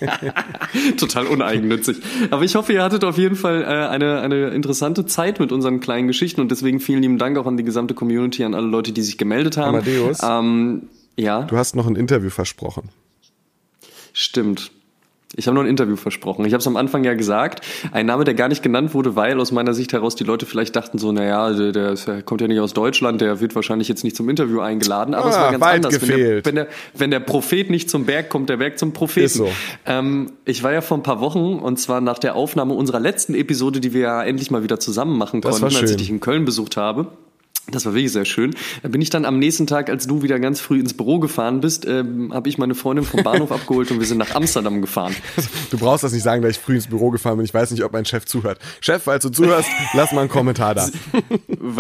Total 0.97 1.26
uneigennützig. 1.28 1.97
Aber 2.32 2.43
ich 2.43 2.56
hoffe, 2.56 2.74
ihr 2.74 2.84
hattet 2.84 3.04
auf 3.04 3.18
jeden 3.18 3.36
Fall 3.36 3.62
äh, 3.62 3.66
eine, 3.66 4.22
eine 4.22 4.49
interessante 4.49 5.06
Zeit 5.06 5.39
mit 5.39 5.51
unseren 5.51 5.80
kleinen 5.80 6.08
Geschichten 6.08 6.41
und 6.41 6.51
deswegen 6.51 6.80
vielen 6.80 7.01
lieben 7.01 7.18
Dank 7.18 7.38
auch 7.38 7.45
an 7.45 7.58
die 7.58 7.64
gesamte 7.64 7.93
Community, 7.93 8.43
an 8.43 8.54
alle 8.54 8.68
Leute, 8.68 8.91
die 8.91 9.01
sich 9.01 9.18
gemeldet 9.18 9.58
haben. 9.58 9.76
Amadeus, 9.76 10.20
ähm, 10.24 10.89
ja. 11.16 11.43
du 11.43 11.58
hast 11.58 11.76
noch 11.76 11.88
ein 11.88 11.95
Interview 11.95 12.30
versprochen. 12.30 12.89
Stimmt. 14.14 14.72
Ich 15.36 15.47
habe 15.47 15.55
noch 15.55 15.63
ein 15.63 15.69
Interview 15.69 15.95
versprochen. 15.95 16.45
Ich 16.45 16.53
habe 16.53 16.59
es 16.59 16.67
am 16.67 16.77
Anfang 16.77 17.03
ja 17.03 17.15
gesagt. 17.15 17.65
Ein 17.91 18.05
Name, 18.05 18.23
der 18.23 18.36
gar 18.36 18.49
nicht 18.49 18.61
genannt 18.61 18.93
wurde, 18.93 19.15
weil 19.15 19.39
aus 19.39 19.51
meiner 19.51 19.73
Sicht 19.73 19.91
heraus 19.93 20.15
die 20.15 20.23
Leute 20.23 20.45
vielleicht 20.45 20.75
dachten 20.75 20.99
so, 20.99 21.11
naja, 21.11 21.51
der, 21.51 21.95
der 21.95 22.21
kommt 22.21 22.41
ja 22.41 22.47
nicht 22.47 22.59
aus 22.59 22.73
Deutschland, 22.73 23.19
der 23.19 23.39
wird 23.39 23.55
wahrscheinlich 23.55 23.88
jetzt 23.88 24.03
nicht 24.03 24.15
zum 24.15 24.29
Interview 24.29 24.59
eingeladen. 24.59 25.15
Aber 25.15 25.25
ah, 25.25 25.29
es 25.29 25.36
war 25.36 25.47
ah, 25.47 25.51
ganz 25.51 25.63
anders. 25.65 25.99
Gefehlt. 25.99 26.45
Wenn 26.45 26.55
der, 26.55 26.65
wenn, 26.65 26.67
der, 26.67 26.67
wenn 26.93 27.11
der 27.11 27.19
Prophet 27.19 27.69
nicht 27.69 27.89
zum 27.89 28.05
Berg 28.05 28.29
kommt, 28.29 28.49
der 28.49 28.57
Berg 28.57 28.77
zum 28.77 28.93
Propheten. 28.93 29.25
Ist 29.25 29.34
so. 29.36 29.49
Ähm, 29.86 30.34
ich 30.45 30.61
war 30.61 30.71
ja 30.71 30.81
vor 30.81 30.97
ein 30.97 31.03
paar 31.03 31.19
Wochen 31.19 31.55
und 31.55 31.79
zwar 31.79 31.99
nach 32.01 32.19
der 32.19 32.36
Aufnahme 32.36 32.73
unserer 32.73 32.99
letzten 32.99 33.34
Episode, 33.34 33.79
die 33.79 33.93
wir 33.93 34.01
ja 34.01 34.23
endlich 34.23 34.51
mal 34.51 34.63
wieder 34.63 34.79
zusammen 34.79 35.17
machen 35.17 35.41
das 35.41 35.59
konnten, 35.59 35.75
als 35.75 35.91
ich 35.91 35.97
dich 35.97 36.09
in 36.09 36.19
Köln 36.19 36.45
besucht 36.45 36.77
habe. 36.77 37.07
Das 37.72 37.86
war 37.86 37.93
wirklich 37.93 38.11
sehr 38.11 38.26
schön. 38.26 38.53
Da 38.82 38.89
bin 38.89 38.99
ich 39.01 39.09
dann 39.09 39.24
am 39.24 39.39
nächsten 39.39 39.68
Tag, 39.68 39.89
als 39.89 40.05
du 40.05 40.22
wieder 40.22 40.38
ganz 40.38 40.59
früh 40.59 40.82
ins 40.82 40.93
Büro 40.93 41.20
gefahren 41.20 41.61
bist, 41.61 41.86
ähm, 41.86 42.34
habe 42.34 42.49
ich 42.49 42.57
meine 42.57 42.76
Freundin 42.76 43.05
vom 43.05 43.24
Bahnhof 43.24 43.51
abgeholt 43.53 43.89
und 43.89 43.99
wir 43.99 44.05
sind 44.05 44.18
nach 44.18 44.36
Amsterdam 44.36 44.82
gefahren. 44.82 45.16
Du 45.72 45.78
brauchst 45.78 46.03
das 46.03 46.11
nicht 46.11 46.24
sagen, 46.24 46.41
dass 46.41 46.51
ich 46.51 46.59
früh 46.59 46.76
ins 46.76 46.88
Büro 46.88 47.09
gefahren 47.09 47.38
bin. 47.38 47.45
Ich 47.45 47.53
weiß 47.53 47.72
nicht, 47.72 47.84
ob 47.86 47.93
mein 47.93 48.03
Chef 48.03 48.26
zuhört. 48.26 48.59
Chef, 48.82 49.03
falls 49.03 49.24
du 49.24 49.30
zuhörst, 49.30 49.70
lass 49.93 50.11
mal 50.11 50.22
einen 50.22 50.30
Kommentar 50.30 50.76
da. 50.76 50.89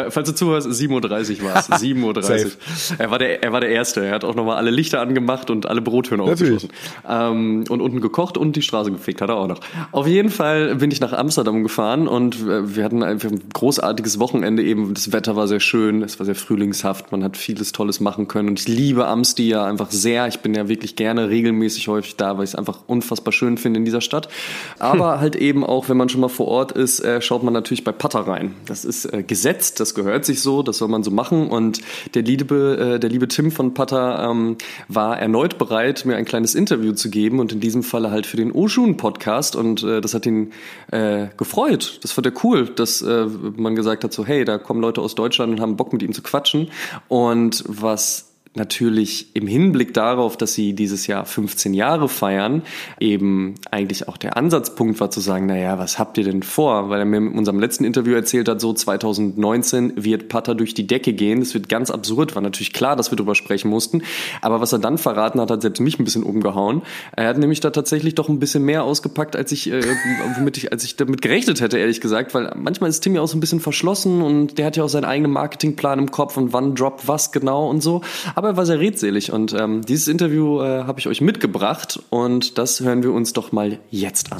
Falls 0.09 0.29
du 0.29 0.33
zuhörst, 0.33 0.67
7.30 0.67 1.41
Uhr 1.41 1.49
war 1.49 1.57
es. 1.57 1.69
7.30 1.69 2.45
Uhr. 2.45 2.51
Er 2.97 3.11
war, 3.11 3.19
der, 3.19 3.43
er 3.43 3.51
war 3.51 3.59
der 3.59 3.69
Erste. 3.69 4.05
Er 4.05 4.15
hat 4.15 4.23
auch 4.23 4.35
nochmal 4.35 4.55
alle 4.55 4.71
Lichter 4.71 5.01
angemacht 5.01 5.49
und 5.49 5.65
alle 5.65 5.81
Brottüren 5.81 6.21
aufgeschlossen. 6.21 6.69
Ähm, 7.07 7.65
und 7.67 7.81
unten 7.81 7.99
gekocht 7.99 8.37
und 8.37 8.55
die 8.55 8.61
Straße 8.61 8.89
gefegt 8.89 9.21
hat 9.21 9.29
er 9.29 9.35
auch 9.35 9.47
noch. 9.47 9.59
Auf 9.91 10.07
jeden 10.07 10.29
Fall 10.29 10.75
bin 10.75 10.91
ich 10.91 11.01
nach 11.01 11.11
Amsterdam 11.11 11.61
gefahren 11.61 12.07
und 12.07 12.35
äh, 12.35 12.75
wir 12.75 12.85
hatten 12.85 13.03
ein 13.03 13.19
großartiges 13.53 14.17
Wochenende 14.19 14.63
eben. 14.63 14.93
Das 14.93 15.11
Wetter 15.11 15.35
war 15.35 15.49
sehr 15.49 15.59
schön 15.59 15.72
schön, 15.73 16.03
es 16.03 16.19
war 16.19 16.25
sehr 16.27 16.35
frühlingshaft, 16.35 17.11
man 17.11 17.23
hat 17.23 17.35
vieles 17.35 17.71
Tolles 17.71 17.99
machen 17.99 18.27
können 18.27 18.49
und 18.49 18.59
ich 18.59 18.67
liebe 18.67 19.07
Amsti 19.07 19.49
ja 19.49 19.65
einfach 19.65 19.89
sehr. 19.89 20.27
Ich 20.27 20.41
bin 20.41 20.53
ja 20.53 20.69
wirklich 20.69 20.95
gerne 20.95 21.29
regelmäßig 21.29 21.87
häufig 21.87 22.15
da, 22.15 22.37
weil 22.37 22.43
ich 22.43 22.51
es 22.51 22.55
einfach 22.55 22.81
unfassbar 22.85 23.31
schön 23.31 23.57
finde 23.57 23.79
in 23.79 23.85
dieser 23.85 24.01
Stadt. 24.01 24.29
Aber 24.77 25.19
halt 25.19 25.35
eben 25.35 25.63
auch, 25.63 25.89
wenn 25.89 25.97
man 25.97 26.09
schon 26.09 26.21
mal 26.21 26.27
vor 26.27 26.47
Ort 26.47 26.73
ist, 26.73 26.99
äh, 26.99 27.23
schaut 27.23 27.41
man 27.41 27.55
natürlich 27.55 27.83
bei 27.83 27.91
Patter 27.91 28.19
rein. 28.19 28.53
Das 28.67 28.85
ist 28.85 29.05
äh, 29.05 29.23
gesetzt, 29.23 29.79
das 29.79 29.95
gehört 29.95 30.25
sich 30.25 30.41
so, 30.41 30.61
das 30.61 30.77
soll 30.77 30.89
man 30.89 31.01
so 31.01 31.09
machen 31.09 31.47
und 31.47 31.79
der 32.13 32.21
liebe, 32.21 32.93
äh, 32.97 32.99
der 32.99 33.09
liebe 33.09 33.27
Tim 33.27 33.49
von 33.49 33.73
Patter 33.73 34.29
ähm, 34.29 34.57
war 34.89 35.17
erneut 35.17 35.57
bereit, 35.57 36.05
mir 36.05 36.17
ein 36.17 36.25
kleines 36.25 36.53
Interview 36.53 36.91
zu 36.93 37.09
geben 37.09 37.39
und 37.39 37.51
in 37.51 37.59
diesem 37.59 37.81
Falle 37.81 38.11
halt 38.11 38.27
für 38.27 38.37
den 38.37 38.51
Oshun 38.51 38.95
Podcast 38.95 39.55
und 39.55 39.81
äh, 39.81 40.01
das 40.01 40.13
hat 40.13 40.27
ihn 40.27 40.51
äh, 40.91 41.29
gefreut. 41.35 41.97
Das 42.03 42.11
fand 42.11 42.27
er 42.27 42.33
cool, 42.43 42.65
dass 42.67 43.01
äh, 43.01 43.25
man 43.55 43.73
gesagt 43.75 44.03
hat 44.03 44.13
so, 44.13 44.23
hey, 44.23 44.45
da 44.45 44.59
kommen 44.59 44.79
Leute 44.79 45.01
aus 45.01 45.15
Deutschland 45.15 45.51
und 45.51 45.62
haben 45.63 45.77
Bock 45.77 45.91
mit 45.93 46.03
ihm 46.03 46.13
zu 46.13 46.21
quatschen. 46.21 46.69
Und 47.07 47.63
was 47.67 48.32
natürlich 48.55 49.35
im 49.35 49.47
Hinblick 49.47 49.93
darauf, 49.93 50.37
dass 50.37 50.53
sie 50.53 50.73
dieses 50.73 51.07
Jahr 51.07 51.25
15 51.25 51.73
Jahre 51.73 52.07
feiern, 52.07 52.61
eben 52.99 53.55
eigentlich 53.71 54.07
auch 54.07 54.17
der 54.17 54.37
Ansatzpunkt 54.37 54.99
war 54.99 55.09
zu 55.09 55.21
sagen, 55.21 55.47
naja, 55.47 55.79
was 55.79 55.97
habt 55.97 56.17
ihr 56.19 56.23
denn 56.23 56.43
vor? 56.43 56.89
Weil 56.89 56.99
er 56.99 57.05
mir 57.05 57.17
in 57.17 57.29
unserem 57.29 57.59
letzten 57.59 57.83
Interview 57.83 58.13
erzählt 58.13 58.47
hat, 58.47 58.61
so 58.61 58.71
2019 58.71 60.03
wird 60.03 60.29
Pata 60.29 60.53
durch 60.53 60.73
die 60.73 60.85
Decke 60.85 61.13
gehen. 61.13 61.39
Das 61.39 61.53
wird 61.55 61.67
ganz 61.67 61.89
absurd. 61.89 62.35
War 62.35 62.43
natürlich 62.43 62.73
klar, 62.73 62.95
dass 62.95 63.11
wir 63.11 63.15
darüber 63.15 63.33
sprechen 63.33 63.69
mussten. 63.69 64.03
Aber 64.41 64.61
was 64.61 64.71
er 64.71 64.79
dann 64.79 64.99
verraten 64.99 65.41
hat, 65.41 65.49
hat 65.49 65.63
selbst 65.63 65.79
mich 65.79 65.99
ein 65.99 66.03
bisschen 66.03 66.23
umgehauen. 66.23 66.83
Er 67.15 67.29
hat 67.29 67.39
nämlich 67.39 67.59
da 67.59 67.71
tatsächlich 67.71 68.13
doch 68.13 68.29
ein 68.29 68.39
bisschen 68.39 68.63
mehr 68.63 68.83
ausgepackt, 68.83 69.35
als 69.35 69.51
ich, 69.51 69.71
äh, 69.71 69.81
womit 70.37 70.57
ich, 70.57 70.71
als 70.71 70.83
ich 70.83 70.95
damit 70.95 71.23
gerechnet 71.23 71.59
hätte, 71.59 71.79
ehrlich 71.79 72.01
gesagt. 72.01 72.35
Weil 72.35 72.53
manchmal 72.55 72.91
ist 72.91 73.01
Tim 73.01 73.15
ja 73.15 73.21
auch 73.21 73.27
so 73.27 73.37
ein 73.37 73.39
bisschen 73.39 73.61
verschlossen 73.61 74.21
und 74.21 74.59
der 74.59 74.67
hat 74.67 74.77
ja 74.77 74.83
auch 74.83 74.89
seinen 74.89 75.05
eigenen 75.05 75.31
Marketingplan 75.31 75.97
im 75.97 76.11
Kopf 76.11 76.37
und 76.37 76.53
wann 76.53 76.75
droppt 76.75 77.07
was 77.07 77.31
genau 77.31 77.67
und 77.69 77.81
so. 77.81 78.01
Aber 78.35 78.42
aber 78.43 78.49
er 78.49 78.57
war 78.57 78.65
sehr 78.65 78.81
redselig 78.81 79.31
und 79.31 79.53
ähm, 79.53 79.83
dieses 79.85 80.09
Interview 80.09 80.61
äh, 80.61 80.83
habe 80.83 80.99
ich 80.99 81.07
euch 81.07 81.21
mitgebracht 81.21 82.03
und 82.09 82.57
das 82.57 82.81
hören 82.81 83.01
wir 83.01 83.13
uns 83.13 83.31
doch 83.31 83.53
mal 83.53 83.79
jetzt 83.89 84.33
an. 84.33 84.39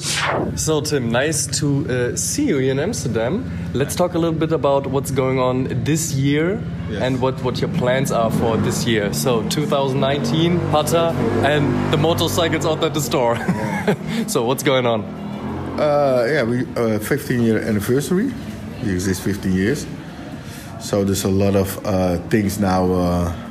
So 0.56 0.82
Tim, 0.82 1.10
nice 1.10 1.48
to 1.48 1.86
uh, 1.88 2.18
see 2.18 2.50
you 2.50 2.58
here 2.58 2.74
in 2.74 2.80
Amsterdam. 2.80 3.46
Let's 3.72 3.96
talk 3.96 4.14
a 4.14 4.18
little 4.18 4.38
bit 4.38 4.52
about 4.52 4.92
what's 4.92 5.16
going 5.16 5.40
on 5.40 5.70
this 5.86 6.14
year 6.14 6.60
yes. 6.92 7.02
and 7.02 7.22
what, 7.22 7.42
what 7.46 7.62
your 7.62 7.70
plans 7.70 8.12
are 8.12 8.30
for 8.30 8.58
this 8.58 8.86
year. 8.86 9.14
So 9.14 9.42
2019, 9.44 10.60
Pata 10.70 11.16
and 11.46 11.64
the 11.94 11.98
motorcycles 11.98 12.66
out 12.66 12.84
at 12.84 12.94
the 12.94 13.02
store. 13.02 13.38
so 14.28 14.44
what's 14.44 14.64
going 14.64 14.86
on? 14.86 15.06
Uh, 15.80 16.28
yeah, 16.28 16.44
we 16.44 16.66
uh, 16.76 17.00
15 17.00 17.42
year 17.42 17.60
anniversary. 17.60 18.34
We 18.84 18.92
exist 18.92 19.22
15 19.22 19.54
years. 19.54 19.88
So 20.82 21.06
there's 21.06 21.24
a 21.24 21.30
lot 21.30 21.56
of 21.56 21.80
uh, 21.86 22.18
things 22.28 22.60
now 22.60 22.92
uh, 22.92 23.43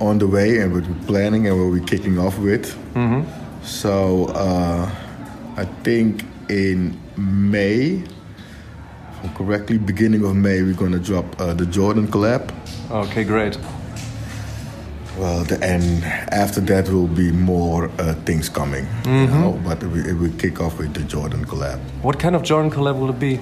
on 0.00 0.18
the 0.18 0.26
way 0.26 0.58
and 0.58 0.72
what 0.72 0.86
we're 0.86 1.06
planning 1.06 1.46
and 1.46 1.58
what 1.58 1.70
we're 1.70 1.86
kicking 1.86 2.18
off 2.18 2.38
with. 2.38 2.74
Mm-hmm. 2.94 3.22
So 3.64 4.26
uh, 4.26 4.90
I 5.56 5.64
think 5.82 6.24
in 6.48 7.00
May, 7.16 8.02
if 8.02 9.24
I'm 9.24 9.34
correctly, 9.34 9.78
beginning 9.78 10.24
of 10.24 10.36
May, 10.36 10.62
we're 10.62 10.74
gonna 10.74 10.98
drop 10.98 11.40
uh, 11.40 11.54
the 11.54 11.66
Jordan 11.66 12.06
collab. 12.08 12.52
Okay, 12.90 13.24
great. 13.24 13.58
Well, 15.18 15.44
the, 15.44 15.62
and 15.62 16.04
after 16.32 16.60
that 16.62 16.88
will 16.88 17.06
be 17.06 17.30
more 17.30 17.88
uh, 17.98 18.14
things 18.24 18.48
coming. 18.48 18.84
Mm-hmm. 18.84 19.10
You 19.10 19.26
know? 19.26 19.60
But 19.64 19.82
we, 19.84 20.00
it 20.00 20.14
will 20.14 20.36
kick 20.38 20.60
off 20.60 20.78
with 20.78 20.92
the 20.92 21.04
Jordan 21.04 21.44
collab. 21.44 21.78
What 22.02 22.18
kind 22.18 22.34
of 22.34 22.42
Jordan 22.42 22.70
collab 22.70 22.98
will 22.98 23.10
it 23.10 23.18
be? 23.18 23.38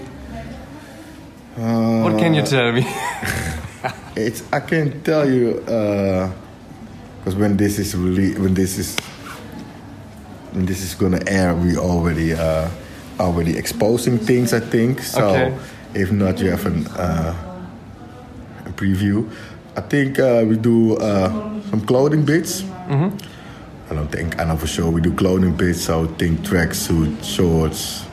what 1.55 2.19
can 2.19 2.35
you 2.35 2.43
tell 2.43 2.73
me? 2.73 2.87
it's 4.17 4.43
I 4.53 4.61
can't 4.61 5.05
tell 5.05 5.29
you 5.29 5.61
because 5.61 7.35
uh, 7.35 7.39
when 7.39 7.57
this 7.57 7.79
is 7.79 7.95
really 7.95 8.39
when 8.39 8.55
this 8.55 8.79
is 8.79 8.97
when 10.53 10.67
this 10.67 10.83
is 10.83 10.95
gonna 10.95 11.21
air, 11.27 11.55
we 11.55 11.77
already 11.77 12.35
uh, 12.35 12.69
already 13.19 13.57
exposing 13.57 14.19
things. 14.19 14.53
I 14.53 14.61
think 14.61 15.01
so. 15.01 15.29
Okay. 15.29 15.59
If 15.95 16.11
not, 16.11 16.39
you 16.41 16.51
have 16.51 16.65
an, 16.65 16.87
uh, 16.87 17.35
a 18.65 18.71
preview. 18.71 19.31
I 19.77 19.81
think 19.83 20.19
uh, 20.19 20.45
we 20.47 20.57
do 20.57 20.97
uh, 20.97 21.61
some 21.71 21.81
clothing 21.85 22.25
bits. 22.25 22.63
Mm-hmm. 22.63 23.17
I 23.91 23.95
don't 23.95 24.09
think 24.09 24.41
I 24.41 24.45
know 24.45 24.57
for 24.57 24.67
sure 24.67 24.91
we 24.91 25.01
do 25.01 25.13
clothing 25.13 25.55
bits. 25.55 25.83
So 25.83 26.07
think 26.07 26.41
tracksuit, 26.41 27.25
shorts, 27.25 28.05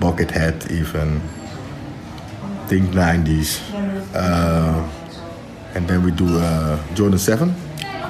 bucket 0.00 0.30
hat, 0.30 0.70
even 0.70 1.20
think 2.66 2.90
90s. 2.90 3.60
Uh, 5.74 5.78
and 5.78 5.88
then 5.88 6.02
we 6.02 6.10
do 6.10 6.38
uh, 6.38 6.78
Jordan 6.94 7.18
7. 7.18 7.54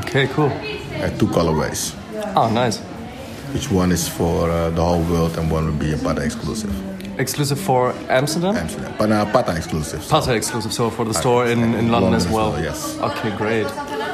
Okay, 0.01 0.27
cool. 0.29 0.47
Uh, 0.47 1.11
two 1.19 1.27
colorways. 1.27 1.95
Oh, 2.37 2.51
nice. 2.53 2.79
Which 3.53 3.71
one 3.71 3.93
is 3.93 4.09
for 4.09 4.51
uh, 4.51 4.71
the 4.71 4.83
whole 4.83 5.03
world, 5.03 5.39
and 5.39 5.51
one 5.51 5.67
will 5.67 5.73
be 5.73 5.93
a 5.93 5.97
Pata 5.97 6.23
exclusive. 6.23 6.73
Exclusive 7.19 7.61
for 7.61 7.95
Amsterdam? 8.09 8.57
Amsterdam. 8.57 8.95
But 8.99 9.13
uh, 9.13 9.25
Pata 9.33 9.57
exclusive. 9.57 10.03
So. 10.03 10.11
Pata 10.11 10.35
exclusive, 10.35 10.73
so 10.73 10.91
for 10.91 11.05
the 11.05 11.15
store 11.15 11.47
in, 11.47 11.61
in 11.63 11.73
London, 11.73 11.91
London 11.91 12.15
as 12.15 12.27
well. 12.27 12.53
well. 12.53 12.63
Yes. 12.63 12.99
Okay, 12.99 13.31
great. 13.37 13.67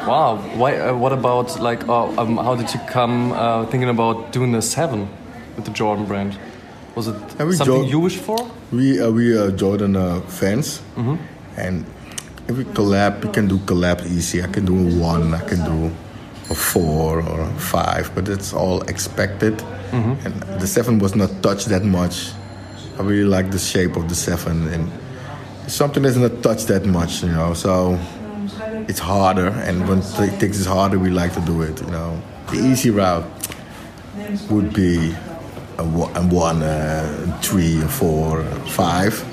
Wow. 0.07 0.37
Why? 0.57 0.79
Uh, 0.79 0.95
what 0.95 1.13
about 1.13 1.59
like? 1.61 1.89
Uh, 1.89 2.21
um, 2.21 2.37
how 2.37 2.55
did 2.55 2.73
you 2.75 2.81
come 2.89 3.33
uh, 3.33 3.65
thinking 3.67 3.89
about 3.89 4.33
doing 4.33 4.53
the 4.53 4.61
seven 4.61 5.09
with 5.57 5.65
the 5.65 5.71
Jordan 5.71 6.05
brand? 6.05 6.39
Was 6.95 7.09
it 7.09 7.15
something 7.55 7.85
you 7.85 8.01
wished 8.01 8.21
for? 8.21 8.51
We 8.73 9.01
uh, 9.01 9.11
we 9.11 9.39
are 9.39 9.51
Jordan 9.51 10.23
fans, 10.29 10.83
mm 10.97 11.05
-hmm. 11.05 11.19
and 11.57 11.85
if 12.51 12.57
we 12.59 12.65
collab, 12.65 13.25
you 13.25 13.31
can 13.31 13.47
do 13.47 13.59
collab 13.59 14.05
easy. 14.07 14.43
I 14.43 14.49
can 14.49 14.65
do 14.65 14.77
a 14.77 15.01
one, 15.01 15.33
I 15.35 15.41
can 15.49 15.65
do 15.65 15.95
a 16.51 16.55
four 16.55 17.23
or 17.23 17.41
a 17.41 17.59
five, 17.59 18.11
but 18.15 18.29
it's 18.29 18.53
all 18.53 18.83
expected. 18.83 19.59
Mm-hmm. 19.93 20.27
And 20.27 20.61
the 20.61 20.67
seven 20.67 20.99
was 20.99 21.15
not 21.15 21.31
touched 21.43 21.69
that 21.69 21.85
much. 21.85 22.33
I 22.99 23.03
really 23.03 23.29
like 23.29 23.51
the 23.51 23.59
shape 23.59 23.97
of 23.97 24.09
the 24.09 24.15
seven, 24.15 24.69
and 24.69 24.91
something 25.69 26.03
that's 26.03 26.17
not 26.17 26.43
touched 26.43 26.67
that 26.69 26.85
much, 26.85 27.23
you 27.23 27.31
know. 27.31 27.55
So 27.55 27.99
it's 28.89 28.99
harder, 28.99 29.49
and 29.49 29.89
when 29.89 30.03
things 30.03 30.59
is 30.61 30.67
harder, 30.67 30.99
we 30.99 31.11
like 31.11 31.33
to 31.35 31.41
do 31.41 31.63
it, 31.63 31.81
you 31.81 31.91
know. 31.91 32.21
The 32.51 32.59
easy 32.59 32.91
route 32.91 33.25
would 34.51 34.73
be 34.75 35.15
a 35.79 35.85
one, 35.85 36.63
a 36.63 37.39
three, 37.43 37.81
a 37.81 37.89
four, 37.89 38.41
a 38.41 38.61
five, 38.71 39.25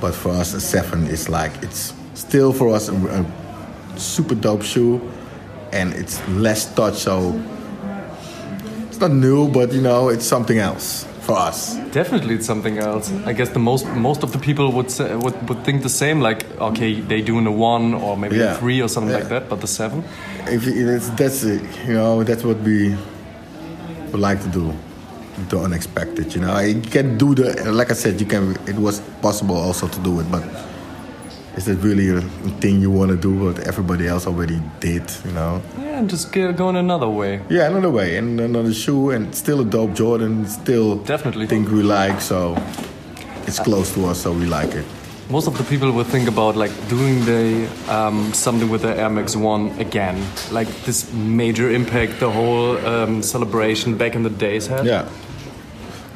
but 0.00 0.14
for 0.14 0.30
us, 0.30 0.54
a 0.54 0.60
seven 0.60 1.06
is 1.06 1.28
like 1.28 1.52
it's 1.62 1.92
still 2.22 2.52
for 2.52 2.74
us 2.76 2.88
a, 2.88 2.94
a 2.94 3.98
super 3.98 4.34
dope 4.34 4.62
shoe, 4.62 5.00
and 5.72 5.92
it's 5.94 6.16
less 6.28 6.72
touch, 6.74 6.96
so 7.08 7.40
it's 8.88 9.00
not 9.00 9.12
new, 9.12 9.48
but 9.48 9.72
you 9.72 9.82
know, 9.82 10.08
it's 10.08 10.26
something 10.26 10.58
else 10.58 11.06
for 11.26 11.36
us. 11.36 11.76
Definitely, 11.92 12.34
it's 12.34 12.46
something 12.46 12.78
else. 12.78 13.12
I 13.26 13.32
guess 13.32 13.50
the 13.50 13.64
most 13.70 13.86
most 14.08 14.22
of 14.22 14.30
the 14.32 14.38
people 14.38 14.66
would 14.72 14.90
say, 14.90 15.14
would, 15.14 15.36
would 15.48 15.64
think 15.64 15.82
the 15.82 15.94
same. 16.02 16.20
Like, 16.28 16.40
okay, 16.60 17.00
they 17.00 17.20
do 17.22 17.38
in 17.38 17.46
a 17.46 17.56
one 17.74 17.94
or 17.94 18.16
maybe 18.16 18.36
yeah. 18.36 18.54
a 18.54 18.58
three 18.58 18.82
or 18.82 18.88
something 18.88 19.12
yeah. 19.12 19.20
like 19.20 19.28
that, 19.28 19.48
but 19.48 19.60
the 19.60 19.66
seven. 19.66 20.04
If 20.46 20.66
it's, 20.66 21.08
that's 21.10 21.44
it, 21.44 21.62
you 21.86 21.94
know, 21.94 22.24
that's 22.24 22.44
what 22.44 22.58
we 22.60 22.96
would 24.10 24.20
like 24.20 24.40
to 24.42 24.48
do. 24.48 24.74
The 25.48 25.58
unexpected, 25.58 26.34
you 26.34 26.40
know. 26.42 26.58
You 26.60 26.82
can 26.82 27.16
do 27.18 27.34
the, 27.34 27.72
like 27.72 27.90
I 27.90 27.94
said, 27.94 28.20
you 28.20 28.26
can. 28.26 28.54
It 28.68 28.76
was 28.76 29.00
possible 29.22 29.56
also 29.56 29.88
to 29.88 30.00
do 30.00 30.20
it, 30.20 30.30
but 30.30 30.44
is 31.56 31.68
it 31.68 31.78
really 31.78 32.08
a 32.08 32.20
thing 32.60 32.80
you 32.80 32.90
want 32.90 33.10
to 33.10 33.16
do 33.16 33.32
what 33.44 33.58
everybody 33.66 34.06
else 34.06 34.26
already 34.26 34.60
did 34.80 35.02
you 35.24 35.32
know 35.32 35.62
yeah 35.78 35.98
and 35.98 36.08
just 36.08 36.32
going 36.32 36.76
another 36.76 37.08
way 37.08 37.40
yeah 37.50 37.66
another 37.66 37.90
way 37.90 38.16
and 38.16 38.40
another 38.40 38.72
shoe 38.72 39.10
and 39.10 39.34
still 39.34 39.60
a 39.60 39.64
dope 39.64 39.92
jordan 39.92 40.46
still 40.46 40.96
definitely 40.96 41.46
think 41.46 41.68
we 41.70 41.82
like 41.82 42.20
so 42.20 42.56
it's 43.46 43.58
close 43.58 43.92
to 43.94 44.06
us 44.06 44.22
so 44.22 44.32
we 44.32 44.46
like 44.46 44.72
it 44.74 44.86
most 45.30 45.46
of 45.46 45.56
the 45.56 45.64
people 45.64 45.90
will 45.92 46.04
think 46.04 46.28
about 46.28 46.56
like 46.56 46.72
doing 46.88 47.24
the 47.24 47.66
um, 47.88 48.32
something 48.34 48.68
with 48.68 48.82
the 48.82 48.94
Air 48.94 49.08
Max 49.08 49.34
One 49.34 49.70
again, 49.78 50.22
like 50.50 50.68
this 50.84 51.10
major 51.12 51.70
impact 51.70 52.20
the 52.20 52.30
whole 52.30 52.76
um, 52.86 53.22
celebration 53.22 53.96
back 53.96 54.14
in 54.14 54.24
the 54.24 54.30
days 54.30 54.66
had. 54.66 54.84
Yeah. 54.84 55.08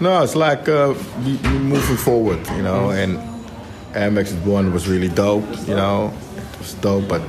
No, 0.01 0.22
it's 0.22 0.37
like 0.37 0.68
uh, 0.68 0.93
moving 1.72 1.97
forward, 1.97 2.47
you 2.51 2.62
know, 2.62 2.89
mm. 2.89 3.03
and 3.03 3.36
Air 3.97 4.11
Max 4.11 4.33
One 4.33 4.73
was 4.73 4.87
really 4.87 5.09
dope, 5.09 5.45
you 5.67 5.75
know, 5.75 6.13
it 6.37 6.59
was 6.59 6.75
dope, 6.75 7.09
but 7.09 7.23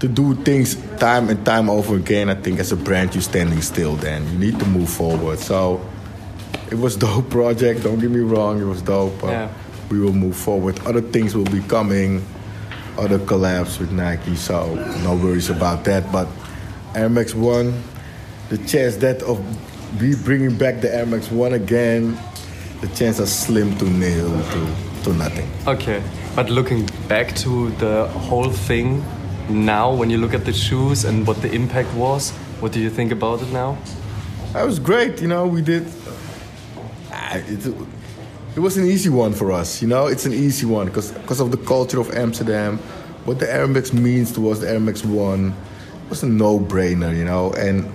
to 0.00 0.08
do 0.08 0.34
things 0.34 0.76
time 0.98 1.28
and 1.28 1.44
time 1.44 1.70
over 1.70 1.96
again, 1.96 2.28
I 2.28 2.34
think 2.34 2.58
as 2.60 2.72
a 2.72 2.76
brand 2.76 3.14
you're 3.14 3.22
standing 3.22 3.62
still 3.62 3.96
then. 3.96 4.26
You 4.32 4.38
need 4.38 4.58
to 4.58 4.66
move 4.66 4.88
forward. 4.88 5.38
So 5.38 5.86
it 6.70 6.74
was 6.76 6.96
dope 7.04 7.30
project, 7.30 7.82
don't 7.82 7.98
get 7.98 8.10
me 8.10 8.20
wrong, 8.20 8.60
it 8.60 8.64
was 8.64 8.82
dope. 8.82 9.20
But 9.20 9.30
yeah. 9.30 9.52
we 9.90 10.00
will 10.00 10.12
move 10.12 10.36
forward. 10.36 10.78
Other 10.86 11.00
things 11.00 11.34
will 11.34 11.44
be 11.44 11.60
coming, 11.62 12.24
other 12.98 13.18
collabs 13.18 13.78
with 13.78 13.92
Nike, 13.92 14.36
so 14.36 14.74
no 15.02 15.14
worries 15.14 15.50
about 15.50 15.84
that. 15.84 16.10
But 16.12 16.28
Air 16.94 17.08
Max 17.08 17.34
One, 17.34 17.82
the 18.48 18.58
chance 18.58 18.96
that 18.96 19.22
of 19.22 19.40
we 20.00 20.14
bringing 20.16 20.56
back 20.56 20.80
the 20.80 20.94
Air 20.94 21.06
Max 21.06 21.30
One 21.30 21.54
again, 21.54 22.18
the 22.80 22.88
chance 22.88 23.20
are 23.20 23.26
slim 23.26 23.76
to 23.78 23.84
nil 23.84 24.30
to 24.30 24.76
to 25.06 25.14
nothing. 25.14 25.48
Okay, 25.66 26.02
but 26.34 26.50
looking 26.50 26.86
back 27.08 27.34
to 27.36 27.70
the 27.78 28.06
whole 28.08 28.50
thing 28.50 29.02
now, 29.48 29.94
when 29.94 30.10
you 30.10 30.18
look 30.18 30.34
at 30.34 30.44
the 30.44 30.52
shoes 30.52 31.04
and 31.04 31.26
what 31.26 31.40
the 31.40 31.50
impact 31.52 31.92
was, 31.94 32.32
what 32.60 32.72
do 32.72 32.80
you 32.80 32.90
think 32.90 33.12
about 33.12 33.40
it 33.42 33.50
now? 33.52 33.78
That 34.52 34.66
was 34.66 34.78
great. 34.78 35.20
You 35.20 35.28
know, 35.28 35.46
we 35.46 35.62
did. 35.62 35.86
It, 37.32 37.66
it 38.56 38.60
was 38.60 38.76
an 38.76 38.86
easy 38.86 39.10
one 39.10 39.32
for 39.32 39.52
us. 39.52 39.82
You 39.82 39.88
know, 39.88 40.06
it's 40.06 40.26
an 40.26 40.32
easy 40.32 40.66
one 40.66 40.86
because 40.86 41.12
because 41.12 41.40
of 41.40 41.50
the 41.50 41.58
culture 41.58 42.00
of 42.00 42.10
Amsterdam, 42.14 42.78
what 43.24 43.38
the 43.38 43.52
Air 43.52 43.66
Max 43.66 43.92
means 43.92 44.32
towards 44.32 44.60
the 44.60 44.68
Air 44.70 44.80
Max 44.80 45.04
One 45.04 45.54
was 46.08 46.22
a 46.22 46.26
no-brainer. 46.26 47.16
You 47.16 47.24
know, 47.24 47.52
and 47.52 47.86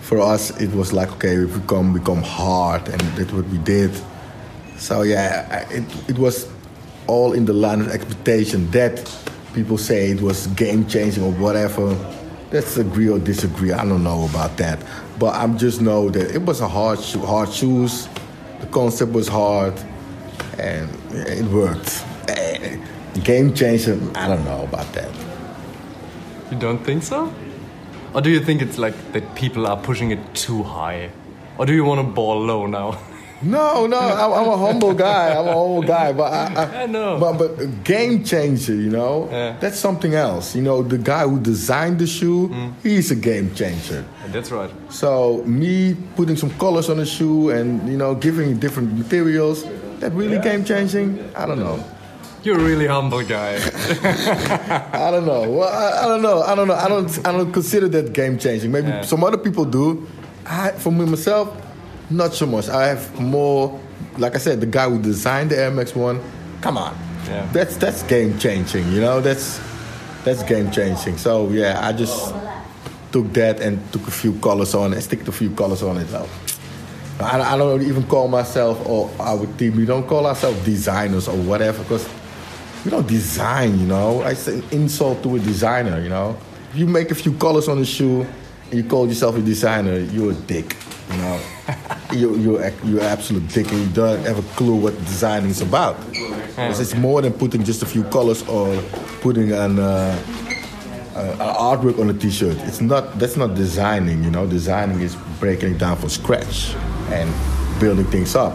for 0.00 0.20
us 0.20 0.50
it 0.60 0.72
was 0.74 0.92
like 0.92 1.12
okay, 1.12 1.34
if 1.36 1.56
we 1.56 1.62
come, 1.66 1.92
we 1.92 2.00
come 2.00 2.22
hard, 2.22 2.88
and 2.88 3.00
that's 3.16 3.32
what 3.32 3.46
we 3.48 3.58
did. 3.58 3.92
So 4.76 5.02
yeah, 5.02 5.68
it 5.70 5.84
it 6.08 6.18
was 6.18 6.48
all 7.06 7.32
in 7.32 7.44
the 7.44 7.52
line 7.52 7.80
of 7.80 7.88
expectation 7.88 8.70
that 8.70 8.96
people 9.54 9.78
say 9.78 10.10
it 10.10 10.20
was 10.20 10.46
game 10.48 10.86
changing 10.86 11.22
or 11.24 11.32
whatever. 11.32 11.96
Let's 12.52 12.76
agree 12.76 13.08
or 13.08 13.18
disagree. 13.18 13.72
I 13.72 13.84
don't 13.84 14.02
know 14.04 14.26
about 14.30 14.56
that, 14.58 14.78
but 15.18 15.34
I 15.34 15.46
just 15.56 15.80
know 15.80 16.10
that 16.10 16.34
it 16.34 16.42
was 16.42 16.60
a 16.60 16.68
hard 16.68 17.00
sho- 17.00 17.26
hard 17.26 17.52
shoes. 17.52 18.08
The 18.60 18.66
concept 18.66 19.12
was 19.12 19.28
hard, 19.28 19.74
and 20.58 20.88
it 21.12 21.44
worked. 21.46 22.04
Eh, 22.28 22.76
Game 23.22 23.54
changer. 23.54 23.98
I 24.14 24.28
don't 24.28 24.44
know 24.44 24.64
about 24.64 24.92
that. 24.94 25.10
You 26.50 26.58
don't 26.58 26.84
think 26.84 27.02
so? 27.02 27.32
Or 28.14 28.20
do 28.20 28.30
you 28.30 28.40
think 28.40 28.62
it's 28.62 28.78
like 28.78 28.94
that 29.12 29.34
people 29.34 29.66
are 29.66 29.76
pushing 29.76 30.10
it 30.12 30.20
too 30.34 30.62
high? 30.62 31.10
Or 31.58 31.66
do 31.66 31.72
you 31.72 31.84
want 31.84 32.00
to 32.00 32.12
ball 32.14 32.40
low 32.40 32.66
now? 32.66 32.98
No, 33.42 33.86
no, 33.86 33.98
I'm, 33.98 34.32
I'm 34.32 34.48
a 34.48 34.56
humble 34.56 34.94
guy. 34.94 35.30
I'm 35.36 35.46
a 35.48 35.52
humble 35.52 35.82
guy, 35.82 36.12
but 36.12 36.32
I, 36.32 36.54
I, 36.54 36.82
I 36.82 36.86
know. 36.86 37.18
But 37.18 37.32
but 37.38 37.60
a 37.60 37.66
game 37.66 38.24
changer, 38.24 38.74
you 38.74 38.88
know, 38.90 39.28
Yeah. 39.30 39.56
that's 39.60 39.78
something 39.78 40.14
else. 40.14 40.54
You 40.56 40.62
know, 40.62 40.82
the 40.82 40.96
guy 40.98 41.24
who 41.28 41.38
designed 41.40 41.98
the 41.98 42.06
shoe, 42.06 42.48
Mm. 42.48 42.72
he's 42.82 43.10
a 43.10 43.16
game 43.16 43.54
changer. 43.54 44.04
That's 44.32 44.50
right. 44.50 44.70
So 44.88 45.42
me 45.44 45.94
putting 46.16 46.36
some 46.36 46.50
colors 46.58 46.88
on 46.88 46.96
the 46.98 47.06
shoe 47.06 47.50
and 47.50 47.86
you 47.88 47.96
know 47.98 48.14
giving 48.14 48.58
different 48.58 48.96
materials, 48.96 49.64
that 50.00 50.12
really 50.12 50.38
game 50.38 50.64
changing. 50.64 51.18
I 51.36 51.44
don't 51.46 51.58
know. 51.58 51.78
You're 52.44 52.58
a 52.60 52.62
really 52.64 52.86
humble 52.86 53.22
guy. 53.24 53.56
I 54.92 55.10
don't 55.10 55.26
know. 55.26 55.48
Well, 55.50 55.68
I, 55.68 56.04
I 56.04 56.08
don't 56.08 56.22
know. 56.22 56.42
I 56.42 56.54
don't 56.54 56.68
know. 56.68 56.74
I 56.74 56.88
don't. 56.88 57.26
I 57.26 57.32
don't 57.32 57.52
consider 57.52 57.88
that 57.88 58.12
game 58.12 58.38
changing. 58.38 58.70
Maybe 58.70 58.88
Yeah. 58.88 59.02
some 59.02 59.24
other 59.24 59.38
people 59.38 59.64
do. 59.64 60.06
I, 60.46 60.72
for 60.72 60.92
me 60.92 61.06
myself, 61.06 61.48
not 62.10 62.34
so 62.34 62.46
much. 62.46 62.68
I 62.68 62.86
have 62.86 63.20
more. 63.20 63.80
Like 64.18 64.34
I 64.34 64.38
said, 64.38 64.60
the 64.60 64.66
guy 64.66 64.88
who 64.88 65.00
designed 65.00 65.50
the 65.50 65.58
Air 65.58 65.70
Max 65.70 65.94
One. 65.94 66.20
Come 66.60 66.78
on. 66.78 66.96
Yeah. 67.26 67.48
That's 67.52 67.76
that's 67.76 68.02
game 68.04 68.38
changing. 68.38 68.90
You 68.92 69.00
know. 69.00 69.20
That's 69.20 69.60
that's 70.24 70.42
game 70.42 70.70
changing. 70.70 71.18
So 71.18 71.50
yeah, 71.50 71.86
I 71.86 71.92
just 71.92 72.34
took 73.12 73.32
that 73.34 73.60
and 73.60 73.80
took 73.92 74.06
a 74.08 74.10
few 74.10 74.32
colors 74.40 74.74
on 74.74 74.92
it, 74.92 75.00
stick 75.02 75.26
a 75.28 75.32
few 75.32 75.50
colors 75.50 75.82
on 75.82 75.98
it. 75.98 76.08
So. 76.08 76.28
I, 77.20 77.54
I 77.54 77.56
don't 77.56 77.82
even 77.82 78.04
call 78.04 78.26
myself 78.26 78.84
or 78.86 79.10
our 79.20 79.46
team. 79.56 79.76
We 79.76 79.86
don't 79.86 80.06
call 80.06 80.26
ourselves 80.26 80.64
designers 80.64 81.28
or 81.28 81.36
whatever 81.36 81.82
because 81.82 82.08
we 82.84 82.90
don't 82.90 83.06
design, 83.06 83.78
you 83.78 83.86
know. 83.86 84.22
It's 84.22 84.48
an 84.48 84.64
insult 84.72 85.22
to 85.22 85.36
a 85.36 85.38
designer, 85.38 86.00
you 86.00 86.08
know. 86.08 86.36
If 86.72 86.76
you 86.76 86.86
make 86.86 87.10
a 87.12 87.14
few 87.14 87.32
colors 87.34 87.68
on 87.68 87.78
a 87.78 87.84
shoe 87.84 88.26
and 88.70 88.74
you 88.74 88.82
call 88.82 89.06
yourself 89.06 89.36
a 89.36 89.40
designer, 89.40 89.98
you're 89.98 90.32
a 90.32 90.34
dick, 90.34 90.76
you 91.10 91.16
know. 91.18 91.40
you, 92.12 92.36
you're, 92.36 92.72
you're 92.84 93.00
absolute 93.00 93.48
dick 93.48 93.70
and 93.70 93.80
you 93.80 93.88
don't 93.88 94.24
have 94.24 94.38
a 94.38 94.56
clue 94.56 94.76
what 94.76 94.96
designing 95.00 95.50
is 95.50 95.60
about. 95.60 95.98
Because 96.10 96.80
it's 96.80 96.94
more 96.94 97.22
than 97.22 97.32
putting 97.32 97.64
just 97.64 97.82
a 97.82 97.86
few 97.86 98.04
colors 98.04 98.46
or 98.48 98.80
putting 99.20 99.52
an, 99.52 99.78
uh, 99.78 100.16
uh, 101.16 101.18
an 101.18 101.38
artwork 101.38 101.98
on 101.98 102.10
a 102.10 102.14
t-shirt. 102.14 102.56
It's 102.60 102.80
not, 102.80 103.18
that's 103.18 103.36
not 103.36 103.54
designing, 103.54 104.22
you 104.22 104.30
know. 104.30 104.46
Designing 104.46 105.00
is 105.00 105.16
breaking 105.40 105.74
it 105.74 105.78
down 105.78 105.96
from 105.96 106.08
scratch 106.08 106.74
and 107.10 107.32
building 107.80 108.06
things 108.06 108.34
up. 108.36 108.52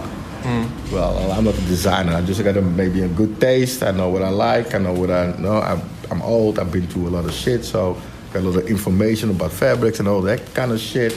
Well, 0.91 1.31
I'm 1.31 1.43
not 1.43 1.53
a 1.55 1.61
designer. 1.61 2.13
I 2.13 2.21
just 2.21 2.41
got 2.43 2.55
a, 2.55 2.61
maybe 2.61 3.01
a 3.01 3.09
good 3.09 3.39
taste. 3.41 3.83
I 3.83 3.91
know 3.91 4.09
what 4.09 4.21
I 4.21 4.29
like. 4.29 4.73
I 4.73 4.77
know 4.77 4.93
what 4.93 5.11
I 5.11 5.35
know. 5.37 5.59
I'm, 5.59 5.81
I'm 6.09 6.21
old. 6.21 6.59
I've 6.59 6.71
been 6.71 6.87
through 6.87 7.09
a 7.09 7.11
lot 7.11 7.25
of 7.25 7.33
shit, 7.33 7.65
so 7.65 8.01
got 8.33 8.43
a 8.43 8.47
lot 8.47 8.63
of 8.63 8.67
information 8.67 9.29
about 9.31 9.51
fabrics 9.51 9.99
and 9.99 10.07
all 10.07 10.21
that 10.21 10.53
kind 10.53 10.71
of 10.71 10.79
shit. 10.79 11.13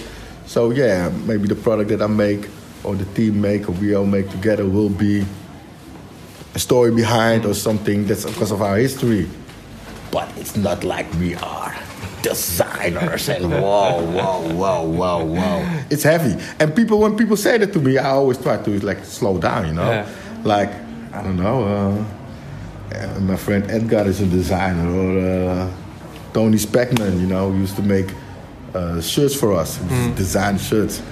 So 0.46 0.70
yeah, 0.70 1.10
maybe 1.26 1.48
the 1.48 1.54
product 1.54 1.90
that 1.90 2.02
I 2.02 2.06
make 2.06 2.48
or 2.84 2.94
the 2.94 3.04
team 3.14 3.40
make 3.40 3.68
or 3.68 3.72
we 3.72 3.94
all 3.94 4.06
make 4.06 4.28
together 4.30 4.66
will 4.66 4.90
be 4.90 5.24
a 6.54 6.58
story 6.58 6.90
behind 6.90 7.46
or 7.46 7.54
something 7.54 8.06
that's 8.06 8.24
because 8.24 8.50
of 8.50 8.62
our 8.62 8.76
history. 8.76 9.28
But 10.10 10.28
it's 10.36 10.56
not 10.56 10.84
like 10.84 11.10
we 11.14 11.34
are 11.36 11.74
designers 12.22 13.28
and 13.28 13.50
whoa, 13.62 14.04
whoa, 14.04 14.52
whoa, 14.54 14.82
whoa, 14.82 15.24
whoa. 15.24 15.82
It's 15.90 16.02
heavy. 16.02 16.40
And 16.58 16.74
people, 16.76 16.98
when 16.98 17.16
people 17.16 17.36
say 17.36 17.58
that 17.58 17.72
to 17.72 17.80
me, 17.80 17.98
I 17.98 18.10
always 18.10 18.38
try 18.38 18.62
to 18.62 18.80
like 18.80 19.04
slow 19.04 19.38
down, 19.38 19.66
you 19.66 19.74
know? 19.74 19.90
Yeah. 19.90 20.08
Like, 20.44 20.70
I 21.12 21.22
don't 21.22 21.36
know, 21.36 21.64
uh, 21.64 23.20
my 23.20 23.36
friend 23.36 23.70
Edgar 23.70 24.06
is 24.06 24.20
a 24.20 24.26
designer 24.26 24.90
or 24.90 25.18
uh, 25.18 25.70
Tony 26.34 26.58
Speckman, 26.58 27.20
you 27.20 27.26
know, 27.26 27.52
used 27.52 27.76
to 27.76 27.82
make 27.82 28.12
uh, 28.74 29.00
shirts 29.00 29.34
for 29.34 29.52
us, 29.52 29.78
design 30.16 30.58
shirts. 30.58 31.02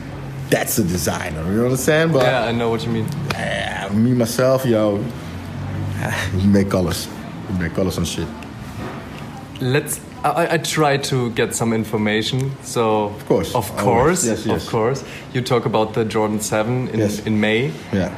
That's 0.51 0.79
a 0.79 0.83
designer, 0.85 1.53
you 1.53 1.63
understand? 1.65 2.13
But 2.13 2.23
yeah, 2.25 2.45
I 2.45 2.53
know 2.53 2.71
what 2.71 2.85
you 2.85 2.91
mean. 2.93 3.07
uh, 3.37 3.89
me 3.93 4.13
myself, 4.15 4.65
yo, 4.67 4.97
we 6.35 6.45
make 6.47 6.69
colors. 6.71 7.09
We 7.51 7.59
make 7.59 7.75
colors 7.75 7.99
on 7.99 8.05
shit. 8.05 8.27
Let's. 9.61 10.01
I, 10.23 10.55
I 10.55 10.59
try 10.59 10.99
to 10.99 11.31
get 11.31 11.55
some 11.55 11.73
information. 11.73 12.51
So 12.63 13.05
of 13.05 13.27
course, 13.27 13.55
of 13.55 13.75
course, 13.77 14.27
Yes, 14.27 14.45
yes. 14.45 14.65
of 14.65 14.71
course. 14.71 15.05
You 15.33 15.41
talk 15.41 15.65
about 15.67 15.95
the 15.95 16.05
Jordan 16.05 16.41
Seven 16.41 16.89
in, 16.89 16.99
Yes. 17.01 17.27
in 17.27 17.41
May. 17.41 17.73
Yeah. 17.93 18.13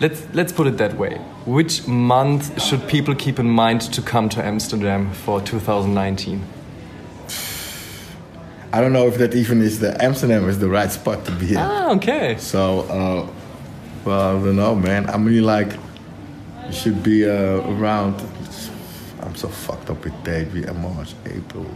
Let's 0.00 0.22
let's 0.34 0.52
put 0.52 0.66
it 0.66 0.76
that 0.78 0.96
way. 0.98 1.18
Which 1.46 1.86
month 1.86 2.60
should 2.60 2.86
people 2.88 3.14
keep 3.14 3.38
in 3.38 3.48
mind 3.48 3.80
to 3.92 4.02
come 4.02 4.28
to 4.30 4.44
Amsterdam 4.44 5.12
for 5.12 5.40
2019? 5.40 6.40
I 8.72 8.80
don't 8.80 8.92
know 8.92 9.06
if 9.06 9.18
that 9.18 9.34
even 9.34 9.62
is 9.62 9.80
the 9.80 10.02
Amsterdam 10.02 10.48
is 10.48 10.58
the 10.58 10.68
right 10.68 10.90
spot 10.90 11.24
to 11.26 11.32
be 11.32 11.52
in. 11.52 11.56
Ah, 11.56 11.92
okay. 11.92 12.36
So, 12.38 12.80
uh, 12.80 13.30
well, 14.04 14.36
I 14.36 14.44
don't 14.44 14.56
know, 14.56 14.74
man. 14.74 15.08
I 15.08 15.16
mean, 15.16 15.44
like, 15.44 15.72
you 16.66 16.72
should 16.72 17.02
be 17.02 17.28
uh, 17.28 17.60
around. 17.60 18.20
I'm 19.22 19.34
so 19.34 19.48
fucked 19.48 19.90
up 19.90 20.04
with 20.04 20.14
date. 20.24 20.52
We 20.52 20.66
are 20.66 20.74
March, 20.74 21.14
April. 21.24 21.66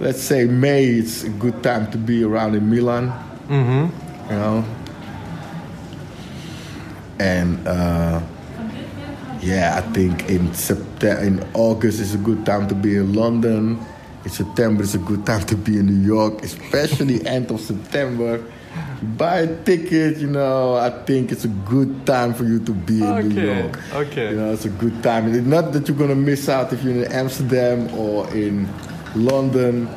Let's 0.00 0.20
say 0.20 0.44
May. 0.44 0.84
It's 0.84 1.24
a 1.24 1.30
good 1.30 1.62
time 1.62 1.90
to 1.92 1.98
be 1.98 2.24
around 2.24 2.54
in 2.54 2.68
Milan. 2.70 3.08
Mm-hmm. 3.48 4.30
You 4.30 4.38
know. 4.38 4.64
And 7.18 7.66
uh, 7.68 8.20
yeah, 9.40 9.82
I 9.82 9.92
think 9.92 10.28
in 10.28 10.52
September, 10.54 11.22
in 11.22 11.44
August 11.54 12.00
is 12.00 12.14
a 12.14 12.18
good 12.18 12.44
time 12.46 12.68
to 12.68 12.74
be 12.74 12.96
in 12.96 13.12
London. 13.14 13.78
In 14.24 14.30
September 14.30 14.82
is 14.82 14.94
a 14.94 14.98
good 14.98 15.26
time 15.26 15.44
to 15.46 15.56
be 15.56 15.78
in 15.78 15.86
New 15.86 16.06
York, 16.06 16.42
especially 16.44 17.26
end 17.36 17.50
of 17.50 17.60
September. 17.60 18.42
Buy 19.18 19.40
a 19.40 19.64
ticket, 19.64 20.18
you 20.18 20.28
know. 20.28 20.76
I 20.76 20.90
think 20.90 21.32
it's 21.32 21.44
a 21.44 21.48
good 21.48 22.06
time 22.06 22.32
for 22.32 22.44
you 22.44 22.60
to 22.60 22.72
be 22.72 23.02
in 23.02 23.28
New 23.28 23.42
York. 23.42 23.78
okay. 23.92 24.30
You 24.30 24.36
know, 24.36 24.52
it's 24.52 24.64
a 24.64 24.70
good 24.70 25.02
time. 25.02 25.34
It's 25.34 25.44
not 25.46 25.72
that 25.72 25.88
you're 25.88 25.96
gonna 25.96 26.14
miss 26.14 26.48
out 26.48 26.72
if 26.72 26.84
you're 26.84 27.04
in 27.04 27.12
Amsterdam 27.12 27.92
or 27.94 28.32
in 28.32 28.68
London 29.16 29.88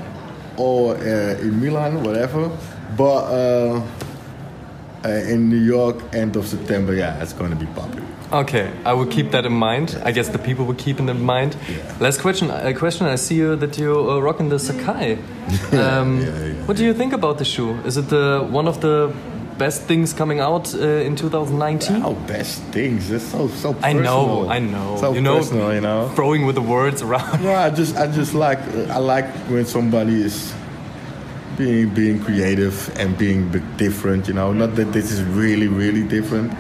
or 0.58 0.96
uh, 0.96 1.38
in 1.40 1.62
Milan, 1.62 2.04
whatever. 2.04 2.50
But 2.98 3.24
uh, 3.26 3.82
uh, 5.06 5.10
in 5.10 5.50
New 5.50 5.62
York, 5.62 6.02
end 6.14 6.36
of 6.36 6.48
September, 6.48 6.94
yeah, 6.96 7.22
it's 7.22 7.34
gonna 7.34 7.56
be 7.56 7.68
popular. 7.68 8.05
Okay, 8.36 8.70
I 8.84 8.92
will 8.92 9.06
keep 9.06 9.32
that 9.32 9.46
in 9.46 9.54
mind. 9.54 9.98
I 10.04 10.12
guess 10.12 10.28
the 10.28 10.38
people 10.38 10.66
will 10.66 10.76
keep 10.76 11.00
it 11.00 11.08
in 11.08 11.22
mind. 11.22 11.56
Last 12.02 12.20
question. 12.20 12.52
A 12.52 12.74
question. 12.74 13.08
I 13.08 13.16
see 13.16 13.36
you 13.36 13.56
that 13.56 13.78
you're 13.78 14.10
uh, 14.10 14.20
rocking 14.20 14.50
the 14.50 14.60
Sakai. 14.60 15.18
Um, 15.72 16.22
yeah, 16.22 16.46
yeah, 16.46 16.66
what 16.66 16.76
do 16.76 16.84
you 16.84 16.94
think 16.94 17.14
about 17.14 17.38
the 17.38 17.46
shoe? 17.46 17.76
Is 17.86 17.98
it 17.98 18.10
the 18.10 18.46
one 18.50 18.68
of 18.68 18.82
the 18.82 19.14
best 19.58 19.84
things 19.84 20.12
coming 20.12 20.40
out 20.40 20.74
uh, 20.76 21.08
in 21.08 21.16
2019? 21.16 22.04
Oh, 22.04 22.14
best 22.28 22.62
things. 22.74 23.10
It's 23.12 23.24
so 23.24 23.48
so 23.48 23.76
I 23.82 23.94
know, 23.94 24.50
I 24.50 24.60
know. 24.60 24.98
So 24.98 25.14
you 25.14 25.22
know, 25.22 25.38
personal, 25.38 25.74
you 25.74 25.82
know. 25.82 26.10
throwing 26.16 26.46
with 26.46 26.56
the 26.56 26.62
words 26.62 27.02
around. 27.02 27.44
No, 27.44 27.54
I 27.54 27.70
just 27.70 27.96
I 27.96 28.08
just 28.08 28.34
like 28.34 28.60
I 28.90 28.98
like 28.98 29.28
when 29.48 29.66
somebody 29.66 30.22
is 30.22 30.54
being 31.58 31.94
being 31.94 32.20
creative 32.20 32.92
and 32.98 33.18
being 33.18 33.50
different. 33.78 34.28
You 34.28 34.34
know, 34.34 34.52
not 34.52 34.76
that 34.76 34.92
this 34.92 35.12
is 35.12 35.22
really 35.24 35.68
really 35.68 36.04
different. 36.04 36.52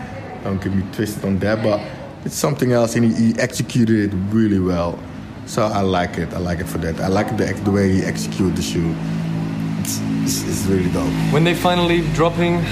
Don't 0.46 0.62
get 0.62 0.74
me 0.74 0.84
twisted 0.94 1.26
on 1.26 1.40
that, 1.40 1.64
but 1.64 1.82
it's 2.24 2.36
something 2.36 2.72
else, 2.72 2.96
and 2.96 3.04
he, 3.06 3.34
he 3.34 3.40
executed 3.40 4.14
it 4.14 4.16
really 4.32 4.60
well. 4.60 5.00
So 5.48 5.64
I 5.64 5.82
like 5.82 6.20
it. 6.20 6.34
I 6.34 6.38
like 6.38 6.60
it 6.60 6.68
for 6.68 6.78
that. 6.78 7.00
I 7.02 7.08
like 7.08 7.36
the 7.36 7.54
the 7.64 7.72
way 7.72 7.92
he 7.92 8.04
executed 8.04 8.56
the 8.56 8.62
shoe. 8.62 8.96
It's, 9.80 10.00
it's, 10.24 10.44
it's 10.48 10.66
really 10.68 10.92
dope. 10.92 11.10
When 11.34 11.44
they 11.44 11.56
finally 11.56 12.02
dropping, 12.14 12.64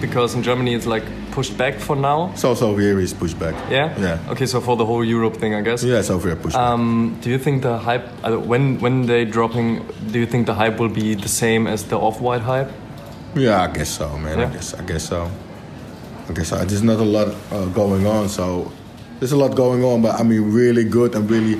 because 0.00 0.36
in 0.36 0.42
Germany 0.44 0.74
it's 0.74 0.86
like 0.86 1.02
pushed 1.32 1.56
back 1.58 1.74
for 1.80 1.96
now. 1.96 2.32
So 2.36 2.54
so 2.54 2.76
here 2.76 3.00
is 3.00 3.12
pushed 3.14 3.38
back. 3.38 3.54
Yeah. 3.70 3.98
Yeah. 4.00 4.30
Okay, 4.32 4.46
so 4.46 4.60
for 4.60 4.76
the 4.76 4.84
whole 4.84 5.04
Europe 5.04 5.36
thing, 5.36 5.54
I 5.54 5.62
guess. 5.62 5.82
Yeah, 5.82 6.02
so 6.02 6.18
here 6.18 6.36
pushed 6.36 6.54
back. 6.54 6.72
Um, 6.72 7.18
do 7.20 7.30
you 7.30 7.38
think 7.38 7.62
the 7.62 7.78
hype 7.78 8.06
uh, 8.22 8.38
when 8.38 8.78
when 8.80 9.06
they 9.06 9.24
dropping? 9.24 9.82
Do 10.12 10.18
you 10.18 10.26
think 10.26 10.46
the 10.46 10.54
hype 10.54 10.78
will 10.78 10.94
be 10.94 11.16
the 11.16 11.28
same 11.28 11.66
as 11.66 11.82
the 11.84 11.96
off-white 11.96 12.42
hype? 12.42 12.70
Yeah, 13.34 13.62
I 13.62 13.72
guess 13.72 13.90
so, 13.90 14.06
man. 14.18 14.38
Yeah. 14.38 14.48
I 14.48 14.52
guess 14.52 14.74
I 14.74 14.84
guess 14.84 15.08
so. 15.08 15.30
I 16.28 16.32
guess 16.32 16.48
so. 16.48 16.56
There's 16.64 16.82
not 16.82 16.98
a 16.98 17.04
lot 17.04 17.28
uh, 17.50 17.66
going 17.66 18.06
on, 18.06 18.28
so 18.28 18.70
there's 19.18 19.32
a 19.32 19.36
lot 19.36 19.54
going 19.56 19.82
on, 19.84 20.02
but 20.02 20.18
I 20.20 20.22
mean, 20.22 20.52
really 20.52 20.84
good 20.84 21.14
and 21.14 21.28
really 21.30 21.56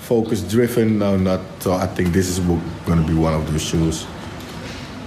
focus 0.00 0.42
driven. 0.42 0.98
No, 0.98 1.16
not. 1.16 1.40
So 1.60 1.72
I 1.74 1.86
think 1.86 2.12
this 2.12 2.28
is 2.28 2.40
going 2.40 3.00
to 3.00 3.06
be 3.06 3.14
one 3.14 3.34
of 3.34 3.50
those 3.50 3.62
shoes. 3.62 4.06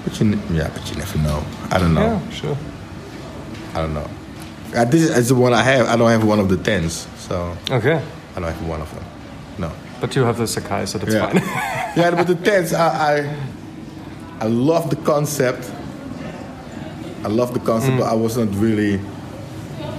But 0.04 0.20
you, 0.20 0.40
yeah, 0.52 0.70
but 0.74 0.90
you 0.90 0.96
never 0.98 1.18
know. 1.20 1.44
I 1.72 1.78
don't 1.78 1.94
know. 1.94 2.02
Yeah, 2.24 2.30
sure. 2.32 2.58
I 3.74 3.82
don't 3.82 3.94
know. 3.94 4.10
Uh, 4.76 4.86
this 4.86 5.10
is 5.10 5.30
the 5.30 5.36
one 5.36 5.54
I 5.54 5.62
have. 5.64 5.88
I 5.88 5.96
don't 5.98 6.10
have 6.10 6.24
one 6.26 6.40
of 6.40 6.48
the 6.48 6.58
tens, 6.58 7.08
so 7.18 7.56
Okay, 7.72 8.02
I 8.36 8.40
don't 8.40 8.52
have 8.52 8.68
one 8.68 8.82
of 8.82 8.90
them. 8.94 9.04
No. 9.58 9.72
but 10.00 10.16
you 10.16 10.24
have 10.24 10.38
the 10.38 10.48
Sakai, 10.48 10.86
so 10.86 10.98
that's 11.00 11.14
Yeah. 11.14 11.28
fine. 11.30 11.42
yeah, 11.98 12.12
but 12.12 12.28
the 12.28 12.36
tents, 12.36 12.72
I, 12.74 12.88
I, 13.18 13.36
I 14.42 14.46
love 14.48 14.90
the 14.90 14.96
concept. 14.98 15.70
I 17.24 17.28
love 17.28 17.54
the 17.54 17.60
concept, 17.60 17.98
but 17.98 18.06
I 18.08 18.14
was 18.14 18.38
not 18.38 18.50
really. 18.56 19.00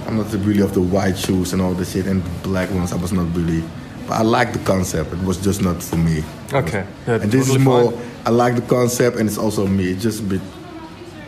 I'm 0.07 0.17
not 0.17 0.33
really 0.33 0.61
of 0.61 0.73
the 0.73 0.81
white 0.81 1.17
shoes 1.17 1.53
and 1.53 1.61
all 1.61 1.73
the 1.73 1.85
shit, 1.85 2.05
and 2.07 2.23
the 2.23 2.29
black 2.49 2.69
ones. 2.71 2.91
I 2.91 2.97
was 2.97 3.11
not 3.13 3.33
really. 3.35 3.63
But 4.07 4.19
I 4.19 4.23
like 4.23 4.51
the 4.53 4.59
concept. 4.59 5.13
It 5.13 5.19
was 5.23 5.37
just 5.37 5.61
not 5.61 5.81
for 5.83 5.95
me. 5.97 6.23
okay. 6.53 6.85
Yeah, 7.07 7.21
and 7.21 7.31
this 7.31 7.47
totally 7.47 7.59
is 7.59 7.65
more. 7.65 7.91
fine. 7.91 8.01
I 8.25 8.29
like 8.31 8.55
the 8.55 8.61
concept, 8.75 9.17
and 9.17 9.29
it's 9.29 9.37
also 9.37 9.67
me. 9.67 9.91
It's 9.91 10.03
just 10.03 10.19
a 10.21 10.23
bit, 10.23 10.41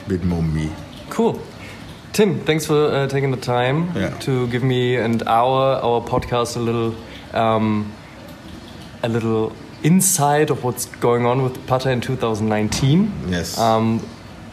bit 0.08 0.24
more 0.24 0.42
me. 0.44 0.70
Cool. 1.10 1.40
Tim, 2.12 2.40
thanks 2.42 2.66
for 2.66 2.92
uh, 2.92 3.08
taking 3.08 3.32
the 3.32 3.38
time 3.38 3.92
Yeah. 3.96 4.10
to 4.20 4.48
give 4.48 4.64
me 4.64 4.98
and 4.98 5.24
our 5.24 5.80
our 5.84 6.02
podcast 6.02 6.56
a 6.56 6.60
little 6.60 6.94
um, 7.34 7.92
a 9.02 9.10
little 9.10 9.52
insight 9.84 10.50
of 10.50 10.64
what's 10.64 10.86
going 11.02 11.26
on 11.26 11.42
with 11.44 11.66
Pata 11.68 11.90
in 11.90 12.02
2019. 12.02 13.12
Yes. 13.30 13.58
Um, 13.58 14.00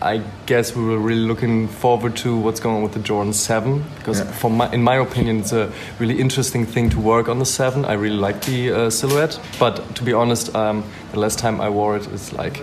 I 0.03 0.23
guess 0.47 0.75
we 0.75 0.83
were 0.85 0.99
really 0.99 1.27
looking 1.27 1.69
forward 1.69 2.17
to 2.17 2.35
what's 2.37 2.59
going 2.61 2.77
on 2.77 2.83
with 2.83 2.93
the 2.95 3.01
Jordan 3.01 3.33
7 3.35 3.85
because, 3.99 4.21
Yeah. 4.21 4.49
my, 4.49 4.73
in 4.73 4.83
my 4.83 4.97
opinion, 4.97 5.41
it's 5.41 5.53
a 5.53 5.71
really 5.99 6.19
interesting 6.21 6.65
thing 6.67 6.89
to 6.91 6.99
work 7.01 7.29
on 7.29 7.39
the 7.39 7.45
7. 7.45 7.85
I 7.85 7.93
really 7.93 8.17
like 8.17 8.41
the 8.47 8.73
uh, 8.73 8.91
silhouette, 8.91 9.39
but 9.59 9.95
to 9.97 10.03
be 10.05 10.13
honest, 10.15 10.55
um, 10.57 10.85
the 11.13 11.19
last 11.21 11.39
time 11.39 11.61
I 11.61 11.69
wore 11.69 11.97
it 11.97 12.07
is 12.15 12.33
like 12.33 12.63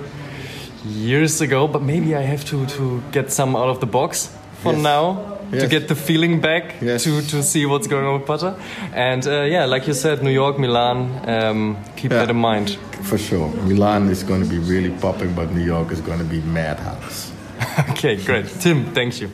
years 0.85 1.41
ago. 1.41 1.67
But 1.67 1.81
maybe 1.83 2.15
I 2.15 2.21
have 2.21 2.43
to 2.45 2.65
to 2.77 3.01
get 3.11 3.31
some 3.31 3.55
out 3.55 3.69
of 3.69 3.79
the 3.79 3.85
box 3.87 4.29
for 4.63 4.73
Yes. 4.73 4.81
now. 4.81 5.17
To 5.51 5.55
Yes. 5.57 5.69
get 5.69 5.87
the 5.87 5.95
feeling 5.95 6.41
back 6.41 6.75
Yes. 6.81 7.03
to, 7.03 7.21
to 7.21 7.41
see 7.41 7.65
what's 7.65 7.87
going 7.87 8.05
on 8.05 8.19
with 8.19 8.25
Putter. 8.27 8.55
And 8.93 9.25
uh, 9.25 9.43
yeah, 9.43 9.65
like 9.65 9.87
you 9.87 9.93
said, 9.93 10.21
New 10.21 10.31
York, 10.33 10.57
Milan, 10.59 11.09
um, 11.25 11.77
keep 11.95 12.11
Yeah. 12.11 12.25
that 12.25 12.29
in 12.29 12.37
mind. 12.41 12.77
For 13.03 13.17
sure. 13.17 13.49
Milan 13.65 14.09
is 14.09 14.23
going 14.25 14.43
to 14.43 14.49
be 14.49 14.59
really 14.59 14.89
popping, 14.99 15.33
but 15.35 15.53
New 15.53 15.63
York 15.65 15.91
is 15.91 16.01
going 16.01 16.19
to 16.19 16.25
be 16.25 16.41
madhouse. 16.41 17.31
Okay, 17.91 18.17
great. 18.17 18.45
Tim, 18.61 18.85
thank 18.93 19.19
you. 19.19 19.29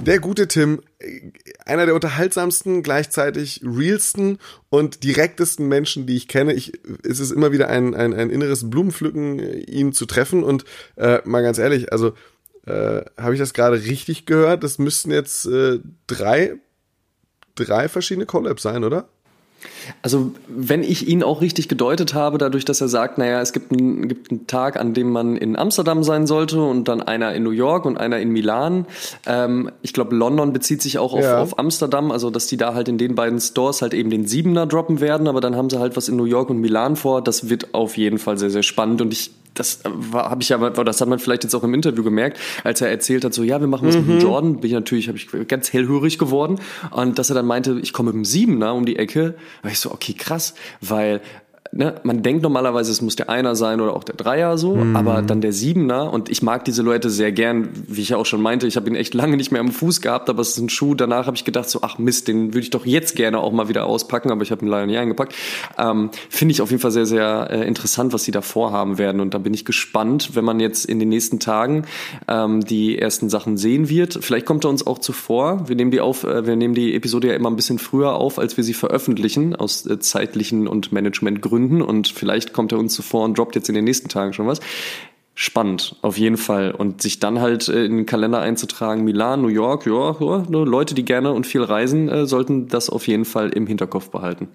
Der 0.00 0.18
gute 0.20 0.46
Tim, 0.48 0.80
einer 1.66 1.86
der 1.86 1.94
unterhaltsamsten, 1.94 2.82
gleichzeitig 2.82 3.60
realsten 3.64 4.38
und 4.68 5.02
direktesten 5.04 5.66
Menschen, 5.68 6.06
die 6.06 6.16
ich 6.16 6.28
kenne. 6.28 6.52
Ich, 6.54 6.72
es 7.04 7.18
ist 7.20 7.30
immer 7.32 7.50
wieder 7.52 7.68
ein, 7.68 7.94
ein, 7.94 8.14
ein 8.14 8.30
inneres 8.30 8.68
Blumenpflücken, 8.70 9.38
ihn 9.66 9.92
zu 9.92 10.06
treffen. 10.06 10.42
Und 10.44 10.64
äh, 10.96 11.18
mal 11.24 11.42
ganz 11.42 11.58
ehrlich, 11.58 11.92
also 11.92 12.12
äh, 12.66 13.02
habe 13.18 13.34
ich 13.34 13.40
das 13.40 13.54
gerade 13.54 13.76
richtig 13.82 14.26
gehört? 14.26 14.62
Das 14.62 14.78
müssten 14.78 15.10
jetzt 15.10 15.46
äh, 15.46 15.80
drei, 16.06 16.54
drei 17.54 17.88
verschiedene 17.88 18.26
Collabs 18.26 18.62
sein, 18.62 18.84
oder? 18.84 19.08
Also, 20.02 20.32
wenn 20.48 20.82
ich 20.82 21.06
ihn 21.06 21.22
auch 21.22 21.40
richtig 21.40 21.68
gedeutet 21.68 22.14
habe, 22.14 22.36
dadurch, 22.36 22.64
dass 22.64 22.80
er 22.80 22.88
sagt, 22.88 23.18
naja, 23.18 23.40
es 23.40 23.52
gibt 23.52 23.70
einen, 23.70 24.08
gibt 24.08 24.30
einen 24.32 24.48
Tag, 24.48 24.76
an 24.76 24.92
dem 24.92 25.10
man 25.10 25.36
in 25.36 25.56
Amsterdam 25.56 26.02
sein 26.02 26.26
sollte 26.26 26.60
und 26.60 26.88
dann 26.88 27.00
einer 27.00 27.32
in 27.34 27.44
New 27.44 27.50
York 27.52 27.84
und 27.84 27.96
einer 27.96 28.18
in 28.18 28.30
Milan. 28.30 28.86
Ähm, 29.24 29.70
ich 29.82 29.92
glaube, 29.92 30.16
London 30.16 30.52
bezieht 30.52 30.82
sich 30.82 30.98
auch 30.98 31.12
auf, 31.12 31.22
Ja. 31.22 31.40
auf 31.40 31.58
Amsterdam, 31.60 32.10
also 32.10 32.30
dass 32.30 32.48
die 32.48 32.56
da 32.56 32.74
halt 32.74 32.88
in 32.88 32.98
den 32.98 33.14
beiden 33.14 33.40
Stores 33.40 33.82
halt 33.82 33.94
eben 33.94 34.10
den 34.10 34.26
Siebener 34.26 34.66
droppen 34.66 35.00
werden, 35.00 35.28
aber 35.28 35.40
dann 35.40 35.54
haben 35.54 35.70
sie 35.70 35.78
halt 35.78 35.96
was 35.96 36.08
in 36.08 36.16
New 36.16 36.24
York 36.24 36.50
und 36.50 36.58
Milan 36.60 36.96
vor. 36.96 37.22
Das 37.22 37.48
wird 37.48 37.72
auf 37.72 37.96
jeden 37.96 38.18
Fall 38.18 38.38
sehr, 38.38 38.50
sehr 38.50 38.64
spannend 38.64 39.00
und 39.00 39.12
ich 39.12 39.30
das 39.54 39.80
habe 40.12 40.42
ich 40.42 40.54
aber, 40.54 40.70
das 40.70 41.00
hat 41.00 41.08
man 41.08 41.18
vielleicht 41.18 41.44
jetzt 41.44 41.54
auch 41.54 41.64
im 41.64 41.74
Interview 41.74 42.02
gemerkt, 42.02 42.38
als 42.64 42.80
er 42.80 42.88
erzählt 42.88 43.24
hat, 43.24 43.34
so 43.34 43.42
ja, 43.42 43.60
wir 43.60 43.68
machen 43.68 43.88
was 43.88 43.96
mit 43.96 44.08
dem 44.08 44.20
Jordan, 44.20 44.60
bin 44.60 44.70
ich 44.70 44.74
natürlich, 44.74 45.08
habe 45.08 45.18
ich 45.18 45.28
ganz 45.48 45.72
hellhörig 45.72 46.18
geworden. 46.18 46.58
Und 46.90 47.18
dass 47.18 47.30
er 47.30 47.34
dann 47.34 47.46
meinte, 47.46 47.78
ich 47.82 47.92
komme 47.92 48.08
mit 48.08 48.16
dem 48.16 48.24
Siebener 48.24 48.74
um 48.74 48.86
die 48.86 48.96
Ecke, 48.96 49.34
war 49.62 49.70
ich 49.70 49.78
so, 49.78 49.90
okay, 49.90 50.14
krass, 50.14 50.54
weil 50.80 51.20
Ne, 51.74 51.94
man 52.02 52.22
denkt 52.22 52.42
normalerweise, 52.42 52.92
es 52.92 53.00
muss 53.00 53.16
der 53.16 53.30
Einer 53.30 53.56
sein 53.56 53.80
oder 53.80 53.96
auch 53.96 54.04
der 54.04 54.14
Dreier 54.14 54.58
so, 54.58 54.76
aber 54.92 55.22
dann 55.22 55.40
der 55.40 55.54
Siebener 55.54 56.12
und 56.12 56.28
ich 56.28 56.42
mag 56.42 56.66
die 56.66 56.70
Silhouette 56.70 57.08
sehr 57.08 57.32
gern, 57.32 57.70
wie 57.88 58.02
ich 58.02 58.10
ja 58.10 58.18
auch 58.18 58.26
schon 58.26 58.42
meinte, 58.42 58.66
ich 58.66 58.76
habe 58.76 58.90
ihn 58.90 58.94
echt 58.94 59.14
lange 59.14 59.38
nicht 59.38 59.52
mehr 59.52 59.62
am 59.62 59.72
Fuß 59.72 60.02
gehabt, 60.02 60.28
aber 60.28 60.42
es 60.42 60.50
ist 60.50 60.58
ein 60.58 60.68
Schuh, 60.68 60.94
danach 60.94 61.26
habe 61.26 61.34
ich 61.34 61.46
gedacht 61.46 61.70
so, 61.70 61.78
ach 61.80 61.96
Mist, 61.96 62.28
den 62.28 62.48
würde 62.48 62.60
ich 62.60 62.68
doch 62.68 62.84
jetzt 62.84 63.16
gerne 63.16 63.38
auch 63.38 63.52
mal 63.52 63.70
wieder 63.70 63.86
auspacken, 63.86 64.30
aber 64.30 64.42
ich 64.42 64.50
habe 64.50 64.66
ihn 64.66 64.68
leider 64.68 64.86
nie 64.86 64.98
eingepackt. 64.98 65.34
Ähm, 65.78 66.10
Finde 66.28 66.52
ich 66.52 66.60
auf 66.60 66.70
jeden 66.70 66.82
Fall 66.82 66.90
sehr, 66.90 67.06
sehr 67.06 67.48
äh, 67.50 67.66
interessant, 67.66 68.12
was 68.12 68.24
sie 68.24 68.32
da 68.32 68.42
vorhaben 68.42 68.98
werden 68.98 69.22
und 69.22 69.32
da 69.32 69.38
bin 69.38 69.54
ich 69.54 69.64
gespannt, 69.64 70.32
wenn 70.34 70.44
man 70.44 70.60
jetzt 70.60 70.84
in 70.84 70.98
den 70.98 71.08
nächsten 71.08 71.40
Tagen 71.40 71.86
ähm, 72.28 72.60
die 72.60 72.98
ersten 72.98 73.30
Sachen 73.30 73.56
sehen 73.56 73.88
wird. 73.88 74.18
Vielleicht 74.20 74.44
kommt 74.44 74.66
er 74.66 74.68
uns 74.68 74.86
auch 74.86 74.98
zuvor. 74.98 75.70
Wir 75.70 75.76
nehmen 75.76 75.90
die 75.90 76.02
auf, 76.02 76.24
äh, 76.24 76.46
wir 76.46 76.54
nehmen 76.54 76.74
die 76.74 76.94
Episode 76.94 77.28
ja 77.28 77.34
immer 77.34 77.50
ein 77.50 77.56
bisschen 77.56 77.78
früher 77.78 78.12
auf, 78.12 78.38
als 78.38 78.58
wir 78.58 78.64
sie 78.64 78.74
veröffentlichen, 78.74 79.56
aus 79.56 79.86
äh, 79.86 79.98
zeitlichen 80.00 80.68
und 80.68 80.92
Managementgründen 80.92 81.61
und 81.70 82.08
vielleicht 82.08 82.52
kommt 82.52 82.72
er 82.72 82.78
uns 82.78 82.94
zuvor 82.94 83.24
und 83.24 83.38
droppt 83.38 83.54
jetzt 83.54 83.68
in 83.68 83.74
den 83.74 83.84
nächsten 83.84 84.08
Tagen 84.08 84.32
schon 84.32 84.46
was. 84.46 84.60
Spannend, 85.34 85.96
auf 86.02 86.18
jeden 86.18 86.36
Fall. 86.36 86.72
Und 86.72 87.00
sich 87.00 87.18
dann 87.18 87.40
halt 87.40 87.68
äh, 87.68 87.84
in 87.84 87.96
den 87.98 88.06
Kalender 88.06 88.40
einzutragen, 88.40 89.04
Milan, 89.04 89.40
New 89.40 89.48
York, 89.48 89.86
ja, 89.86 90.16
ja 90.20 90.44
nur 90.48 90.66
Leute, 90.66 90.94
die 90.94 91.04
gerne 91.04 91.32
und 91.32 91.46
viel 91.46 91.62
reisen, 91.62 92.08
äh, 92.08 92.26
sollten 92.26 92.68
das 92.68 92.90
auf 92.90 93.06
jeden 93.06 93.24
Fall 93.24 93.48
im 93.50 93.66
Hinterkopf 93.66 94.10
behalten. 94.10 94.48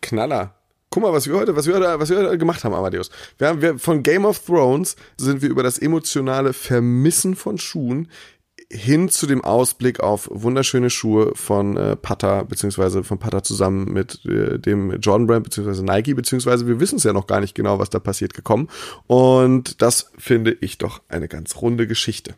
Knaller. 0.00 0.54
Guck 0.88 1.02
mal, 1.02 1.12
was 1.12 1.26
wir 1.26 1.34
heute, 1.34 1.56
was 1.56 1.66
wir 1.66 1.74
heute, 1.74 1.98
was 1.98 2.08
wir 2.08 2.18
heute 2.18 2.38
gemacht 2.38 2.62
haben, 2.62 2.72
Amadeus. 2.72 3.10
Wir 3.36 3.48
haben, 3.48 3.60
wir, 3.60 3.78
von 3.78 4.02
Game 4.02 4.24
of 4.24 4.38
Thrones 4.38 4.96
sind 5.18 5.42
wir 5.42 5.50
über 5.50 5.62
das 5.62 5.78
emotionale 5.78 6.52
Vermissen 6.52 7.34
von 7.34 7.58
Schuhen 7.58 8.08
hin 8.70 9.08
zu 9.08 9.26
dem 9.26 9.44
Ausblick 9.44 10.00
auf 10.00 10.28
wunderschöne 10.32 10.90
Schuhe 10.90 11.32
von 11.34 11.76
äh, 11.76 11.96
Pata, 11.96 12.42
beziehungsweise 12.42 13.04
von 13.04 13.18
Pata 13.18 13.42
zusammen 13.42 13.92
mit 13.92 14.24
äh, 14.24 14.58
dem 14.58 14.98
Jordan 15.00 15.26
Brand, 15.26 15.44
beziehungsweise 15.44 15.84
Nike, 15.84 16.14
beziehungsweise 16.14 16.66
wir 16.66 16.80
wissen 16.80 16.96
es 16.96 17.04
ja 17.04 17.12
noch 17.12 17.26
gar 17.26 17.40
nicht 17.40 17.54
genau, 17.54 17.78
was 17.78 17.90
da 17.90 17.98
passiert 17.98 18.34
gekommen. 18.34 18.68
Und 19.06 19.82
das 19.82 20.12
finde 20.18 20.56
ich 20.60 20.78
doch 20.78 21.02
eine 21.08 21.28
ganz 21.28 21.56
runde 21.56 21.86
Geschichte. 21.86 22.34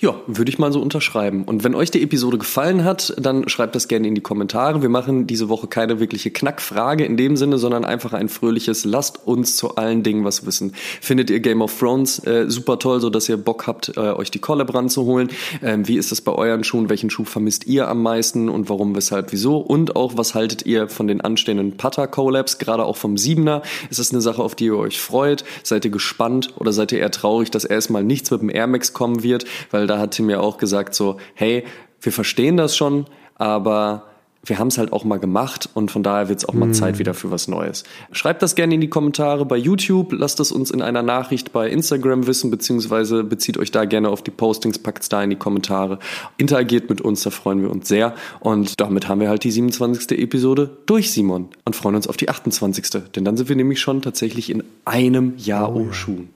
Ja, 0.00 0.14
würde 0.28 0.48
ich 0.48 0.60
mal 0.60 0.70
so 0.70 0.80
unterschreiben. 0.80 1.42
Und 1.42 1.64
wenn 1.64 1.74
euch 1.74 1.90
die 1.90 2.00
Episode 2.04 2.38
gefallen 2.38 2.84
hat, 2.84 3.12
dann 3.18 3.48
schreibt 3.48 3.74
das 3.74 3.88
gerne 3.88 4.06
in 4.06 4.14
die 4.14 4.20
Kommentare. 4.20 4.80
Wir 4.80 4.88
machen 4.88 5.26
diese 5.26 5.48
Woche 5.48 5.66
keine 5.66 5.98
wirkliche 5.98 6.30
Knackfrage 6.30 7.04
in 7.04 7.16
dem 7.16 7.36
Sinne, 7.36 7.58
sondern 7.58 7.84
einfach 7.84 8.12
ein 8.12 8.28
fröhliches 8.28 8.84
Lasst 8.84 9.26
uns 9.26 9.56
zu 9.56 9.74
allen 9.74 10.04
Dingen 10.04 10.24
was 10.24 10.46
wissen. 10.46 10.72
Findet 11.00 11.30
ihr 11.30 11.40
Game 11.40 11.62
of 11.62 11.76
Thrones 11.76 12.24
äh, 12.24 12.48
super 12.48 12.78
toll, 12.78 13.00
so 13.00 13.10
dass 13.10 13.28
ihr 13.28 13.38
Bock 13.38 13.66
habt, 13.66 13.96
äh, 13.96 14.00
euch 14.00 14.30
die 14.30 14.38
Collab 14.38 14.72
ranzuholen? 14.72 15.30
Ähm, 15.64 15.88
wie 15.88 15.96
ist 15.96 16.12
es 16.12 16.20
bei 16.20 16.30
euren 16.30 16.62
Schuhen? 16.62 16.88
Welchen 16.90 17.10
Schuh 17.10 17.24
vermisst 17.24 17.66
ihr 17.66 17.88
am 17.88 18.00
meisten 18.00 18.48
und 18.48 18.68
warum, 18.68 18.94
weshalb, 18.94 19.32
wieso? 19.32 19.56
Und 19.56 19.96
auch, 19.96 20.16
was 20.16 20.32
haltet 20.32 20.64
ihr 20.64 20.88
von 20.88 21.08
den 21.08 21.22
anstehenden 21.22 21.76
Putter 21.76 22.06
Collabs, 22.06 22.58
gerade 22.58 22.84
auch 22.84 22.96
vom 22.96 23.18
Siebener? 23.18 23.62
Ist 23.90 23.98
es 23.98 24.12
eine 24.12 24.20
Sache, 24.20 24.44
auf 24.44 24.54
die 24.54 24.66
ihr 24.66 24.76
euch 24.76 25.00
freut? 25.00 25.42
Seid 25.64 25.84
ihr 25.84 25.90
gespannt 25.90 26.54
oder 26.54 26.72
seid 26.72 26.92
ihr 26.92 27.00
eher 27.00 27.10
traurig, 27.10 27.50
dass 27.50 27.64
erstmal 27.64 28.04
nichts 28.04 28.30
mit 28.30 28.42
dem 28.42 28.50
Air 28.50 28.68
Max 28.68 28.92
kommen 28.92 29.24
wird? 29.24 29.44
Weil 29.72 29.87
da 29.88 29.98
hat 29.98 30.12
Tim 30.12 30.30
ja 30.30 30.40
auch 30.40 30.58
gesagt 30.58 30.94
so, 30.94 31.16
hey, 31.34 31.64
wir 32.00 32.12
verstehen 32.12 32.56
das 32.56 32.76
schon, 32.76 33.06
aber 33.34 34.04
wir 34.44 34.58
haben 34.58 34.68
es 34.68 34.78
halt 34.78 34.92
auch 34.92 35.04
mal 35.04 35.18
gemacht 35.18 35.68
und 35.74 35.90
von 35.90 36.02
daher 36.02 36.28
wird 36.28 36.38
es 36.38 36.48
auch 36.48 36.54
mal 36.54 36.72
Zeit 36.72 36.98
wieder 36.98 37.12
für 37.12 37.30
was 37.30 37.48
Neues. 37.48 37.84
Schreibt 38.12 38.40
das 38.42 38.54
gerne 38.54 38.74
in 38.74 38.80
die 38.80 38.88
Kommentare 38.88 39.44
bei 39.44 39.56
YouTube, 39.56 40.12
lasst 40.12 40.40
es 40.40 40.52
uns 40.52 40.70
in 40.70 40.80
einer 40.80 41.02
Nachricht 41.02 41.52
bei 41.52 41.68
Instagram 41.68 42.26
wissen, 42.26 42.50
beziehungsweise 42.50 43.24
bezieht 43.24 43.58
euch 43.58 43.70
da 43.70 43.84
gerne 43.84 44.08
auf 44.08 44.22
die 44.22 44.30
Postings, 44.30 44.78
packt 44.78 45.02
es 45.02 45.08
da 45.08 45.22
in 45.22 45.30
die 45.30 45.36
Kommentare, 45.36 45.98
interagiert 46.36 46.88
mit 46.88 47.00
uns, 47.00 47.22
da 47.22 47.30
freuen 47.30 47.62
wir 47.62 47.70
uns 47.70 47.88
sehr. 47.88 48.14
Und 48.40 48.80
damit 48.80 49.08
haben 49.08 49.20
wir 49.20 49.28
halt 49.28 49.44
die 49.44 49.50
27. 49.50 50.18
Episode 50.18 50.70
durch, 50.86 51.10
Simon, 51.10 51.48
und 51.64 51.76
freuen 51.76 51.96
uns 51.96 52.06
auf 52.06 52.16
die 52.16 52.28
28. 52.28 53.02
Denn 53.14 53.24
dann 53.24 53.36
sind 53.36 53.48
wir 53.48 53.56
nämlich 53.56 53.80
schon 53.80 54.02
tatsächlich 54.02 54.50
in 54.50 54.62
einem 54.84 55.34
Jahr 55.36 55.74
um 55.74 55.92
Schuhen. 55.92 56.30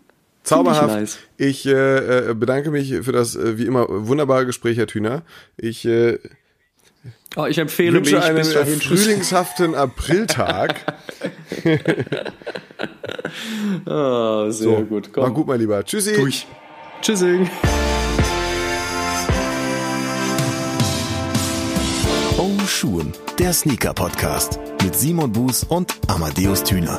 Zauberhaft. 0.44 0.88
nice. 0.94 1.18
Ich 1.36 1.66
äh, 1.66 2.30
äh, 2.30 2.34
bedanke 2.34 2.70
mich 2.70 2.92
für 3.02 3.12
das 3.12 3.36
äh, 3.36 3.58
wie 3.58 3.66
immer 3.66 3.86
wunderbare 3.88 4.44
Gespräch, 4.46 4.76
Herr 4.78 4.86
Thüner. 4.86 5.22
Ich 5.56 5.84
äh, 5.84 6.18
Oh, 7.34 7.46
ich 7.46 7.58
empfehle 7.58 8.00
mich. 8.00 8.12
wünsche 8.12 8.22
einen 8.24 8.36
bis 8.36 8.52
dahin. 8.52 8.78
Tschüss. 8.78 9.02
frühlingshaften 9.04 9.74
Apriltag. 9.74 10.80
Ah, 13.86 14.46
sehr 14.50 14.82
gut. 14.82 15.12
Komm. 15.12 15.22
War 15.22 15.30
gut, 15.32 15.46
mein 15.46 15.58
Lieber. 15.60 15.82
Tschüssi. 15.84 16.12
Durch. 16.14 16.46
Tschüssing. 17.00 17.48
Oh 22.38 22.58
Schuhen, 22.66 23.12
der 23.38 23.52
Sneaker-Podcast 23.52 24.58
mit 24.82 24.94
Simon 24.94 25.32
Buß 25.32 25.64
und 25.64 25.92
Amadeus 26.08 26.62
Thüner. 26.64 26.98